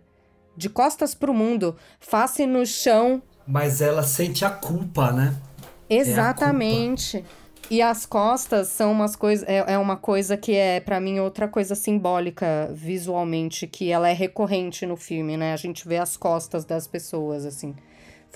de 0.56 0.68
costas 0.68 1.14
pro 1.14 1.32
mundo, 1.32 1.76
face 2.00 2.44
no 2.44 2.66
chão. 2.66 3.22
Mas 3.46 3.80
ela 3.80 4.02
sente 4.02 4.44
a 4.44 4.50
culpa, 4.50 5.12
né? 5.12 5.34
Exatamente. 5.88 7.24
E 7.70 7.82
as 7.82 8.06
costas 8.06 8.68
são 8.68 8.92
umas 8.92 9.14
coisas. 9.14 9.46
É, 9.48 9.74
é 9.74 9.78
uma 9.78 9.96
coisa 9.96 10.36
que 10.36 10.54
é, 10.54 10.80
pra 10.80 11.00
mim, 11.00 11.20
outra 11.20 11.46
coisa 11.46 11.74
simbólica 11.74 12.70
visualmente, 12.72 13.66
que 13.66 13.90
ela 13.90 14.08
é 14.08 14.12
recorrente 14.12 14.86
no 14.86 14.96
filme, 14.96 15.36
né? 15.36 15.52
A 15.52 15.56
gente 15.56 15.86
vê 15.86 15.98
as 15.98 16.16
costas 16.16 16.64
das 16.64 16.86
pessoas, 16.86 17.44
assim. 17.44 17.74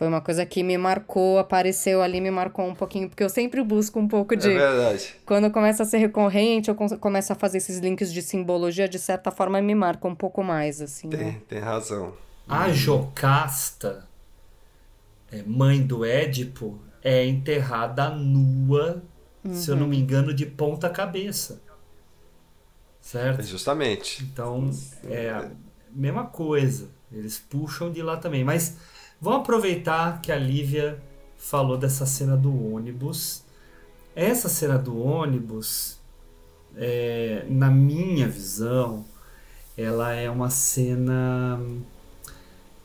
Foi 0.02 0.08
uma 0.08 0.20
coisa 0.20 0.44
que 0.44 0.64
me 0.64 0.76
marcou, 0.76 1.38
apareceu 1.38 2.02
ali, 2.02 2.20
me 2.20 2.28
marcou 2.28 2.66
um 2.66 2.74
pouquinho, 2.74 3.08
porque 3.08 3.22
eu 3.22 3.28
sempre 3.28 3.62
busco 3.62 4.00
um 4.00 4.08
pouco 4.08 4.34
de. 4.34 4.50
É 4.50 4.58
verdade. 4.58 5.14
Quando 5.24 5.48
começa 5.48 5.84
a 5.84 5.86
ser 5.86 5.98
recorrente, 5.98 6.68
eu 6.68 6.74
com- 6.74 6.88
começo 6.98 7.32
a 7.32 7.36
fazer 7.36 7.58
esses 7.58 7.78
links 7.78 8.12
de 8.12 8.20
simbologia, 8.20 8.88
de 8.88 8.98
certa 8.98 9.30
forma 9.30 9.62
me 9.62 9.76
marca 9.76 10.08
um 10.08 10.14
pouco 10.16 10.42
mais, 10.42 10.80
assim. 10.82 11.06
né? 11.06 11.16
Tem, 11.16 11.32
tem 11.42 11.58
razão. 11.60 12.14
A 12.48 12.68
Jocasta, 12.72 14.08
é, 15.30 15.40
mãe 15.44 15.80
do 15.80 16.04
Édipo, 16.04 16.80
é 17.00 17.24
enterrada 17.24 18.10
nua, 18.10 19.04
se 19.52 19.70
eu 19.70 19.76
não 19.76 19.86
me 19.86 19.96
engano, 20.00 20.34
de 20.34 20.46
ponta 20.46 20.90
cabeça. 20.90 21.62
Certo? 23.00 23.44
Justamente. 23.44 24.24
Então, 24.24 24.68
é 25.04 25.30
a 25.30 25.48
mesma 25.92 26.26
coisa. 26.26 26.90
Eles 27.12 27.38
puxam 27.38 27.92
de 27.92 28.02
lá 28.02 28.16
também. 28.16 28.42
Mas 28.42 28.78
vamos 29.22 29.40
aproveitar 29.40 30.20
que 30.20 30.32
a 30.32 30.36
Lívia 30.36 31.00
falou 31.38 31.78
dessa 31.78 32.04
cena 32.04 32.36
do 32.36 32.74
ônibus. 32.74 33.44
Essa 34.14 34.48
cena 34.48 34.76
do 34.76 35.00
ônibus, 35.00 35.98
é, 36.76 37.46
na 37.48 37.70
minha 37.70 38.28
visão, 38.28 39.06
ela 39.76 40.12
é 40.12 40.28
uma 40.28 40.50
cena 40.50 41.58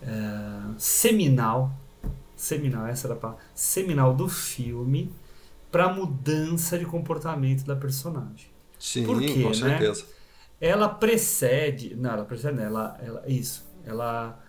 é, 0.01 0.07
seminal. 0.77 1.71
Seminal, 2.35 2.85
essa 2.85 3.07
era 3.07 3.15
a 3.15 3.17
palavra. 3.17 3.43
Seminal 3.55 4.13
do 4.13 4.29
filme 4.29 5.11
para 5.71 5.91
mudança 5.91 6.77
de 6.77 6.85
comportamento 6.85 7.65
da 7.65 7.75
personagem. 7.75 8.47
Sim, 8.79 9.05
Por 9.05 9.19
quê, 9.19 9.41
com 9.41 9.49
né? 9.49 9.53
certeza. 9.53 10.05
Ela 10.61 10.87
precede. 10.87 11.95
Não, 11.95 12.11
ela 12.11 12.25
precede. 12.25 12.55
não, 12.55 12.63
Ela, 12.63 12.99
ela, 13.01 13.23
isso. 13.27 13.65
Ela, 13.85 14.39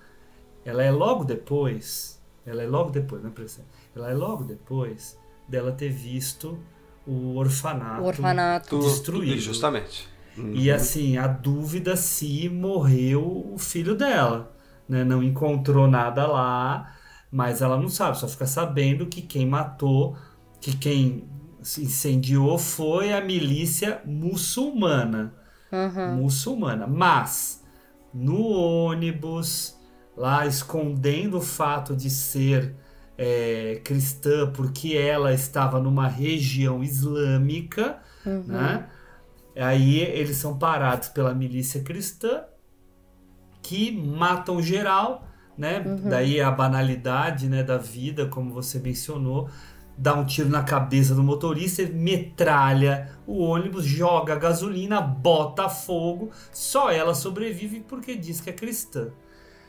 ela 0.69 0.83
é 0.83 0.91
logo 0.91 1.25
depois. 1.25 2.21
Ela 2.45 2.63
é 2.63 2.67
logo 2.67 2.91
depois, 2.91 3.23
não 3.23 3.31
é 3.31 3.33
precede. 3.33 3.67
Ela 3.97 4.11
é 4.11 4.15
logo 4.15 4.45
depois 4.45 5.19
dela 5.49 5.73
ter 5.73 5.89
visto 5.89 6.59
o 7.07 7.37
orfanato, 7.37 8.03
O 8.03 8.07
orfanato. 8.07 8.79
Destruído. 8.79 9.41
Justamente. 9.41 10.07
E 10.37 10.71
assim, 10.71 11.17
a 11.17 11.27
dúvida 11.27 11.97
se 11.97 12.51
morreu 12.51 13.51
o 13.51 13.59
filho 13.59 13.95
dela. 13.97 14.55
Né? 14.87 15.03
Não 15.05 15.23
encontrou 15.23 15.89
nada 15.89 16.27
lá, 16.27 16.95
mas 17.33 17.63
ela 17.63 17.79
não 17.79 17.89
sabe, 17.89 18.19
só 18.19 18.29
fica 18.29 18.47
sabendo 18.47 19.07
que 19.07 19.23
quem 19.23 19.47
matou, 19.47 20.17
que 20.61 20.77
quem 20.77 21.25
se 21.63 21.83
incendiou 21.85 22.59
foi 22.59 23.13
a 23.15 23.23
milícia 23.23 24.03
muçulmana. 24.05 25.33
Muçulmana. 26.15 26.87
Mas 26.87 27.65
no 28.13 28.49
ônibus, 28.49 29.78
lá 30.19 30.47
escondendo 30.47 31.39
o 31.39 31.43
fato 31.43 31.97
de 31.97 32.11
ser 32.11 32.77
é, 33.17 33.81
cristã, 33.85 34.51
porque 34.53 34.97
ela 34.97 35.33
estava 35.35 35.81
numa 35.81 36.09
região 36.09 36.83
islâmica, 36.85 38.01
Uhum. 38.27 38.43
né? 38.47 38.89
Aí 39.57 40.01
eles 40.01 40.37
são 40.39 40.59
parados 40.59 41.09
pela 41.09 41.35
milícia 41.35 41.83
cristã, 41.83 42.45
que 43.63 43.91
matam 43.93 44.63
geral, 44.63 45.27
né? 45.57 45.81
Uhum. 45.85 46.09
Daí 46.09 46.41
a 46.41 46.51
banalidade 46.51 47.49
né, 47.49 47.63
da 47.63 47.77
vida, 47.77 48.27
como 48.27 48.53
você 48.53 48.79
mencionou, 48.79 49.51
dá 49.97 50.15
um 50.15 50.25
tiro 50.25 50.49
na 50.49 50.63
cabeça 50.63 51.15
do 51.15 51.23
motorista, 51.23 51.83
metralha 51.87 53.19
o 53.27 53.43
ônibus, 53.43 53.85
joga 53.85 54.37
gasolina, 54.37 55.01
bota 55.01 55.69
fogo, 55.69 56.31
só 56.53 56.91
ela 56.91 57.15
sobrevive 57.15 57.81
porque 57.81 58.15
diz 58.17 58.41
que 58.41 58.51
é 58.51 58.53
cristã. 58.53 59.13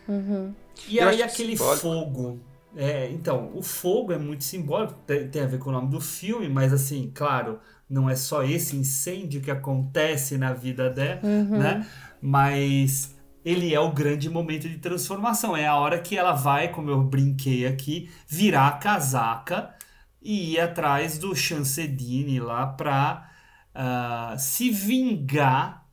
Uhum. 0.09 0.55
E 0.87 0.97
Eu 0.97 1.07
aí 1.07 1.21
aquele 1.23 1.57
simbólico. 1.57 1.81
fogo. 1.81 2.45
é, 2.75 3.09
então, 3.11 3.51
o 3.55 3.63
fogo 3.63 4.13
é 4.13 4.17
muito 4.17 4.43
simbólico, 4.43 4.93
tem, 5.05 5.29
tem 5.29 5.41
a 5.43 5.47
ver 5.47 5.59
com 5.59 5.69
o 5.69 5.73
nome 5.73 5.89
do 5.89 6.01
filme, 6.01 6.49
mas 6.49 6.73
assim, 6.73 7.11
claro, 7.13 7.59
não 7.89 8.09
é 8.09 8.15
só 8.15 8.43
esse 8.43 8.75
incêndio 8.75 9.41
que 9.41 9.51
acontece 9.51 10.37
na 10.37 10.53
vida 10.53 10.89
dela, 10.89 11.21
Uhum. 11.23 11.57
né? 11.57 11.87
Mas 12.21 13.15
ele 13.43 13.73
é 13.73 13.79
o 13.79 13.91
grande 13.91 14.29
momento 14.29 14.69
de 14.69 14.77
transformação. 14.79 15.55
É 15.57 15.67
a 15.67 15.75
hora 15.75 15.99
que 15.99 16.17
ela 16.17 16.33
vai, 16.33 16.69
como 16.71 16.89
eu 16.91 17.03
brinquei 17.03 17.65
aqui, 17.65 18.09
virar 18.27 18.67
a 18.67 18.71
casaca 18.77 19.73
e 20.21 20.53
ir 20.53 20.59
atrás 20.59 21.17
do 21.17 21.35
Chancedine 21.35 22.39
lá 22.39 22.67
pra 22.67 23.31
ah, 23.73 24.35
se 24.37 24.69
vingar. 24.71 25.87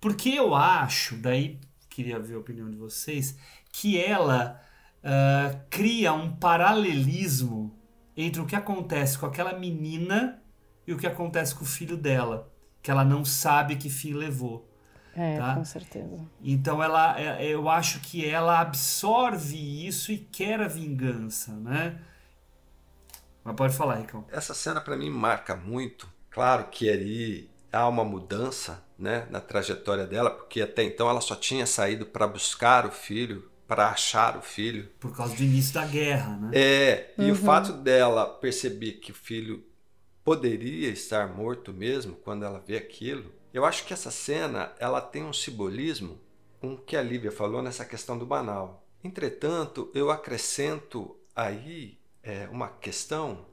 Porque 0.00 0.30
eu 0.30 0.54
acho, 0.54 1.16
daí 1.16 1.58
queria 1.88 2.18
ver 2.20 2.34
a 2.34 2.38
opinião 2.38 2.70
de 2.70 2.76
vocês, 2.76 3.36
que 3.72 3.98
ela 4.00 4.60
ah, 5.02 5.54
cria 5.70 6.12
um 6.12 6.30
paralelismo 6.36 7.76
entre 8.16 8.40
o 8.40 8.46
que 8.46 8.56
acontece 8.56 9.18
com 9.18 9.26
aquela 9.26 9.58
menina 9.58 10.42
e 10.86 10.92
o 10.92 10.98
que 10.98 11.06
acontece 11.06 11.54
com 11.54 11.64
o 11.64 11.66
filho 11.68 11.96
dela, 11.96 12.50
que 12.82 12.90
ela 12.90 13.04
não 13.04 13.24
sabe 13.24 13.76
que 13.76 13.88
fim 13.90 14.12
levou. 14.14 14.68
É, 15.14 15.36
Tá. 15.38 15.54
com 15.56 15.64
certeza. 15.64 16.24
Então 16.42 16.82
ela, 16.82 17.18
é- 17.20 17.44
eu 17.46 17.68
acho 17.68 18.00
que 18.00 18.24
ela 18.24 18.60
absorve 18.60 19.56
isso 19.86 20.12
e 20.12 20.18
quer 20.18 20.60
a 20.60 20.68
vingança, 20.68 21.52
né? 21.52 21.98
Mas 23.42 23.56
pode 23.56 23.74
falar, 23.74 23.96
Ricão. 23.96 24.24
Essa 24.30 24.54
cena 24.54 24.80
para 24.80 24.96
mim 24.96 25.10
marca 25.10 25.56
muito. 25.56 26.08
Claro 26.30 26.64
que 26.70 26.88
ali 26.88 27.50
há 27.72 27.88
uma 27.88 28.04
mudança, 28.04 28.82
né, 28.98 29.26
na 29.30 29.40
trajetória 29.40 30.06
dela, 30.06 30.30
porque 30.30 30.60
até 30.60 30.82
então 30.84 31.08
ela 31.08 31.20
só 31.20 31.34
tinha 31.34 31.66
saído 31.66 32.06
para 32.06 32.26
buscar 32.26 32.86
o 32.86 32.90
filho, 32.90 33.49
para 33.70 33.90
achar 33.90 34.36
o 34.36 34.42
filho. 34.42 34.90
Por 34.98 35.16
causa 35.16 35.36
do 35.36 35.44
início 35.44 35.74
da 35.74 35.86
guerra, 35.86 36.36
né? 36.36 36.50
É, 36.52 37.14
e 37.16 37.26
o 37.26 37.28
Uhum. 37.28 37.34
fato 37.36 37.72
dela 37.72 38.26
perceber 38.26 38.94
que 38.94 39.12
o 39.12 39.14
filho 39.14 39.64
poderia 40.24 40.88
estar 40.88 41.28
morto 41.32 41.72
mesmo 41.72 42.16
quando 42.16 42.44
ela 42.44 42.58
vê 42.66 42.76
aquilo, 42.76 43.32
eu 43.54 43.64
acho 43.64 43.84
que 43.84 43.92
essa 43.92 44.10
cena 44.10 44.72
ela 44.80 45.00
tem 45.00 45.22
um 45.22 45.32
simbolismo 45.32 46.18
com 46.60 46.74
o 46.74 46.78
que 46.78 46.96
a 46.96 47.02
Lívia 47.02 47.30
falou 47.30 47.62
nessa 47.62 47.84
questão 47.84 48.18
do 48.18 48.26
banal. 48.26 48.84
Entretanto, 49.04 49.88
eu 49.94 50.10
acrescento 50.10 51.16
aí 51.34 51.96
é, 52.24 52.48
uma 52.50 52.66
questão 52.70 53.46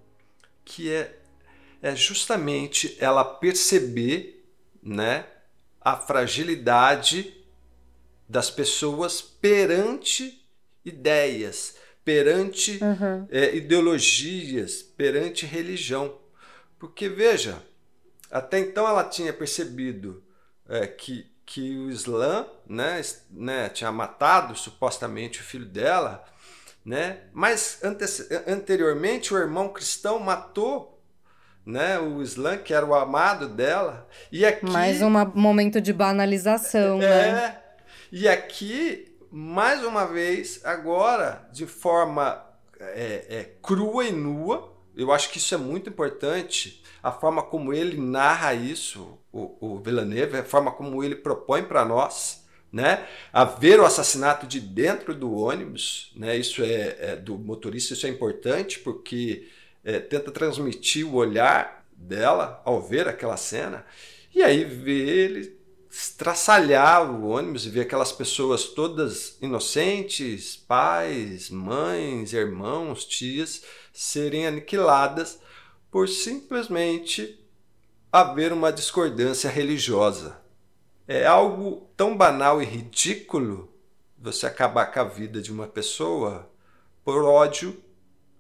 que 0.66 0.92
é, 0.92 1.16
é 1.80 1.96
justamente 1.96 2.98
ela 3.00 3.24
perceber 3.24 4.44
né, 4.82 5.28
a 5.80 5.96
fragilidade 5.96 7.37
das 8.28 8.50
pessoas 8.50 9.22
perante 9.22 10.46
ideias, 10.84 11.76
perante 12.04 12.80
é, 13.30 13.56
ideologias, 13.56 14.82
perante 14.82 15.46
religião. 15.46 16.18
Porque, 16.80 17.10
veja, 17.10 17.62
até 18.32 18.60
então 18.60 18.88
ela 18.88 19.04
tinha 19.04 19.34
percebido 19.34 20.24
é, 20.68 20.86
que, 20.88 21.30
que 21.46 21.78
o 21.78 21.90
Islã 21.90 22.46
né, 22.68 23.02
né, 23.32 23.70
tinha 23.70 23.92
matado 23.92 24.56
supostamente 24.56 25.40
o 25.40 25.44
filho 25.44 25.66
dela, 25.66 26.24
né, 26.86 27.22
mas 27.34 27.80
ante- 27.84 28.06
anteriormente 28.46 29.34
o 29.34 29.38
irmão 29.38 29.70
cristão 29.70 30.20
matou 30.20 30.98
né, 31.66 32.00
o 32.00 32.22
Islã, 32.22 32.58
que 32.58 32.74
era 32.74 32.86
o 32.86 32.96
amado 32.96 33.50
dela, 33.50 34.08
e 34.32 34.46
aqui 34.46 34.66
Mais 34.66 35.02
um 35.02 35.10
momento 35.10 35.82
de 35.82 35.92
banalização, 35.92 36.98
né? 37.00 37.62
E 38.12 38.28
aqui, 38.28 39.14
mais 39.32 39.84
uma 39.84 40.06
vez, 40.06 40.62
agora, 40.64 41.48
de 41.52 41.66
forma 41.66 42.42
é, 42.80 43.26
é, 43.30 43.52
crua 43.62 44.06
e 44.06 44.12
nua, 44.12 44.74
eu 44.96 45.12
acho 45.12 45.30
que 45.30 45.38
isso 45.38 45.54
é 45.54 45.58
muito 45.58 45.90
importante, 45.90 46.82
a 47.04 47.12
forma 47.12 47.44
como 47.44 47.74
ele 47.74 47.98
narra 47.98 48.54
isso, 48.54 49.20
o, 49.32 49.58
o 49.60 49.78
Villeneuve, 49.80 50.38
a 50.38 50.44
forma 50.44 50.72
como 50.72 51.04
ele 51.04 51.16
propõe 51.16 51.64
para 51.64 51.84
nós, 51.86 52.46
né? 52.72 53.06
A 53.32 53.44
ver 53.44 53.80
o 53.80 53.86
assassinato 53.86 54.48
de 54.48 54.60
dentro 54.60 55.14
do 55.14 55.34
ônibus, 55.34 56.12
né? 56.16 56.36
Isso 56.38 56.64
é, 56.64 56.98
é 57.00 57.16
do 57.16 57.38
motorista, 57.38 57.94
isso 57.94 58.08
é 58.08 58.10
importante 58.10 58.80
porque 58.80 59.48
é, 59.84 60.00
tenta 60.00 60.32
transmitir 60.32 61.06
o 61.06 61.16
olhar 61.16 61.86
dela 61.92 62.62
ao 62.66 62.82
ver 62.82 63.08
aquela 63.08 63.38
cena. 63.38 63.86
E 64.34 64.42
aí 64.42 64.64
ver 64.64 65.08
ele 65.08 65.57
estraçalhar 65.98 67.10
o 67.10 67.28
ônibus 67.28 67.66
e 67.66 67.72
ver 67.72 67.82
aquelas 67.82 68.12
pessoas 68.12 68.66
todas 68.66 69.36
inocentes, 69.42 70.56
pais, 70.56 71.50
mães, 71.50 72.34
irmãos, 72.34 73.04
tias, 73.04 73.64
serem 73.92 74.46
aniquiladas 74.46 75.40
por 75.90 76.08
simplesmente 76.08 77.44
haver 78.12 78.54
uma 78.54 78.72
discordância 78.72 79.50
religiosa. 79.50 80.40
É 81.08 81.26
algo 81.26 81.90
tão 81.98 82.16
banal 82.16 82.62
e 82.62 82.66
ridículo 82.66 83.74
você 84.20 84.46
acabar 84.46 84.86
com 84.94 85.00
a 85.00 85.04
vida 85.04 85.42
de 85.42 85.52
uma 85.52 85.66
pessoa 85.66 86.48
por 87.04 87.24
ódio 87.24 87.76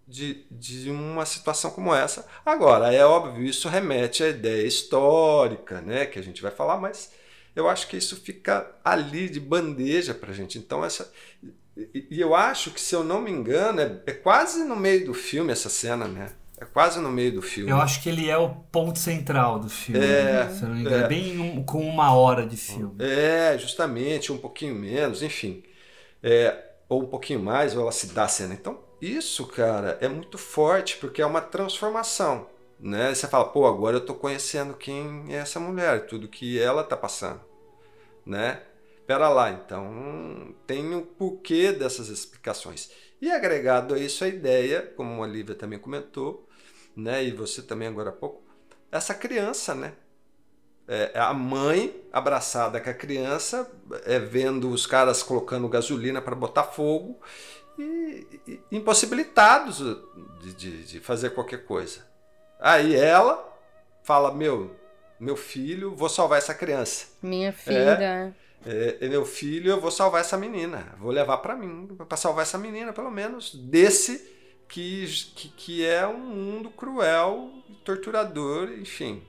de, 0.07 0.45
de 0.51 0.91
uma 0.91 1.25
situação 1.25 1.71
como 1.71 1.95
essa. 1.95 2.27
Agora, 2.45 2.93
é 2.93 3.03
óbvio, 3.03 3.43
isso 3.43 3.67
remete 3.67 4.23
à 4.23 4.27
ideia 4.27 4.67
histórica, 4.67 5.81
né, 5.81 6.05
que 6.05 6.19
a 6.19 6.23
gente 6.23 6.41
vai 6.41 6.51
falar, 6.51 6.77
mas 6.77 7.11
eu 7.57 7.67
acho 7.67 7.88
que 7.88 7.97
isso 7.97 8.15
fica 8.17 8.71
ali 8.85 9.27
de 9.29 9.39
bandeja 9.39 10.13
para 10.13 10.31
gente. 10.31 10.57
Então, 10.57 10.85
essa. 10.85 11.11
E 11.75 12.19
eu 12.19 12.34
acho 12.35 12.71
que, 12.71 12.79
se 12.81 12.95
eu 12.95 13.03
não 13.03 13.21
me 13.21 13.31
engano, 13.31 13.81
é, 13.81 14.01
é 14.07 14.11
quase 14.11 14.63
no 14.63 14.75
meio 14.75 15.05
do 15.05 15.13
filme 15.13 15.51
essa 15.51 15.69
cena, 15.69 16.07
né? 16.07 16.31
É 16.59 16.65
quase 16.65 16.99
no 16.99 17.09
meio 17.09 17.34
do 17.34 17.41
filme. 17.41 17.69
Eu 17.69 17.77
acho 17.77 18.01
que 18.01 18.09
ele 18.09 18.29
é 18.29 18.38
o 18.38 18.49
ponto 18.49 18.97
central 18.97 19.59
do 19.59 19.69
filme. 19.69 20.03
É, 20.03 20.45
né? 20.45 20.49
Se 20.55 20.63
eu 20.63 20.69
não 20.69 20.75
me 20.75 20.81
engano, 20.81 20.95
é. 20.95 21.05
é. 21.05 21.07
bem 21.07 21.39
um- 21.39 21.63
com 21.63 21.88
uma 21.88 22.13
hora 22.15 22.45
de 22.47 22.57
filme. 22.57 22.95
É, 22.99 23.55
justamente, 23.59 24.31
um 24.31 24.38
pouquinho 24.39 24.73
menos, 24.73 25.21
enfim. 25.21 25.63
É, 26.23 26.63
ou 26.89 27.03
um 27.03 27.07
pouquinho 27.07 27.39
mais, 27.39 27.75
ou 27.75 27.81
ela 27.84 27.91
se 27.91 28.07
dá 28.07 28.23
a 28.23 28.27
cena. 28.27 28.53
Então, 28.55 28.79
isso, 28.99 29.45
cara, 29.45 29.97
é 30.01 30.07
muito 30.07 30.38
forte, 30.39 30.97
porque 30.97 31.21
é 31.21 31.25
uma 31.25 31.41
transformação. 31.41 32.47
Né? 32.79 33.13
Você 33.13 33.27
fala, 33.27 33.45
pô, 33.45 33.65
agora 33.67 33.97
eu 33.97 34.05
tô 34.05 34.15
conhecendo 34.15 34.73
quem 34.75 35.25
é 35.29 35.38
essa 35.38 35.59
mulher, 35.59 36.05
tudo 36.07 36.27
que 36.27 36.59
ela 36.59 36.84
tá 36.84 36.95
passando. 36.97 37.39
Né? 38.27 38.61
Pera 39.07 39.29
lá, 39.29 39.51
então 39.51 40.53
tem 40.67 40.93
o 40.95 41.03
porquê 41.03 41.71
dessas 41.71 42.09
explicações. 42.09 42.91
E 43.21 43.31
agregado 43.31 43.95
a 43.95 43.99
isso 43.99 44.23
a 44.25 44.27
ideia, 44.27 44.81
como 44.97 45.23
a 45.23 45.27
Lívia 45.27 45.55
também 45.55 45.79
comentou, 45.79 46.47
né? 46.95 47.23
e 47.23 47.31
você 47.31 47.61
também 47.63 47.87
agora 47.87 48.09
há 48.09 48.13
pouco, 48.13 48.43
essa 48.91 49.13
criança, 49.15 49.75
né? 49.75 49.93
É, 50.89 51.19
a 51.19 51.33
mãe 51.33 52.01
abraçada 52.13 52.79
com 52.79 52.89
a 52.89 52.93
criança, 52.93 53.69
é, 54.05 54.19
vendo 54.19 54.69
os 54.71 54.87
caras 54.87 55.23
colocando 55.23 55.67
gasolina 55.67 56.21
para 56.21 56.35
botar 56.35 56.63
fogo 56.63 57.19
e, 57.77 58.25
e- 58.47 58.61
impossibilitados 58.71 59.79
de, 60.41 60.53
de- 60.53 60.83
de 60.85 60.99
fazer 61.01 61.31
qualquer 61.31 61.65
coisa. 61.65 62.07
Aí 62.59 62.95
ela 62.95 63.47
fala: 64.03 64.33
Meu, 64.33 64.75
meu 65.19 65.35
filho, 65.35 65.95
vou 65.95 66.10
salvar 66.10 66.38
essa 66.38 66.53
criança. 66.53 67.07
Minha 67.22 67.52
filha. 67.53 68.35
É, 68.65 68.98
é 69.02 69.10
meu 69.10 69.26
filho, 69.26 69.69
eu 69.72 69.80
vou 69.81 69.91
salvar 69.91 70.22
essa 70.22 70.38
menina. 70.38 70.95
Vou 70.99 71.11
levar 71.11 71.38
para 71.38 71.56
mim, 71.56 71.88
para 72.07 72.18
salvar 72.18 72.44
essa 72.44 72.57
menina, 72.57 72.91
pelo 72.94 73.11
menos, 73.11 73.53
desse 73.56 74.35
que, 74.68 75.06
que, 75.35 75.49
que 75.49 75.85
é 75.85 76.06
um 76.07 76.19
mundo 76.19 76.69
cruel, 76.69 77.49
torturador, 77.85 78.69
enfim. 78.73 79.23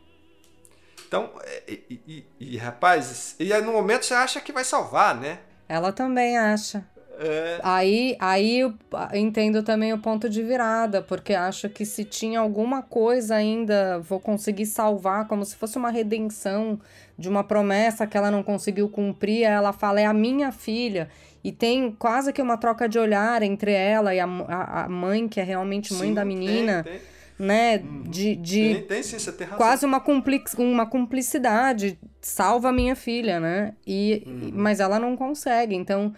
Então, 1.07 1.33
é, 1.43 1.63
e, 1.69 2.01
e- 2.07 2.27
e, 2.39 2.57
rapaz, 2.59 3.35
e 3.39 3.53
aí 3.53 3.63
no 3.63 3.73
momento 3.73 4.05
você 4.05 4.15
acha 4.15 4.41
que 4.41 4.53
vai 4.53 4.65
salvar, 4.65 5.15
né? 5.15 5.41
Ela 5.69 5.93
também 5.93 6.37
acha. 6.37 6.87
É. 7.21 7.61
Aí, 7.65 8.17
aí 8.21 8.61
eu 8.61 8.75
entendo 9.13 9.63
também 9.63 9.93
o 9.93 9.99
ponto 9.99 10.29
de 10.29 10.43
virada, 10.43 11.03
porque 11.03 11.35
acho 11.35 11.69
que 11.69 11.85
se 11.85 12.05
tinha 12.05 12.39
alguma 12.41 12.83
coisa 12.83 13.35
ainda, 13.35 13.99
vou 14.01 14.21
conseguir 14.21 14.67
salvar, 14.67 15.27
como 15.27 15.45
se 15.45 15.57
fosse 15.57 15.77
uma 15.77 15.91
redenção 15.91 16.79
de 17.19 17.29
uma 17.29 17.43
promessa 17.43 18.07
que 18.07 18.17
ela 18.17 18.31
não 18.31 18.43
conseguiu 18.45 18.89
cumprir, 18.89 19.43
ela 19.43 19.73
fala, 19.73 20.01
é 20.01 20.07
a 20.07 20.15
minha 20.15 20.53
filha. 20.53 21.09
E 21.43 21.51
tem 21.51 21.91
quase 21.93 22.33
que 22.33 22.41
uma 22.43 22.57
troca 22.57 22.89
de 22.89 22.99
olhar 22.99 23.43
entre 23.43 23.73
ela 23.73 24.15
e 24.15 24.21
a, 24.21 24.25
a, 24.27 24.85
a 24.85 24.89
mãe, 24.89 25.27
que 25.29 25.41
é 25.41 25.43
realmente 25.43 25.93
mãe 25.95 26.09
Sim, 26.09 26.15
da 26.15 26.23
tem, 26.23 26.29
menina, 26.37 26.83
tem. 26.85 27.01
né? 27.39 27.79
De, 27.79 28.37
de 28.37 28.75
Tem, 28.75 28.83
tem 28.83 29.03
sim, 29.03 29.19
você 29.19 29.33
tem 29.33 29.47
razão. 29.47 29.59
quase 29.59 29.87
uma, 29.87 30.01
cumpli 30.01 30.43
uma 30.59 30.87
cumplicidade. 30.87 31.99
Salva 32.21 32.69
a 32.69 32.73
minha 32.73 32.95
filha, 32.97 33.39
né? 33.41 33.75
E, 33.87 34.23
e- 34.27 34.53
mas 34.53 34.81
ela 34.81 34.99
não 34.99 35.17
consegue. 35.17 35.75
Então, 35.75 36.13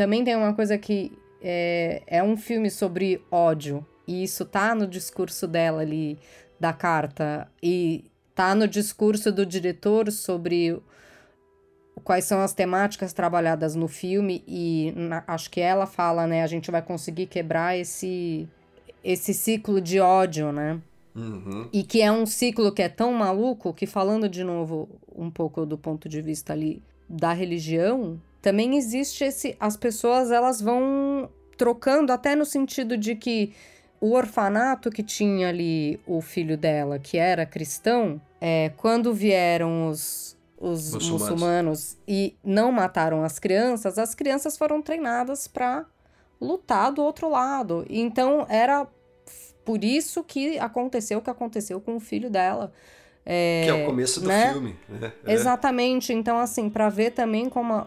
também 0.00 0.24
tem 0.24 0.34
uma 0.34 0.54
coisa 0.54 0.78
que 0.78 1.12
é, 1.42 2.02
é 2.06 2.22
um 2.22 2.34
filme 2.34 2.70
sobre 2.70 3.22
ódio. 3.30 3.86
E 4.08 4.24
isso 4.24 4.46
tá 4.46 4.74
no 4.74 4.86
discurso 4.86 5.46
dela 5.46 5.82
ali, 5.82 6.18
da 6.58 6.72
carta. 6.72 7.46
E 7.62 8.06
tá 8.34 8.54
no 8.54 8.66
discurso 8.66 9.30
do 9.30 9.44
diretor 9.44 10.10
sobre 10.10 10.80
quais 12.02 12.24
são 12.24 12.40
as 12.40 12.54
temáticas 12.54 13.12
trabalhadas 13.12 13.74
no 13.74 13.86
filme. 13.88 14.42
E 14.48 14.90
na- 14.96 15.22
acho 15.26 15.50
que 15.50 15.60
ela 15.60 15.84
fala, 15.84 16.26
né? 16.26 16.42
A 16.42 16.46
gente 16.46 16.70
vai 16.70 16.80
conseguir 16.80 17.26
quebrar 17.26 17.76
esse, 17.76 18.48
esse 19.04 19.34
ciclo 19.34 19.82
de 19.82 20.00
ódio, 20.00 20.50
né? 20.50 20.80
Uhum. 21.14 21.68
E 21.70 21.82
que 21.82 22.00
é 22.00 22.10
um 22.10 22.24
ciclo 22.24 22.72
que 22.72 22.80
é 22.80 22.88
tão 22.88 23.12
maluco 23.12 23.74
que, 23.74 23.86
falando 23.86 24.30
de 24.30 24.44
novo 24.44 24.88
um 25.14 25.30
pouco 25.30 25.66
do 25.66 25.76
ponto 25.76 26.08
de 26.08 26.22
vista 26.22 26.54
ali 26.54 26.82
da 27.06 27.34
religião, 27.34 28.18
também 28.42 28.76
existe 28.76 29.24
esse. 29.24 29.56
As 29.60 29.76
pessoas 29.76 30.30
elas 30.30 30.60
vão 30.60 31.28
trocando, 31.56 32.12
até 32.12 32.34
no 32.34 32.44
sentido 32.44 32.96
de 32.96 33.14
que 33.14 33.52
o 34.00 34.12
orfanato 34.12 34.90
que 34.90 35.02
tinha 35.02 35.48
ali 35.48 36.00
o 36.06 36.20
filho 36.22 36.56
dela, 36.56 36.98
que 36.98 37.18
era 37.18 37.44
cristão, 37.44 38.20
é, 38.40 38.70
quando 38.78 39.12
vieram 39.12 39.88
os, 39.88 40.36
os 40.58 40.94
Muçulmanos. 40.94 41.20
muçulmanos 41.30 41.96
e 42.08 42.34
não 42.42 42.72
mataram 42.72 43.22
as 43.22 43.38
crianças, 43.38 43.98
as 43.98 44.14
crianças 44.14 44.56
foram 44.56 44.80
treinadas 44.80 45.46
para 45.46 45.84
lutar 46.40 46.90
do 46.90 47.02
outro 47.02 47.28
lado. 47.28 47.84
Então 47.90 48.46
era 48.48 48.86
por 49.66 49.84
isso 49.84 50.24
que 50.24 50.58
aconteceu 50.58 51.18
o 51.18 51.22
que 51.22 51.28
aconteceu 51.28 51.78
com 51.78 51.96
o 51.96 52.00
filho 52.00 52.30
dela. 52.30 52.72
É, 53.26 53.60
Que 53.64 53.70
é 53.70 53.74
o 53.74 53.86
começo 53.86 54.18
do 54.22 54.28
né? 54.28 54.50
filme. 54.50 54.76
né? 54.88 55.12
É. 55.26 55.32
Exatamente. 55.34 56.10
Então, 56.14 56.38
assim, 56.38 56.70
para 56.70 56.88
ver 56.88 57.10
também 57.10 57.50
como, 57.50 57.74
a- 57.74 57.86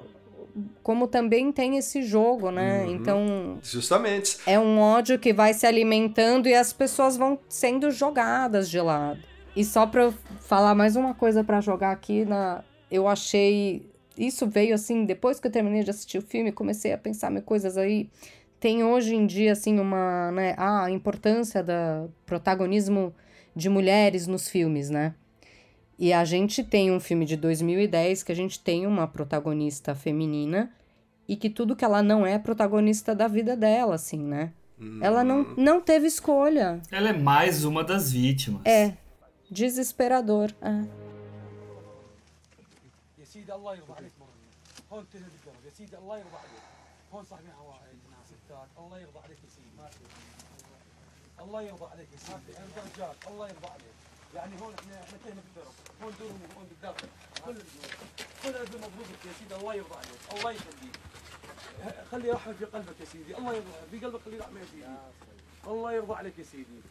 como 0.83 1.07
também 1.07 1.51
tem 1.51 1.77
esse 1.77 2.03
jogo, 2.03 2.51
né? 2.51 2.83
Uhum. 2.83 2.91
Então, 2.91 3.59
Justamente. 3.61 4.37
é 4.45 4.59
um 4.59 4.79
ódio 4.79 5.17
que 5.17 5.33
vai 5.33 5.53
se 5.53 5.65
alimentando 5.65 6.47
e 6.47 6.53
as 6.53 6.71
pessoas 6.71 7.17
vão 7.17 7.39
sendo 7.49 7.89
jogadas 7.89 8.69
de 8.69 8.79
lado. 8.79 9.19
E 9.55 9.63
só 9.63 9.85
pra 9.85 10.11
falar 10.41 10.75
mais 10.75 10.95
uma 10.95 11.13
coisa 11.13 11.43
pra 11.43 11.61
jogar 11.61 11.91
aqui, 11.91 12.25
na, 12.25 12.63
eu 12.89 13.07
achei. 13.07 13.87
Isso 14.17 14.47
veio 14.47 14.75
assim, 14.75 15.05
depois 15.05 15.39
que 15.39 15.47
eu 15.47 15.51
terminei 15.51 15.83
de 15.83 15.89
assistir 15.89 16.19
o 16.19 16.21
filme, 16.21 16.51
comecei 16.51 16.93
a 16.93 16.97
pensar 16.97 17.31
em 17.31 17.41
coisas 17.41 17.77
aí. 17.77 18.09
Tem 18.59 18.83
hoje 18.83 19.15
em 19.15 19.25
dia, 19.25 19.51
assim, 19.51 19.79
uma. 19.79 20.31
Né, 20.31 20.55
a 20.57 20.89
importância 20.89 21.63
do 21.63 22.11
protagonismo 22.25 23.13
de 23.55 23.69
mulheres 23.69 24.27
nos 24.27 24.47
filmes, 24.47 24.89
né? 24.89 25.13
E 25.98 26.12
a 26.12 26.24
gente 26.24 26.62
tem 26.62 26.92
um 26.92 27.00
filme 27.00 27.24
de 27.24 27.36
2010 27.36 28.22
que 28.22 28.30
a 28.32 28.34
gente 28.34 28.60
tem 28.60 28.86
uma 28.86 29.06
protagonista 29.06 29.94
feminina 29.94 30.72
e 31.26 31.36
que 31.36 31.50
tudo 31.50 31.74
que 31.74 31.84
ela 31.84 32.02
não 32.02 32.24
é 32.26 32.38
protagonista 32.38 33.14
da 33.14 33.26
vida 33.26 33.56
dela, 33.56 33.96
assim, 33.96 34.18
né? 34.18 34.52
Ela 35.02 35.24
não, 35.24 35.42
não 35.56 35.80
teve 35.80 36.06
escolha. 36.06 36.80
Ela 36.90 37.08
é 37.08 37.12
mais 37.12 37.64
uma 37.64 37.82
das 37.82 38.12
vítimas. 38.12 38.62
É. 38.64 38.94
Desesperador. 39.50 40.54
É. 40.62 40.86
يا 43.18 43.24
سيدي 43.24 43.54
الله 43.54 43.74
يرضى 43.74 43.92
عليك 43.92 44.12
هون 44.92 45.04
تهدي 45.12 45.24
القلب 45.24 45.64
يا 45.66 45.70
سيدي 45.70 45.96
الله 45.98 46.16
يرضى 46.18 46.36
عليك 46.36 46.62
هون 47.12 47.24
صاحبي 47.24 47.50
حوائج 47.58 47.98
ستات 48.30 48.68
الله 48.78 48.98
يرضى 48.98 49.18
عليك 49.24 49.38
يا 49.44 49.50
سيدي 49.56 49.70
ما 49.78 49.86
في 49.88 50.04
الله 51.42 51.62
يرضى 51.62 51.86
عليك 51.92 52.08
يا 52.12 52.18
سيدي 52.18 52.52
انت 52.64 52.76
رجال 52.86 53.14
الله 53.30 53.46
يرضى 53.48 53.66
عليك 53.66 53.96
يعني 54.34 54.52
هون 54.62 54.72
احنا 54.78 54.94
احنا 55.04 55.18
هون 56.03 56.13
دورهم 56.19 56.39
هون 56.57 56.65
بالداخل 56.69 57.07
كل 57.45 57.55
كل 58.43 58.49
هذا 58.49 58.61
مضبوط 58.77 59.05
يا 59.25 59.31
سيدي 59.39 59.55
الله 59.61 59.73
يرضى 59.75 59.95
عليك 59.95 60.39
الله 60.39 60.51
يخليك 60.51 60.95
خلي 62.11 62.31
رحمة 62.31 62.53
في 62.53 62.65
قلبك 62.65 62.99
يا 62.99 63.05
سيدي 63.05 63.37
الله 63.37 63.53
يرضى 63.53 63.71
في 63.91 64.05
قلبك 64.05 64.19
خلي 64.25 64.37
رحمة 64.37 64.59
يا 64.59 64.65
سيدي 64.71 64.85
الله 65.67 65.91
يرضى 65.93 66.13
عليك 66.13 66.39
يا 66.39 66.43
سيدي 66.43 66.81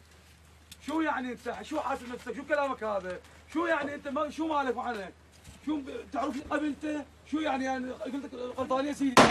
شو 0.87 1.01
يعني 1.01 1.31
انت 1.31 1.55
شو 1.61 1.79
حاسب 1.79 2.09
نفسك 2.13 2.35
شو 2.35 2.43
كلامك 2.45 2.83
هذا 2.83 3.19
شو 3.53 3.65
يعني 3.65 3.95
انت 3.95 4.07
ما 4.07 4.29
شو 4.29 4.47
مالك 4.47 4.77
وعنك 4.77 5.13
شو 5.65 5.77
ب- 5.77 6.05
تعرف 6.13 6.35
قبلته 6.53 7.05
شو 7.31 7.39
يعني 7.39 7.65
يعني 7.65 7.91
قلت 7.91 8.25
لك 8.25 8.33
غلطان 8.57 8.85
يا 8.85 8.93
سيدي 8.93 9.21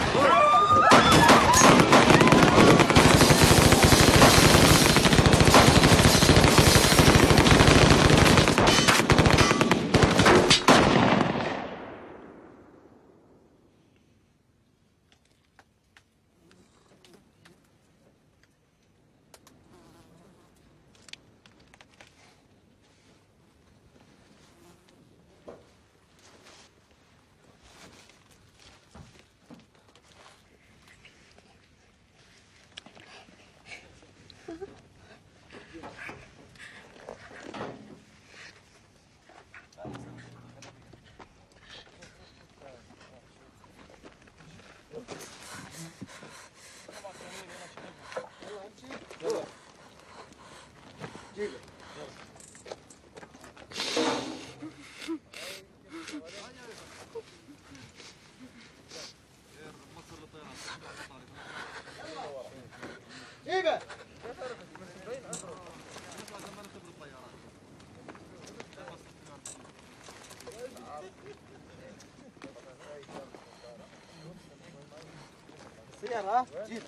سيارة 76.00 76.46
جيب 76.68 76.82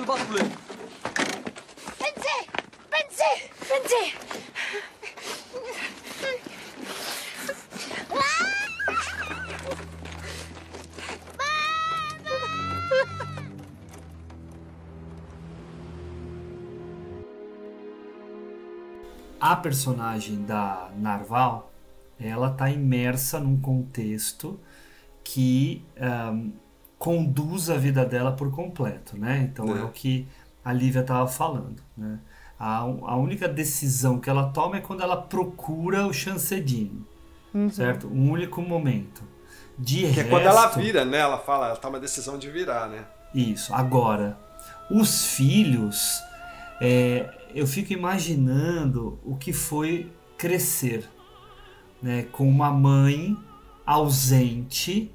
le 0.00 0.06
bar 0.06 0.24
bleu. 0.26 0.44
Pensez 1.98 2.46
Pensez 2.90 4.14
A 19.42 19.56
personagem 19.56 20.44
da 20.44 20.90
Narval, 20.96 21.72
ela 22.18 22.50
está 22.52 22.70
imersa 22.70 23.40
num 23.40 23.58
contexto 23.58 24.60
que 25.24 25.82
um, 25.98 26.52
conduz 27.00 27.70
a 27.70 27.78
vida 27.78 28.04
dela 28.04 28.30
por 28.30 28.50
completo, 28.50 29.16
né? 29.18 29.48
Então 29.50 29.74
é, 29.74 29.80
É. 29.80 29.82
o 29.84 29.88
que 29.88 30.28
a 30.62 30.70
Lívia 30.70 31.00
estava 31.00 31.26
falando, 31.26 31.82
né? 31.96 32.18
A, 32.58 32.80
a 32.80 33.16
única 33.16 33.48
decisão 33.48 34.20
que 34.20 34.28
ela 34.28 34.50
toma 34.50 34.76
é 34.76 34.80
quando 34.80 35.02
ela 35.02 35.16
procura 35.16 36.06
o 36.06 36.12
Chancedine, 36.12 37.02
Uhum. 37.54 37.70
certo? 37.70 38.06
Um 38.06 38.30
único 38.30 38.60
momento. 38.60 39.22
De 39.78 40.00
Que 40.00 40.04
é 40.04 40.08
resto, 40.10 40.28
quando 40.28 40.44
ela 40.44 40.66
vira, 40.68 41.06
né? 41.06 41.16
Ela 41.18 41.38
fala, 41.38 41.68
ela 41.68 41.76
toma 41.76 41.96
a 41.96 42.00
decisão 42.00 42.38
de 42.38 42.50
virar, 42.50 42.86
né? 42.86 43.06
isso. 43.34 43.72
Agora, 43.74 44.36
os 44.90 45.24
filhos, 45.24 46.20
é, 46.82 47.32
eu 47.54 47.66
fico 47.66 47.92
imaginando 47.94 49.18
o 49.24 49.36
que 49.36 49.52
foi 49.54 50.12
crescer, 50.36 51.08
né, 52.02 52.24
com 52.32 52.46
uma 52.46 52.70
mãe 52.70 53.36
ausente 53.86 55.10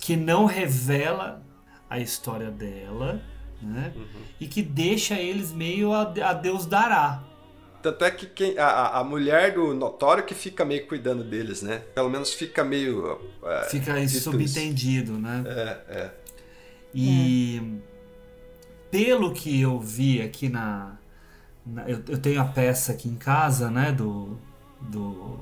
que 0.00 0.16
não 0.16 0.46
revela 0.46 1.42
a 1.88 1.98
história 1.98 2.50
dela, 2.50 3.20
né, 3.62 3.92
e 4.40 4.46
que 4.46 4.62
deixa 4.62 5.14
eles 5.18 5.52
meio 5.52 5.92
a, 5.92 6.02
a 6.02 6.32
Deus 6.32 6.64
dará. 6.66 7.22
Tanto 7.82 8.04
é 8.04 8.10
que 8.10 8.26
quem, 8.26 8.58
a, 8.58 8.98
a- 8.98 9.04
mulher 9.04 9.54
do 9.54 9.72
Notório 9.74 10.24
que 10.24 10.34
fica 10.34 10.64
meio 10.66 10.86
cuidando 10.86 11.24
deles, 11.24 11.62
né? 11.62 11.78
Pelo 11.94 12.10
menos 12.10 12.32
fica 12.34 12.62
meio. 12.62 13.18
é, 13.42 13.64
Fica 13.70 14.06
subentendido, 14.08 15.12
né? 15.18 15.42
É, 15.46 15.94
é. 16.02 16.10
E 16.94 17.78
pelo 18.90 19.32
que 19.32 19.60
eu 19.60 19.80
vi 19.80 20.20
aqui 20.20 20.48
na. 20.50 20.96
na- 21.64 21.88
eu, 21.88 22.02
eu 22.08 22.18
tenho 22.18 22.40
a 22.42 22.44
peça 22.44 22.92
aqui 22.92 23.08
em 23.08 23.16
casa, 23.16 23.70
né? 23.70 23.92
Do. 23.92 24.36
Do. 24.80 25.38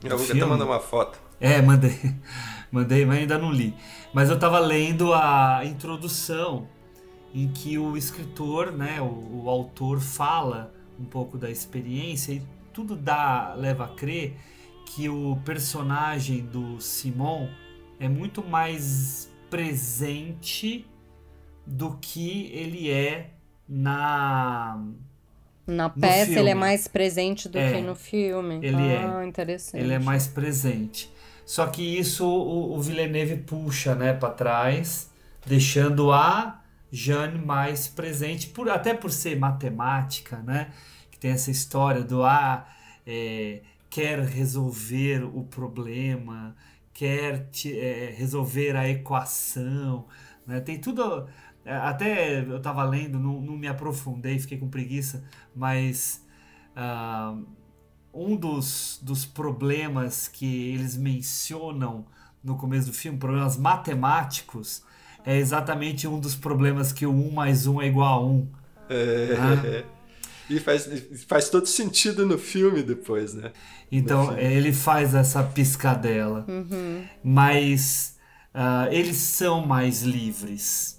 do 0.00 0.06
Eu 0.06 0.16
vou 0.16 0.24
até 0.24 0.34
filme. 0.34 0.46
mandar 0.50 0.64
uma 0.64 0.80
foto. 0.80 1.18
É, 1.38 1.60
mandei. 1.60 1.98
Mandei, 2.70 3.04
mas 3.04 3.18
ainda 3.18 3.38
não 3.38 3.50
li. 3.50 3.74
Mas 4.12 4.28
eu 4.30 4.38
tava 4.38 4.58
lendo 4.58 5.12
a 5.14 5.62
introdução 5.64 6.68
em 7.34 7.48
que 7.48 7.78
o 7.78 7.96
escritor, 7.96 8.72
né, 8.72 9.00
o, 9.00 9.44
o 9.44 9.50
autor 9.50 10.00
fala 10.00 10.72
um 10.98 11.04
pouco 11.04 11.38
da 11.38 11.50
experiência 11.50 12.32
e 12.32 12.42
tudo 12.72 12.96
dá 12.96 13.54
leva 13.54 13.84
a 13.84 13.88
crer 13.88 14.36
que 14.86 15.08
o 15.08 15.38
personagem 15.44 16.40
do 16.44 16.80
Simon 16.80 17.48
é 18.00 18.08
muito 18.08 18.42
mais 18.42 19.30
presente 19.50 20.86
do 21.66 21.98
que 22.00 22.50
ele 22.52 22.90
é 22.90 23.30
na 23.68 24.82
Na 25.66 25.90
peça 25.90 26.38
ele 26.38 26.50
é 26.50 26.54
mais 26.54 26.88
presente 26.88 27.48
do 27.48 27.58
É, 27.58 27.72
que 27.74 27.80
no 27.82 27.94
filme. 27.94 28.56
ele 28.62 28.76
ah, 28.76 29.22
é. 29.22 29.26
interessante. 29.26 29.82
Ele 29.82 29.92
é 29.92 29.98
mais 29.98 30.26
presente. 30.26 31.12
Só 31.48 31.66
que 31.68 31.82
isso 31.82 32.26
o, 32.26 32.74
o 32.76 32.82
Villeneuve 32.82 33.38
puxa, 33.38 33.94
né, 33.94 34.12
para 34.12 34.34
trás, 34.34 35.10
deixando 35.46 36.12
a 36.12 36.62
Jeanne 36.92 37.38
mais 37.38 37.88
presente, 37.88 38.48
por, 38.48 38.68
até 38.70 38.94
por 38.94 39.10
ser 39.12 39.38
matemática, 39.38 40.38
né? 40.42 40.72
Que 41.10 41.18
tem 41.18 41.30
essa 41.32 41.50
história 41.50 42.02
do 42.02 42.22
ah, 42.24 42.66
é, 43.06 43.62
quer 43.90 44.20
resolver 44.20 45.24
o 45.24 45.44
problema, 45.44 46.54
quer 46.94 47.48
te- 47.50 47.78
é, 47.78 48.10
resolver 48.16 48.76
a 48.76 48.88
equação, 48.88 50.06
né? 50.46 50.60
Tem 50.60 50.78
tudo. 50.80 51.26
é, 51.64 51.74
Até 51.74 52.40
eu 52.40 52.60
tava 52.60 52.84
lendo, 52.84 53.18
não, 53.18 53.40
não 53.40 53.56
me 53.56 53.68
aprofundei, 53.68 54.38
fiquei 54.38 54.58
com 54.58 54.68
preguiça, 54.68 55.24
mas 55.54 56.24
ah, 56.76 57.36
um 58.12 58.36
dos, 58.36 58.98
dos 59.02 59.24
problemas 59.24 60.28
que 60.28 60.72
eles 60.72 60.96
mencionam 60.96 62.06
no 62.42 62.56
começo 62.56 62.88
do 62.88 62.92
filme, 62.92 63.18
problemas 63.18 63.56
matemáticos, 63.56 64.82
é 65.24 65.36
exatamente 65.36 66.06
um 66.06 66.18
dos 66.18 66.34
problemas 66.34 66.92
que 66.92 67.04
o 67.04 67.12
1 67.12 67.32
mais 67.32 67.66
1 67.66 67.82
é 67.82 67.86
igual 67.86 68.12
a 68.12 68.26
1. 68.26 68.48
É, 68.90 69.36
Ah. 69.38 69.98
E 70.50 70.58
faz, 70.58 70.88
faz 71.26 71.50
todo 71.50 71.66
sentido 71.66 72.24
no 72.24 72.38
filme 72.38 72.82
depois, 72.82 73.34
né? 73.34 73.52
Então 73.92 74.28
filme. 74.28 74.42
ele 74.42 74.72
faz 74.72 75.14
essa 75.14 75.42
piscadela. 75.42 76.46
Uhum. 76.48 77.04
Mas 77.22 78.16
ah, 78.54 78.88
eles 78.90 79.16
são 79.18 79.66
mais 79.66 80.02
livres. 80.02 80.98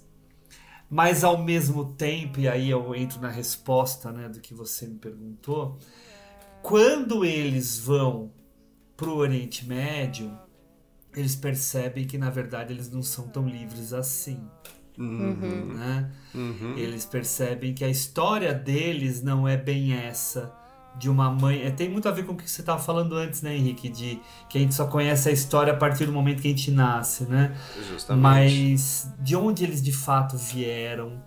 Mas 0.88 1.22
ao 1.22 1.42
mesmo 1.42 1.92
tempo, 1.94 2.40
e 2.40 2.48
aí 2.48 2.70
eu 2.70 2.94
entro 2.94 3.20
na 3.20 3.28
resposta 3.28 4.10
né, 4.10 4.28
do 4.28 4.40
que 4.40 4.54
você 4.54 4.86
me 4.86 4.98
perguntou, 4.98 5.78
quando 6.62 7.24
eles 7.24 7.78
vão 7.78 8.30
para 8.96 9.08
o 9.08 9.16
Oriente 9.16 9.66
Médio, 9.66 10.30
eles 11.16 11.34
percebem 11.34 12.06
que 12.06 12.18
na 12.18 12.30
verdade 12.30 12.72
eles 12.72 12.90
não 12.90 13.02
são 13.02 13.28
tão 13.28 13.48
livres 13.48 13.92
assim. 13.92 14.38
Uhum. 14.98 15.74
Né? 15.74 16.10
Uhum. 16.34 16.76
Eles 16.76 17.06
percebem 17.06 17.72
que 17.72 17.84
a 17.84 17.88
história 17.88 18.52
deles 18.52 19.22
não 19.22 19.48
é 19.48 19.56
bem 19.56 19.94
essa 19.94 20.54
de 20.98 21.08
uma 21.08 21.30
mãe. 21.30 21.62
É, 21.62 21.70
tem 21.70 21.88
muito 21.88 22.08
a 22.08 22.12
ver 22.12 22.24
com 22.24 22.32
o 22.32 22.36
que 22.36 22.50
você 22.50 22.60
estava 22.60 22.80
falando 22.80 23.14
antes, 23.14 23.42
né, 23.42 23.56
Henrique? 23.56 23.88
De 23.88 24.20
que 24.48 24.58
a 24.58 24.60
gente 24.60 24.74
só 24.74 24.86
conhece 24.86 25.28
a 25.28 25.32
história 25.32 25.72
a 25.72 25.76
partir 25.76 26.04
do 26.04 26.12
momento 26.12 26.42
que 26.42 26.48
a 26.48 26.50
gente 26.50 26.70
nasce, 26.70 27.24
né? 27.24 27.56
Justamente. 27.88 28.22
Mas 28.22 29.10
de 29.18 29.36
onde 29.36 29.64
eles 29.64 29.82
de 29.82 29.92
fato 29.92 30.36
vieram, 30.36 31.22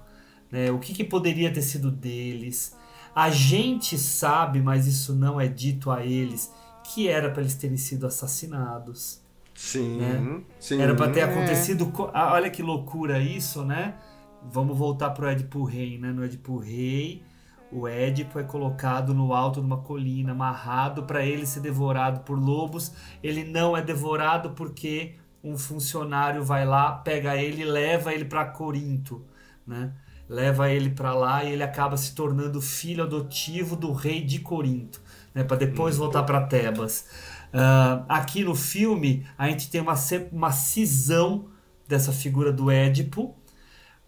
né? 0.51 0.69
O 0.72 0.80
que, 0.80 0.93
que 0.93 1.03
poderia 1.03 1.51
ter 1.51 1.61
sido 1.61 1.89
deles? 1.89 2.76
A 3.15 3.30
gente 3.30 3.98
sabe, 3.98 4.61
mas 4.61 4.88
isso 4.88 5.14
não 5.15 5.40
é 5.40 5.48
dito 5.48 5.91
a 5.91 6.06
eles, 6.06 6.53
que 6.84 7.07
era 7.07 7.30
para 7.31 7.41
eles 7.41 7.56
terem 7.56 7.77
sido 7.77 8.06
assassinados. 8.07 9.22
Sim, 9.56 9.98
né? 9.98 10.27
sim. 10.60 10.81
Era 10.81 10.95
para 10.95 11.11
ter 11.11 11.22
É. 11.22 11.23
acontecido. 11.23 11.91
co- 11.91 12.10
ah, 12.14 12.34
Olha 12.34 12.49
que 12.49 12.64
loucura 12.64 13.19
isso, 13.19 13.64
né? 13.64 13.95
Vamos 14.41 14.77
voltar 14.77 15.11
pro 15.11 15.27
Édipo 15.27 15.64
Rei, 15.64 15.98
né? 15.98 16.11
No 16.11 16.23
Édipo 16.23 16.57
Rei, 16.57 17.23
o 17.72 17.88
Édipo 17.88 18.40
é 18.40 18.44
colocado 18.44 19.14
no 19.14 19.34
alto 19.34 19.60
de 19.61 19.65
uma 19.65 19.77
colina, 19.81 20.31
amarrado 20.34 21.03
para 21.03 21.26
ele 21.26 21.45
ser 21.45 21.61
devorado 21.61 22.22
por 22.22 22.38
lobos. 22.40 22.94
Ele 23.22 23.44
não 23.44 23.76
é 23.77 23.81
devorado 23.81 24.52
porque 24.52 25.15
um 25.44 25.57
funcionário 25.57 26.44
vai 26.44 26.65
lá, 26.65 26.91
pega 26.94 27.35
ele 27.38 27.61
e 27.61 27.65
leva 27.65 28.14
ele 28.14 28.26
para 28.26 28.45
Corinto, 28.45 29.26
né? 29.65 29.94
Leva 30.34 30.69
ele 30.72 30.89
para 30.89 31.14
lá 31.14 31.43
e 31.43 31.53
ele 31.53 31.64
acaba 31.64 31.95
se 31.95 32.15
tornando 32.15 32.60
filho 32.60 33.03
adotivo 33.03 33.76
do 33.76 33.91
rei 33.93 34.22
de 34.23 34.39
Corinto, 34.39 34.99
né? 35.34 35.43
Para 35.43 35.57
depois 35.57 35.95
voltar 35.97 36.23
para 36.23 36.41
Tebas. 36.41 37.05
Ah, 37.53 38.03
aqui 38.10 38.43
no 38.43 38.55
filme 38.55 39.26
a 39.38 39.47
gente 39.47 39.69
tem 39.69 39.80
uma, 39.80 39.93
uma 40.31 40.51
cisão 40.51 41.45
dessa 41.88 42.11
figura 42.11 42.51
do 42.51 42.72
Édipo, 42.72 43.35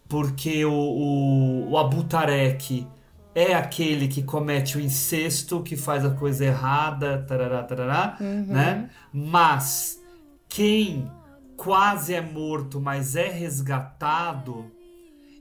porque 0.09 0.65
o, 0.65 0.71
o, 0.73 1.71
o 1.71 1.77
Abutarek 1.77 2.87
é 3.35 3.53
aquele 3.53 4.07
que 4.07 4.23
comete 4.23 4.77
o 4.77 4.81
incesto, 4.81 5.61
que 5.61 5.75
faz 5.75 6.05
a 6.05 6.09
coisa 6.11 6.45
errada, 6.45 7.23
tarará, 7.27 7.63
tarará, 7.63 8.17
Uhum. 8.19 8.45
né? 8.47 8.89
Mas 9.13 10.01
quem 10.49 11.11
quase 11.57 12.13
é 12.13 12.21
morto, 12.21 12.79
mas 12.81 13.15
é 13.15 13.29
resgatado 13.29 14.71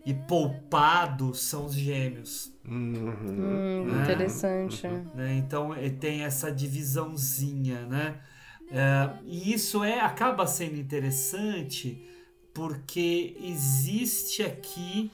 e 0.05 0.12
poupado 0.12 1.35
são 1.35 1.66
os 1.66 1.74
gêmeos. 1.74 2.52
Hum, 2.66 3.85
né? 3.86 4.02
interessante. 4.02 4.86
né? 5.14 5.35
Então 5.36 5.74
eh, 5.74 5.90
tem 5.90 6.22
essa 6.22 6.51
divisãozinha, 6.52 7.86
né? 7.86 8.16
Eh, 8.70 9.10
e 9.26 9.52
isso 9.52 9.82
é 9.85 10.01
acaba 10.01 10.47
sendo 10.47 10.76
interessante 10.76 12.02
porque 12.52 13.36
existe 13.40 14.43
aqui 14.43 15.10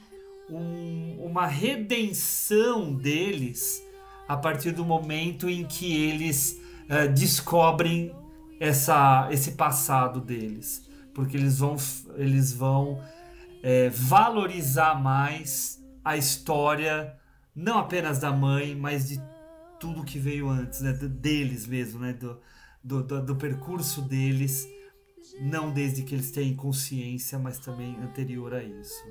um- 0.48 1.16
uma 1.24 1.46
redenção 1.46 2.92
deles 2.94 3.82
a 4.28 4.36
partir 4.36 4.72
do 4.72 4.84
momento 4.84 5.48
em 5.48 5.64
que 5.64 5.92
eles 6.08 6.60
eh, 6.88 7.06
descobrem 7.08 8.12
essa, 8.58 9.28
esse 9.30 9.52
passado 9.52 10.20
deles, 10.20 10.86
porque 11.14 11.36
eles 11.36 11.58
vão 11.58 11.76
eles 12.16 12.52
vão 12.52 13.00
eh, 13.62 13.90
valorizar 13.90 15.00
mais 15.00 15.82
a 16.04 16.16
história 16.16 17.16
não 17.54 17.78
apenas 17.78 18.18
da 18.18 18.32
mãe, 18.32 18.74
mas 18.74 19.08
de 19.08 19.20
tudo 19.78 20.04
que 20.04 20.18
veio 20.18 20.48
antes, 20.48 20.80
né? 20.80 20.92
Deles 20.92 21.66
mesmo, 21.66 22.00
né? 22.00 22.12
Do, 22.12 22.38
do, 22.82 23.02
do, 23.02 23.22
do 23.26 23.36
percurso 23.36 24.02
deles, 24.02 24.68
não 25.40 25.72
desde 25.72 26.02
que 26.02 26.14
eles 26.14 26.30
têm 26.30 26.54
consciência, 26.54 27.38
mas 27.38 27.58
também 27.58 27.96
anterior 28.02 28.54
a 28.54 28.62
isso. 28.62 29.02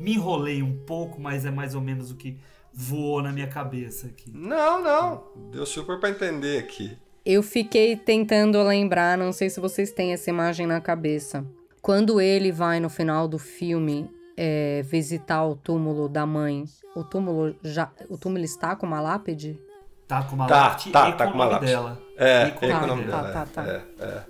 me 0.00 0.14
enrolei 0.14 0.62
um 0.62 0.76
pouco, 0.84 1.20
mas 1.20 1.44
é 1.44 1.50
mais 1.50 1.74
ou 1.74 1.80
menos 1.80 2.10
o 2.10 2.16
que 2.16 2.38
voou 2.72 3.22
na 3.22 3.32
minha 3.32 3.48
cabeça 3.48 4.06
aqui. 4.06 4.30
Não, 4.32 4.82
não. 4.82 5.24
Deu 5.50 5.66
super 5.66 6.00
pra 6.00 6.10
entender 6.10 6.58
aqui. 6.58 6.96
Eu 7.24 7.42
fiquei 7.42 7.96
tentando 7.96 8.60
lembrar, 8.62 9.16
não 9.16 9.32
sei 9.32 9.48
se 9.48 9.60
vocês 9.60 9.92
têm 9.92 10.12
essa 10.12 10.28
imagem 10.30 10.66
na 10.66 10.80
cabeça. 10.80 11.46
Quando 11.82 12.20
ele 12.20 12.52
vai 12.52 12.78
no 12.78 12.88
final 12.88 13.26
do 13.26 13.38
filme 13.38 14.08
é, 14.36 14.82
visitar 14.84 15.44
o 15.44 15.56
túmulo 15.56 16.08
da 16.08 16.24
mãe, 16.24 16.64
o 16.94 17.02
túmulo 17.02 17.56
já, 17.62 17.90
o 18.08 18.16
túmulo 18.16 18.44
está 18.44 18.76
com 18.76 18.86
uma 18.86 19.00
lápide? 19.00 19.58
Tá 20.06 20.22
com 20.22 20.36
uma 20.36 20.46
Tá, 20.46 20.68
lápide 20.68 20.90
tá, 20.92 21.08
e 21.08 21.12
tá 21.16 21.26
com 21.26 21.32
com 21.32 21.38
o 21.38 21.40
uma 21.40 21.44
nome 21.44 21.54
lápide. 21.54 21.72
dela. 21.72 22.02
É, 22.16 22.46
E 22.46 22.50
com 22.52 22.66
e 22.66 22.72
o 22.72 22.78
com 22.78 22.84
o 22.84 22.86
nome 22.86 23.04
dela. 23.04 23.32
Tá, 23.32 23.46
tá, 23.46 23.62
tá. 23.62 23.68
É, 23.68 23.82
é. 24.00 24.22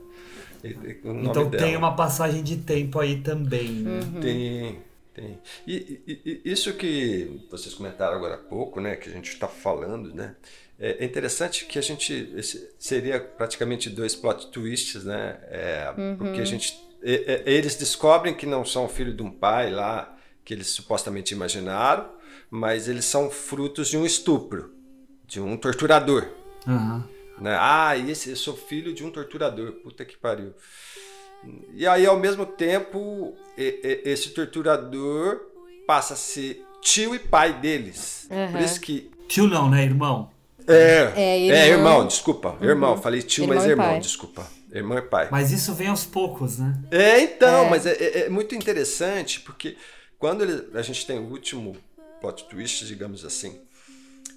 E- 0.65 0.69
e 0.91 0.95
com 0.95 1.11
o 1.11 1.15
nome 1.15 1.29
Então 1.29 1.51
dela. 1.51 1.62
tem 1.65 1.77
uma 1.77 1.95
passagem 1.95 2.43
de 2.43 2.57
tempo 2.57 2.99
aí 2.99 3.20
também. 3.20 3.69
né? 3.83 4.01
Uhum. 4.01 4.20
Tem, 4.20 4.81
tem. 5.12 5.39
E, 5.66 6.01
e- 6.07 6.20
e- 6.24 6.41
isso 6.51 6.73
que 6.73 7.45
vocês 7.51 7.74
comentaram 7.74 8.16
agora 8.16 8.35
há 8.37 8.39
pouco, 8.39 8.81
né, 8.81 8.97
que 8.97 9.11
a 9.11 9.12
gente 9.12 9.29
está 9.31 9.47
falando, 9.49 10.15
né, 10.15 10.37
é 10.79 11.03
é 11.03 11.05
interessante 11.05 11.66
que 11.66 11.79
a 11.79 11.83
gente 11.83 12.33
esse 12.35 12.70
seria 12.79 13.20
praticamente 13.20 13.91
dois 13.91 14.15
plot 14.16 14.47
twists, 14.51 15.05
né, 15.05 15.39
é, 15.51 15.93
Uhum. 15.99 16.16
porque 16.16 16.41
a 16.41 16.45
gente 16.47 16.81
e- 17.03 17.43
eles 17.47 17.74
descobrem 17.77 18.35
que 18.35 18.47
não 18.47 18.65
são 18.65 18.89
filho 18.89 19.12
de 19.15 19.23
um 19.23 19.31
pai 19.31 19.70
lá 19.70 20.15
que 20.45 20.53
eles 20.55 20.69
supostamente 20.69 21.35
imaginaram, 21.35 22.09
mas 22.51 22.89
eles 22.89 23.05
são 23.05 23.31
frutos 23.31 23.89
de 23.89 23.97
um 23.97 24.05
estupro, 24.05 24.73
de 25.27 25.41
um 25.41 25.57
torturador. 25.57 26.27
Aham. 26.66 27.05
Né? 27.39 27.57
Ah, 27.59 27.97
esse, 27.97 28.31
eu 28.31 28.37
sou 28.37 28.57
filho 28.57 28.93
de 28.93 29.05
um 29.05 29.11
torturador. 29.11 29.73
Puta 29.83 30.05
que 30.05 30.16
pariu. 30.16 30.53
E 31.74 31.87
aí, 31.87 32.07
ao 32.07 32.16
mesmo 32.19 32.47
tempo, 32.47 33.35
esse 33.57 34.31
torturador 34.31 35.41
passa 35.87 36.15
a 36.15 36.16
ser 36.16 36.65
tio 36.81 37.15
e 37.15 37.19
pai 37.19 37.53
deles. 37.59 38.29
Uhum. 38.31 38.53
Por 38.53 38.61
isso 38.61 38.81
que. 38.81 39.11
Tio 39.29 39.47
não, 39.49 39.69
né, 39.69 39.83
irmão? 39.83 40.31
É, 40.69 41.12
É, 41.16 41.39
é 41.49 41.69
irmão. 41.69 41.93
irmão, 41.93 42.07
desculpa. 42.07 42.57
Irmão, 42.61 42.95
Uhum. 42.95 43.03
falei 43.03 43.23
tio, 43.23 43.45
Irmão 43.45 43.57
mas 43.57 43.66
irmão, 43.66 43.87
pai. 43.89 43.99
desculpa. 44.01 44.47
Irmão 44.73 44.97
e 44.99 45.03
pai. 45.03 45.28
Mas 45.31 45.53
isso 45.53 45.74
vem 45.74 45.89
aos 45.89 46.05
poucos, 46.05 46.59
né? 46.59 46.74
É, 46.90 47.20
então, 47.20 47.66
É. 47.66 47.70
mas 47.70 47.85
é, 47.86 47.93
é- 47.93 48.19
é 48.27 48.28
muito 48.28 48.55
interessante 48.55 49.40
porque 49.40 49.77
quando 50.19 50.43
ele- 50.43 50.70
a 50.77 50.82
gente 50.82 51.07
tem 51.07 51.19
o 51.19 51.31
último 51.31 51.77
plot 52.20 52.49
twist, 52.49 52.86
digamos 52.86 53.24
assim, 53.24 53.61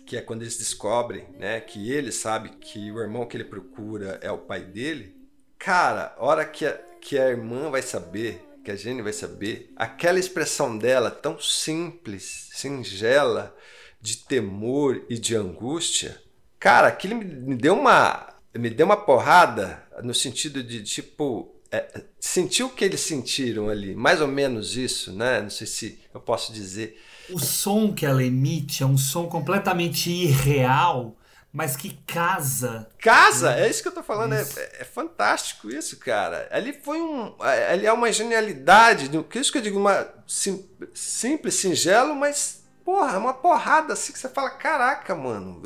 que 0.05 0.17
é 0.17 0.21
quando 0.21 0.41
eles 0.41 0.57
descobrem, 0.57 1.25
né, 1.39 1.59
que 1.61 1.91
ele 1.91 2.11
sabe 2.11 2.49
que 2.59 2.91
o 2.91 2.99
irmão 2.99 3.25
que 3.25 3.37
ele 3.37 3.45
procura 3.45 4.19
é 4.21 4.29
o 4.31 4.37
pai 4.37 4.61
dele, 4.61 5.15
cara, 5.57 6.13
a 6.17 6.23
hora 6.25 6.45
que 6.45 6.65
a, 6.65 6.77
que 7.01 7.17
a 7.17 7.29
irmã 7.29 7.69
vai 7.71 7.81
saber, 7.81 8.41
que 8.63 8.71
a 8.71 8.75
Jenny 8.75 9.01
vai 9.01 9.13
saber, 9.13 9.71
aquela 9.75 10.19
expressão 10.19 10.77
dela 10.77 11.09
tão 11.09 11.39
simples, 11.39 12.49
singela, 12.53 13.55
de 14.01 14.17
temor 14.17 15.03
e 15.09 15.17
de 15.17 15.35
angústia, 15.35 16.21
cara, 16.59 16.87
aquilo 16.87 17.15
me, 17.15 17.25
me 17.25 17.55
deu 17.55 17.73
uma 17.75 18.34
me 18.57 18.69
deu 18.69 18.85
uma 18.85 18.97
porrada 18.97 19.83
no 20.03 20.13
sentido 20.13 20.63
de 20.63 20.81
tipo 20.83 21.53
é, 21.71 22.03
sentir 22.19 22.63
o 22.63 22.69
que 22.69 22.85
eles 22.85 23.01
sentiram 23.01 23.69
ali, 23.69 23.95
mais 23.95 24.21
ou 24.21 24.27
menos 24.27 24.77
isso, 24.77 25.11
né? 25.11 25.41
Não 25.41 25.49
sei 25.49 25.67
se 25.67 25.99
eu 26.13 26.19
posso 26.21 26.53
dizer. 26.53 27.01
O 27.29 27.39
som 27.39 27.93
que 27.93 28.05
ela 28.05 28.23
emite 28.23 28.83
é 28.83 28.85
um 28.85 28.97
som 28.97 29.27
completamente 29.27 30.09
irreal, 30.11 31.17
mas 31.51 31.75
que 31.75 31.97
casa. 32.05 32.87
Casa, 32.99 33.55
é 33.55 33.69
isso 33.69 33.81
que 33.81 33.87
eu 33.87 33.93
tô 33.93 34.03
falando, 34.03 34.33
é, 34.33 34.41
é 34.79 34.83
fantástico 34.85 35.69
isso, 35.69 35.97
cara. 35.97 36.47
Ali 36.51 36.71
foi 36.73 37.01
um, 37.01 37.33
ali 37.41 37.85
é 37.85 37.91
uma 37.93 38.11
genialidade, 38.11 39.09
do- 39.09 39.23
que 39.23 39.39
isso 39.39 39.51
que 39.51 39.57
eu 39.57 39.61
digo, 39.61 39.79
uma 39.79 40.07
sim- 40.27 40.65
simples, 40.93 41.55
singelo, 41.55 42.15
mas 42.15 42.63
porra, 42.85 43.15
é 43.15 43.17
uma 43.17 43.33
porrada 43.33 43.93
assim 43.93 44.13
que 44.13 44.19
você 44.19 44.29
fala, 44.29 44.51
caraca, 44.51 45.15
mano, 45.15 45.61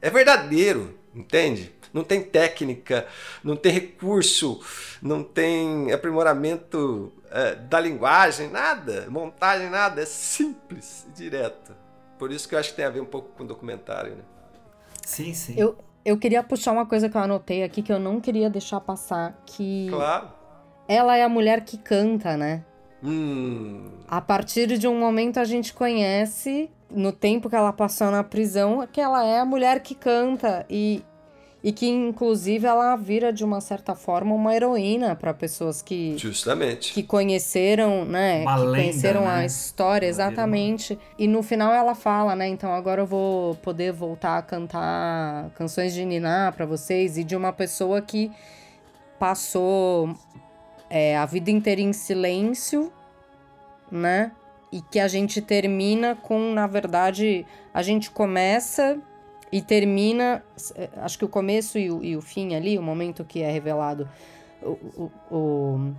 é 0.00 0.08
verdadeiro, 0.08 0.96
entende? 1.14 1.72
Não 1.92 2.02
tem 2.02 2.22
técnica, 2.22 3.06
não 3.44 3.54
tem 3.56 3.72
recurso, 3.72 4.60
não 5.02 5.22
tem 5.22 5.92
aprimoramento 5.92 7.12
é, 7.30 7.54
da 7.54 7.78
linguagem, 7.80 8.48
nada, 8.48 9.06
montagem, 9.10 9.68
nada, 9.68 10.00
é 10.02 10.06
simples 10.06 11.06
e 11.08 11.12
direto. 11.12 11.74
Por 12.18 12.30
isso 12.32 12.48
que 12.48 12.54
eu 12.54 12.58
acho 12.58 12.70
que 12.70 12.76
tem 12.76 12.84
a 12.84 12.90
ver 12.90 13.00
um 13.00 13.04
pouco 13.06 13.28
com 13.36 13.44
o 13.44 13.46
documentário, 13.46 14.12
né? 14.16 14.22
Sim, 15.04 15.34
sim. 15.34 15.54
Eu, 15.56 15.76
eu 16.04 16.16
queria 16.16 16.42
puxar 16.42 16.72
uma 16.72 16.86
coisa 16.86 17.08
que 17.08 17.16
eu 17.16 17.20
anotei 17.20 17.62
aqui 17.62 17.82
que 17.82 17.92
eu 17.92 17.98
não 17.98 18.20
queria 18.20 18.48
deixar 18.48 18.80
passar, 18.80 19.42
que 19.44 19.88
Claro. 19.90 20.28
ela 20.88 21.16
é 21.16 21.22
a 21.24 21.28
mulher 21.28 21.62
que 21.64 21.76
canta, 21.76 22.36
né? 22.36 22.64
Hum, 23.02 23.90
A 24.06 24.20
partir 24.20 24.78
de 24.78 24.86
um 24.86 24.98
momento 24.98 25.38
a 25.40 25.44
gente 25.44 25.74
conhece, 25.74 26.70
no 26.88 27.10
tempo 27.12 27.50
que 27.50 27.56
ela 27.56 27.72
passou 27.72 28.10
na 28.12 28.22
prisão, 28.22 28.86
que 28.90 29.00
ela 29.00 29.24
é 29.24 29.40
a 29.40 29.44
mulher 29.44 29.80
que 29.80 29.94
canta 29.94 30.64
e, 30.70 31.02
e 31.64 31.70
que 31.72 31.86
inclusive 31.88 32.66
ela 32.66 32.96
vira 32.96 33.32
de 33.32 33.44
uma 33.44 33.60
certa 33.60 33.94
forma 33.94 34.34
uma 34.34 34.54
heroína 34.54 35.14
para 35.14 35.32
pessoas 35.32 35.80
que 35.80 36.16
justamente. 36.18 36.92
que 36.92 37.02
conheceram, 37.02 38.04
né, 38.04 38.42
Uma 38.42 38.54
que 38.56 38.60
lenda, 38.66 38.76
conheceram 38.78 39.28
a 39.28 39.36
né? 39.36 39.46
história 39.46 40.10
vira 40.10 40.22
uma- 40.22 40.28
exatamente. 40.28 40.98
E 41.18 41.28
no 41.28 41.42
final 41.42 41.72
ela 41.72 41.94
fala, 41.94 42.34
né, 42.34 42.48
então 42.48 42.72
agora 42.72 43.02
eu 43.02 43.06
vou 43.06 43.54
poder 43.56 43.92
voltar 43.92 44.38
a 44.38 44.42
cantar 44.42 45.50
canções 45.54 45.94
de 45.94 46.04
Niná 46.04 46.50
para 46.50 46.66
vocês 46.66 47.16
e 47.16 47.22
de 47.24 47.36
uma 47.36 47.52
pessoa 47.52 48.00
que 48.02 48.30
passou 49.18 50.14
é, 50.90 51.16
a 51.16 51.24
vida 51.24 51.50
inteira 51.50 51.80
em 51.80 51.92
silêncio, 51.92 52.92
né? 53.90 54.32
E 54.70 54.80
que 54.80 54.98
a 54.98 55.06
gente 55.06 55.40
termina 55.40 56.14
com, 56.16 56.52
na 56.52 56.66
verdade, 56.66 57.46
a 57.72 57.82
gente 57.82 58.10
começa 58.10 58.98
e 59.52 59.60
termina. 59.62 60.42
eh, 60.74 60.88
Acho 60.96 61.18
que 61.18 61.24
o 61.24 61.28
começo 61.28 61.78
e 61.78 61.90
o, 61.90 62.02
e 62.02 62.16
o 62.16 62.20
fim 62.22 62.54
ali, 62.54 62.78
o 62.78 62.82
momento 62.82 63.22
que 63.24 63.42
é 63.42 63.50
revelado. 63.52 64.08
O, 64.62 64.70
o- 64.70 65.12
o- 65.30 65.92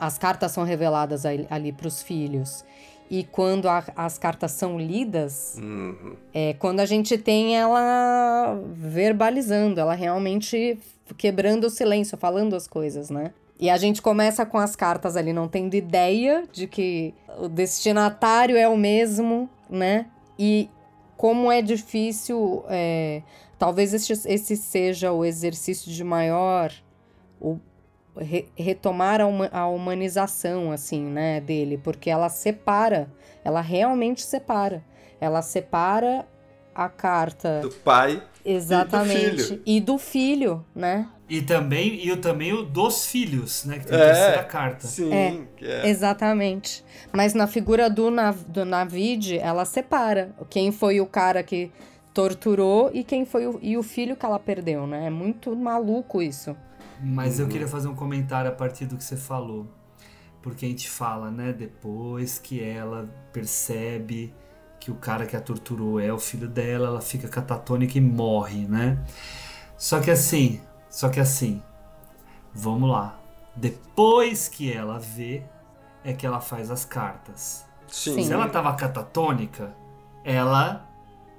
as 0.00 0.18
cartas 0.18 0.50
são 0.52 0.64
reveladas 0.64 1.24
ali, 1.26 1.46
ali 1.50 1.70
para 1.72 1.86
os 1.86 2.02
filhos. 2.02 2.64
E 3.10 3.24
quando 3.24 3.68
a- 3.68 3.84
as 3.94 4.16
cartas 4.18 4.52
são 4.52 4.78
lidas, 4.80 5.58
Uhum. 5.62 6.16
é 6.32 6.54
quando 6.54 6.80
a 6.80 6.86
gente 6.86 7.18
tem 7.18 7.56
ela 7.56 8.58
verbalizando, 8.74 9.78
ela 9.80 9.94
realmente 9.94 10.78
quebrando 11.18 11.64
o 11.64 11.70
silêncio, 11.70 12.16
falando 12.16 12.56
as 12.56 12.66
coisas, 12.66 13.10
né? 13.10 13.32
E 13.60 13.68
a 13.68 13.76
gente 13.76 14.00
começa 14.00 14.46
com 14.46 14.56
as 14.58 14.74
cartas 14.74 15.16
ali, 15.16 15.32
não 15.32 15.46
tendo 15.46 15.74
ideia 15.74 16.44
de 16.50 16.66
que 16.66 17.14
o 17.38 17.48
destinatário 17.48 18.56
é 18.56 18.66
o 18.66 18.76
mesmo, 18.76 19.48
né? 19.68 20.06
E 20.38 20.68
como 21.22 21.52
é 21.52 21.62
difícil, 21.62 22.64
é, 22.68 23.22
talvez 23.56 23.94
esse, 23.94 24.56
seja 24.56 25.12
o 25.12 25.24
exercício 25.24 25.88
de 25.92 26.02
maior, 26.02 26.72
o 27.40 27.60
re- 28.18 28.48
retomar 28.56 29.20
a, 29.20 29.26
huma- 29.28 29.48
a 29.52 29.68
humanização, 29.68 30.72
assim, 30.72 31.00
né, 31.04 31.40
dele, 31.40 31.78
porque 31.78 32.10
ela 32.10 32.28
separa, 32.28 33.08
ela 33.44 33.60
realmente 33.60 34.20
separa. 34.20 34.82
Ela 35.20 35.42
separa 35.42 36.26
a 36.74 36.88
carta. 36.88 37.60
Do 37.60 37.70
pai 37.70 38.20
Exatamente. 38.44 39.14
e 39.16 39.30
do 39.30 39.36
filho. 39.46 39.62
E 39.66 39.80
do 39.80 39.98
filho, 39.98 40.64
né? 40.74 41.08
E 41.28 41.40
também, 41.40 42.04
e 42.04 42.12
o- 42.12 42.16
também 42.18 42.52
o 42.52 42.62
dos 42.62 43.06
filhos, 43.06 43.64
né? 43.64 43.78
Que 43.78 43.86
tem 43.86 43.96
a 43.98 44.00
É, 44.00 44.12
terceira 44.12 44.44
carta. 44.44 44.86
Sim, 44.86 45.12
É, 45.12 45.46
é. 45.62 45.88
Exatamente. 45.88 46.84
Mas 47.12 47.32
na 47.34 47.46
figura 47.46 47.88
do, 47.88 48.10
Nav 48.10 48.36
do 48.48 48.64
Navid, 48.64 49.38
ela 49.38 49.64
separa 49.64 50.34
quem 50.50 50.70
foi 50.72 51.00
o 51.00 51.06
cara 51.06 51.42
que 51.42 51.70
torturou 52.12 52.90
e 52.92 53.02
quem 53.02 53.24
foi 53.24 53.46
o, 53.46 53.58
e 53.62 53.76
o 53.78 53.82
filho 53.82 54.14
que 54.16 54.26
ela 54.26 54.38
perdeu, 54.38 54.86
né? 54.86 55.06
É 55.06 55.10
muito 55.10 55.54
maluco 55.56 56.20
isso. 56.20 56.54
Mas 57.00 57.38
Uhum. 57.38 57.46
eu 57.46 57.48
queria 57.50 57.66
fazer 57.68 57.88
um 57.88 57.94
comentário 57.94 58.50
a 58.50 58.54
partir 58.54 58.84
do 58.86 58.96
que 58.96 59.04
você 59.04 59.16
falou. 59.16 59.66
Porque 60.42 60.66
a 60.66 60.68
gente 60.68 60.90
fala, 60.90 61.30
né? 61.30 61.52
Depois 61.52 62.38
que 62.38 62.62
ela 62.62 63.08
percebe 63.32 64.34
que 64.82 64.90
o 64.90 64.96
cara 64.96 65.26
que 65.26 65.36
a 65.36 65.40
torturou 65.40 66.00
é 66.00 66.12
o 66.12 66.18
filho 66.18 66.48
dela, 66.48 66.88
ela 66.88 67.00
fica 67.00 67.28
catatônica 67.28 67.96
e 67.96 68.00
morre, 68.00 68.66
né? 68.66 68.98
Só 69.76 70.00
que 70.00 70.10
assim, 70.10 70.60
só 70.90 71.08
que 71.08 71.20
assim, 71.20 71.62
vamos 72.52 72.90
lá. 72.90 73.16
Depois 73.54 74.48
que 74.48 74.72
ela 74.72 74.98
vê, 74.98 75.44
é 76.02 76.12
que 76.12 76.26
ela 76.26 76.40
faz 76.40 76.68
as 76.68 76.84
cartas. 76.84 77.64
Sim. 77.86 78.24
Se 78.24 78.32
ela 78.32 78.48
tava 78.48 78.74
catatônica, 78.74 79.72
ela 80.24 80.84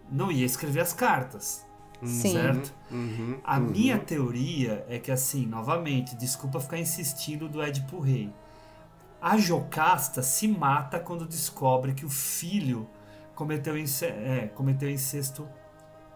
não 0.09 0.31
ia 0.31 0.45
escrever 0.45 0.79
as 0.79 0.93
cartas. 0.93 1.65
Sim. 2.01 2.31
Certo? 2.31 2.73
Uhum, 2.89 3.39
A 3.43 3.57
uhum. 3.57 3.65
minha 3.65 3.97
teoria 3.97 4.85
é 4.87 4.99
que, 4.99 5.11
assim, 5.11 5.45
novamente, 5.45 6.15
desculpa 6.15 6.61
ficar 6.61 6.77
insistindo 6.79 7.49
do 7.49 7.61
Édipo 7.61 7.99
Rei. 7.99 8.31
A 9.21 9.37
Jocasta 9.37 10.23
se 10.23 10.47
mata 10.47 10.97
quando 10.97 11.25
descobre 11.25 11.93
que 11.93 12.05
o 12.05 12.09
filho 12.09 12.87
cometeu, 13.35 13.75
é, 13.75 14.47
cometeu 14.53 14.89
incesto 14.89 15.47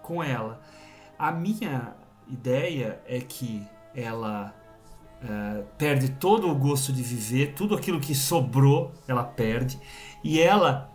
com 0.02 0.24
ela. 0.24 0.62
A 1.18 1.32
minha 1.32 1.96
ideia 2.28 3.00
é 3.06 3.20
que 3.20 3.66
ela 3.96 4.54
é, 5.22 5.64
perde 5.78 6.10
todo 6.10 6.50
o 6.50 6.56
gosto 6.56 6.94
de 6.94 7.02
viver, 7.02 7.54
tudo 7.54 7.76
aquilo 7.76 8.00
que 8.00 8.14
sobrou, 8.14 8.92
ela 9.08 9.24
perde. 9.24 9.80
E 10.24 10.40
ela 10.40 10.92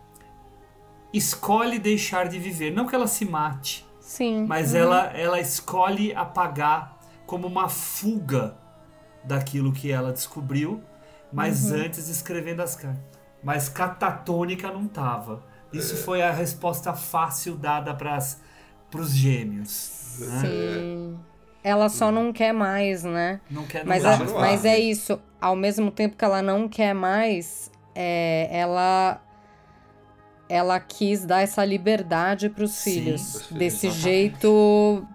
escolhe 1.11 1.77
deixar 1.79 2.27
de 2.27 2.39
viver. 2.39 2.71
Não 2.71 2.87
que 2.87 2.95
ela 2.95 3.07
se 3.07 3.25
mate, 3.25 3.85
Sim. 3.99 4.45
mas 4.47 4.73
Uhum. 4.73 4.79
ela, 4.79 5.05
ela 5.17 5.39
escolhe 5.39 6.13
apagar 6.15 6.97
como 7.25 7.47
uma 7.47 7.69
fuga 7.69 8.57
daquilo 9.23 9.71
que 9.71 9.91
ela 9.91 10.11
descobriu, 10.11 10.81
mas 11.31 11.71
Uhum. 11.71 11.77
antes 11.85 12.07
escrevendo 12.09 12.61
as 12.61 12.75
cartas. 12.75 13.01
Mas 13.43 13.67
catatônica 13.69 14.71
não 14.71 14.87
tava. 14.87 15.43
Isso 15.73 15.97
foi 15.97 16.21
a 16.21 16.31
resposta 16.31 16.93
fácil 16.93 17.55
dada 17.55 17.93
para 17.93 18.17
os 18.99 19.11
gêmeos. 19.11 20.17
né? 20.19 20.41
Sim. 20.41 21.19
Ela 21.63 21.87
só 21.89 22.11
não 22.11 22.33
quer 22.33 22.53
mais, 22.53 23.03
né? 23.03 23.39
Não 23.49 23.65
quer 23.65 23.85
mas, 23.85 24.03
a- 24.05 24.17
mais 24.17 24.31
mas 24.33 24.61
pra 24.61 24.69
é 24.71 24.79
isso. 24.79 25.19
Ao 25.39 25.55
mesmo 25.55 25.89
tempo 25.91 26.15
que 26.17 26.25
ela 26.25 26.41
não 26.41 26.67
quer 26.67 26.93
mais, 26.93 27.71
é, 27.95 28.49
ela 28.51 29.21
ela 30.49 30.79
quis 30.79 31.25
dar 31.25 31.41
essa 31.41 31.63
liberdade 31.65 32.49
para 32.49 32.63
os 32.65 32.83
filhos 32.83 33.21
pros 33.31 33.45
filhos, 33.47 33.57
desse 33.59 33.87
exatamente. 33.87 34.03
jeito 34.03 35.07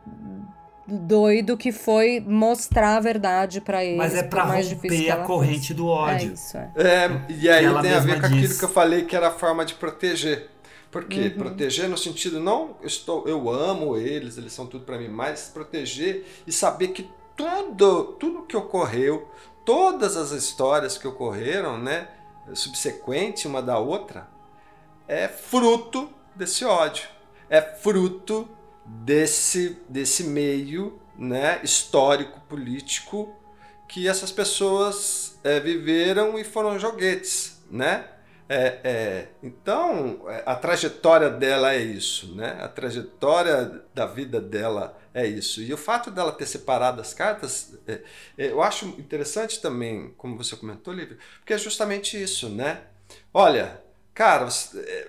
doido 0.88 1.56
que 1.56 1.70
foi 1.70 2.20
mostrar 2.26 2.96
a 2.96 3.00
verdade 3.00 3.60
para 3.60 3.84
eles. 3.84 3.98
Mas 3.98 4.14
é 4.14 4.22
pra 4.22 4.44
romper 4.44 5.10
a 5.10 5.16
corrente 5.18 5.58
fosse. 5.58 5.74
do 5.74 5.86
ódio. 5.86 6.30
É 6.30 6.32
isso, 6.32 6.56
é. 6.56 6.70
É, 6.76 7.10
e 7.28 7.48
aí 7.48 7.64
Ela 7.64 7.82
tem 7.82 7.92
a 7.92 8.00
ver 8.00 8.20
com 8.20 8.26
aquilo 8.26 8.40
diz. 8.40 8.58
que 8.58 8.64
eu 8.64 8.68
falei 8.70 9.04
que 9.04 9.14
era 9.14 9.28
a 9.28 9.30
forma 9.30 9.64
de 9.64 9.74
proteger. 9.74 10.50
Por 10.90 11.04
quê? 11.04 11.32
Uhum. 11.34 11.38
Proteger 11.42 11.88
no 11.88 11.98
sentido 11.98 12.40
não 12.40 12.76
eu 12.80 12.86
estou 12.86 13.28
eu 13.28 13.50
amo 13.50 13.96
eles, 13.98 14.38
eles 14.38 14.52
são 14.52 14.66
tudo 14.66 14.84
para 14.84 14.96
mim, 14.96 15.08
mas 15.08 15.50
proteger 15.52 16.24
e 16.46 16.52
saber 16.52 16.88
que 16.88 17.10
tudo, 17.36 18.04
tudo 18.18 18.42
que 18.42 18.56
ocorreu, 18.56 19.30
todas 19.64 20.16
as 20.16 20.30
histórias 20.30 20.96
que 20.96 21.06
ocorreram, 21.06 21.78
né, 21.78 22.08
subsequente 22.54 23.46
uma 23.46 23.60
da 23.60 23.78
outra, 23.78 24.26
é 25.06 25.28
fruto 25.28 26.10
desse 26.34 26.64
ódio. 26.64 27.06
É 27.50 27.60
fruto 27.60 28.48
desse 29.04 29.76
desse 29.88 30.24
meio, 30.24 31.00
né, 31.18 31.60
histórico 31.62 32.40
político 32.42 33.34
que 33.88 34.06
essas 34.06 34.30
pessoas 34.30 35.38
é, 35.42 35.60
viveram 35.60 36.38
e 36.38 36.44
foram 36.44 36.78
joguetes, 36.78 37.62
né? 37.70 38.06
É, 38.50 38.80
é, 38.82 39.28
então, 39.42 40.24
é, 40.28 40.42
a 40.46 40.54
trajetória 40.56 41.28
dela 41.28 41.74
é 41.74 41.78
isso, 41.82 42.34
né? 42.34 42.58
A 42.60 42.68
trajetória 42.68 43.82
da 43.94 44.06
vida 44.06 44.40
dela 44.40 44.98
é 45.12 45.26
isso. 45.26 45.62
E 45.62 45.72
o 45.72 45.76
fato 45.76 46.10
dela 46.10 46.32
ter 46.32 46.46
separado 46.46 47.00
as 47.00 47.12
cartas, 47.12 47.78
é, 47.86 48.00
é, 48.38 48.50
eu 48.50 48.62
acho 48.62 48.86
interessante 48.98 49.60
também, 49.60 50.14
como 50.16 50.36
você 50.36 50.56
comentou, 50.56 50.94
Lívia, 50.94 51.18
porque 51.40 51.52
é 51.54 51.58
justamente 51.58 52.20
isso, 52.22 52.48
né? 52.48 52.82
Olha, 53.32 53.82
cara, 54.14 54.46
você- 54.46 54.80
é, 54.80 55.08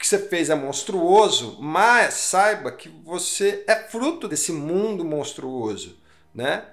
que 0.00 0.06
você 0.06 0.18
fez 0.18 0.48
é 0.48 0.54
monstruoso, 0.54 1.58
mas 1.60 2.14
saiba 2.14 2.72
que 2.72 2.88
você 2.88 3.62
é 3.66 3.76
fruto 3.76 4.26
desse 4.26 4.50
mundo 4.50 5.04
monstruoso, 5.04 5.98
né? 6.34 6.64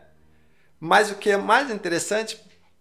Mas 0.80 1.12
o 1.12 1.16
que 1.16 1.30
é 1.30 1.36
mais 1.36 1.70
interessante, 1.70 2.40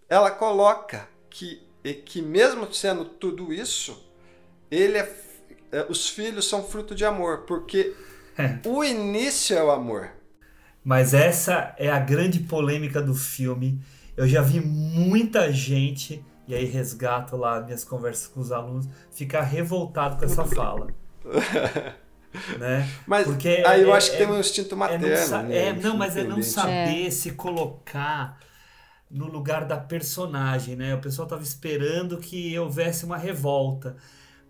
ela 0.08 0.30
coloca 0.30 1.08
que, 1.28 1.60
que 2.04 2.22
mesmo 2.22 2.72
sendo 2.72 3.04
tudo 3.04 3.52
isso, 3.52 4.08
ele 4.70 4.98
é, 4.98 5.16
é, 5.72 5.86
os 5.88 6.08
filhos 6.08 6.48
são 6.48 6.62
fruto 6.62 6.94
de 6.94 7.04
amor, 7.04 7.38
porque 7.38 7.92
o 8.64 8.84
início 8.84 9.58
é 9.58 9.64
o 9.64 9.72
amor. 9.72 10.12
Mas 10.84 11.12
essa 11.12 11.74
é 11.76 11.90
a 11.90 11.98
grande 11.98 12.38
polêmica 12.38 13.02
do 13.02 13.16
filme. 13.16 13.80
Eu 14.16 14.28
já 14.28 14.42
vi 14.42 14.60
muita 14.60 15.52
gente, 15.52 16.24
e 16.46 16.54
aí 16.54 16.64
resgato 16.64 17.36
lá 17.36 17.60
minhas 17.60 17.84
conversas 17.84 18.26
com 18.28 18.40
os 18.40 18.52
alunos, 18.52 18.88
ficar 19.10 19.42
revoltado 19.42 20.16
com 20.16 20.24
essa 20.24 20.44
fala. 20.44 20.88
né? 22.58 22.88
Mas 23.06 23.26
Porque 23.26 23.62
aí 23.66 23.82
eu 23.82 23.92
é- 23.92 23.96
acho 23.96 24.10
que 24.10 24.16
é- 24.16 24.18
tem 24.20 24.28
um 24.28 24.38
instinto 24.38 24.68
é 24.68 24.70
não 24.72 24.78
materno. 24.78 25.16
sa- 25.26 25.42
né? 25.42 25.56
é, 25.68 25.72
não, 25.72 25.96
mas 25.96 26.16
é 26.16 26.24
não 26.24 26.42
saber 26.42 27.10
se 27.10 27.32
colocar 27.32 28.38
no 29.10 29.26
lugar 29.26 29.64
da 29.64 29.76
personagem, 29.76 30.76
né? 30.76 30.94
O 30.94 31.00
pessoal 31.00 31.26
tava 31.28 31.42
esperando 31.42 32.18
que 32.18 32.58
houvesse 32.58 33.04
uma 33.04 33.16
revolta. 33.16 33.96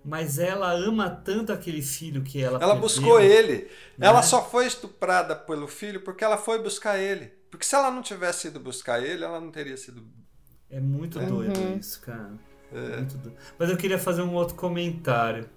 Mas 0.09 0.39
ela 0.39 0.71
ama 0.73 1.11
tanto 1.11 1.53
aquele 1.53 1.83
filho 1.83 2.23
que 2.23 2.41
ela 2.41 2.59
Ela 2.59 2.75
perdeu, 2.75 2.81
buscou 2.81 3.21
ele. 3.21 3.69
né? 3.99 4.07
Ela 4.07 4.23
só 4.23 4.41
foi 4.49 4.65
estuprada 4.67 5.35
pelo 5.35 5.67
filho 5.67 6.01
porque 6.01 6.23
ela 6.25 6.37
foi 6.39 6.63
buscar 6.63 6.97
ele. 6.97 7.27
Porque 7.51 7.67
se 7.67 7.75
ela 7.75 7.91
não 7.91 8.03
tivesse 8.03 8.47
ido 8.47 8.61
buscar 8.61 9.03
ele, 9.03 9.25
ela 9.25 9.41
não 9.41 9.51
teria 9.51 9.77
sido. 9.77 10.07
É 10.71 10.81
muito 10.81 11.19
É. 11.21 11.27
doido 11.27 11.59
Uhum. 11.59 11.77
isso, 11.79 12.01
cara. 12.01 12.33
É. 12.73 12.97
Muito 12.97 13.17
doido. 13.19 13.37
Mas 13.59 13.71
eu 13.71 13.77
queria 13.77 13.99
fazer 13.99 14.23
um 14.23 14.35
outro 14.35 14.55
comentário. 14.57 15.49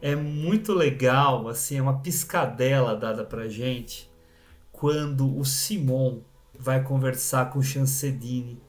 É 0.00 0.14
muito 0.14 0.72
legal, 0.72 1.48
assim, 1.48 1.78
é 1.78 1.82
uma 1.82 1.98
piscadela 2.00 2.94
dada 2.94 3.24
pra 3.24 3.48
gente 3.48 4.10
quando 4.70 5.36
o 5.38 5.44
Simon 5.44 6.18
vai 6.58 6.82
conversar 6.82 7.50
com 7.50 7.58
o 7.58 7.62
Chancedine 7.62 8.60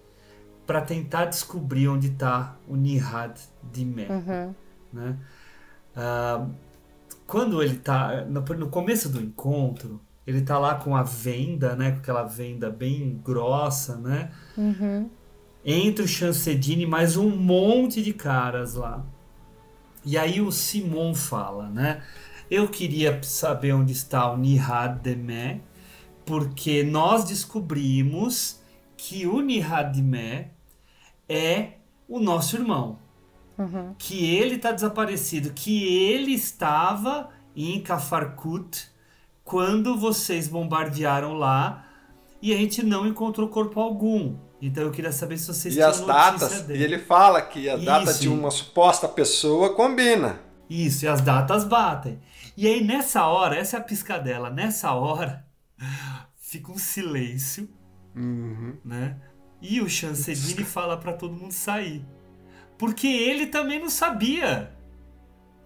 para 0.65 0.81
tentar 0.81 1.25
descobrir 1.25 1.87
onde 1.89 2.11
tá 2.11 2.55
o 2.67 2.75
Nihad 2.75 3.39
Dimé, 3.71 4.07
Uhum. 4.09 4.55
né? 4.93 5.17
Ah, 5.95 6.47
quando 7.27 7.61
ele 7.61 7.75
tá 7.77 8.23
no, 8.25 8.41
no 8.41 8.69
começo 8.69 9.09
do 9.09 9.21
encontro, 9.21 9.99
ele 10.25 10.41
tá 10.41 10.57
lá 10.57 10.75
com 10.75 10.95
a 10.95 11.03
venda, 11.03 11.75
né, 11.75 11.91
com 11.91 11.97
aquela 11.99 12.23
venda 12.23 12.69
bem 12.69 13.19
grossa, 13.23 13.97
né? 13.97 14.31
Uhum. 14.57 15.09
Entre 15.67 16.05
o 16.05 16.07
Chancedine 16.07 16.83
e 16.83 16.85
mais 16.85 17.17
um 17.17 17.35
monte 17.35 18.03
de 18.03 18.13
caras 18.13 18.75
lá. 18.75 19.03
E 20.05 20.15
aí 20.15 20.39
o 20.39 20.51
Simon 20.51 21.15
fala, 21.15 21.67
né? 21.67 22.03
Eu 22.51 22.67
queria 22.67 23.19
saber 23.23 23.73
onde 23.73 23.91
está 23.91 24.31
o 24.31 24.37
Nihad 24.37 25.01
Demé, 25.01 25.61
porque 26.23 26.83
nós 26.83 27.23
descobrimos 27.23 28.61
que 28.95 29.25
o 29.25 29.41
Nihad 29.41 29.99
Demé 29.99 30.51
é 31.27 31.69
o 32.07 32.19
nosso 32.19 32.55
irmão. 32.55 32.99
Uhum. 33.57 33.95
Que 33.97 34.23
ele 34.35 34.57
está 34.57 34.71
desaparecido, 34.71 35.51
que 35.51 35.83
ele 35.87 36.33
estava 36.33 37.31
em 37.55 37.81
Kafarkut 37.81 38.87
quando 39.43 39.97
vocês 39.97 40.47
bombardearam 40.47 41.33
lá 41.33 41.87
e 42.39 42.53
a 42.53 42.57
gente 42.57 42.83
não 42.83 43.07
encontrou 43.07 43.47
corpo 43.47 43.79
algum. 43.79 44.35
Então 44.61 44.83
eu 44.83 44.91
queria 44.91 45.11
saber 45.11 45.37
se 45.37 45.47
vocês 45.47 45.75
E 45.75 45.81
as 45.81 45.99
datas, 46.01 46.61
dele. 46.61 46.79
e 46.79 46.83
ele 46.83 46.99
fala 46.99 47.41
que 47.41 47.69
a 47.69 47.75
data 47.75 48.11
Isso. 48.11 48.21
de 48.21 48.29
uma 48.29 48.49
suposta 48.49 49.07
pessoa 49.07 49.73
combina. 49.75 50.39
Isso, 50.69 51.05
e 51.05 51.07
as 51.07 51.21
datas 51.21 51.63
batem. 51.63 52.19
E 52.57 52.65
aí 52.67 52.83
nessa 52.83 53.25
hora, 53.27 53.55
essa 53.57 53.77
é 53.77 53.79
a 53.79 53.83
piscadela, 53.83 54.49
nessa 54.49 54.91
hora 54.93 55.45
fica 56.39 56.71
um 56.71 56.77
silêncio, 56.77 57.69
Uhum. 58.15 58.77
né? 58.83 59.17
E 59.61 59.81
o 59.81 59.89
Chancedine 59.89 60.63
fala 60.63 60.95
pra 60.97 61.11
todo 61.13 61.35
mundo 61.35 61.51
sair. 61.53 62.05
Porque 62.77 63.07
ele 63.07 63.47
também 63.47 63.79
não 63.79 63.89
sabia. 63.89 64.71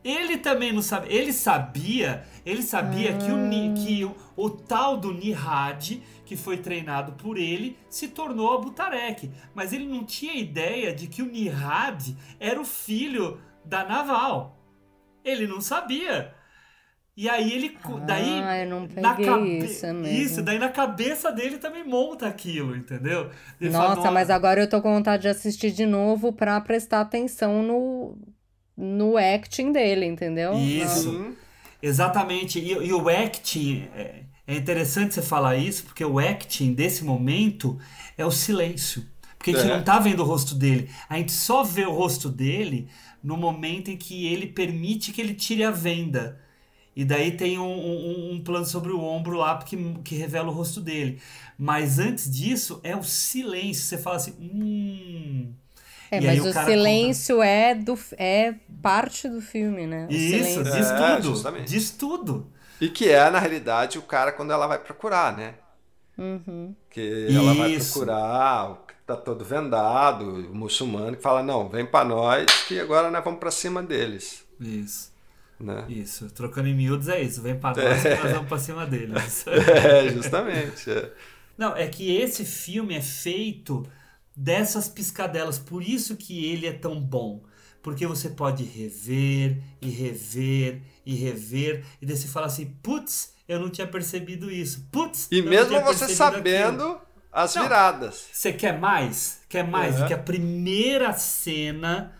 Ele 0.03 0.37
também 0.37 0.71
não 0.71 0.81
sabia. 0.81 1.11
Ele 1.11 1.33
sabia, 1.33 2.23
ele 2.45 2.61
sabia 2.61 3.13
que, 3.17 3.29
o, 3.31 3.37
Ni- 3.37 3.73
que 3.73 4.05
o, 4.05 4.15
o 4.35 4.49
tal 4.49 4.95
do 4.97 5.13
Nihad, 5.13 6.01
que 6.25 6.35
foi 6.37 6.57
treinado 6.57 7.13
por 7.13 7.37
ele, 7.37 7.77
se 7.89 8.07
tornou 8.07 8.53
Abutarek. 8.53 9.29
Mas 9.53 9.73
ele 9.73 9.85
não 9.85 10.05
tinha 10.05 10.33
ideia 10.35 10.93
de 10.93 11.07
que 11.07 11.21
o 11.21 11.25
Nihad 11.25 12.15
era 12.39 12.59
o 12.59 12.65
filho 12.65 13.39
da 13.65 13.83
Naval. 13.83 14.57
Ele 15.23 15.45
não 15.45 15.59
sabia. 15.59 16.33
E 17.17 17.27
aí 17.29 17.51
ele. 17.51 17.77
daí, 18.05 18.41
Ah, 18.41 18.59
eu 18.63 18.69
não 18.69 18.87
na 18.95 19.13
cabe- 19.15 19.57
isso. 19.57 19.85
Isso, 20.05 20.41
daí 20.41 20.57
na 20.57 20.69
cabeça 20.69 21.29
dele 21.33 21.57
também 21.57 21.83
monta 21.85 22.25
aquilo, 22.25 22.73
entendeu? 22.73 23.29
Ele 23.59 23.69
Nossa, 23.71 23.95
fala, 23.97 24.11
mas 24.11 24.29
agora 24.29 24.61
eu 24.61 24.69
tô 24.69 24.81
com 24.81 24.93
vontade 24.93 25.23
de 25.23 25.27
assistir 25.27 25.71
de 25.71 25.85
novo 25.85 26.31
pra 26.31 26.61
prestar 26.61 27.01
atenção 27.01 27.61
no, 27.61 28.17
no 28.79 29.17
acting 29.17 29.71
dele, 29.71 30.05
entendeu? 30.05 30.53
Isso. 30.53 31.35
Exatamente. 31.81 32.59
E, 32.59 32.71
e 32.71 32.93
o 32.93 33.07
acting. 33.09 33.87
É, 33.95 34.23
é 34.47 34.55
interessante 34.55 35.13
você 35.13 35.21
falar 35.21 35.57
isso, 35.57 35.83
porque 35.85 36.03
o 36.03 36.19
acting 36.19 36.73
desse 36.73 37.03
momento 37.03 37.77
é 38.17 38.25
o 38.25 38.31
silêncio. 38.31 39.05
Porque 39.37 39.51
a 39.51 39.53
gente 39.53 39.71
É. 39.71 39.77
não 39.77 39.83
tá 39.83 39.99
vendo 39.99 40.21
o 40.21 40.25
rosto 40.25 40.55
dele. 40.55 40.89
A 41.09 41.17
gente 41.17 41.31
só 41.31 41.63
vê 41.63 41.85
o 41.85 41.91
rosto 41.93 42.29
dele 42.29 42.87
no 43.23 43.37
momento 43.37 43.89
em 43.91 43.97
que 43.97 44.25
ele 44.27 44.47
permite 44.47 45.11
que 45.11 45.21
ele 45.21 45.33
tire 45.33 45.63
a 45.63 45.71
venda. 45.71 46.39
E 46.95 47.05
daí 47.05 47.31
tem 47.37 47.57
um, 47.59 47.63
um- 47.65 48.33
um 48.33 48.41
plano 48.43 48.65
sobre 48.65 48.91
o 48.91 48.99
ombro 49.01 49.37
lá 49.37 49.57
que, 49.63 49.77
que 50.03 50.15
revela 50.15 50.49
o 50.49 50.53
rosto 50.53 50.81
dele. 50.81 51.19
Mas 51.57 51.99
antes 51.99 52.29
disso, 52.29 52.79
é 52.83 52.95
o 52.95 53.03
silêncio. 53.03 53.83
Você 53.83 53.97
fala 53.97 54.17
assim. 54.17 54.33
Hum. 54.41 55.53
É, 56.11 56.19
E 56.19 56.25
mas 56.25 56.45
o 56.45 56.53
cara 56.53 56.65
silêncio 56.65 57.41
é, 57.41 57.75
do, 57.75 57.97
é 58.17 58.55
parte 58.81 59.27
do 59.29 59.41
filme, 59.41 59.85
né? 59.85 60.07
O 60.09 60.13
Isso, 60.13 60.37
silêncio. 60.37 60.63
diz 60.63 60.91
É, 60.91 61.15
tudo. 61.15 61.23
justamente. 61.29 61.67
Diz 61.69 61.91
tudo. 61.91 62.47
E 62.81 62.89
que 62.89 63.09
é, 63.09 63.29
na 63.29 63.39
realidade, 63.39 63.97
o 63.97 64.01
cara 64.01 64.31
quando 64.31 64.51
ela 64.51 64.65
vai 64.67 64.79
procurar, 64.79 65.35
né? 65.37 65.55
Uhum. 66.17 66.75
Que 66.89 67.27
ela 67.29 67.53
vai 67.53 67.71
Isso. 67.73 67.93
procurar 67.93 68.71
o 68.71 68.75
que 68.87 68.93
tá 69.05 69.15
todo 69.15 69.43
vendado, 69.45 70.25
o 70.51 70.55
muçulmano, 70.55 71.15
que 71.15 71.21
fala, 71.21 71.41
não, 71.43 71.69
vem 71.69 71.85
pra 71.85 72.03
nós 72.03 72.45
que 72.67 72.79
agora 72.79 73.09
nós 73.09 73.23
vamos 73.23 73.39
pra 73.39 73.51
cima 73.51 73.81
deles. 73.81 74.43
Isso. 74.59 75.11
Né? 75.59 75.83
Isso. 75.89 76.29
Trocando 76.31 76.67
em 76.69 76.73
miúdos 76.75 77.07
é 77.09 77.21
isso. 77.21 77.41
Vem 77.41 77.57
pra 77.57 77.71
nós 77.71 78.05
É. 78.05 78.15
que 78.15 78.23
nós 78.23 78.31
vamos 78.33 78.47
pra 78.47 78.57
cima 78.57 78.85
deles. 78.85 79.45
É, 79.47 80.09
justamente. 80.09 80.89
é. 80.89 81.11
Não, 81.57 81.75
é 81.75 81.87
que 81.87 82.15
esse 82.15 82.45
filme 82.45 82.95
é 82.95 83.01
feito 83.01 83.85
dessas 84.39 84.87
piscadelas, 84.87 85.59
por 85.59 85.83
isso 85.83 86.15
que 86.15 86.45
ele 86.45 86.65
é 86.67 86.73
tão 86.73 86.99
bom. 87.01 87.43
Porque 87.81 88.05
você 88.05 88.29
pode 88.29 88.63
rever 88.63 89.61
e 89.81 89.89
rever 89.89 90.81
e 91.05 91.15
rever, 91.15 91.85
e 92.01 92.05
daí 92.05 92.15
você 92.17 92.27
fala 92.27 92.47
assim, 92.47 92.65
putz, 92.83 93.33
eu 93.47 93.59
não 93.59 93.69
tinha 93.69 93.87
percebido 93.87 94.51
isso. 94.51 94.85
Putz, 94.91 95.27
E 95.31 95.41
mesmo 95.41 95.79
você 95.81 96.07
sabendo 96.09 96.83
aquilo." 96.83 97.01
as 97.31 97.55
Não. 97.55 97.63
viradas. 97.63 98.25
Você 98.33 98.51
quer 98.51 98.77
mais? 98.79 99.41
Quer 99.47 99.63
mais 99.65 99.95
Uhum. 99.95 100.01
do 100.01 100.07
que 100.07 100.13
a 100.13 100.17
primeira 100.17 101.13
cena 101.13 102.13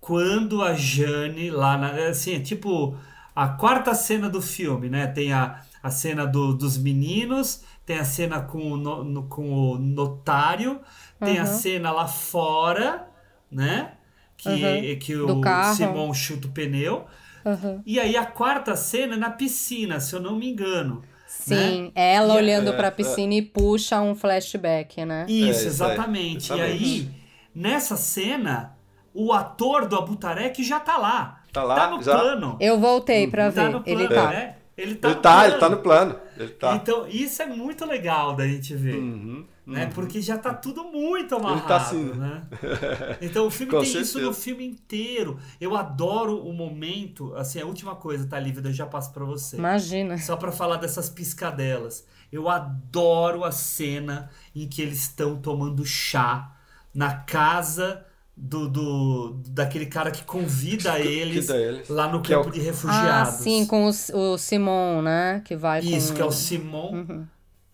quando 0.00 0.62
a 0.62 0.74
Jane 0.74 1.50
lá 1.50 1.76
na, 1.78 2.08
assim, 2.08 2.34
é 2.36 2.40
tipo 2.40 2.96
a 3.34 3.48
quarta 3.48 3.94
cena 3.94 4.28
do 4.28 4.40
filme, 4.42 4.88
né? 4.88 5.06
Tem 5.06 5.32
a, 5.32 5.60
a 5.82 5.90
cena 5.90 6.26
do- 6.26 6.54
dos 6.54 6.76
meninos, 6.78 7.62
tem 7.86 7.98
a 7.98 8.04
cena 8.04 8.40
com 8.40 8.72
o, 8.72 8.76
no- 8.76 9.04
no- 9.04 9.22
com 9.28 9.50
o 9.52 9.78
notário, 9.78 10.80
tem 11.20 11.38
a 11.38 11.42
Uhum. 11.42 11.46
cena 11.46 11.90
lá 11.92 12.06
fora, 12.06 13.06
né? 13.50 13.92
Que, 14.36 14.48
Uhum. 14.48 14.98
que 14.98 15.16
o. 15.16 15.40
Simon 15.74 16.12
chuta 16.14 16.46
o 16.48 16.50
pneu. 16.50 17.04
Uhum. 17.44 17.82
E 17.84 18.00
aí 18.00 18.16
a 18.16 18.24
quarta 18.24 18.74
cena 18.74 19.14
é 19.14 19.18
na 19.18 19.30
piscina, 19.30 20.00
se 20.00 20.14
eu 20.14 20.20
não 20.20 20.34
me 20.36 20.50
engano. 20.50 21.02
Sim, 21.26 21.84
né? 21.86 21.90
ela 21.94 22.28
E 22.28 22.30
a- 22.30 22.34
olhando 22.40 22.70
É, 22.70 22.76
pra 22.76 22.86
é. 22.88 22.90
piscina 22.90 23.34
e 23.34 23.42
puxa 23.42 24.00
um 24.00 24.14
flashback, 24.14 25.04
né? 25.04 25.26
Isso, 25.28 25.64
É, 25.64 25.66
exatamente. 25.66 26.52
E 26.52 26.60
aí, 26.60 27.10
nessa 27.54 27.96
cena, 27.96 28.76
o 29.12 29.32
ator 29.32 29.86
do 29.86 29.96
Abutarek 29.96 30.62
já 30.62 30.78
tá 30.80 30.96
lá. 30.96 31.42
Tá 31.52 31.62
lá, 31.62 31.74
Tá 31.76 31.90
no 31.90 32.02
já. 32.02 32.18
plano. 32.18 32.56
Eu 32.60 32.78
voltei 32.80 33.26
pra 33.26 33.50
Tá 33.52 33.64
ver. 33.64 33.70
no 33.72 33.80
plano, 33.82 34.00
Ele 34.00 34.08
tá. 34.08 34.28
né? 34.30 34.56
Ele 34.76 34.96
tá 34.96 35.08
Ele 35.08 35.16
no 35.16 35.22
tá, 35.22 35.32
plano. 35.32 35.50
ele 35.52 35.60
tá 35.60 35.68
no 35.70 35.76
plano. 35.78 36.20
Ele 36.36 36.48
tá. 36.52 36.74
Então, 36.76 37.06
isso 37.08 37.40
é 37.42 37.46
muito 37.46 37.84
legal 37.86 38.34
da 38.34 38.46
gente 38.46 38.74
ver. 38.74 38.96
Uhum, 38.96 39.46
Né? 39.66 39.84
uhum. 39.84 39.90
Porque 39.92 40.20
já 40.20 40.36
tá 40.36 40.52
tudo 40.52 40.84
muito 40.84 41.34
amarrado, 41.36 41.60
Ele 41.60 41.68
tá 41.68 41.76
assim. 41.76 42.04
né? 42.14 42.42
Então 43.22 43.46
o 43.46 43.50
filme 43.50 43.70
tem 43.72 43.82
isso 43.82 43.92
certeza. 44.04 44.20
no 44.26 44.34
filme 44.34 44.66
inteiro. 44.66 45.38
Eu 45.60 45.76
adoro 45.76 46.38
o 46.44 46.52
momento, 46.52 47.34
assim, 47.36 47.60
a 47.60 47.66
última 47.66 47.94
coisa, 47.94 48.26
tá, 48.26 48.38
Lívia? 48.38 48.62
Eu 48.64 48.72
já 48.72 48.84
passo 48.86 49.12
pra 49.12 49.24
você. 49.24 49.56
Imagina. 49.56 50.18
Só 50.18 50.36
pra 50.36 50.50
falar 50.50 50.76
dessas 50.78 51.08
piscadelas. 51.08 52.04
Eu 52.32 52.48
adoro 52.48 53.44
a 53.44 53.52
cena 53.52 54.28
em 54.56 54.66
que 54.68 54.82
eles 54.82 55.02
estão 55.02 55.36
tomando 55.36 55.84
chá 55.86 56.50
na 56.92 57.14
casa 57.14 58.04
do, 58.36 58.68
do 58.68 59.42
daquele 59.48 59.86
cara 59.86 60.10
que 60.10 60.24
convida 60.24 60.98
eles 60.98 61.48
lá 61.88 62.08
no 62.10 62.20
Que 62.20 62.32
é 62.34 62.36
o- 62.38 62.42
campo 62.42 62.52
de 62.54 62.60
Ah, 62.60 62.64
refugiados. 62.64 63.34
sim, 63.34 63.64
com 63.66 63.86
o, 63.88 63.90
o 64.32 64.38
Simon, 64.38 65.02
né? 65.02 65.40
Que 65.44 65.56
vai 65.56 65.80
com... 65.80 65.88
Isso, 65.88 66.12
que 66.14 66.20
é 66.20 66.24
o 66.24 66.32
Simon. 66.32 66.92
Uhum. 66.92 67.26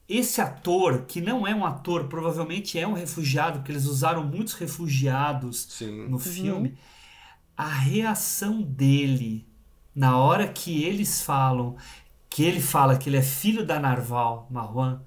Esse 0.08 0.40
ator, 0.40 1.04
que 1.06 1.20
não 1.20 1.46
é 1.46 1.54
um 1.54 1.64
ator, 1.64 2.04
provavelmente 2.08 2.78
é 2.78 2.86
um 2.86 2.92
refugiado, 2.94 3.58
porque 3.60 3.70
eles 3.72 3.86
usaram 3.86 4.24
muitos 4.24 4.54
refugiados 4.54 5.66
Sim. 5.70 6.08
no 6.08 6.18
filme. 6.18 6.76
A 7.56 7.68
reação 7.68 8.60
dele 8.60 9.46
na 9.94 10.16
hora 10.18 10.48
que 10.48 10.82
eles 10.82 11.22
falam, 11.22 11.76
que 12.28 12.42
ele 12.44 12.60
fala 12.60 12.96
que 12.96 13.08
ele 13.08 13.16
é 13.18 13.22
filho 13.22 13.64
da 13.64 13.78
Narval 13.78 14.46
Marwan, 14.50 15.00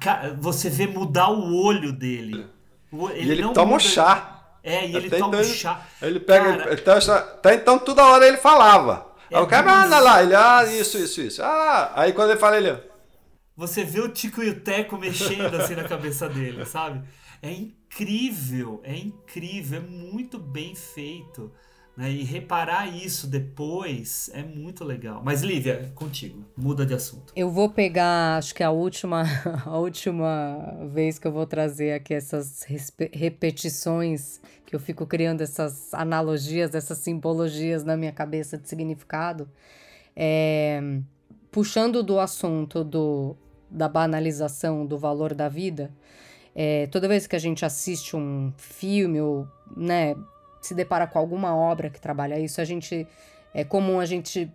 ca- 0.00 0.34
você 0.38 0.68
vê 0.70 0.86
mudar 0.86 1.30
o 1.30 1.54
olho 1.56 1.92
dele. 1.92 2.46
O- 2.92 3.08
E 3.10 3.18
ele 3.30 3.42
não 3.42 3.52
toma 3.52 3.72
muda- 3.72 3.80
chá. 3.82 4.33
É, 4.64 4.86
e 4.86 4.96
ele 4.96 5.08
Até 5.08 5.18
toma 5.18 5.28
então 5.28 5.40
um 5.40 5.42
ele- 5.44 5.54
chá. 5.54 5.86
Ele 6.00 6.20
pega. 6.20 6.56
Cara, 6.56 6.72
ele 6.72 6.80
tá, 6.80 7.20
tá, 7.20 7.54
então 7.54 7.78
toda 7.78 8.02
hora 8.02 8.26
ele 8.26 8.38
falava. 8.38 9.12
É 9.30 9.36
aí 9.36 9.42
o 9.42 9.46
cara, 9.46 9.82
ah, 9.82 10.00
lá, 10.00 10.22
ele, 10.22 10.34
ah, 10.34 10.64
isso, 10.64 10.96
isso, 10.96 11.20
isso. 11.20 11.42
Ah, 11.42 11.92
aí 11.94 12.12
quando 12.14 12.30
ele 12.30 12.40
fala, 12.40 12.56
ele. 12.56 12.74
Você 13.56 13.84
vê 13.84 14.00
o 14.00 14.08
Tico 14.08 14.42
e 14.42 14.48
o 14.50 14.60
Teco 14.60 14.96
mexendo 14.96 15.54
assim 15.54 15.74
na 15.74 15.84
cabeça 15.84 16.28
dele, 16.28 16.64
sabe? 16.64 17.06
É 17.42 17.50
incrível, 17.52 18.80
é 18.82 18.96
incrível, 18.96 19.78
é 19.78 19.82
muito 19.82 20.38
bem 20.38 20.74
feito. 20.74 21.52
Né? 21.96 22.10
E 22.10 22.24
reparar 22.24 22.88
isso 22.88 23.26
depois 23.28 24.28
é 24.34 24.42
muito 24.42 24.84
legal. 24.84 25.22
Mas, 25.24 25.42
Lívia, 25.42 25.92
contigo, 25.94 26.44
muda 26.56 26.84
de 26.84 26.92
assunto. 26.92 27.32
Eu 27.36 27.48
vou 27.50 27.68
pegar, 27.70 28.36
acho 28.36 28.52
que 28.52 28.64
a 28.64 28.70
última, 28.70 29.22
a 29.64 29.78
última 29.78 30.74
vez 30.92 31.20
que 31.20 31.26
eu 31.26 31.30
vou 31.32 31.46
trazer 31.46 31.92
aqui 31.92 32.12
essas 32.12 32.64
repetições, 33.12 34.40
eu 34.74 34.80
fico 34.80 35.06
criando 35.06 35.40
essas 35.40 35.92
analogias, 35.94 36.74
essas 36.74 36.98
simbologias 36.98 37.84
na 37.84 37.96
minha 37.96 38.12
cabeça 38.12 38.58
de 38.58 38.68
significado, 38.68 39.48
é, 40.16 40.80
puxando 41.50 42.02
do 42.02 42.18
assunto 42.18 42.82
do, 42.82 43.36
da 43.70 43.88
banalização 43.88 44.86
do 44.86 44.98
valor 44.98 45.34
da 45.34 45.48
vida, 45.48 45.90
é, 46.54 46.86
toda 46.86 47.08
vez 47.08 47.26
que 47.26 47.34
a 47.34 47.38
gente 47.38 47.64
assiste 47.64 48.16
um 48.16 48.52
filme 48.56 49.20
ou, 49.20 49.46
né, 49.76 50.14
se 50.60 50.74
depara 50.74 51.06
com 51.06 51.18
alguma 51.18 51.54
obra 51.54 51.90
que 51.90 52.00
trabalha 52.00 52.38
isso, 52.38 52.60
a 52.60 52.64
gente 52.64 53.06
é 53.52 53.64
comum 53.64 54.00
a 54.00 54.06
gente 54.06 54.50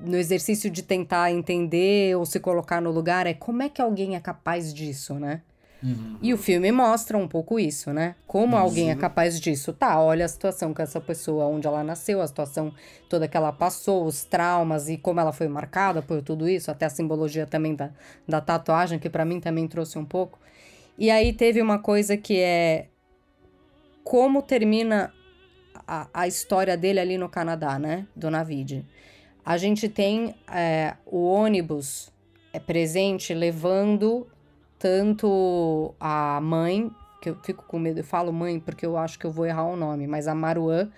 no 0.00 0.16
exercício 0.16 0.70
de 0.70 0.82
tentar 0.82 1.30
entender 1.30 2.16
ou 2.16 2.24
se 2.24 2.40
colocar 2.40 2.80
no 2.80 2.90
lugar 2.90 3.26
é 3.26 3.34
como 3.34 3.62
é 3.62 3.68
que 3.68 3.80
alguém 3.80 4.16
é 4.16 4.20
capaz 4.20 4.72
disso, 4.72 5.14
né? 5.14 5.42
E 6.22 6.32
o 6.32 6.38
filme 6.38 6.70
mostra 6.70 7.18
um 7.18 7.26
pouco 7.26 7.58
isso, 7.58 7.92
né? 7.92 8.14
Como 8.26 8.56
alguém 8.56 8.90
é 8.90 8.94
capaz 8.94 9.40
disso. 9.40 9.72
Tá, 9.72 10.00
olha 10.00 10.24
a 10.24 10.28
situação 10.28 10.72
com 10.72 10.80
essa 10.80 11.00
pessoa, 11.00 11.46
onde 11.46 11.66
ela 11.66 11.82
nasceu, 11.82 12.20
a 12.20 12.26
situação 12.26 12.72
toda 13.08 13.26
que 13.26 13.36
ela 13.36 13.52
passou, 13.52 14.04
os 14.06 14.24
traumas 14.24 14.88
e 14.88 14.96
como 14.96 15.18
ela 15.18 15.32
foi 15.32 15.48
marcada 15.48 16.00
por 16.00 16.22
tudo 16.22 16.48
isso, 16.48 16.70
até 16.70 16.86
a 16.86 16.90
simbologia 16.90 17.46
também 17.46 17.74
da, 17.74 17.90
da 18.28 18.40
tatuagem, 18.40 18.98
que 18.98 19.10
pra 19.10 19.24
mim 19.24 19.40
também 19.40 19.66
trouxe 19.66 19.98
um 19.98 20.04
pouco. 20.04 20.38
E 20.96 21.10
aí 21.10 21.32
teve 21.32 21.60
uma 21.60 21.78
coisa 21.78 22.16
que 22.16 22.38
é 22.38 22.86
como 24.04 24.42
termina 24.42 25.12
a, 25.86 26.08
a 26.14 26.28
história 26.28 26.76
dele 26.76 27.00
ali 27.00 27.18
no 27.18 27.28
Canadá, 27.28 27.78
né? 27.78 28.06
Do 28.14 28.30
Navid. 28.30 28.86
A 29.44 29.56
gente 29.56 29.88
tem 29.88 30.34
é, 30.48 30.94
o 31.04 31.24
ônibus 31.24 32.12
é 32.52 32.60
presente 32.60 33.34
levando 33.34 34.26
tanto 34.82 35.94
a 36.00 36.40
mãe, 36.40 36.90
que 37.20 37.30
eu 37.30 37.36
fico 37.44 37.64
com 37.68 37.78
medo, 37.78 38.00
eu 38.00 38.04
falo 38.04 38.32
mãe 38.32 38.58
porque 38.58 38.84
eu 38.84 38.96
acho 38.98 39.16
que 39.16 39.24
eu 39.24 39.30
vou 39.30 39.46
errar 39.46 39.66
o 39.66 39.76
nome, 39.76 40.08
mas 40.08 40.26
a 40.26 40.34
Maruã 40.34 40.90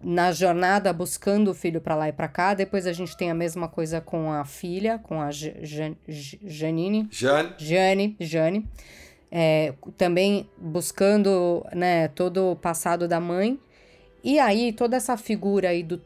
na 0.00 0.30
jornada 0.30 0.92
buscando 0.92 1.50
o 1.50 1.54
filho 1.54 1.80
para 1.80 1.96
lá 1.96 2.08
e 2.08 2.12
para 2.12 2.28
cá. 2.28 2.54
Depois 2.54 2.86
a 2.86 2.92
gente 2.92 3.16
tem 3.16 3.30
a 3.30 3.34
mesma 3.34 3.66
coisa 3.68 4.00
com 4.00 4.32
a 4.32 4.44
filha, 4.44 4.96
com 4.98 5.20
a 5.20 5.30
Jan- 5.32 5.96
Janine. 6.08 7.08
Jane. 7.10 7.54
Jane, 7.58 8.16
Jane. 8.20 8.68
É, 9.30 9.74
também 9.98 10.48
buscando 10.56 11.66
né, 11.74 12.08
todo 12.08 12.52
o 12.52 12.56
passado 12.56 13.08
da 13.08 13.20
mãe. 13.20 13.58
E 14.22 14.38
aí, 14.38 14.72
toda 14.72 14.96
essa 14.96 15.16
figura 15.16 15.68
aí 15.70 15.82
do, 15.82 16.00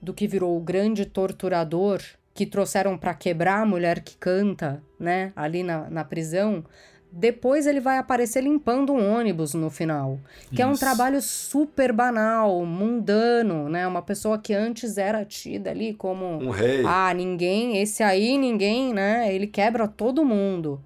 do 0.00 0.12
que 0.14 0.26
virou 0.26 0.56
o 0.56 0.60
grande 0.60 1.04
torturador 1.04 2.00
que 2.36 2.44
trouxeram 2.46 2.98
para 2.98 3.14
quebrar 3.14 3.62
a 3.62 3.66
mulher 3.66 4.00
que 4.00 4.16
canta, 4.16 4.82
né, 5.00 5.32
ali 5.34 5.62
na, 5.62 5.88
na 5.88 6.04
prisão. 6.04 6.62
Depois 7.10 7.66
ele 7.66 7.80
vai 7.80 7.96
aparecer 7.96 8.42
limpando 8.42 8.92
um 8.92 9.16
ônibus 9.16 9.54
no 9.54 9.70
final. 9.70 10.18
Que 10.54 10.60
é 10.60 10.66
um 10.66 10.72
Isso. 10.72 10.80
trabalho 10.80 11.22
super 11.22 11.90
banal, 11.90 12.62
mundano, 12.66 13.70
né? 13.70 13.86
Uma 13.86 14.02
pessoa 14.02 14.36
que 14.38 14.52
antes 14.52 14.98
era 14.98 15.24
tida 15.24 15.70
ali 15.70 15.94
como 15.94 16.26
Um 16.26 16.50
rei. 16.50 16.82
ah, 16.84 17.14
ninguém, 17.14 17.80
esse 17.80 18.02
aí 18.02 18.36
ninguém, 18.36 18.92
né? 18.92 19.32
Ele 19.34 19.46
quebra 19.46 19.88
todo 19.88 20.26
mundo. 20.26 20.78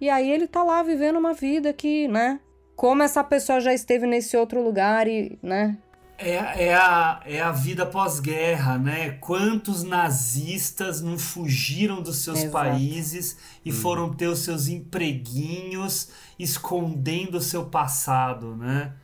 E 0.00 0.10
aí 0.10 0.28
ele 0.28 0.48
tá 0.48 0.64
lá 0.64 0.82
vivendo 0.82 1.20
uma 1.20 1.32
vida 1.32 1.72
que, 1.72 2.08
né? 2.08 2.40
Como 2.74 3.02
essa 3.04 3.22
pessoa 3.22 3.60
já 3.60 3.72
esteve 3.72 4.06
nesse 4.08 4.36
outro 4.36 4.60
lugar 4.62 5.06
e, 5.06 5.38
né? 5.40 5.78
É, 6.18 6.68
é, 6.68 6.74
a, 6.74 7.20
é 7.26 7.42
a 7.42 7.52
vida 7.52 7.84
pós-guerra, 7.84 8.78
né? 8.78 9.10
Quantos 9.20 9.82
nazistas 9.82 11.02
não 11.02 11.18
fugiram 11.18 12.00
dos 12.02 12.18
seus 12.18 12.44
Exato. 12.44 12.52
países 12.52 13.36
e 13.64 13.70
foram 13.70 14.14
ter 14.14 14.26
os 14.28 14.38
seus 14.40 14.66
empreguinhos 14.68 16.08
escondendo 16.38 17.36
o 17.36 17.40
seu 17.40 17.66
passado, 17.66 18.56
né? 18.56 18.94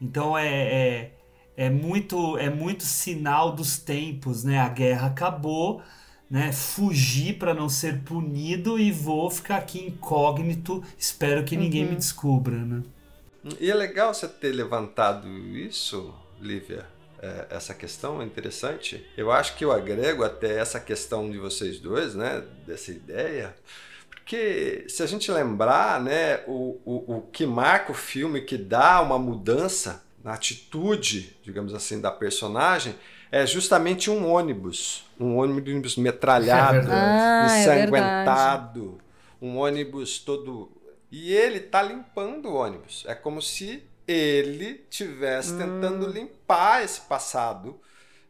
Então 0.00 0.36
é, 0.36 0.48
é, 0.48 1.18
é, 1.56 1.70
muito, 1.70 2.36
é 2.38 2.50
muito 2.50 2.84
sinal 2.84 3.54
dos 3.54 3.78
tempos, 3.78 4.42
né? 4.44 4.58
A 4.58 4.68
guerra 4.68 5.08
acabou, 5.08 5.82
né? 6.30 6.52
Fugir 6.52 7.38
para 7.38 7.54
não 7.54 7.68
ser 7.68 8.02
punido 8.02 8.78
e 8.78 8.90
vou 8.92 9.30
ficar 9.30 9.56
aqui 9.58 9.80
incógnito, 9.86 10.82
espero 10.98 11.44
que 11.44 11.56
ninguém 11.56 11.84
Uhum. 11.84 11.90
me 11.90 11.96
descubra, 11.96 12.56
né? 12.64 12.82
E 13.60 13.70
é 13.70 13.74
legal 13.74 14.12
você 14.12 14.28
ter 14.28 14.52
levantado 14.52 15.28
isso, 15.28 16.14
Lívia. 16.40 16.86
É, 17.20 17.46
essa 17.50 17.74
questão 17.74 18.22
é 18.22 18.24
interessante. 18.24 19.04
Eu 19.16 19.32
acho 19.32 19.56
que 19.56 19.64
eu 19.64 19.72
agrego 19.72 20.22
até 20.22 20.58
essa 20.58 20.78
questão 20.78 21.30
de 21.30 21.38
vocês 21.38 21.78
dois, 21.78 22.14
né? 22.14 22.44
Dessa 22.66 22.92
ideia. 22.92 23.54
Porque 24.08 24.84
se 24.88 25.02
a 25.02 25.06
gente 25.06 25.30
lembrar, 25.32 26.00
né, 26.00 26.40
o, 26.46 26.78
o, 26.84 27.16
o 27.16 27.22
que 27.32 27.46
marca 27.46 27.92
o 27.92 27.94
filme, 27.94 28.42
que 28.42 28.56
dá 28.56 29.00
uma 29.00 29.18
mudança 29.18 30.04
na 30.22 30.34
atitude, 30.34 31.36
digamos 31.42 31.74
assim, 31.74 32.00
da 32.00 32.10
personagem, 32.10 32.94
é 33.32 33.46
justamente 33.46 34.10
um 34.10 34.30
ônibus. 34.30 35.04
Um 35.18 35.36
ônibus 35.36 35.96
metralhado, 35.96 36.88
É. 36.88 36.92
Ah, 36.92 37.46
é 37.50 37.62
ensanguentado, 37.62 38.98
um 39.40 39.56
ônibus 39.56 40.18
todo. 40.18 40.70
E 41.10 41.32
ele 41.32 41.58
tá 41.60 41.82
limpando 41.82 42.50
o 42.50 42.54
ônibus. 42.54 43.04
É 43.08 43.14
como 43.14 43.40
se 43.40 43.82
ele 44.08 44.86
tivesse 44.90 45.52
tentando 45.58 46.08
limpar 46.08 46.82
esse 46.82 47.02
passado, 47.02 47.78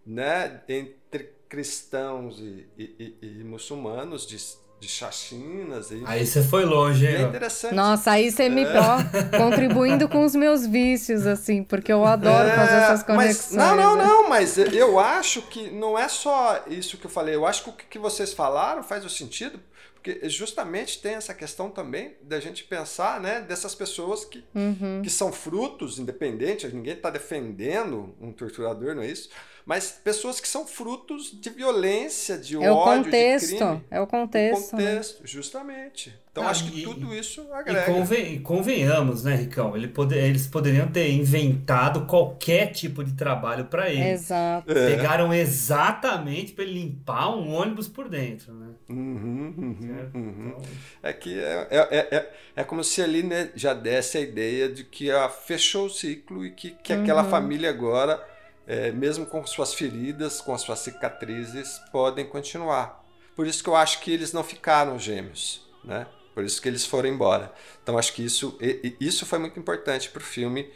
né, 0.05 0.61
entre 0.69 1.33
cristãos 1.49 2.39
e, 2.41 2.67
e- 2.77 3.17
e- 3.23 3.41
e 3.41 3.45
muçulmanos 3.45 4.27
de, 4.27 4.37
de 4.81 4.89
chachinas. 4.89 5.91
E, 5.91 6.03
Aí 6.05 6.27
você 6.27 6.43
foi 6.43 6.65
longe, 6.65 7.07
hein? 7.07 7.15
É 7.17 7.23
interessante. 7.23 7.75
Nossa, 7.75 8.11
aí 8.11 8.31
você 8.31 8.49
me 8.49 8.65
É. 8.65 8.73
ó, 8.81 8.99
contribuindo 9.39 10.09
com 10.09 10.25
os 10.25 10.35
meus 10.35 10.67
vícios, 10.67 11.27
assim, 11.27 11.63
porque 11.63 11.93
eu 11.93 12.05
adoro 12.05 12.49
fazer 12.51 12.77
essas 12.77 13.01
É, 13.09 13.13
mas, 13.15 13.51
conexões. 13.51 13.53
não, 13.57 13.77
não, 13.77 13.97
né? 13.97 14.05
não, 14.05 14.29
mas 14.29 14.59
eu 14.59 14.99
acho 14.99 15.43
que 15.43 15.71
não 15.71 15.99
é 15.99 16.09
só 16.09 16.65
isso 16.67 16.99
que 16.99 17.07
eu 17.07 17.11
falei. 17.11 17.35
Eu 17.35 17.47
acho 17.47 17.63
que 17.65 17.71
o 17.71 17.73
que 17.73 17.99
vocês 17.99 18.33
falaram 18.33 18.83
faz 18.83 19.05
o 19.05 19.09
sentido, 19.11 19.59
porque 20.01 20.29
justamente 20.29 21.01
tem 21.03 21.15
essa 21.15 21.35
questão 21.35 21.71
também 21.71 22.15
da 22.23 22.39
gente 22.39 22.63
pensar, 22.65 23.21
né, 23.21 23.41
dessas 23.41 23.75
pessoas 23.75 24.25
que, 24.25 24.45
Uhum. 24.55 25.03
que 25.03 25.11
são 25.11 25.33
frutos, 25.33 25.99
independente, 25.99 26.67
ninguém 26.69 26.95
está 26.95 27.11
defendendo 27.11 28.15
um 28.21 28.33
torturador, 28.33 28.95
não 28.95 29.03
é 29.03 29.09
isso? 29.11 29.29
Mas 29.69 30.01
pessoas 30.03 30.41
que 30.41 30.49
são 30.49 30.67
frutos 30.67 31.31
de 31.39 31.51
violência, 31.51 32.39
de 32.39 32.57
É 32.57 32.73
o 32.73 32.75
ódio, 32.75 33.05
contexto, 33.05 33.49
de 33.51 33.57
crime. 33.59 33.85
é 33.91 34.01
o 34.01 34.07
contexto, 34.07 34.73
O 34.75 34.77
né? 34.79 34.85
contexto, 34.87 35.21
justamente. 35.27 36.19
Então 36.33 36.45
Ah, 36.47 36.51
acho 36.51 36.71
que 36.71 36.81
e- 36.81 36.85
tudo 36.85 37.15
isso 37.15 37.43
E 37.47 37.53
agrega. 37.53 37.85
conven- 37.93 38.35
e 38.37 38.41
convenhamos, 38.41 39.25
né, 39.25 39.35
Ricão? 39.35 39.77
Ele 39.77 39.89
pode- 39.89 40.15
eles 40.17 40.47
poderiam 40.47 40.89
ter 40.89 41.11
inventado 41.11 42.07
qualquer 42.07 42.69
tipo 42.73 43.05
de 43.05 43.13
trabalho 43.13 43.67
para 43.67 43.91
ele. 43.91 44.05
Exato. 44.09 44.71
É. 44.73 44.97
Pegaram 44.97 45.35
exatamente 45.35 46.53
para 46.53 46.65
ele 46.65 46.75
limpar 46.81 47.37
um 47.37 47.53
ônibus 47.53 47.89
por 47.89 48.09
dentro, 48.09 48.55
né? 48.55 48.69
Uhum, 48.89 49.55
uhum, 49.59 50.11
uhum. 50.15 50.49
Então, 50.57 50.63
É 51.03 51.13
que 51.13 51.39
é, 51.39 51.67
é, 51.71 51.79
é, 51.99 52.17
é- 52.17 52.33
é 52.57 52.65
como 52.65 52.83
se 52.83 53.03
ali 53.03 53.23
né, 53.23 53.51
já 53.55 53.75
desse 53.75 54.17
a 54.17 54.21
ideia 54.23 54.67
de 54.69 54.83
que 54.85 55.11
ah, 55.11 55.29
fechou 55.29 55.87
o 55.87 55.91
ciclo 55.91 56.47
e 56.47 56.53
que, 56.53 56.71
que 56.71 56.93
aquela 56.93 57.23
Uhum. 57.25 57.31
família 57.31 57.69
agora, 57.69 58.23
é, 58.69 58.93
mesmo 58.93 59.27
com 59.27 59.45
suas 59.47 59.75
feridas, 59.75 60.41
com 60.43 60.55
as 60.55 60.61
suas 60.61 60.81
cicatrizes, 60.81 61.81
podem 61.91 62.27
continuar. 62.29 63.05
Por 63.35 63.47
isso 63.49 63.63
que 63.65 63.71
eu 63.71 63.77
acho 63.77 64.01
que 64.03 64.13
eles 64.13 64.33
não 64.33 64.45
ficaram 64.45 64.99
gêmeos, 64.99 65.67
né? 65.85 66.07
Por 66.35 66.45
isso 66.45 66.63
que 66.63 66.69
eles 66.69 66.85
foram 66.87 67.09
embora. 67.09 67.53
Então 67.83 67.99
acho 67.99 68.13
que 68.13 68.23
isso, 68.25 68.57
e- 68.61 68.97
e 69.01 69.07
isso 69.09 69.27
foi 69.27 69.39
muito 69.41 69.59
importante 69.59 70.11
para 70.11 70.21
o 70.21 70.25
filme 70.25 70.71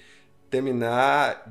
terminar, 0.51 1.47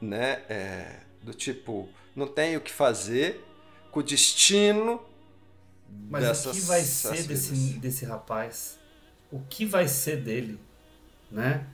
né? 0.00 0.42
é, 0.48 1.00
do 1.22 1.34
tipo, 1.34 1.88
não 2.14 2.26
tem 2.28 2.56
o 2.56 2.60
que 2.60 2.72
fazer 2.72 3.44
com 3.90 4.00
o 4.00 4.02
destino 4.02 5.00
Mas 6.10 6.22
dessas 6.24 6.46
o 6.46 6.60
que 6.60 6.66
vai 6.66 6.82
ser 6.82 7.22
desse, 7.24 7.52
desse 7.80 8.04
rapaz? 8.04 8.78
O 9.32 9.40
que 9.40 9.66
vai 9.66 9.88
ser 9.88 10.22
dele? 10.22 10.60
Né? 11.30 11.66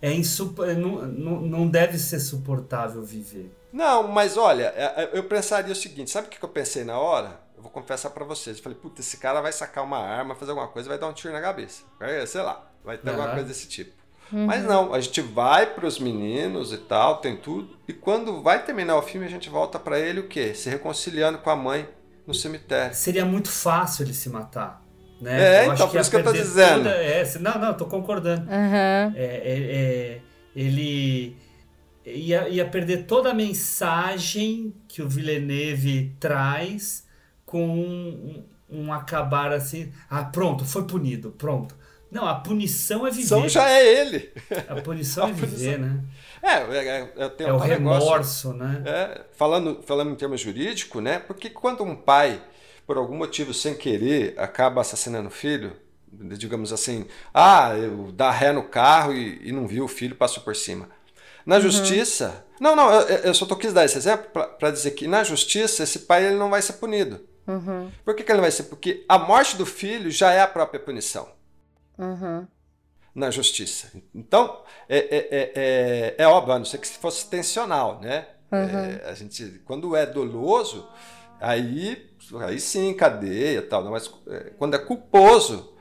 É 0.00 0.12
insupo- 0.12 0.64
não, 0.66 1.02
não, 1.06 1.40
não 1.40 1.68
deve 1.68 1.98
ser 1.98 2.20
suportável 2.20 3.02
viver. 3.02 3.50
Não, 3.72 4.06
mas 4.08 4.36
olha, 4.36 4.72
é- 4.76 5.02
é- 5.04 5.10
eu 5.14 5.24
pensaria 5.24 5.72
o 5.72 5.76
seguinte: 5.76 6.10
sabe 6.10 6.26
o 6.26 6.30
que 6.30 6.42
eu 6.42 6.48
pensei 6.48 6.84
na 6.84 6.98
hora? 6.98 7.40
Eu 7.56 7.62
vou 7.62 7.70
confessar 7.70 8.10
pra 8.10 8.24
vocês. 8.24 8.56
Eu 8.58 8.62
falei, 8.62 8.76
puta, 8.78 9.00
esse 9.00 9.16
cara 9.16 9.40
vai 9.40 9.52
sacar 9.52 9.84
uma 9.84 9.98
arma, 9.98 10.34
fazer 10.34 10.50
alguma 10.50 10.68
coisa, 10.68 10.88
vai 10.88 10.98
dar 10.98 11.06
um 11.08 11.12
tiro 11.12 11.32
na 11.32 11.40
cabeça. 11.40 11.82
Vai, 11.98 12.26
Sei 12.26 12.42
lá, 12.42 12.64
vai 12.84 12.98
ter 12.98 13.08
alguma 13.10 13.26
Aham. 13.28 13.34
coisa 13.36 13.48
desse 13.48 13.68
tipo. 13.68 13.92
Uhum. 14.32 14.46
Mas 14.46 14.64
não, 14.64 14.92
a 14.94 15.00
gente 15.00 15.20
vai 15.20 15.66
pros 15.66 15.98
meninos 15.98 16.72
e 16.72 16.78
tal, 16.78 17.18
tem 17.18 17.36
tudo. 17.36 17.76
E 17.86 17.92
quando 17.92 18.42
vai 18.42 18.64
terminar 18.64 18.96
o 18.96 19.02
filme, 19.02 19.26
a 19.26 19.30
gente 19.30 19.48
volta 19.50 19.78
pra 19.78 19.98
ele 19.98 20.20
o 20.20 20.28
quê? 20.28 20.54
Se 20.54 20.68
reconciliando 20.70 21.38
com 21.38 21.50
a 21.50 21.56
mãe 21.56 21.86
no 22.26 22.32
cemitério. 22.34 22.94
Seria 22.96 23.24
muito 23.26 23.50
fácil 23.50 24.04
ele 24.04 24.14
se 24.14 24.28
matar. 24.30 24.82
Né? 25.20 25.40
É, 25.40 25.60
acho 25.60 25.74
então, 25.74 25.88
por 25.88 26.00
isso 26.00 26.10
que 26.10 26.16
eu 26.16 26.24
tô 26.24 26.32
dizendo. 26.32 26.84
toda- 26.84 26.96
é, 26.96 27.24
se- 27.24 27.38
não, 27.38 27.58
não, 27.58 27.74
tô 27.74 27.86
concordando. 27.86 28.50
Aham. 28.50 29.12
É, 29.14 29.24
é, 29.24 29.58
é, 30.16 30.20
ele 30.56 31.36
ia, 32.04 32.48
ia 32.48 32.66
perder 32.68 33.04
toda 33.06 33.30
a 33.30 33.34
mensagem 33.34 34.74
que 34.88 35.02
o 35.02 35.08
Villeneuve 35.08 36.14
traz 36.20 37.06
com 37.46 37.66
um, 37.68 38.44
um- 38.70 38.92
acabar 38.92 39.52
assim. 39.52 39.92
Ah, 40.08 40.24
pronto, 40.24 40.64
foi 40.64 40.84
punido, 40.86 41.30
pronto. 41.32 41.74
Não, 42.10 42.26
a 42.26 42.34
punição 42.34 43.06
é 43.06 43.10
viver. 43.10 43.24
Então 43.24 43.48
já 43.48 43.70
é 43.70 44.00
ele. 44.00 44.32
A 44.68 44.80
punição 44.82 45.28
é 45.28 45.32
viver, 45.32 45.78
né? 45.78 46.00
É, 46.42 46.56
é, 46.56 46.76
é, 46.76 47.12
é, 47.16 47.44
É 47.44 47.52
um 47.52 47.56
o 47.56 47.58
tal 47.58 47.68
negócio- 47.68 47.68
remorso, 47.68 48.52
né? 48.52 48.82
É, 48.84 49.20
falando, 49.32 49.82
falando 49.82 50.10
em 50.10 50.14
termos 50.14 50.40
jurídicos, 50.40 51.02
né? 51.02 51.18
Porque 51.18 51.48
quando 51.48 51.82
um 51.84 51.96
pai, 51.96 52.42
por 52.86 52.98
algum 52.98 53.16
motivo 53.16 53.54
sem 53.54 53.74
querer, 53.74 54.34
acaba 54.38 54.80
assassinando 54.82 55.28
o 55.28 55.32
filho, 55.32 55.74
digamos 56.36 56.70
assim, 56.72 57.06
ah, 57.32 57.74
eu 57.76 58.12
dá 58.12 58.30
ré 58.30 58.52
no 58.52 58.64
carro 58.64 59.14
e, 59.14 59.40
e 59.48 59.52
não 59.52 59.66
viu 59.66 59.84
o 59.84 59.88
filho, 59.88 60.14
passou 60.14 60.42
por 60.42 60.54
cima. 60.54 60.88
Na 61.44 61.58
justiça. 61.60 62.44
Não, 62.60 62.76
não, 62.76 62.92
eu, 62.92 63.16
eu 63.18 63.34
só 63.34 63.44
tô 63.46 63.56
quis 63.56 63.72
dar 63.72 63.84
esse 63.84 63.98
exemplo 63.98 64.26
para 64.58 64.70
dizer 64.70 64.92
que 64.92 65.06
na 65.08 65.24
justiça 65.24 65.82
esse 65.82 66.00
pai 66.00 66.24
ele 66.26 66.36
não 66.36 66.50
vai 66.50 66.62
ser 66.62 66.74
punido. 66.74 67.20
Uhum. 67.46 67.90
Por 68.04 68.14
que, 68.14 68.22
que 68.22 68.30
ele 68.30 68.36
não 68.36 68.42
vai 68.42 68.50
ser? 68.52 68.64
Porque 68.64 69.04
a 69.08 69.18
morte 69.18 69.56
do 69.56 69.66
filho 69.66 70.10
já 70.10 70.32
é 70.32 70.40
a 70.40 70.46
própria 70.46 70.78
punição 70.78 71.28
Uhum. 71.98 72.46
na 73.14 73.30
justiça. 73.30 73.90
Então, 74.14 74.62
é, 74.88 74.98
é, 74.98 75.16
é, 75.30 75.52
é, 75.54 76.14
é 76.18 76.26
óbvio, 76.28 76.54
a 76.54 76.58
não 76.58 76.64
ser 76.64 76.78
que 76.78 76.86
fosse 76.88 77.28
tensional, 77.28 78.00
né? 78.00 78.26
Uhum. 78.50 78.58
É, 78.58 79.10
a 79.10 79.14
gente, 79.14 79.60
quando 79.64 79.96
é 79.96 80.06
doloso, 80.06 80.88
aí, 81.40 82.10
aí 82.40 82.60
sim, 82.60 82.94
cadeia 82.94 83.58
e 83.58 83.62
tal. 83.62 83.82
né? 83.84 83.90
Mas 83.90 84.10
é, 84.28 84.52
quando 84.56 84.74
é 84.74 84.78
culposo, 84.78 85.71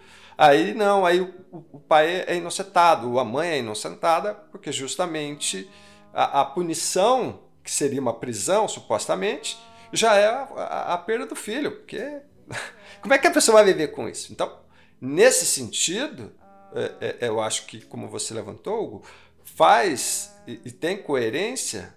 aí 0.48 0.74
não, 0.74 1.06
aí 1.06 1.22
o, 1.22 1.34
o- 1.52 1.80
pai 1.80 2.24
é 2.28 2.36
inocentado, 2.36 3.12
ou 3.12 3.20
a 3.20 3.26
mãe 3.26 3.50
é 3.50 3.60
inocentada, 3.60 4.34
porque 4.52 4.72
justamente 4.72 5.70
a, 6.14 6.42
a 6.42 6.46
punição, 6.46 7.42
que 7.64 7.72
seria 7.72 8.02
uma 8.02 8.14
prisão, 8.14 8.68
supostamente, 8.68 9.58
já 9.92 10.16
é 10.16 10.26
a, 10.28 10.44
a- 10.56 10.94
a 10.94 10.98
perda 10.98 11.26
do 11.26 11.36
filho. 11.36 11.72
Porque 11.72 12.22
como 13.02 13.14
é 13.14 13.18
que 13.18 13.28
a 13.28 13.32
pessoa 13.32 13.56
vai 13.62 13.66
viver 13.66 13.90
com 13.90 14.08
isso? 14.08 14.32
Então, 14.32 14.60
nesse 15.00 15.46
sentido, 15.46 16.32
é, 16.74 17.18
é, 17.22 17.28
eu 17.28 17.40
acho 17.42 17.66
que, 17.66 17.82
como 17.82 18.08
você 18.08 18.34
levantou, 18.34 18.84
Hugo, 18.84 19.04
faz 19.44 20.34
e, 20.48 20.62
e 20.66 20.72
tem 20.72 20.98
coerência 21.02 21.94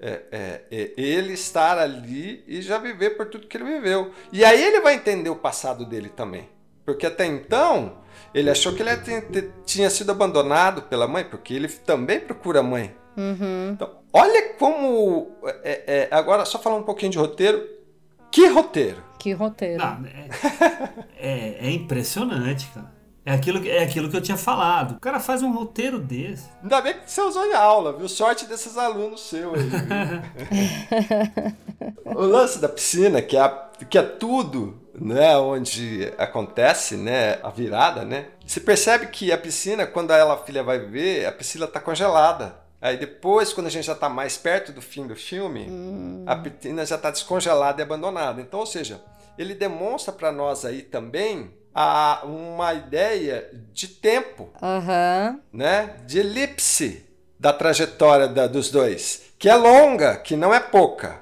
é, 0.00 0.22
é, 0.32 0.64
é, 0.70 0.92
ele 0.96 1.32
estar 1.34 1.78
ali 1.78 2.44
e 2.46 2.60
já 2.60 2.78
viver 2.78 3.10
por 3.16 3.26
tudo 3.28 3.46
que 3.46 3.56
ele 3.56 3.64
viveu. 3.64 4.12
E 4.32 4.44
aí 4.44 4.62
ele 4.62 4.80
vai 4.80 4.94
entender 4.94 5.30
o 5.30 5.36
passado 5.36 5.84
dele 5.86 6.08
também. 6.08 6.48
Porque 6.84 7.06
até 7.06 7.26
então, 7.26 7.98
ele 8.34 8.50
achou 8.50 8.72
que 8.74 8.82
ele 8.82 8.96
tinha- 8.98 9.22
tinha 9.64 9.90
sido 9.90 10.10
abandonado 10.12 10.82
pela 10.82 11.06
mãe, 11.08 11.24
porque 11.24 11.54
ele 11.54 11.68
também 11.68 12.20
procura 12.20 12.60
a 12.60 12.62
mãe. 12.62 12.94
Uhum. 13.16 13.70
Então, 13.72 13.90
olha 14.12 14.54
como. 14.58 15.30
é, 15.62 15.84
é, 15.86 16.08
agora, 16.10 16.44
só 16.44 16.58
falando 16.58 16.80
um 16.80 16.84
pouquinho 16.84 17.12
de 17.12 17.18
roteiro. 17.18 17.66
Que 18.30 18.48
roteiro? 18.48 19.02
Que 19.18 19.32
roteiro. 19.32 19.78
Não, 19.78 20.04
é, 21.16 21.66
é 21.66 21.70
impressionante, 21.70 22.66
cara. 22.74 22.92
É 23.26 23.32
aquilo, 23.32 23.60
que- 23.60 23.70
é 23.70 23.82
aquilo 23.82 24.10
que 24.10 24.16
eu 24.16 24.20
tinha 24.20 24.36
falado. 24.36 24.96
O 24.96 25.00
cara 25.00 25.18
faz 25.18 25.42
um 25.42 25.50
roteiro 25.50 25.98
desse. 25.98 26.44
Ainda 26.62 26.80
bem 26.82 26.92
que 26.94 27.10
você 27.10 27.22
usou 27.22 27.44
em 27.46 27.54
aula, 27.54 27.92
viu? 27.96 28.06
Sorte 28.08 28.44
desses 28.46 28.76
alunos 28.76 29.22
seus 29.22 29.54
aí. 29.58 29.70
o 32.04 32.20
lance 32.22 32.58
da 32.58 32.68
piscina, 32.68 33.22
que 33.22 33.36
é, 33.36 33.40
a- 33.40 33.68
que 33.88 33.96
é 33.98 34.02
tudo, 34.02 34.78
né? 34.94 35.36
Onde 35.38 36.12
acontece, 36.18 36.96
né? 36.96 37.38
A 37.42 37.50
virada, 37.50 38.04
né? 38.04 38.26
Você 38.46 38.60
percebe 38.60 39.06
que 39.06 39.32
a 39.32 39.38
piscina, 39.38 39.86
quando 39.86 40.10
a 40.12 40.36
filha 40.38 40.62
vai 40.62 40.78
ver, 40.78 41.26
a 41.26 41.32
piscina 41.32 41.66
tá 41.66 41.80
congelada. 41.80 42.56
Aí 42.80 42.98
depois, 42.98 43.52
quando 43.54 43.68
a 43.68 43.70
gente 43.70 43.86
já 43.86 43.94
tá 43.94 44.08
mais 44.10 44.36
perto 44.36 44.70
do 44.70 44.82
fim 44.82 45.06
do 45.06 45.16
filme, 45.16 45.66
a 46.26 46.36
piscina 46.36 46.84
já 46.84 46.98
tá 46.98 47.10
descongelada 47.10 47.80
e 47.80 47.82
abandonada. 47.82 48.42
Então, 48.42 48.60
ou 48.60 48.66
seja, 48.66 49.00
ele 49.38 49.54
demonstra 49.54 50.12
para 50.12 50.30
nós 50.30 50.66
aí 50.66 50.82
também 50.82 51.50
a, 51.74 52.20
uma 52.24 52.72
ideia 52.74 53.50
de 53.72 53.88
tempo 53.88 54.50
Aham. 54.62 55.40
né, 55.52 55.96
de 56.06 56.20
elipse 56.20 57.04
da 57.38 57.52
trajetória 57.52 58.28
da- 58.28 58.46
dos 58.46 58.70
dois, 58.70 59.22
que 59.38 59.48
é 59.48 59.54
longa, 59.56 60.16
que 60.16 60.36
não 60.36 60.54
é 60.54 60.60
pouca, 60.60 61.20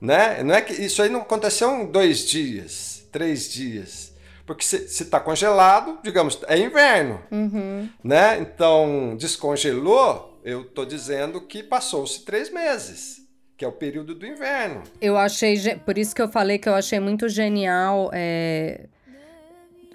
né? 0.00 0.42
Não 0.42 0.54
é 0.54 0.60
que 0.60 0.72
isso 0.74 1.02
aí 1.02 1.08
não 1.08 1.22
aconteceu 1.22 1.70
em 1.72 1.86
dois 1.86 2.20
dias, 2.28 3.04
três 3.10 3.50
dias, 3.50 4.12
porque 4.44 4.64
se 4.64 4.76
está 5.02 5.18
congelado, 5.18 5.98
digamos, 6.04 6.38
é 6.46 6.58
inverno, 6.58 7.20
Uhum. 7.32 7.88
né? 8.04 8.38
Então 8.38 9.16
descongelou, 9.18 10.38
eu 10.44 10.64
tô 10.64 10.84
dizendo 10.84 11.40
que 11.40 11.62
passou-se 11.62 12.24
três 12.24 12.52
meses, 12.52 13.22
que 13.56 13.64
é 13.64 13.68
o 13.68 13.72
período 13.72 14.14
do 14.14 14.26
inverno. 14.26 14.82
Eu 15.00 15.16
achei, 15.16 15.56
por 15.84 15.96
isso 15.98 16.14
que 16.14 16.22
eu 16.22 16.28
falei 16.28 16.58
que 16.58 16.68
eu 16.68 16.74
achei 16.74 17.00
muito 17.00 17.28
genial 17.28 18.10
é, 18.12 18.82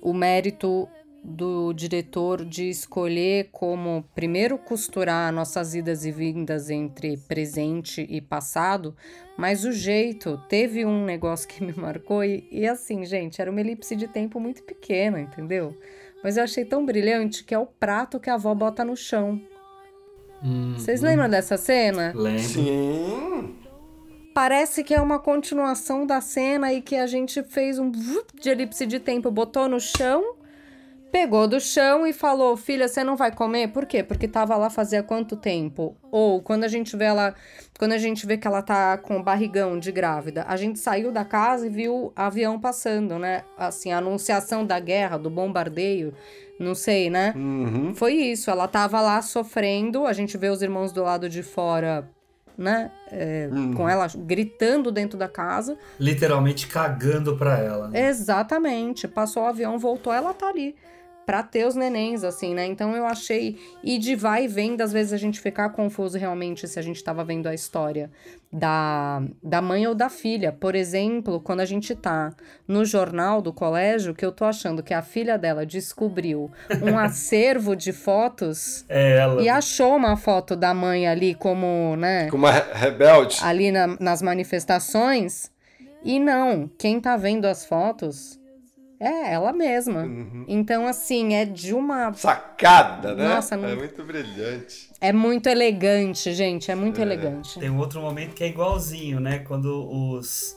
o 0.02 0.14
mérito 0.14 0.90
do 1.24 1.72
diretor 1.74 2.44
de 2.44 2.70
escolher 2.70 3.50
como 3.52 4.04
primeiro 4.16 4.58
costurar 4.58 5.32
nossas 5.32 5.76
idas 5.76 6.04
e 6.04 6.12
vindas 6.12 6.70
entre 6.70 7.16
presente 7.18 8.06
e 8.10 8.20
passado, 8.20 8.96
mas 9.38 9.64
o 9.64 9.72
jeito 9.72 10.42
teve 10.50 10.84
um 10.84 11.06
negócio 11.06 11.48
que 11.48 11.64
me 11.64 11.74
marcou 11.74 12.24
e, 12.24 12.48
e 12.52 12.68
assim, 12.68 13.06
gente, 13.06 13.40
era 13.40 13.52
uma 13.52 13.62
elipse 13.62 13.96
de 13.96 14.08
tempo 14.08 14.40
muito 14.40 14.64
pequena, 14.64 15.20
entendeu? 15.20 15.78
Mas 16.24 16.38
eu 16.38 16.44
achei 16.44 16.66
tão 16.66 16.86
brilhante 16.86 17.44
que 17.44 17.54
é 17.54 17.60
o 17.60 17.68
prato 17.68 18.20
que 18.20 18.30
a 18.30 18.34
avó 18.34 18.54
bota 18.56 18.84
no 18.84 18.96
chão. 18.96 19.40
Vocês 20.76 21.02
lembram 21.02 21.30
dessa 21.30 21.56
cena? 21.56 22.12
Lembro. 22.16 22.40
Sim. 22.40 23.61
Parece 24.34 24.84
que 24.84 24.94
é 24.94 25.02
uma 25.02 25.20
continuação 25.20 26.06
da 26.06 26.22
cena 26.22 26.72
e 26.72 26.82
que 26.82 26.96
a 26.96 27.06
gente 27.06 27.44
fez 27.44 27.78
um 27.78 27.92
de 27.92 28.50
elipse 28.50 28.86
de 28.86 29.00
tempo, 29.00 29.30
botou 29.30 29.68
no 29.68 29.80
chão, 29.80 30.36
pegou 31.12 31.48
do 31.48 31.60
chão 31.60 32.08
e 32.08 32.14
falou: 32.14 32.56
Filha, 32.56 32.88
você 32.88 33.04
não 33.04 33.18
vai 33.18 33.32
comer? 33.32 33.68
Por 33.68 33.86
quê? 33.86 34.02
Porque 34.02 34.28
tava 34.28 34.56
lá 34.56 34.70
fazia 34.70 35.04
quanto 35.04 35.36
tempo? 35.36 35.98
Ou 36.10 36.42
quando 36.42 36.64
a 36.64 36.68
gente 36.70 36.96
vê 36.96 37.06
ela, 37.06 37.36
quando 37.78 37.92
a 37.92 37.98
gente 37.98 38.26
vê 38.26 38.38
que 38.38 38.48
ela 38.48 38.62
tá 38.62 38.98
com 38.98 39.22
barrigão 39.22 39.78
de 39.78 39.92
grávida, 39.92 40.46
a 40.48 40.56
gente 40.56 40.80
saiu 40.80 41.12
da 41.12 41.26
casa 41.26 41.68
e 41.68 41.70
viu 41.70 42.14
avião 42.16 42.60
passando, 42.60 43.20
né? 43.20 43.44
Assim, 43.58 43.92
a 43.92 43.98
anunciação 43.98 44.66
da 44.66 44.80
guerra, 44.80 45.18
do 45.18 45.30
bombardeio, 45.30 46.14
não 46.58 46.74
sei, 46.74 47.10
né? 47.10 47.34
Uhum. 47.36 47.94
Foi 47.94 48.14
isso, 48.14 48.50
ela 48.50 48.68
tava 48.68 49.02
lá 49.02 49.22
sofrendo, 49.22 50.06
a 50.06 50.14
gente 50.14 50.38
vê 50.38 50.50
os 50.50 50.62
irmãos 50.62 50.94
do 50.94 51.04
lado 51.04 51.28
de 51.28 51.44
fora, 51.44 52.10
né? 52.62 52.92
é, 53.12 53.50
Uhum. 53.52 53.74
Com 53.74 53.90
ela 53.90 54.08
gritando 54.16 54.92
dentro 54.92 55.18
da 55.18 55.28
casa. 55.28 55.78
Literalmente 56.00 56.68
cagando 56.68 57.36
pra 57.36 57.58
ela. 57.58 57.88
né? 57.90 58.08
Exatamente. 58.08 59.08
Passou 59.08 59.44
o 59.44 59.48
avião, 59.48 59.78
voltou, 59.78 60.14
ela 60.14 60.34
tá 60.34 60.48
ali. 60.48 60.76
Pra 61.32 61.44
ter 61.44 61.66
os 61.66 61.76
nenéns, 61.76 62.26
assim, 62.26 62.54
né? 62.54 62.66
Então 62.66 62.94
eu 62.94 63.06
achei. 63.06 63.58
E 63.82 63.98
de 63.98 64.16
vai 64.18 64.44
e 64.44 64.48
vem, 64.50 64.76
das 64.76 64.92
vezes 64.92 65.14
a 65.14 65.18
gente 65.18 65.40
ficar 65.40 65.70
confuso 65.70 66.18
realmente 66.18 66.68
se 66.68 66.78
a 66.78 66.82
gente 66.82 67.02
tava 67.02 67.24
vendo 67.24 67.48
a 67.48 67.54
história 67.54 68.12
da, 68.52 69.24
da 69.42 69.62
mãe 69.62 69.88
ou 69.88 69.96
da 69.96 70.10
filha. 70.10 70.52
Por 70.52 70.76
exemplo, 70.76 71.40
quando 71.40 71.62
a 71.62 71.66
gente 71.66 71.96
tá 71.96 72.34
no 72.68 72.84
jornal 72.84 73.42
do 73.42 73.54
colégio, 73.54 74.14
que 74.14 74.26
eu 74.26 74.32
tô 74.34 74.44
achando 74.44 74.84
que 74.84 74.94
a 74.94 75.02
filha 75.02 75.38
dela 75.38 75.66
descobriu 75.66 76.52
um 76.84 76.98
acervo 77.00 77.78
de 77.78 77.94
fotos 77.94 78.84
É 78.90 79.18
ela. 79.20 79.42
e 79.42 79.48
achou 79.48 79.96
uma 79.96 80.18
foto 80.18 80.54
da 80.54 80.74
mãe 80.74 81.08
ali 81.08 81.34
como, 81.34 81.96
né? 81.96 82.30
Com 82.30 82.36
uma 82.36 82.52
re- 82.52 82.74
rebelde. 82.74 83.38
ali 83.42 83.72
na- 83.72 83.96
nas 84.02 84.22
manifestações. 84.22 85.50
E 86.04 86.20
não, 86.20 86.70
quem 86.78 87.00
tá 87.00 87.16
vendo 87.16 87.46
as 87.46 87.64
fotos 87.66 88.38
é 89.04 89.34
ela 89.34 89.52
mesma. 89.52 90.06
Então, 90.48 90.86
assim, 90.88 91.34
é 91.34 91.44
de 91.46 91.74
uma. 91.74 92.14
Sacada, 92.14 93.16
né? 93.16 93.28
Nossa, 93.36 93.58
não- 93.58 93.68
É 93.70 93.76
muito 93.76 94.04
brilhante. 94.04 94.90
É 95.02 95.12
muito 95.12 95.48
elegante, 95.48 96.32
gente. 96.34 96.70
É 96.72 96.76
muito 96.76 97.02
elegante. 97.02 97.60
Tem 97.60 97.70
um 97.70 97.78
outro 97.80 98.00
momento 98.02 98.34
que 98.36 98.44
é 98.44 98.48
igualzinho, 98.48 99.20
né? 99.20 99.40
Quando 99.40 99.90
os, 99.90 100.56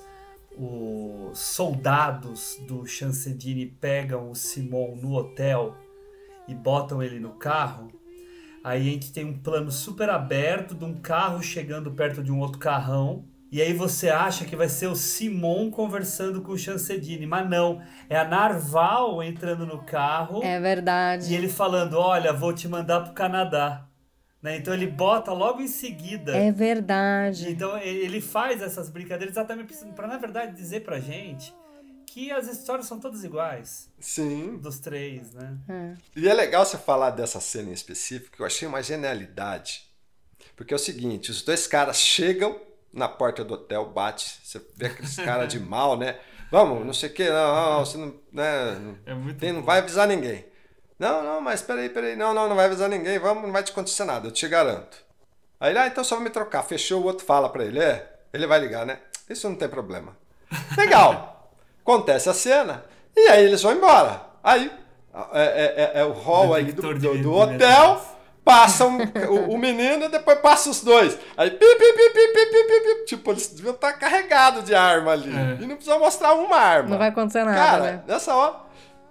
os 0.56 1.38
soldados 1.38 2.58
do 2.66 2.86
Chancedini 2.86 3.66
pegam 3.66 4.30
o 4.30 4.34
Simon 4.34 4.96
no 4.96 5.14
hotel 5.14 5.74
e 6.46 6.54
botam 6.54 7.02
ele 7.02 7.18
no 7.18 7.30
carro. 7.30 7.88
Aí 8.62 8.80
a 8.80 8.84
gente 8.92 9.12
tem 9.12 9.24
um 9.24 9.36
plano 9.38 9.70
super 9.70 10.08
aberto 10.10 10.74
de 10.74 10.84
um 10.84 10.94
carro 10.94 11.42
chegando 11.42 11.90
perto 11.92 12.22
de 12.22 12.32
um 12.32 12.38
outro 12.40 12.58
carrão. 12.58 13.24
E 13.54 13.62
aí 13.62 13.72
você 13.72 14.08
acha 14.08 14.44
que 14.44 14.56
vai 14.56 14.68
ser 14.68 14.88
o 14.88 14.96
Simon 14.96 15.70
conversando 15.70 16.42
com 16.42 16.50
o 16.50 16.58
Chancedini, 16.58 17.24
mas 17.24 17.48
não. 17.48 17.80
É 18.10 18.18
a 18.18 18.26
Narval 18.26 19.22
entrando 19.22 19.64
no 19.64 19.84
carro. 19.84 20.42
É 20.42 20.58
verdade. 20.58 21.32
E 21.32 21.36
ele 21.36 21.48
falando: 21.48 21.96
Olha, 21.96 22.32
vou 22.32 22.52
te 22.52 22.66
mandar 22.66 23.02
pro 23.02 23.14
Canadá. 23.14 23.86
Né? 24.42 24.56
Então 24.56 24.74
ele 24.74 24.88
bota 24.88 25.32
logo 25.32 25.62
em 25.62 25.68
seguida. 25.68 26.36
É 26.36 26.50
verdade. 26.50 27.48
Então 27.48 27.78
ele 27.78 28.20
faz 28.20 28.60
essas 28.60 28.90
brincadeiras 28.90 29.36
exatamente 29.36 29.72
para 29.94 30.08
na 30.08 30.18
verdade 30.18 30.56
dizer 30.56 30.80
pra 30.80 30.98
gente 30.98 31.54
que 32.06 32.32
as 32.32 32.48
histórias 32.48 32.88
são 32.88 32.98
todas 32.98 33.22
iguais. 33.22 33.88
Sim. 34.00 34.56
Dos 34.56 34.80
três, 34.80 35.32
né? 35.32 35.96
E 36.16 36.26
é 36.26 36.34
legal 36.34 36.66
você 36.66 36.76
falar 36.76 37.10
dessa 37.10 37.38
cena 37.38 37.70
em 37.70 37.72
específico, 37.72 38.36
que 38.36 38.42
eu 38.42 38.46
achei 38.46 38.66
uma 38.66 38.82
genialidade. 38.82 39.84
Porque 40.56 40.74
é 40.74 40.76
o 40.76 40.80
seguinte, 40.80 41.30
os 41.30 41.40
dois 41.40 41.68
caras 41.68 41.98
chegam 41.98 42.73
na 42.94 43.08
porta 43.08 43.44
do 43.44 43.54
hotel, 43.54 43.86
bate, 43.86 44.38
você 44.42 44.60
vê 44.76 44.86
aqueles 44.86 45.16
caras 45.16 45.48
de 45.48 45.58
mal, 45.60 45.96
né? 45.96 46.16
Vamos, 46.50 46.86
não 46.86 46.92
sei 46.92 47.08
o 47.08 47.12
que, 47.12 47.28
não, 47.28 47.54
não, 47.72 47.84
você 47.84 47.98
não, 47.98 48.14
né, 48.32 48.76
não, 48.80 48.96
É 49.06 49.14
muito 49.14 49.38
tem- 49.40 49.52
não 49.52 49.62
vai 49.62 49.78
avisar 49.80 50.06
ninguém. 50.06 50.44
Não, 50.98 51.22
não, 51.24 51.40
mas 51.40 51.60
peraí, 51.60 51.88
peraí, 51.88 52.14
não, 52.14 52.32
não, 52.32 52.48
não 52.48 52.54
vai 52.54 52.66
avisar 52.66 52.88
ninguém, 52.88 53.18
vamos, 53.18 53.42
não 53.42 53.52
vai 53.52 53.62
te 53.64 53.72
acontecer 53.72 54.04
nada, 54.04 54.28
eu 54.28 54.32
te 54.32 54.46
garanto. 54.46 54.96
Aí 55.58 55.70
ele, 55.72 55.78
ah, 55.80 55.86
então 55.88 56.04
só 56.04 56.14
vou 56.14 56.22
me 56.24 56.30
trocar, 56.30 56.62
fechou, 56.62 57.02
o 57.02 57.04
outro 57.06 57.26
fala 57.26 57.48
pra 57.48 57.64
ele, 57.64 57.80
é, 57.80 58.08
ele 58.32 58.46
vai 58.46 58.60
ligar, 58.60 58.86
né? 58.86 58.98
Isso 59.28 59.48
não 59.48 59.56
tem 59.56 59.68
problema. 59.68 60.16
Legal, 60.78 61.50
acontece 61.82 62.28
a 62.28 62.34
cena, 62.34 62.84
e 63.16 63.28
aí 63.28 63.44
eles 63.44 63.62
vão 63.62 63.72
embora. 63.72 64.22
Aí, 64.42 64.70
é, 65.32 65.42
é- 65.42 65.82
é- 65.98 66.00
é 66.00 66.04
o 66.04 66.12
hall 66.12 66.54
aí 66.54 66.64
do, 66.72 66.82
Detector 66.82 66.94
de 67.16 67.22
do, 67.22 67.30
do 67.32 67.46
metais. 67.46 67.54
hotel, 67.54 68.13
passa 68.44 68.84
um, 68.84 68.98
o, 68.98 69.54
o, 69.54 69.58
menino 69.58 70.04
e 70.04 70.08
depois 70.08 70.38
passa 70.38 70.68
os 70.68 70.82
dois. 70.82 71.18
Aí 71.36 71.50
pi, 71.50 71.58
pi, 71.58 71.92
pi, 71.92 72.10
pi, 72.12 72.28
pi, 72.32 72.46
pi, 72.46 72.64
pi, 72.64 72.80
pi. 72.80 73.04
tipo, 73.06 73.30
eles 73.30 73.48
deviam 73.48 73.72
tá 73.74 73.88
estar 73.88 74.00
carregados 74.00 74.64
de 74.64 74.74
arma 74.74 75.12
ali. 75.12 75.34
É. 75.34 75.62
E 75.62 75.66
não 75.66 75.76
precisava 75.76 76.00
mostrar 76.00 76.34
uma 76.34 76.56
arma. 76.56 76.90
Não 76.90 76.98
vai 76.98 77.08
acontecer 77.08 77.44
nada, 77.44 77.56
Cara, 77.56 77.82
né? 77.82 78.04
nessa 78.06 78.34
hora, 78.34 78.56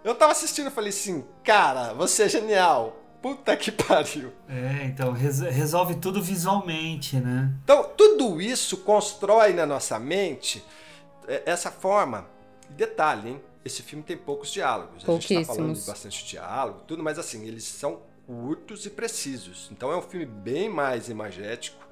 eu 0.04 0.14
tava 0.14 0.34
assistindo 0.34 0.68
e 0.68 0.72
falei 0.72 0.90
assim, 0.90 1.26
cara, 1.44 1.94
você 1.94 2.24
é 2.24 2.30
genial. 2.30 3.00
Puta 3.22 3.56
que 3.56 3.72
pariu. 3.72 4.34
É, 4.50 4.84
então 4.86 5.14
resolve 5.14 5.96
tudo 5.96 6.22
visualmente, 6.22 7.16
né? 7.16 7.50
Então, 7.64 7.90
tudo 7.96 8.42
isso 8.42 8.78
constrói 8.78 9.54
na 9.54 9.66
nossa 9.66 9.98
mente 9.98 10.64
é, 11.28 11.42
essa 11.46 11.72
forma. 11.72 12.28
Detalhe, 12.70 13.30
hein? 13.30 13.42
Esse 13.64 13.82
filme 13.82 14.04
tem 14.04 14.18
poucos 14.18 14.52
diálogos. 14.52 15.08
A 15.08 15.12
gente 15.14 15.36
tá 15.36 15.46
falando 15.46 15.74
de 15.74 15.86
bastante 15.86 16.26
diálogo, 16.26 16.82
tudo, 16.86 17.02
mas 17.02 17.18
assim, 17.18 17.48
eles 17.48 17.64
são 17.64 18.02
curtos 18.26 18.86
e 18.86 18.90
precisos. 18.90 19.70
Então 19.72 19.92
é 19.92 19.98
um 19.98 20.02
filme 20.02 20.26
bem 20.26 20.70
mais 20.70 21.10
imagético, 21.10 21.84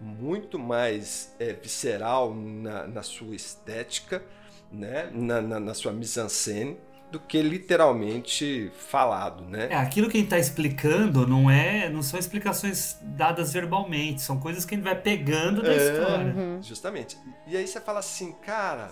muito 0.00 0.58
mais 0.58 1.34
é, 1.38 1.52
visceral 1.52 2.34
na, 2.34 2.86
na 2.86 3.02
sua 3.02 3.34
estética, 3.34 4.22
né? 4.70 5.10
na, 5.12 5.40
na, 5.40 5.60
na 5.60 5.74
sua 5.74 5.92
mise-en-scène, 5.92 6.76
do 7.10 7.20
que 7.20 7.40
literalmente 7.40 8.72
falado, 8.76 9.44
né? 9.44 9.68
É, 9.70 9.76
aquilo 9.76 10.10
que 10.10 10.16
a 10.16 10.20
gente 10.20 10.30
tá 10.30 10.38
explicando 10.38 11.24
não 11.26 11.48
é, 11.48 11.88
não 11.88 12.02
são 12.02 12.18
explicações 12.18 12.98
dadas 13.02 13.52
verbalmente, 13.52 14.20
são 14.20 14.40
coisas 14.40 14.64
que 14.64 14.74
a 14.74 14.76
gente 14.76 14.84
vai 14.84 15.00
pegando 15.00 15.62
da 15.62 15.72
É, 15.72 15.76
história. 15.76 16.34
Justamente. 16.60 17.16
E 17.46 17.56
aí 17.56 17.68
você 17.68 17.80
fala 17.80 18.00
assim, 18.00 18.32
cara, 18.32 18.90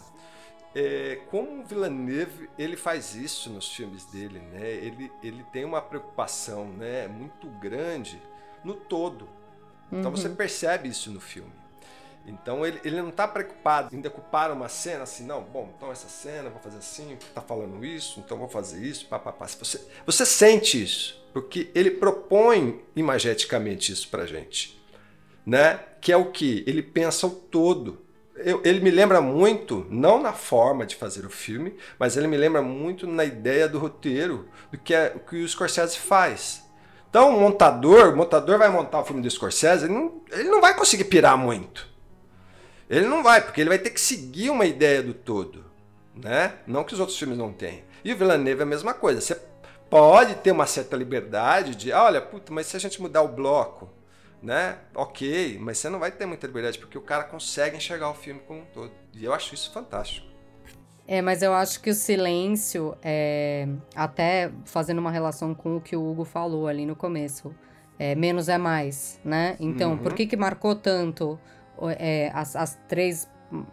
é, 0.75 1.21
como 1.31 1.61
o 1.61 1.65
Villeneuve 1.65 2.49
ele 2.59 2.77
faz 2.77 3.15
isso 3.15 3.51
nos 3.51 3.73
filmes 3.75 4.05
dele, 4.07 4.41
né? 4.41 4.71
Ele, 4.71 5.13
ele 5.23 5.45
tem 5.53 5.65
uma 5.65 5.83
preocupação, 5.83 6.67
né, 6.67 7.07
muito 7.09 7.49
grande 7.49 8.21
no 8.65 8.75
todo. 8.75 9.29
Então 9.93 10.11
Uhum. 10.11 10.17
você 10.17 10.29
percebe 10.29 10.89
isso 10.89 11.11
no 11.11 11.21
filme. 11.21 11.53
Então 12.25 12.65
ele, 12.65 12.81
ele 12.85 13.03
não 13.03 13.09
está 13.09 13.27
preocupado 13.27 13.95
em 13.95 14.01
decupar 14.01 14.53
uma 14.53 14.69
cena 14.69 15.03
assim, 15.03 15.25
não, 15.27 15.43
bom, 15.43 15.73
então 15.77 15.91
essa 15.91 16.09
cena, 16.09 16.51
vou 16.51 16.61
fazer 16.61 16.79
assim, 16.79 17.19
tá 17.35 17.41
falando 17.43 17.85
isso, 17.85 18.21
então 18.21 18.39
vou 18.39 18.49
fazer 18.49 18.81
isso, 18.85 19.07
papapá. 19.09 19.47
Você, 19.47 19.85
você 20.07 20.25
sente 20.25 20.81
isso, 20.83 21.21
porque 21.33 21.71
ele 21.75 21.91
propõe 21.91 22.81
imageticamente 22.95 23.93
isso 23.93 24.09
pra 24.09 24.25
gente 24.25 24.81
né? 25.45 25.81
Que 26.01 26.13
é 26.13 26.17
o 26.17 26.31
que? 26.31 26.63
Ele 26.67 26.83
pensa 26.83 27.27
o 27.27 27.31
todo. 27.31 28.01
Eu- 28.45 28.61
ele 28.65 28.81
me 28.81 28.91
lembra 28.91 29.21
muito, 29.21 29.87
não 29.91 30.21
na 30.21 30.33
forma 30.33 30.85
de 30.87 30.97
fazer 30.97 31.25
o 31.27 31.31
filme, 31.31 31.77
mas 31.99 32.17
ele 32.17 32.27
me 32.27 32.37
lembra 32.37 32.63
muito 32.63 33.07
na 33.07 33.25
ideia 33.25 33.69
do 33.69 33.79
roteiro, 33.79 34.49
do 34.71 34.79
que, 34.79 34.95
é, 34.95 35.11
que 35.29 35.43
o 35.43 35.49
Scorsese 35.49 35.99
faz. 35.99 36.63
Então, 37.09 37.37
o 37.37 37.41
montador, 37.41 38.13
o 38.13 38.17
montador 38.17 38.59
vai 38.59 38.69
montar 38.71 39.01
o 39.01 39.05
filme 39.05 39.21
do 39.23 39.31
Scorsese, 39.31 39.85
ele 39.85 39.93
não, 39.95 40.23
ele 40.31 40.49
não 40.49 40.61
vai 40.61 40.75
conseguir 40.75 41.05
pirar 41.05 41.37
muito. 41.37 41.87
Ele 42.89 43.07
não 43.07 43.23
vai, 43.23 43.41
porque 43.41 43.61
ele 43.61 43.69
vai 43.71 43.79
ter 43.79 43.91
que 43.91 44.01
seguir 44.01 44.51
uma 44.51 44.67
ideia 44.67 45.03
do 45.03 45.15
todo, 45.15 45.65
né? 46.15 46.55
Não 46.67 46.85
que 46.85 46.95
os 46.95 47.01
outros 47.01 47.19
filmes 47.19 47.39
não 47.39 47.53
tenham. 47.53 47.83
E 48.05 48.13
o 48.13 48.17
Villeneuve 48.17 48.61
é 48.61 48.65
a 48.65 48.67
mesma 48.67 48.93
coisa. 48.95 49.21
Você 49.21 49.41
pode 49.89 50.35
ter 50.37 50.51
uma 50.51 50.67
certa 50.67 50.97
liberdade 50.97 51.75
de, 51.75 51.93
"Ah, 51.93 52.05
olha, 52.05 52.21
puta, 52.21 52.53
mas 52.53 52.67
se 52.67 52.77
a 52.77 52.81
gente 52.81 53.01
mudar 53.01 53.23
o 53.23 53.29
bloco, 53.29 53.89
né? 54.43 54.79
Ok, 54.95 55.59
mas 55.61 55.79
você 55.79 55.89
não 55.89 55.99
vai 55.99 56.11
ter 56.11 56.27
muita 56.27 56.47
liberdade 56.47 56.79
porque 56.79 56.99
o 56.99 57.03
cara 57.03 57.25
consegue 57.25 57.77
enxergar 57.77 58.11
o 58.11 58.15
filme 58.15 58.41
como 58.41 58.61
um 58.61 58.65
todo. 58.67 58.93
E 59.15 59.25
eu 59.25 59.33
acho 59.33 59.55
isso 59.55 59.73
fantástico. 59.73 60.27
É, 61.07 61.21
mas 61.21 61.43
eu 61.43 61.53
acho 61.53 61.81
que 61.81 61.91
o 61.91 61.95
silêncio, 61.95 62.97
é, 63.03 63.69
até 63.95 64.51
fazendo 64.65 64.99
uma 64.99 65.11
relação 65.11 65.55
com 65.55 65.77
o 65.77 65.81
que 65.81 65.97
o 65.97 66.11
Hugo 66.11 66.25
falou 66.25 66.69
ali 66.69 66.87
no 66.87 66.95
começo, 66.97 67.55
é, 67.99 68.15
menos 68.15 68.49
é 68.49 68.57
mais, 68.59 69.21
né? 69.25 69.57
Então, 69.61 69.93
Uhum. 69.93 69.99
por 69.99 70.15
que 70.15 70.27
que 70.27 70.37
marcou 70.37 70.75
tanto 70.75 71.39
é, 71.99 72.31
as, 72.35 72.57
as 72.57 72.79
três 72.89 73.29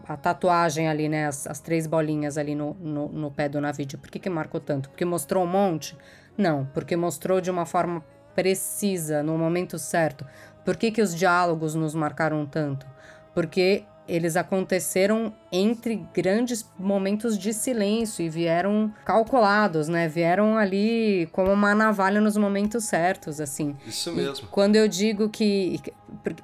a 0.07 0.17
tatuagem 0.17 0.89
ali, 0.89 1.07
né? 1.07 1.27
As, 1.27 1.47
as 1.47 1.61
três 1.61 1.87
bolinhas 1.87 2.37
ali 2.37 2.53
no, 2.53 2.73
no, 2.73 3.07
no 3.07 3.31
pé 3.31 3.47
do 3.47 3.61
Navid. 3.61 3.97
Por 3.97 4.09
que, 4.11 4.19
que 4.19 4.29
marcou 4.29 4.59
tanto? 4.59 4.89
Porque 4.89 5.05
mostrou 5.05 5.43
um 5.43 5.47
monte? 5.47 5.95
Não, 6.37 6.65
porque 6.73 6.97
mostrou 6.97 7.39
de 7.39 7.49
uma 7.49 7.65
forma 7.65 8.03
precisa, 8.35 9.23
no 9.23 9.37
momento 9.37 9.77
certo. 9.79 10.25
Por 10.69 10.77
que, 10.77 10.91
que 10.91 11.01
os 11.01 11.15
diálogos 11.15 11.73
nos 11.73 11.95
marcaram 11.95 12.45
tanto? 12.45 12.85
Porque 13.33 13.85
eles 14.07 14.35
aconteceram 14.35 15.33
entre 15.51 16.05
grandes 16.13 16.63
momentos 16.77 17.35
de 17.35 17.51
silêncio 17.55 18.23
e 18.23 18.29
vieram 18.29 18.93
calculados, 19.03 19.87
né? 19.87 20.07
Vieram 20.07 20.55
ali 20.55 21.27
como 21.31 21.51
uma 21.51 21.73
navalha 21.73 22.21
nos 22.21 22.37
momentos 22.37 22.83
certos, 22.83 23.41
assim. 23.41 23.75
Isso 23.83 24.11
E 24.11 24.13
mesmo. 24.13 24.47
quando 24.49 24.75
eu 24.75 24.87
digo 24.87 25.27
que. 25.27 25.81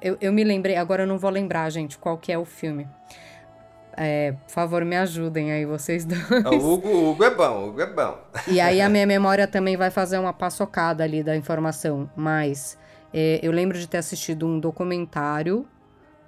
Eu, 0.02 0.18
eu 0.20 0.32
me 0.32 0.42
lembrei, 0.42 0.74
agora 0.74 1.04
eu 1.04 1.06
não 1.06 1.18
vou 1.18 1.30
lembrar, 1.30 1.70
gente, 1.70 1.96
qual 1.96 2.18
que 2.18 2.32
é 2.32 2.38
o 2.38 2.44
filme. 2.44 2.84
É, 3.96 4.32
por 4.32 4.50
favor, 4.50 4.84
me 4.84 4.96
ajudem 4.96 5.52
aí, 5.52 5.64
vocês 5.64 6.02
dois. 6.04 6.22
O 6.46 6.72
Hugo, 6.72 6.88
o 6.88 7.10
Hugo 7.12 7.22
é 7.22 7.30
bom, 7.32 7.60
o 7.60 7.68
Hugo 7.68 7.80
é 7.80 7.86
bom. 7.86 8.18
E 8.48 8.60
aí 8.60 8.80
a 8.80 8.88
minha 8.88 9.06
memória 9.06 9.46
também 9.46 9.76
vai 9.76 9.92
fazer 9.92 10.18
uma 10.18 10.32
paçocada 10.32 11.04
ali 11.04 11.22
da 11.22 11.36
informação. 11.36 12.10
Mas 12.16 12.76
é, 13.12 13.40
eu 13.42 13.52
lembro 13.52 13.78
de 13.78 13.86
ter 13.86 13.98
assistido 13.98 14.46
um 14.46 14.58
documentário 14.58 15.66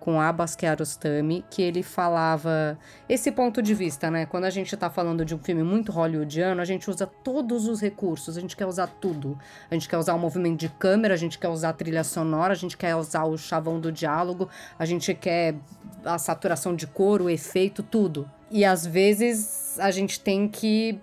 com 0.09 0.21
Abbas 0.21 0.57
Kiarostami, 0.57 1.45
que 1.51 1.61
ele 1.61 1.83
falava 1.83 2.79
esse 3.09 3.31
ponto 3.31 3.61
de 3.61 3.75
vista, 3.75 4.11
né? 4.11 4.25
Quando 4.25 4.45
a 4.45 4.51
gente 4.51 4.75
tá 4.77 4.89
falando 4.89 5.25
de 5.25 5.35
um 5.35 5.39
filme 5.39 5.63
muito 5.63 5.93
hollywoodiano, 5.93 6.63
a 6.63 6.65
gente 6.65 6.89
usa 6.89 7.07
todos 7.07 7.67
os 7.69 7.81
recursos, 7.81 8.39
a 8.39 8.41
gente 8.41 8.57
quer 8.57 8.67
usar 8.67 8.87
tudo. 8.87 9.39
A 9.71 9.75
gente 9.75 9.89
quer 9.89 9.99
usar 9.99 10.15
o 10.15 10.19
movimento 10.19 10.61
de 10.61 10.69
câmera, 10.69 11.15
a 11.15 11.17
gente 11.17 11.39
quer 11.39 11.49
usar 11.49 11.71
a 11.71 11.73
trilha 11.73 12.05
sonora, 12.05 12.53
a 12.53 12.57
gente 12.57 12.77
quer 12.77 12.97
usar 12.97 13.25
o 13.25 13.37
chavão 13.37 13.79
do 13.79 13.93
diálogo, 13.93 14.49
a 14.79 14.85
gente 14.87 15.13
quer 15.15 15.57
a 16.05 16.17
saturação 16.17 16.75
de 16.75 16.87
cor, 16.87 17.21
o 17.21 17.29
efeito, 17.29 17.83
tudo. 17.83 18.31
E 18.51 18.65
às 18.65 18.87
vezes 18.87 19.79
a 19.79 19.91
gente 19.91 20.21
tem 20.21 20.49
que 20.49 20.99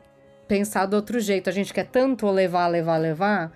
pensar 0.48 0.86
do 0.86 0.96
outro 0.96 1.20
jeito. 1.20 1.50
A 1.50 1.54
gente 1.54 1.74
quer 1.74 1.86
tanto 1.86 2.30
levar, 2.32 2.68
levar, 2.68 2.98
levar, 2.98 3.52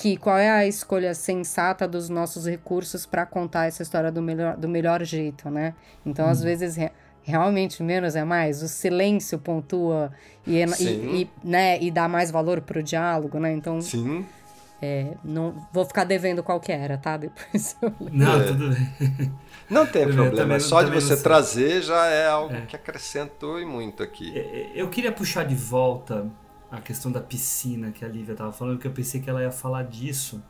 que 0.00 0.16
qual 0.16 0.38
é 0.38 0.48
a 0.50 0.66
escolha 0.66 1.12
sensata 1.14 1.86
dos 1.86 2.08
nossos 2.08 2.46
recursos 2.46 3.04
para 3.04 3.26
contar 3.26 3.66
essa 3.66 3.82
história 3.82 4.10
do 4.10 4.22
melhor, 4.22 4.56
do 4.56 4.68
melhor 4.68 5.04
jeito, 5.04 5.50
né? 5.50 5.74
Então, 6.06 6.26
às 6.28 6.40
Hum. 6.40 6.44
vezes, 6.44 6.76
re- 6.76 6.90
realmente 7.22 7.82
menos 7.82 8.16
é 8.16 8.24
mais. 8.24 8.62
O 8.62 8.68
silêncio 8.68 9.38
pontua 9.38 10.10
e, 10.46 10.58
e- 10.62 10.68
Sim. 10.68 11.14
e, 11.14 11.30
né, 11.44 11.78
e 11.82 11.90
dá 11.90 12.08
mais 12.08 12.30
valor 12.30 12.60
pro 12.62 12.82
diálogo, 12.82 13.38
né? 13.38 13.52
Então, 13.52 13.80
Sim. 13.80 14.24
é, 14.80 15.08
não 15.22 15.54
vou 15.72 15.84
ficar 15.84 16.04
devendo 16.04 16.42
qual 16.42 16.58
que 16.58 16.72
era, 16.72 16.96
tá? 16.96 17.16
Depois 17.18 17.76
eu 17.82 17.92
lembro. 18.00 18.16
Não, 18.18 18.40
É. 18.40 18.44
tudo 18.44 18.70
bem. 18.70 19.32
Não 19.70 19.86
tem 19.86 20.02
Eu 20.02 20.08
problema, 20.14 20.36
também- 20.36 20.58
só 20.60 20.82
de 20.82 20.90
você 20.90 21.16
trazer 21.22 21.80
já 21.82 22.06
é 22.06 22.26
algo 22.26 22.66
que 22.66 22.74
acrescentou 22.74 23.60
e 23.60 23.64
muito 23.64 24.02
aqui. 24.02 24.32
Eu 24.74 24.88
queria 24.88 25.12
puxar 25.12 25.44
de 25.44 25.54
volta 25.54 26.26
a 26.70 26.80
questão 26.80 27.10
da 27.10 27.20
piscina 27.20 27.90
que 27.90 28.04
a 28.04 28.08
Lívia 28.08 28.32
estava 28.32 28.52
falando, 28.52 28.78
que 28.78 28.86
eu 28.86 28.92
pensei 28.92 29.20
que 29.20 29.28
ela 29.28 29.42
ia 29.42 29.50
falar 29.50 29.82
disso. 29.84 30.42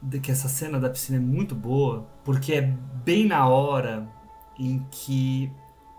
De 0.00 0.20
que 0.20 0.30
essa 0.30 0.48
cena 0.48 0.78
da 0.78 0.88
piscina 0.88 1.18
é 1.18 1.20
muito 1.20 1.54
boa, 1.54 2.06
porque 2.24 2.52
é 2.52 2.62
bem 2.62 3.26
na 3.26 3.48
hora 3.48 4.08
em 4.58 4.86
que 4.90 5.50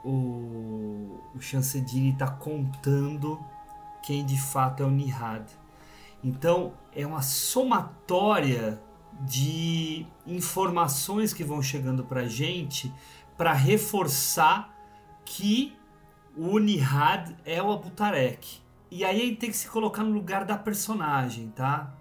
o, 0.03 1.19
o 1.35 1.41
Chanceddini 1.41 2.11
está 2.11 2.27
contando 2.27 3.39
quem 4.03 4.25
de 4.25 4.39
fato 4.39 4.83
é 4.83 4.85
o 4.85 4.91
Nihad. 4.91 5.45
Então 6.23 6.73
é 6.95 7.05
uma 7.05 7.21
somatória 7.21 8.81
de 9.21 10.05
informações 10.25 11.33
que 11.33 11.43
vão 11.43 11.61
chegando 11.61 12.03
pra 12.05 12.25
gente 12.25 12.93
para 13.37 13.53
reforçar 13.53 14.73
que 15.25 15.77
o 16.37 16.57
Nihad 16.57 17.35
é 17.45 17.61
o 17.61 17.71
Abutarek. 17.71 18.61
E 18.91 19.05
aí 19.05 19.35
tem 19.35 19.51
que 19.51 19.57
se 19.57 19.67
colocar 19.67 20.03
no 20.03 20.11
lugar 20.11 20.45
da 20.45 20.57
personagem, 20.57 21.49
tá? 21.49 21.95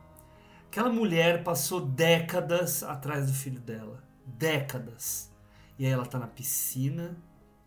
Aquela 0.71 0.91
mulher 0.91 1.43
passou 1.43 1.81
décadas 1.81 2.83
atrás 2.83 3.27
do 3.27 3.33
filho 3.33 3.61
dela. 3.61 4.03
Décadas. 4.25 5.31
E 5.79 5.87
aí 5.87 5.93
ela 5.93 6.07
tá 6.07 6.19
na 6.19 6.27
piscina 6.27 7.17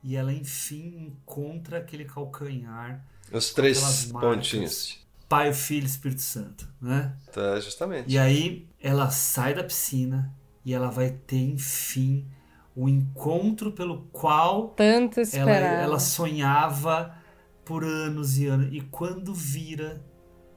e 0.04 0.16
ela 0.16 0.34
enfim 0.34 1.08
encontra 1.08 1.78
aquele 1.78 2.06
calcanhar. 2.06 3.06
Os 3.32 3.54
três 3.54 4.06
pontinhos. 4.12 5.00
Pai, 5.30 5.54
Filho 5.54 5.84
e 5.84 5.88
Espírito 5.88 6.22
Santo, 6.22 6.68
né? 6.82 7.16
Tá, 7.32 7.58
justamente. 7.60 8.12
E 8.12 8.18
aí 8.18 8.68
ela 8.82 9.10
sai 9.10 9.54
da 9.54 9.64
piscina 9.64 10.36
e 10.66 10.74
ela 10.74 10.90
vai 10.90 11.10
ter, 11.10 11.38
enfim, 11.38 12.28
o 12.76 12.90
encontro 12.90 13.72
pelo 13.72 14.04
qual 14.12 14.70
Tanto 14.70 15.20
ela, 15.20 15.24
esperava. 15.24 15.82
ela 15.82 16.00
sonhava 16.00 17.16
por 17.66 17.84
anos 17.84 18.38
e 18.38 18.48
anos. 18.48 18.70
E 18.72 18.82
quando 18.82 19.34
vira, 19.34 20.04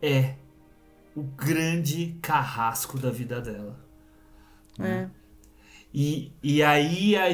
é 0.00 0.36
o 1.14 1.22
grande 1.22 2.18
carrasco 2.20 2.98
da 2.98 3.10
vida 3.10 3.40
dela. 3.40 3.78
É. 4.78 5.08
E, 5.96 6.32
e 6.42 6.60
aí 6.60 7.14
a 7.14 7.26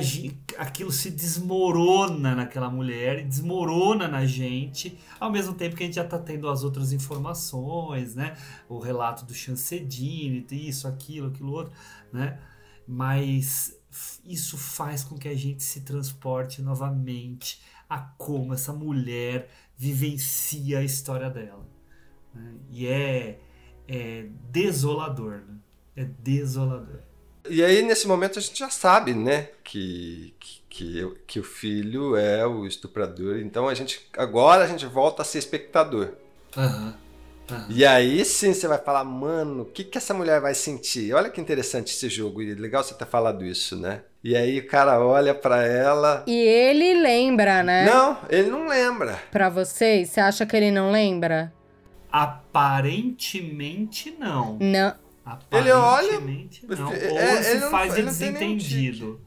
aquilo 0.59 0.92
se 0.92 1.10
desmorona 1.10 2.34
naquela 2.34 2.68
mulher, 2.68 3.26
desmorona 3.26 4.06
na 4.06 4.26
gente, 4.26 4.98
ao 5.18 5.32
mesmo 5.32 5.55
tempo 5.55 5.74
que 5.74 5.82
a 5.82 5.86
gente 5.86 5.94
já 5.94 6.05
tá 6.05 6.18
tendo 6.18 6.47
as 6.47 6.62
outras 6.62 6.92
informações, 6.92 8.14
né? 8.14 8.36
O 8.68 8.78
relato 8.78 9.24
do 9.24 9.32
Chancedini, 9.32 10.47
isso, 10.51 10.86
aquilo, 10.86 11.28
aquilo 11.28 11.52
outro, 11.52 11.72
né? 12.12 12.38
Mas 12.86 13.74
isso 14.26 14.59
faz 14.59 15.02
com 15.02 15.16
que 15.16 15.28
a 15.28 15.34
gente 15.34 15.62
se 15.62 15.80
transporte 15.80 16.60
novamente 16.60 17.62
a 17.90 17.98
como 17.98 18.54
essa 18.54 18.72
mulher 18.72 19.50
vivencia 19.76 20.78
a 20.78 20.84
história 20.84 21.28
dela. 21.28 21.66
né? 22.32 22.54
E 22.70 22.86
é, 22.86 23.40
é 23.88 24.26
desolador, 24.48 25.42
né? 25.46 25.56
É 25.96 26.04
desolador. 26.04 27.00
E 27.48 27.64
aí, 27.64 27.82
nesse 27.82 28.06
momento, 28.06 28.38
a 28.38 28.42
gente 28.42 28.58
já 28.58 28.70
sabe, 28.70 29.14
né, 29.14 29.48
que, 29.64 30.34
que, 30.38 30.62
que, 30.68 31.14
que 31.26 31.40
o 31.40 31.42
filho 31.42 32.14
é 32.14 32.46
o 32.46 32.66
estuprador. 32.66 33.38
Então, 33.38 33.66
a 33.66 33.74
gente 33.74 34.08
agora 34.16 34.64
a 34.64 34.66
gente 34.68 34.86
volta 34.86 35.22
a 35.22 35.24
ser 35.24 35.38
espectador. 35.38 36.12
Aham. 36.56 36.96
Aham. 37.52 37.66
E 37.70 37.85
aí 37.85 38.24
sim 38.24 38.52
você 38.55 38.66
vai 38.68 38.78
falar, 38.78 39.05
mano, 39.05 39.62
o 39.62 39.66
que, 39.66 39.85
que 39.85 39.98
essa 39.98 40.14
mulher 40.14 40.40
vai 40.40 40.55
sentir? 40.55 41.12
Olha 41.12 41.28
que 41.31 41.40
interessante 41.40 41.93
esse 41.93 42.09
jogo, 42.09 42.43
e 42.43 42.55
legal 42.55 42.82
você 42.82 42.94
ter 42.94 43.06
falado 43.06 43.44
isso, 43.44 43.77
né? 43.77 44.02
E 44.22 44.36
aí 44.36 44.59
o 44.59 44.66
cara 44.66 45.01
olha 45.01 45.35
pra 45.35 45.66
ela. 45.66 46.24
E 46.27 46.36
ele 46.36 47.01
lembra, 47.01 47.62
né? 47.62 47.86
Não, 47.86 48.18
ele 48.28 48.51
não 48.51 48.66
lembra. 48.68 49.18
Pra 49.31 49.48
vocês, 49.48 50.10
você 50.10 50.20
acha 50.20 50.44
que 50.44 50.55
ele 50.56 50.70
não 50.70 50.90
lembra? 50.90 51.52
Aparentemente 52.12 54.14
não. 54.18 54.59
Não. 54.60 54.94
Ele 55.52 55.70
olha- 55.70 56.16
Aparentemente 56.16 56.66
não. 56.66 56.93
É, 56.93 57.09
Ou 57.10 57.18
ele 57.20 57.43
se 57.44 57.55
não- 57.59 57.70
faz 57.70 57.94
de 57.94 58.01
ele 58.01 58.10
não 58.10 58.18
nenhum 58.18 58.32
desentendido. 58.32 59.20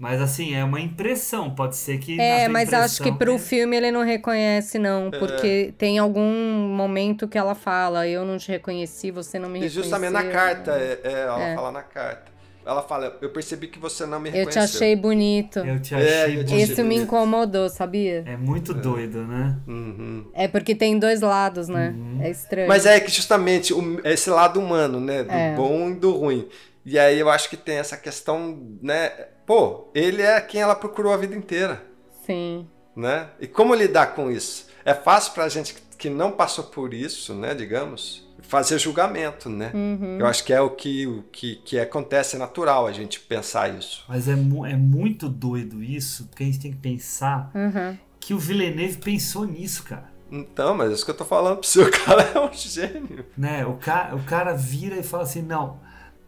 Mas 0.00 0.18
assim, 0.22 0.54
é 0.54 0.64
uma 0.64 0.80
impressão. 0.80 1.50
Pode 1.54 1.76
ser 1.76 1.98
que. 1.98 2.18
É, 2.18 2.48
mas 2.48 2.72
acho 2.72 3.02
que 3.02 3.12
pro 3.12 3.32
tenha- 3.34 3.38
filme 3.38 3.76
ele 3.76 3.90
não 3.92 4.02
reconhece, 4.02 4.78
não. 4.78 5.08
É. 5.08 5.18
Porque 5.18 5.74
tem 5.76 5.98
algum 5.98 6.32
momento 6.74 7.28
que 7.28 7.36
ela 7.36 7.54
fala, 7.54 8.08
eu 8.08 8.24
não 8.24 8.38
te 8.38 8.50
reconheci, 8.50 9.10
você 9.10 9.38
não 9.38 9.50
me 9.50 9.58
E 9.58 9.62
reconheceu. 9.62 9.82
justamente 9.82 10.12
na 10.12 10.24
carta, 10.24 10.70
é, 10.72 11.00
é, 11.04 11.12
ela 11.24 11.42
É. 11.42 11.54
fala 11.54 11.70
na 11.70 11.82
carta. 11.82 12.30
Ela 12.64 12.82
fala, 12.82 13.18
eu 13.20 13.28
percebi 13.30 13.66
que 13.68 13.78
você 13.78 14.06
não 14.06 14.18
me 14.20 14.28
Eu 14.30 14.32
reconheceu. 14.36 14.62
te 14.62 14.76
achei 14.76 14.96
bonito. 14.96 15.58
Eu 15.58 15.80
te 15.80 15.94
É, 15.94 15.98
achei. 16.24 16.38
eu 16.38 16.44
te 16.44 16.52
achei 16.54 16.62
Isso 16.64 16.76
me 16.76 16.82
bonito. 16.94 17.02
incomodou, 17.02 17.68
sabia? 17.68 18.22
É 18.26 18.36
muito 18.38 18.72
doido, 18.72 19.22
né? 19.26 19.56
Uhum. 19.68 20.30
É 20.32 20.48
porque 20.48 20.74
tem 20.74 20.98
dois 20.98 21.20
lados, 21.20 21.68
né? 21.68 21.94
Uhum. 21.94 22.20
É 22.22 22.30
estranho. 22.30 22.68
Mas 22.68 22.86
é 22.86 22.98
que 23.00 23.10
justamente 23.10 23.74
o- 23.74 24.00
esse 24.04 24.30
lado 24.30 24.58
humano, 24.60 24.98
né? 24.98 25.24
Do 25.24 25.30
É. 25.32 25.54
bom 25.54 25.90
e 25.90 25.94
do 25.94 26.12
ruim. 26.16 26.48
E 26.86 26.98
aí 26.98 27.18
eu 27.18 27.28
acho 27.28 27.50
que 27.50 27.56
tem 27.58 27.76
essa 27.76 27.96
questão, 27.96 28.58
né? 28.82 29.10
Pô, 29.50 29.88
ele 29.92 30.22
é 30.22 30.40
quem 30.40 30.60
ela 30.60 30.76
procurou 30.76 31.12
a 31.12 31.16
vida 31.16 31.34
inteira, 31.34 31.82
Sim. 32.24 32.68
né? 32.94 33.30
E 33.40 33.48
como 33.48 33.74
lidar 33.74 34.14
com 34.14 34.30
isso? 34.30 34.68
É 34.84 34.94
fácil 34.94 35.32
pra 35.32 35.48
gente 35.48 35.74
que- 35.74 35.80
que 35.98 36.08
não 36.08 36.30
passou 36.30 36.62
por 36.62 36.94
isso, 36.94 37.34
né? 37.34 37.52
Digamos, 37.52 38.24
fazer 38.42 38.78
julgamento, 38.78 39.48
né? 39.50 39.72
Uhum. 39.74 40.18
Eu 40.20 40.26
acho 40.28 40.44
que 40.44 40.52
é 40.52 40.60
o 40.60 40.70
que, 40.70 41.04
o 41.04 41.24
que, 41.32 41.56
que 41.64 41.80
acontece, 41.80 42.36
é 42.36 42.38
natural 42.38 42.86
a 42.86 42.92
gente 42.92 43.18
pensar 43.18 43.76
isso. 43.76 44.04
Mas 44.08 44.28
é, 44.28 44.36
mu- 44.36 44.64
é 44.64 44.76
muito 44.76 45.28
doido 45.28 45.82
isso, 45.82 46.26
porque 46.28 46.44
a 46.44 46.46
gente 46.46 46.60
tem 46.60 46.70
que 46.70 46.78
pensar 46.78 47.50
Uhum. 47.52 47.98
que 48.20 48.32
o 48.32 48.38
Villeneuve 48.38 48.98
pensou 48.98 49.44
nisso, 49.44 49.82
cara. 49.82 50.12
Então, 50.30 50.76
mas 50.76 50.92
é 50.92 50.94
isso 50.94 51.04
que 51.04 51.10
eu 51.10 51.16
tô 51.16 51.24
falando 51.24 51.56
pro 51.56 51.66
seu 51.66 51.90
cara 52.06 52.22
é 52.22 52.38
um 52.38 52.52
gênio. 52.52 53.26
né? 53.36 53.66
O, 53.66 53.74
ca 53.78 54.12
o 54.14 54.22
cara 54.22 54.52
vira 54.54 54.94
e 54.96 55.02
fala 55.02 55.24
assim: 55.24 55.42
não, 55.42 55.80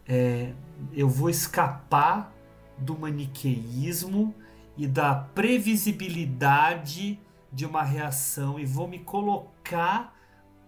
é, 0.05 0.49
eu 0.93 1.07
vou 1.07 1.29
escapar 1.29 2.32
do 2.77 2.97
maniqueísmo 2.97 4.33
e 4.77 4.87
da 4.87 5.13
previsibilidade 5.15 7.19
de 7.51 7.65
uma 7.65 7.83
reação 7.83 8.59
e 8.59 8.65
vou 8.65 8.87
me 8.87 8.99
colocar 8.99 10.15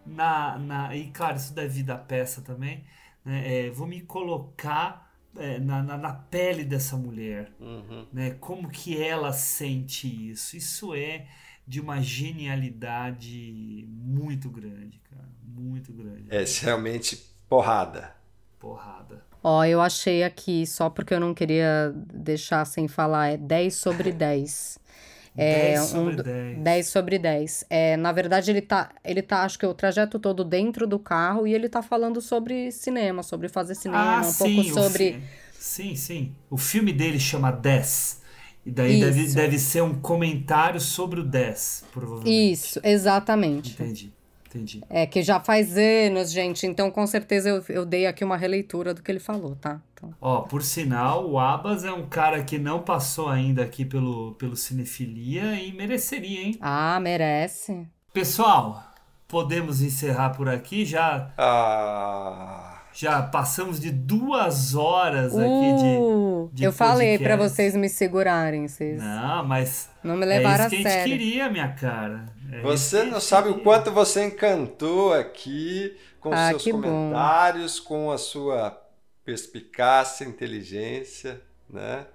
na. 0.05 0.57
na 0.59 0.95
e 0.95 1.09
claro, 1.11 1.37
isso 1.37 1.53
deve 1.53 1.83
da 1.83 1.97
peça 1.97 2.41
também. 2.41 2.83
Né? 3.23 3.67
É, 3.67 3.69
vou 3.71 3.87
me 3.87 4.01
colocar 4.01 5.11
é, 5.35 5.59
na, 5.59 5.81
na, 5.81 5.97
na 5.97 6.13
pele 6.13 6.63
dessa 6.63 6.95
mulher, 6.95 7.51
Uhum. 7.59 8.05
né? 8.13 8.31
Como 8.39 8.69
que 8.69 9.01
ela 9.01 9.33
sente 9.33 10.07
isso? 10.31 10.55
Isso 10.55 10.93
é 10.93 11.27
de 11.67 11.81
uma 11.81 11.99
genialidade 12.01 13.85
muito 13.89 14.49
grande, 14.49 15.01
cara, 15.09 15.27
muito 15.43 15.91
grande. 15.91 16.27
É 16.29 16.43
realmente 16.61 17.17
porrada. 17.49 18.15
Porrada. 18.59 19.25
Ó, 19.47 19.63
eu 19.63 19.79
achei 19.79 20.23
aqui, 20.23 20.65
só 20.65 20.89
porque 20.89 21.13
eu 21.13 21.19
não 21.19 21.31
queria 21.33 21.93
deixar 22.13 22.65
sem 22.65 22.87
falar, 22.87 23.27
é 23.29 23.37
10 23.37 23.75
sobre 23.75 24.11
10. 24.11 24.79
É 25.37 25.75
10 25.75 25.81
sobre 25.81 26.13
um, 26.13 26.15
do- 26.15 26.23
10. 26.23 26.63
10 26.63 26.87
sobre 26.87 27.19
10. 27.19 27.65
É, 27.69 27.97
na 27.97 28.11
verdade, 28.11 28.49
ele 28.49 28.61
tá, 28.61 28.89
ele 29.03 29.21
tá, 29.21 29.43
acho 29.43 29.59
que 29.59 29.65
o 29.65 29.73
trajeto 29.73 30.17
todo 30.17 30.43
dentro 30.45 30.87
do 30.87 30.97
carro 30.97 31.45
e 31.45 31.53
ele 31.53 31.67
tá 31.67 31.81
falando 31.81 32.21
sobre 32.21 32.71
cinema, 32.71 33.21
sobre 33.21 33.49
fazer 33.49 33.75
cinema, 33.75 34.19
Ah, 34.19 34.21
um 34.21 34.31
sim, 34.31 34.55
pouco 34.55 34.81
sobre. 34.81 35.11
fi- 35.11 35.19
Sim, 35.59 35.95
sim. 35.95 36.35
O 36.49 36.57
filme 36.57 36.93
dele 36.93 37.19
chama 37.19 37.51
10. 37.51 38.21
E 38.65 38.71
daí 38.71 38.97
deve, 38.99 39.27
deve 39.27 39.59
ser 39.59 39.81
um 39.83 39.93
comentário 40.01 40.79
sobre 40.79 41.19
o 41.19 41.23
10, 41.23 41.83
provavelmente. 41.91 42.53
Isso, 42.53 42.79
exatamente. 42.83 43.73
Entendi, 43.73 44.11
entendi. 44.55 44.81
É 44.89 45.05
que 45.05 45.21
já 45.21 45.39
faz 45.39 45.75
anos, 45.77 46.31
gente, 46.31 46.65
então 46.65 46.89
com 46.89 47.05
certeza 47.05 47.49
eu, 47.49 47.63
eu 47.69 47.85
dei 47.85 48.05
aqui 48.07 48.23
uma 48.23 48.37
releitura 48.37 48.93
do 48.93 49.01
que 49.01 49.11
ele 49.11 49.19
falou, 49.19 49.55
tá? 49.55 49.81
Então, 49.93 50.13
Ó, 50.21 50.41
por 50.41 50.61
sinal, 50.61 51.29
o 51.29 51.39
Abas 51.39 51.83
é 51.83 51.91
um 51.91 52.05
cara 52.07 52.43
que 52.43 52.57
não 52.57 52.81
passou 52.81 53.29
ainda 53.29 53.63
aqui 53.63 53.83
pelo, 53.85 54.33
pelo 54.35 54.55
Cinefilia 54.55 55.55
e 55.55 55.71
mereceria, 55.73 56.41
hein? 56.41 56.57
ah, 56.61 56.99
merece. 56.99 57.85
Pessoal, 58.13 58.83
podemos 59.27 59.81
encerrar 59.81 60.29
por 60.31 60.47
aqui. 60.47 60.85
Já, 60.85 61.33
Ah, 61.37 62.81
já 62.93 63.21
passamos 63.23 63.79
de 63.79 63.91
duas 63.91 64.73
horas 64.75 65.33
aqui 65.37 65.45
Uh, 65.47 66.49
de, 66.53 66.55
de 66.59 66.63
eu 66.63 66.71
falei 66.71 67.17
pra 67.17 67.29
podcast. 67.37 67.55
vocês 67.55 67.75
me 67.75 67.89
segurarem, 67.89 68.67
vocês 68.67 69.01
Não, 69.01 69.43
mas 69.45 69.89
não 70.03 70.15
me 70.15 70.23
é 70.23 70.29
levaram 70.29 70.67
isso 70.67 70.69
que 70.69 70.75
a 70.75 70.79
a 70.79 70.83
gente 70.83 70.91
sério. 70.93 71.11
queria, 71.17 71.49
minha 71.49 71.67
cara. 71.73 72.25
É 72.51 72.61
você 72.61 73.03
não 73.03 73.19
sabe 73.19 73.49
o 73.49 73.63
quanto 73.63 73.91
você 73.91 74.25
encantou 74.25 75.13
aqui 75.13 75.97
com 76.19 76.31
Ah, 76.33 76.49
seus 76.49 76.63
que 76.63 76.71
bom. 76.71 76.81
comentários, 76.81 77.79
com 77.79 78.11
a 78.11 78.17
sua 78.17 78.81
perspicácia, 79.23 80.25
inteligência, 80.25 81.41
né? 81.69 82.05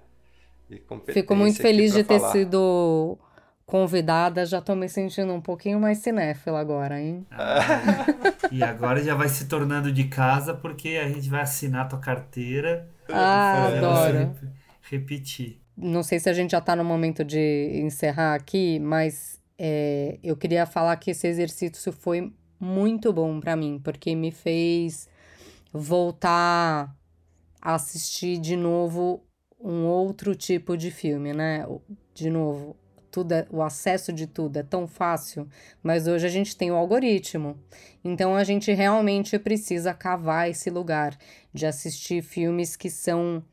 E 0.69 0.77
competência 0.79 1.21
Fico 1.21 1.35
muito 1.35 1.57
feliz 1.59 1.93
de 1.93 2.03
ter 2.03 2.19
falar. 2.19 2.31
sido 2.31 3.17
convidada, 3.65 4.45
já 4.45 4.61
tô 4.61 4.75
me 4.75 4.89
sentindo 4.89 5.33
um 5.33 5.41
pouquinho 5.41 5.79
mais 5.79 5.99
cinéfila 5.99 6.59
agora, 6.59 6.99
hein? 6.99 7.25
E 8.51 8.63
agora 8.63 9.01
já 9.03 9.15
vai 9.15 9.29
se 9.29 9.47
tornando 9.47 9.91
de 9.91 10.05
casa 10.05 10.53
porque 10.53 10.89
a 11.01 11.07
gente 11.07 11.29
vai 11.29 11.41
assinar 11.41 11.87
tua 11.87 11.99
carteira. 11.99 12.89
Ah, 13.09 13.67
você 13.69 13.77
adoro. 13.77 14.17
rep- 14.17 14.51
Repetir. 14.89 15.61
Não 15.77 16.03
sei 16.03 16.19
se 16.19 16.29
a 16.29 16.33
gente 16.33 16.51
já 16.51 16.61
tá 16.61 16.75
no 16.75 16.83
momento 16.83 17.23
de 17.23 17.71
encerrar 17.81 18.35
aqui, 18.35 18.77
mas 18.79 19.40
é, 19.63 20.17
eu 20.23 20.35
queria 20.35 20.65
falar 20.65 20.97
que 20.97 21.11
esse 21.11 21.27
exercício 21.27 21.91
foi 21.91 22.33
muito 22.59 23.13
bom 23.13 23.39
pra 23.39 23.55
mim, 23.55 23.79
porque 23.83 24.15
me 24.15 24.31
fez 24.31 25.07
voltar 25.71 26.97
a 27.61 27.75
assistir 27.75 28.39
de 28.39 28.57
novo 28.57 29.23
um 29.59 29.85
outro 29.85 30.33
tipo 30.33 30.75
de 30.75 30.89
filme, 30.89 31.31
né? 31.31 31.63
De 32.11 32.27
novo, 32.31 32.75
tudo 33.11 33.33
é- 33.33 33.45
o 33.51 33.61
acesso 33.61 34.11
de 34.11 34.25
tudo 34.25 34.57
é 34.57 34.63
tão 34.63 34.87
fácil, 34.87 35.47
mas 35.83 36.07
hoje 36.07 36.25
a 36.25 36.29
gente 36.29 36.57
tem 36.57 36.71
o 36.71 36.75
algoritmo. 36.75 37.55
Então 38.03 38.35
a 38.35 38.43
gente 38.43 38.73
realmente 38.73 39.37
precisa 39.37 39.93
cavar 39.93 40.49
esse 40.49 40.71
lugar 40.71 41.15
de 41.53 41.67
assistir 41.67 42.23
filmes 42.23 42.75
que 42.75 42.89
são 42.89 43.43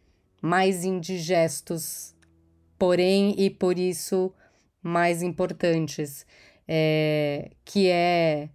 mais 0.41 0.85
indigestos, 0.85 2.15
porém 2.79 3.35
e 3.37 3.51
por 3.51 3.79
isso 3.79 4.33
mais 4.83 5.23
importantes, 5.23 6.27
é, 6.67 7.51
que 7.65 7.89
é, 7.89 8.49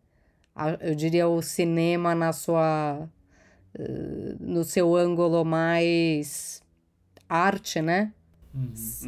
a- 0.55 0.77
eu 0.81 0.95
diria, 0.95 1.27
o 1.27 1.41
cinema 1.41 2.15
na 2.15 2.33
sua, 2.33 3.09
eh, 3.75 4.35
no 4.39 4.63
seu 4.63 4.95
ângulo 4.95 5.45
mais 5.45 6.63
arte, 7.29 7.81
né? 7.81 8.13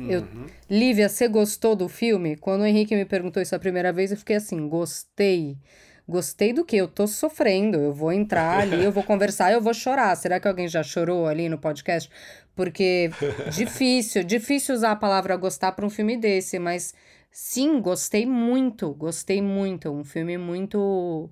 Eu, 0.08 0.22
Uhum. 0.22 0.48
Lívia, 0.70 1.10
você 1.10 1.28
gostou 1.28 1.76
do 1.76 1.88
filme? 1.88 2.36
Quando 2.38 2.62
o 2.62 2.66
Henrique 2.66 2.96
me 2.96 3.06
perguntou 3.06 3.42
isso 3.42 3.56
a 3.56 3.60
primeira 3.60 3.92
vez, 3.94 4.12
eu 4.12 4.18
fiquei 4.18 4.36
assim, 4.36 4.68
gostei. 4.68 5.58
Gostei 6.08 6.54
do 6.54 6.64
quê? 6.64 6.78
Eu 6.78 6.88
tô 6.88 7.08
sofrendo. 7.08 7.78
Eu 7.78 7.94
vou 7.94 8.12
entrar 8.12 8.60
ali, 8.60 8.84
eu 8.84 8.92
vou 8.92 9.04
conversar, 9.06 9.52
eu 9.52 9.62
vou 9.62 9.74
chorar. 9.74 10.16
Será 10.16 10.40
que 10.40 10.48
alguém 10.48 10.68
já 10.68 10.84
chorou 10.84 11.28
ali 11.28 11.50
no 11.50 11.58
podcast? 11.58 12.10
Porque 12.56 13.10
difícil, 13.56 14.24
difícil 14.26 14.76
usar 14.76 14.92
a 14.92 14.96
palavra 14.96 15.36
gostar 15.36 15.72
para 15.72 15.86
um 15.86 15.90
filme 15.90 16.16
desse, 16.16 16.60
mas 16.60 16.94
sim, 17.32 17.82
gostei 17.82 18.26
muito, 18.26 18.94
gostei 18.94 19.42
muito. 19.42 19.90
Um 19.92 20.04
filme 20.04 20.38
muito 20.38 21.30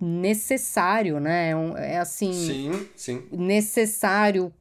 necessário, 0.00 1.18
né? 1.20 1.50
É, 1.50 1.56
um- 1.56 1.76
é 1.76 1.98
assim 1.98 2.32
Sim, 2.32 2.88
sim. 2.94 3.22
necessário, 3.30 4.52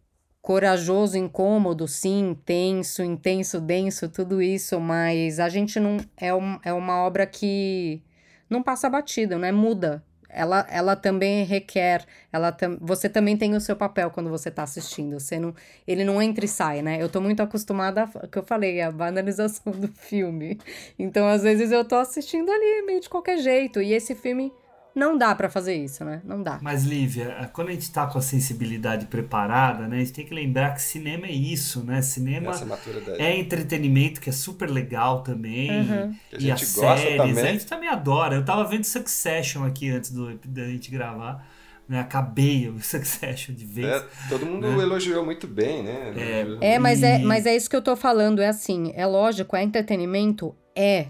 corajoso, 0.42 1.18
incômodo, 1.18 1.88
sim, 1.88 2.36
tenso, 2.46 3.04
intenso, 3.04 3.60
denso, 3.60 4.10
tudo 4.10 4.42
isso, 4.42 4.80
mas 4.80 5.40
a 5.40 5.50
gente 5.50 5.80
não. 5.80 5.98
É, 6.18 6.34
um, 6.34 6.60
é 6.64 6.74
uma 6.74 7.04
obra 7.04 7.26
que 7.26 8.02
não 8.50 8.62
passa 8.64 8.90
batida, 8.90 9.38
não 9.38 9.48
é 9.48 9.52
muda. 9.52 10.04
Ela, 10.30 10.68
ela 10.70 10.96
também 10.98 11.46
requer, 11.46 12.04
ela 12.34 12.52
tam, 12.52 12.78
você 12.82 13.08
também 13.08 13.38
tem 13.38 13.56
o 13.56 13.62
seu 13.62 13.74
papel 13.76 14.12
quando 14.12 14.30
você 14.30 14.52
tá 14.52 14.64
assistindo. 14.64 15.18
Você 15.18 15.40
não, 15.40 15.56
ele 15.88 16.04
não 16.04 16.22
entra 16.22 16.44
e 16.44 16.48
sai, 16.48 16.82
né? 16.82 17.02
Eu 17.02 17.08
tô 17.08 17.22
muito 17.22 17.42
acostumada, 17.42 18.04
a- 18.04 18.28
que 18.28 18.38
eu 18.38 18.44
falei, 18.44 18.82
a 18.82 18.92
banalização 18.92 19.72
do 19.72 19.88
filme. 19.88 20.60
Então, 21.00 21.26
às 21.28 21.44
vezes 21.44 21.72
eu 21.72 21.86
tô 21.86 21.96
assistindo 21.96 22.52
ali 22.52 22.82
meio 22.86 23.00
de 23.00 23.08
qualquer 23.08 23.38
jeito. 23.38 23.82
E 23.82 23.94
esse 23.94 24.14
filme 24.14 24.52
não 24.96 25.18
dá 25.18 25.36
pra 25.36 25.50
fazer 25.50 25.76
isso, 25.76 26.06
né? 26.06 26.22
Não 26.24 26.42
dá. 26.42 26.58
Mas, 26.62 26.86
Lívia, 26.86 27.50
quando 27.54 27.68
a 27.68 27.72
gente 27.74 27.92
tá 27.92 28.08
com 28.08 28.18
a 28.18 28.22
sensibilidade 28.22 29.06
preparada, 29.08 29.88
né? 29.88 29.98
A 29.98 30.00
gente 30.00 30.14
tem 30.14 30.26
que 30.26 30.34
lembrar 30.34 30.74
que 30.74 30.82
cinema 30.82 31.26
é 31.28 31.32
isso, 31.32 31.84
né? 31.84 32.02
Cinema 32.02 32.52
maturidade. 32.66 33.22
é 33.22 33.38
entretenimento, 33.38 34.22
que 34.22 34.30
é 34.30 34.34
super 34.34 34.70
legal 34.70 35.22
também. 35.22 35.70
Uhum. 35.82 36.16
Que 36.30 36.36
a 36.36 36.40
E 36.40 36.42
gente 36.42 36.64
as 36.64 36.74
gosta 36.76 36.98
séries, 37.02 37.18
também. 37.18 37.44
a 37.44 37.52
gente 37.52 37.66
também 37.66 37.90
adora. 37.90 38.36
Eu 38.36 38.46
tava 38.46 38.64
vendo 38.64 38.86
Succession 38.86 39.66
aqui 39.66 39.90
antes 39.90 40.12
do, 40.12 40.34
da 40.46 40.66
gente 40.68 40.90
gravar. 40.90 41.46
Né? 41.88 42.00
Acabei 42.00 42.68
o 42.70 42.80
Succession 42.82 43.54
de 43.54 43.66
vez. 43.66 43.88
É, 43.88 44.06
todo 44.30 44.46
mundo 44.46 44.66
né? 44.72 44.82
elogiou 44.82 45.24
muito 45.26 45.46
bem, 45.46 45.84
né? 45.84 46.14
Elogiou. 46.42 46.58
É, 46.62 46.80
mas 46.80 47.04
é, 47.04 47.20
E- 47.20 47.24
mas 47.24 47.46
é 47.46 47.56
isso 47.56 47.70
que 47.70 47.76
eu 47.76 47.82
tô 47.82 47.96
falando. 47.96 48.42
É 48.42 48.48
assim, 48.48 48.92
é 48.96 49.06
lógico, 49.06 49.56
é 49.56 49.62
entretenimento? 49.62 50.56
É. 50.76 51.08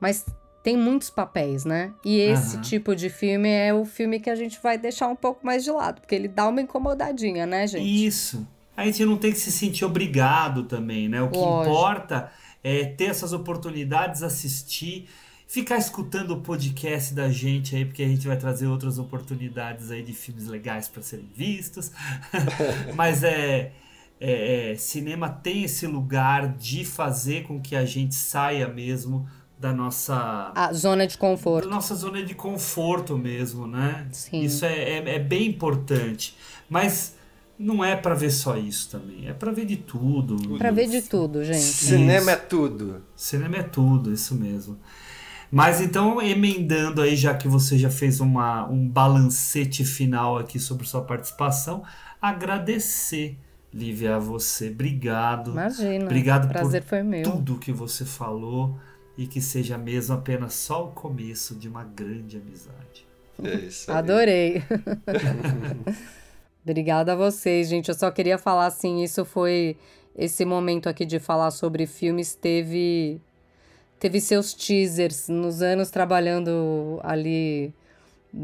Mas 0.00 0.26
tem 0.64 0.78
muitos 0.78 1.10
papéis, 1.10 1.66
né? 1.66 1.92
E 2.02 2.18
esse 2.18 2.54
Aham. 2.54 2.62
tipo 2.62 2.96
de 2.96 3.10
filme 3.10 3.50
é 3.50 3.74
o 3.74 3.84
filme 3.84 4.18
que 4.18 4.30
a 4.30 4.34
gente 4.34 4.58
vai 4.62 4.78
deixar 4.78 5.08
um 5.08 5.14
pouco 5.14 5.44
mais 5.44 5.62
de 5.62 5.70
lado, 5.70 6.00
porque 6.00 6.14
ele 6.14 6.26
dá 6.26 6.48
uma 6.48 6.62
incomodadinha, 6.62 7.44
né, 7.44 7.66
gente? 7.66 8.06
Isso. 8.06 8.48
A 8.74 8.86
gente 8.86 9.04
não 9.04 9.18
tem 9.18 9.30
que 9.30 9.38
se 9.38 9.52
sentir 9.52 9.84
obrigado 9.84 10.64
também, 10.64 11.06
né? 11.06 11.20
O 11.20 11.28
que 11.28 11.36
Lógico. 11.36 11.70
importa 11.70 12.32
é 12.64 12.86
ter 12.86 13.10
essas 13.10 13.34
oportunidades, 13.34 14.22
assistir, 14.22 15.06
ficar 15.46 15.76
escutando 15.76 16.30
o 16.30 16.40
podcast 16.40 17.12
da 17.12 17.28
gente 17.28 17.76
aí, 17.76 17.84
porque 17.84 18.02
a 18.02 18.08
gente 18.08 18.26
vai 18.26 18.38
trazer 18.38 18.66
outras 18.66 18.98
oportunidades 18.98 19.90
aí 19.90 20.02
de 20.02 20.14
filmes 20.14 20.46
legais 20.46 20.88
para 20.88 21.02
serem 21.02 21.28
vistos. 21.36 21.92
Mas 22.96 23.22
é, 23.22 23.70
é, 24.18 24.72
é, 24.72 24.76
cinema 24.76 25.28
tem 25.28 25.64
esse 25.64 25.86
lugar 25.86 26.48
de 26.56 26.86
fazer 26.86 27.42
com 27.42 27.60
que 27.60 27.76
a 27.76 27.84
gente 27.84 28.14
saia 28.14 28.66
mesmo 28.66 29.28
da 29.64 29.72
nossa 29.72 30.52
A 30.54 30.70
zona 30.74 31.06
de 31.06 31.16
conforto. 31.16 31.66
da 31.66 31.74
nossa 31.74 31.94
zona 31.94 32.22
de 32.22 32.34
conforto 32.34 33.16
mesmo, 33.16 33.66
né? 33.66 34.06
Sim. 34.12 34.42
Isso 34.42 34.62
é, 34.62 34.74
é, 34.74 35.14
é 35.14 35.18
bem 35.18 35.46
importante. 35.46 36.36
Mas 36.68 37.16
não 37.58 37.82
é 37.82 37.96
pra 37.96 38.14
ver 38.14 38.30
só 38.30 38.58
isso 38.58 38.90
também. 38.90 39.26
É 39.26 39.32
pra 39.32 39.50
ver 39.52 39.64
de 39.64 39.78
tudo. 39.78 40.58
Pra 40.58 40.70
ver 40.70 40.86
de 40.86 41.00
tudo, 41.00 41.42
gente. 41.42 41.62
Cinema 41.62 42.32
é 42.32 42.36
tudo. 42.36 43.02
Cinema 43.16 43.56
é 43.56 43.62
tudo, 43.62 44.12
isso 44.12 44.34
mesmo. 44.34 44.78
Mas 45.50 45.80
então, 45.80 46.20
emendando 46.20 47.00
aí, 47.00 47.16
já 47.16 47.32
que 47.32 47.48
você 47.48 47.78
já 47.78 47.88
fez 47.88 48.20
uma, 48.20 48.68
um 48.68 48.86
balancete 48.86 49.82
final 49.82 50.36
aqui 50.36 50.58
sobre 50.58 50.86
sua 50.86 51.00
participação, 51.00 51.82
agradecer, 52.20 53.38
Lívia, 53.72 54.16
a 54.16 54.18
você. 54.18 54.68
Obrigado. 54.68 55.52
Imagina. 55.52 56.04
Obrigado 56.04 56.48
prazer 56.48 56.82
por 56.82 56.88
foi 56.90 57.02
meu. 57.02 57.22
tudo 57.22 57.56
que 57.56 57.72
você 57.72 58.04
falou 58.04 58.78
e 59.16 59.26
que 59.26 59.40
seja 59.40 59.78
mesmo 59.78 60.14
apenas 60.14 60.54
só 60.54 60.84
o 60.86 60.92
começo 60.92 61.54
de 61.54 61.68
uma 61.68 61.84
grande 61.84 62.36
amizade. 62.36 63.06
É 63.42 63.54
isso 63.56 63.90
aí. 63.90 63.96
Adorei. 63.96 64.62
Obrigada 66.64 67.12
a 67.12 67.16
vocês, 67.16 67.68
gente. 67.68 67.88
Eu 67.88 67.94
só 67.94 68.10
queria 68.10 68.38
falar 68.38 68.66
assim, 68.66 69.02
isso 69.02 69.24
foi 69.24 69.76
esse 70.16 70.44
momento 70.44 70.88
aqui 70.88 71.04
de 71.04 71.18
falar 71.18 71.50
sobre 71.50 71.86
filmes 71.86 72.34
teve 72.34 73.20
teve 73.98 74.20
seus 74.20 74.52
teasers 74.54 75.28
nos 75.28 75.62
anos 75.62 75.90
trabalhando 75.90 77.00
ali 77.02 77.72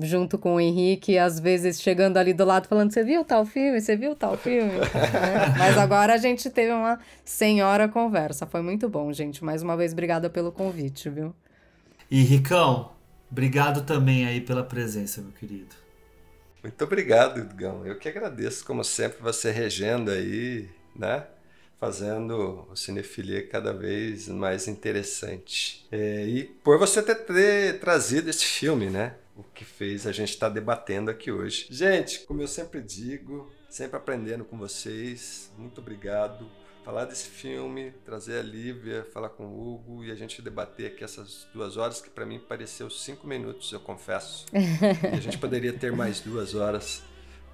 junto 0.02 0.38
com 0.38 0.54
o 0.54 0.60
Henrique, 0.60 1.18
às 1.18 1.40
vezes 1.40 1.80
chegando 1.80 2.16
ali 2.16 2.32
do 2.32 2.44
lado 2.44 2.68
falando: 2.68 2.92
Você 2.92 3.02
viu 3.02 3.24
tal 3.24 3.44
filme? 3.44 3.80
Você 3.80 3.96
viu 3.96 4.14
tal 4.14 4.36
filme? 4.36 4.72
Né? 5.10 5.54
Mas 5.58 5.78
agora 5.78 6.14
a 6.14 6.16
gente 6.16 6.48
teve 6.50 6.72
uma 6.72 6.98
senhora 7.24 7.88
conversa. 7.88 8.46
Foi 8.46 8.62
muito 8.62 8.88
bom, 8.88 9.12
gente. 9.12 9.44
Mais 9.44 9.62
uma 9.62 9.76
vez, 9.76 9.92
obrigada 9.92 10.28
pelo 10.30 10.52
convite, 10.52 11.08
viu? 11.08 11.34
E 12.10 12.22
Ricão, 12.22 12.92
obrigado 13.30 13.82
também 13.82 14.26
aí 14.26 14.40
pela 14.40 14.62
presença, 14.62 15.20
meu 15.20 15.32
querido. 15.32 15.74
Muito 16.62 16.82
obrigado, 16.84 17.40
Edgão. 17.40 17.86
Eu 17.86 17.98
que 17.98 18.08
agradeço, 18.08 18.64
como 18.64 18.84
sempre, 18.84 19.22
você 19.22 19.50
regendo 19.50 20.10
aí, 20.10 20.68
né? 20.94 21.24
Fazendo 21.78 22.66
o 22.70 22.76
Cinefilia 22.76 23.46
cada 23.46 23.72
vez 23.72 24.28
mais 24.28 24.68
interessante. 24.68 25.86
É, 25.90 26.26
e 26.26 26.44
por 26.44 26.78
você 26.78 27.02
ter, 27.02 27.14
ter 27.14 27.80
trazido 27.80 28.28
esse 28.28 28.44
filme, 28.44 28.90
né? 28.90 29.14
O 29.40 29.52
que 29.54 29.64
fez 29.64 30.06
a 30.06 30.12
gente 30.12 30.30
estar 30.30 30.48
debatendo 30.48 31.10
aqui 31.10 31.30
hoje. 31.30 31.66
Gente, 31.70 32.20
como 32.20 32.42
eu 32.42 32.48
sempre 32.48 32.80
digo, 32.80 33.50
sempre 33.68 33.96
aprendendo 33.96 34.44
com 34.44 34.58
vocês. 34.58 35.52
Muito 35.58 35.80
obrigado 35.80 36.46
falar 36.84 37.04
desse 37.04 37.28
filme, 37.28 37.92
trazer 38.04 38.38
a 38.38 38.42
Lívia, 38.42 39.06
falar 39.12 39.28
com 39.28 39.44
o 39.44 39.74
Hugo 39.74 40.04
e 40.04 40.10
a 40.10 40.14
gente 40.14 40.40
debater 40.42 40.88
aqui 40.88 41.04
essas 41.04 41.46
duas 41.52 41.76
horas 41.76 42.00
que 42.00 42.10
para 42.10 42.26
mim 42.26 42.40
pareceu 42.40 42.88
cinco 42.90 43.26
minutos, 43.26 43.70
eu 43.72 43.80
confesso. 43.80 44.46
e 44.52 45.16
a 45.16 45.20
gente 45.20 45.36
poderia 45.38 45.72
ter 45.72 45.92
mais 45.92 46.20
duas 46.20 46.54
horas. 46.54 47.02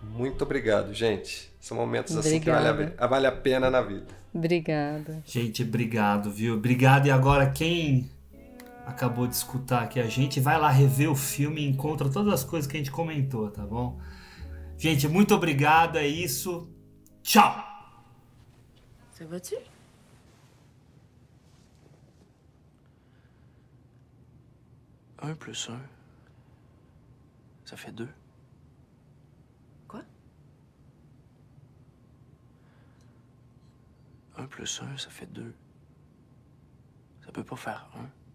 Muito 0.02 0.42
obrigado, 0.42 0.92
gente. 0.94 1.50
São 1.60 1.76
momentos 1.76 2.16
assim 2.16 2.38
que 2.38 2.50
vale 2.50 2.94
a, 2.96 3.06
vale 3.06 3.26
a 3.26 3.32
pena 3.32 3.70
na 3.70 3.80
vida. 3.80 4.06
Obrigada. 4.32 5.22
Gente, 5.24 5.62
obrigado, 5.62 6.30
viu? 6.30 6.54
Obrigado. 6.54 7.06
E 7.06 7.10
agora 7.10 7.50
quem 7.50 8.10
acabou 8.86 9.26
de 9.26 9.34
escutar 9.34 9.82
aqui 9.82 9.98
a 9.98 10.06
gente, 10.06 10.38
vai 10.38 10.58
lá 10.58 10.70
rever 10.70 11.10
o 11.10 11.16
filme 11.16 11.60
e 11.60 11.68
encontra 11.68 12.08
todas 12.08 12.32
as 12.32 12.44
coisas 12.44 12.70
que 12.70 12.76
a 12.76 12.78
gente 12.78 12.92
comentou, 12.92 13.50
tá 13.50 13.66
bom? 13.66 14.00
Gente, 14.78 15.08
muito 15.08 15.34
obrigado, 15.34 15.96
é 15.98 16.06
isso. 16.06 16.70
Tchau! 17.22 17.52
Ça 19.10 19.26
va-tu? 19.26 19.56
Un 25.20 25.34
plus 25.34 25.68
un, 25.68 25.80
ça 27.64 27.76
fait 27.76 27.90
deux. 27.90 28.12
Quoi? 29.88 30.02
Un 34.36 34.46
plus 34.46 34.80
un, 34.82 34.96
ça 34.96 35.10
fait 35.10 35.26
deux. 35.26 35.54
Ça 37.24 37.32
peut 37.32 37.42
pas 37.42 37.56
faire 37.56 37.88
un. 37.96 38.25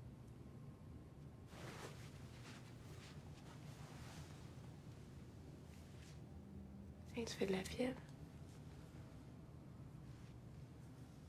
Hey, 7.22 7.28
tu 7.28 7.36
fais 7.36 7.46
de 7.46 7.52
la 7.52 7.64
fièvre? 7.64 8.02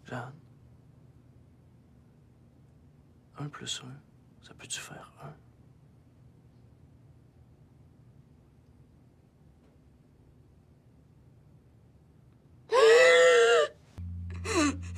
Jeanne, 0.07 0.33
un 3.39 3.49
plus 3.51 3.83
un, 3.85 4.01
ça 4.43 4.55
peut-tu 4.55 4.81
faire 4.81 5.13
un? 5.23 5.35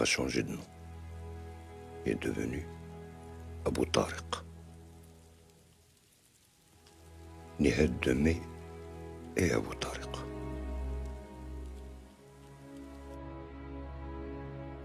a 0.00 0.04
changé 0.04 0.42
de 0.42 0.52
nom. 0.52 0.66
Il 2.06 2.12
est 2.12 2.22
devenu 2.22 2.66
Abu 3.66 3.86
Tariq. 3.86 4.44
Nihad 7.58 8.00
de 8.00 8.12
mai 8.12 8.40
et 9.36 9.52
Abu 9.52 9.76
Tariq. 9.78 10.08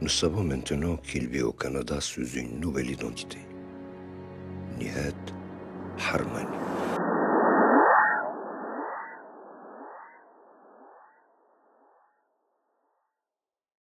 Nous 0.01 0.09
savons 0.09 0.43
maintenant 0.43 0.97
qu'il 0.97 1.27
vit 1.29 1.41
au 1.41 1.53
Canada 1.53 2.01
sous 2.01 2.27
une 2.35 2.59
nouvelle 2.59 2.91
identité. 2.91 3.39
Nihad. 4.77 5.14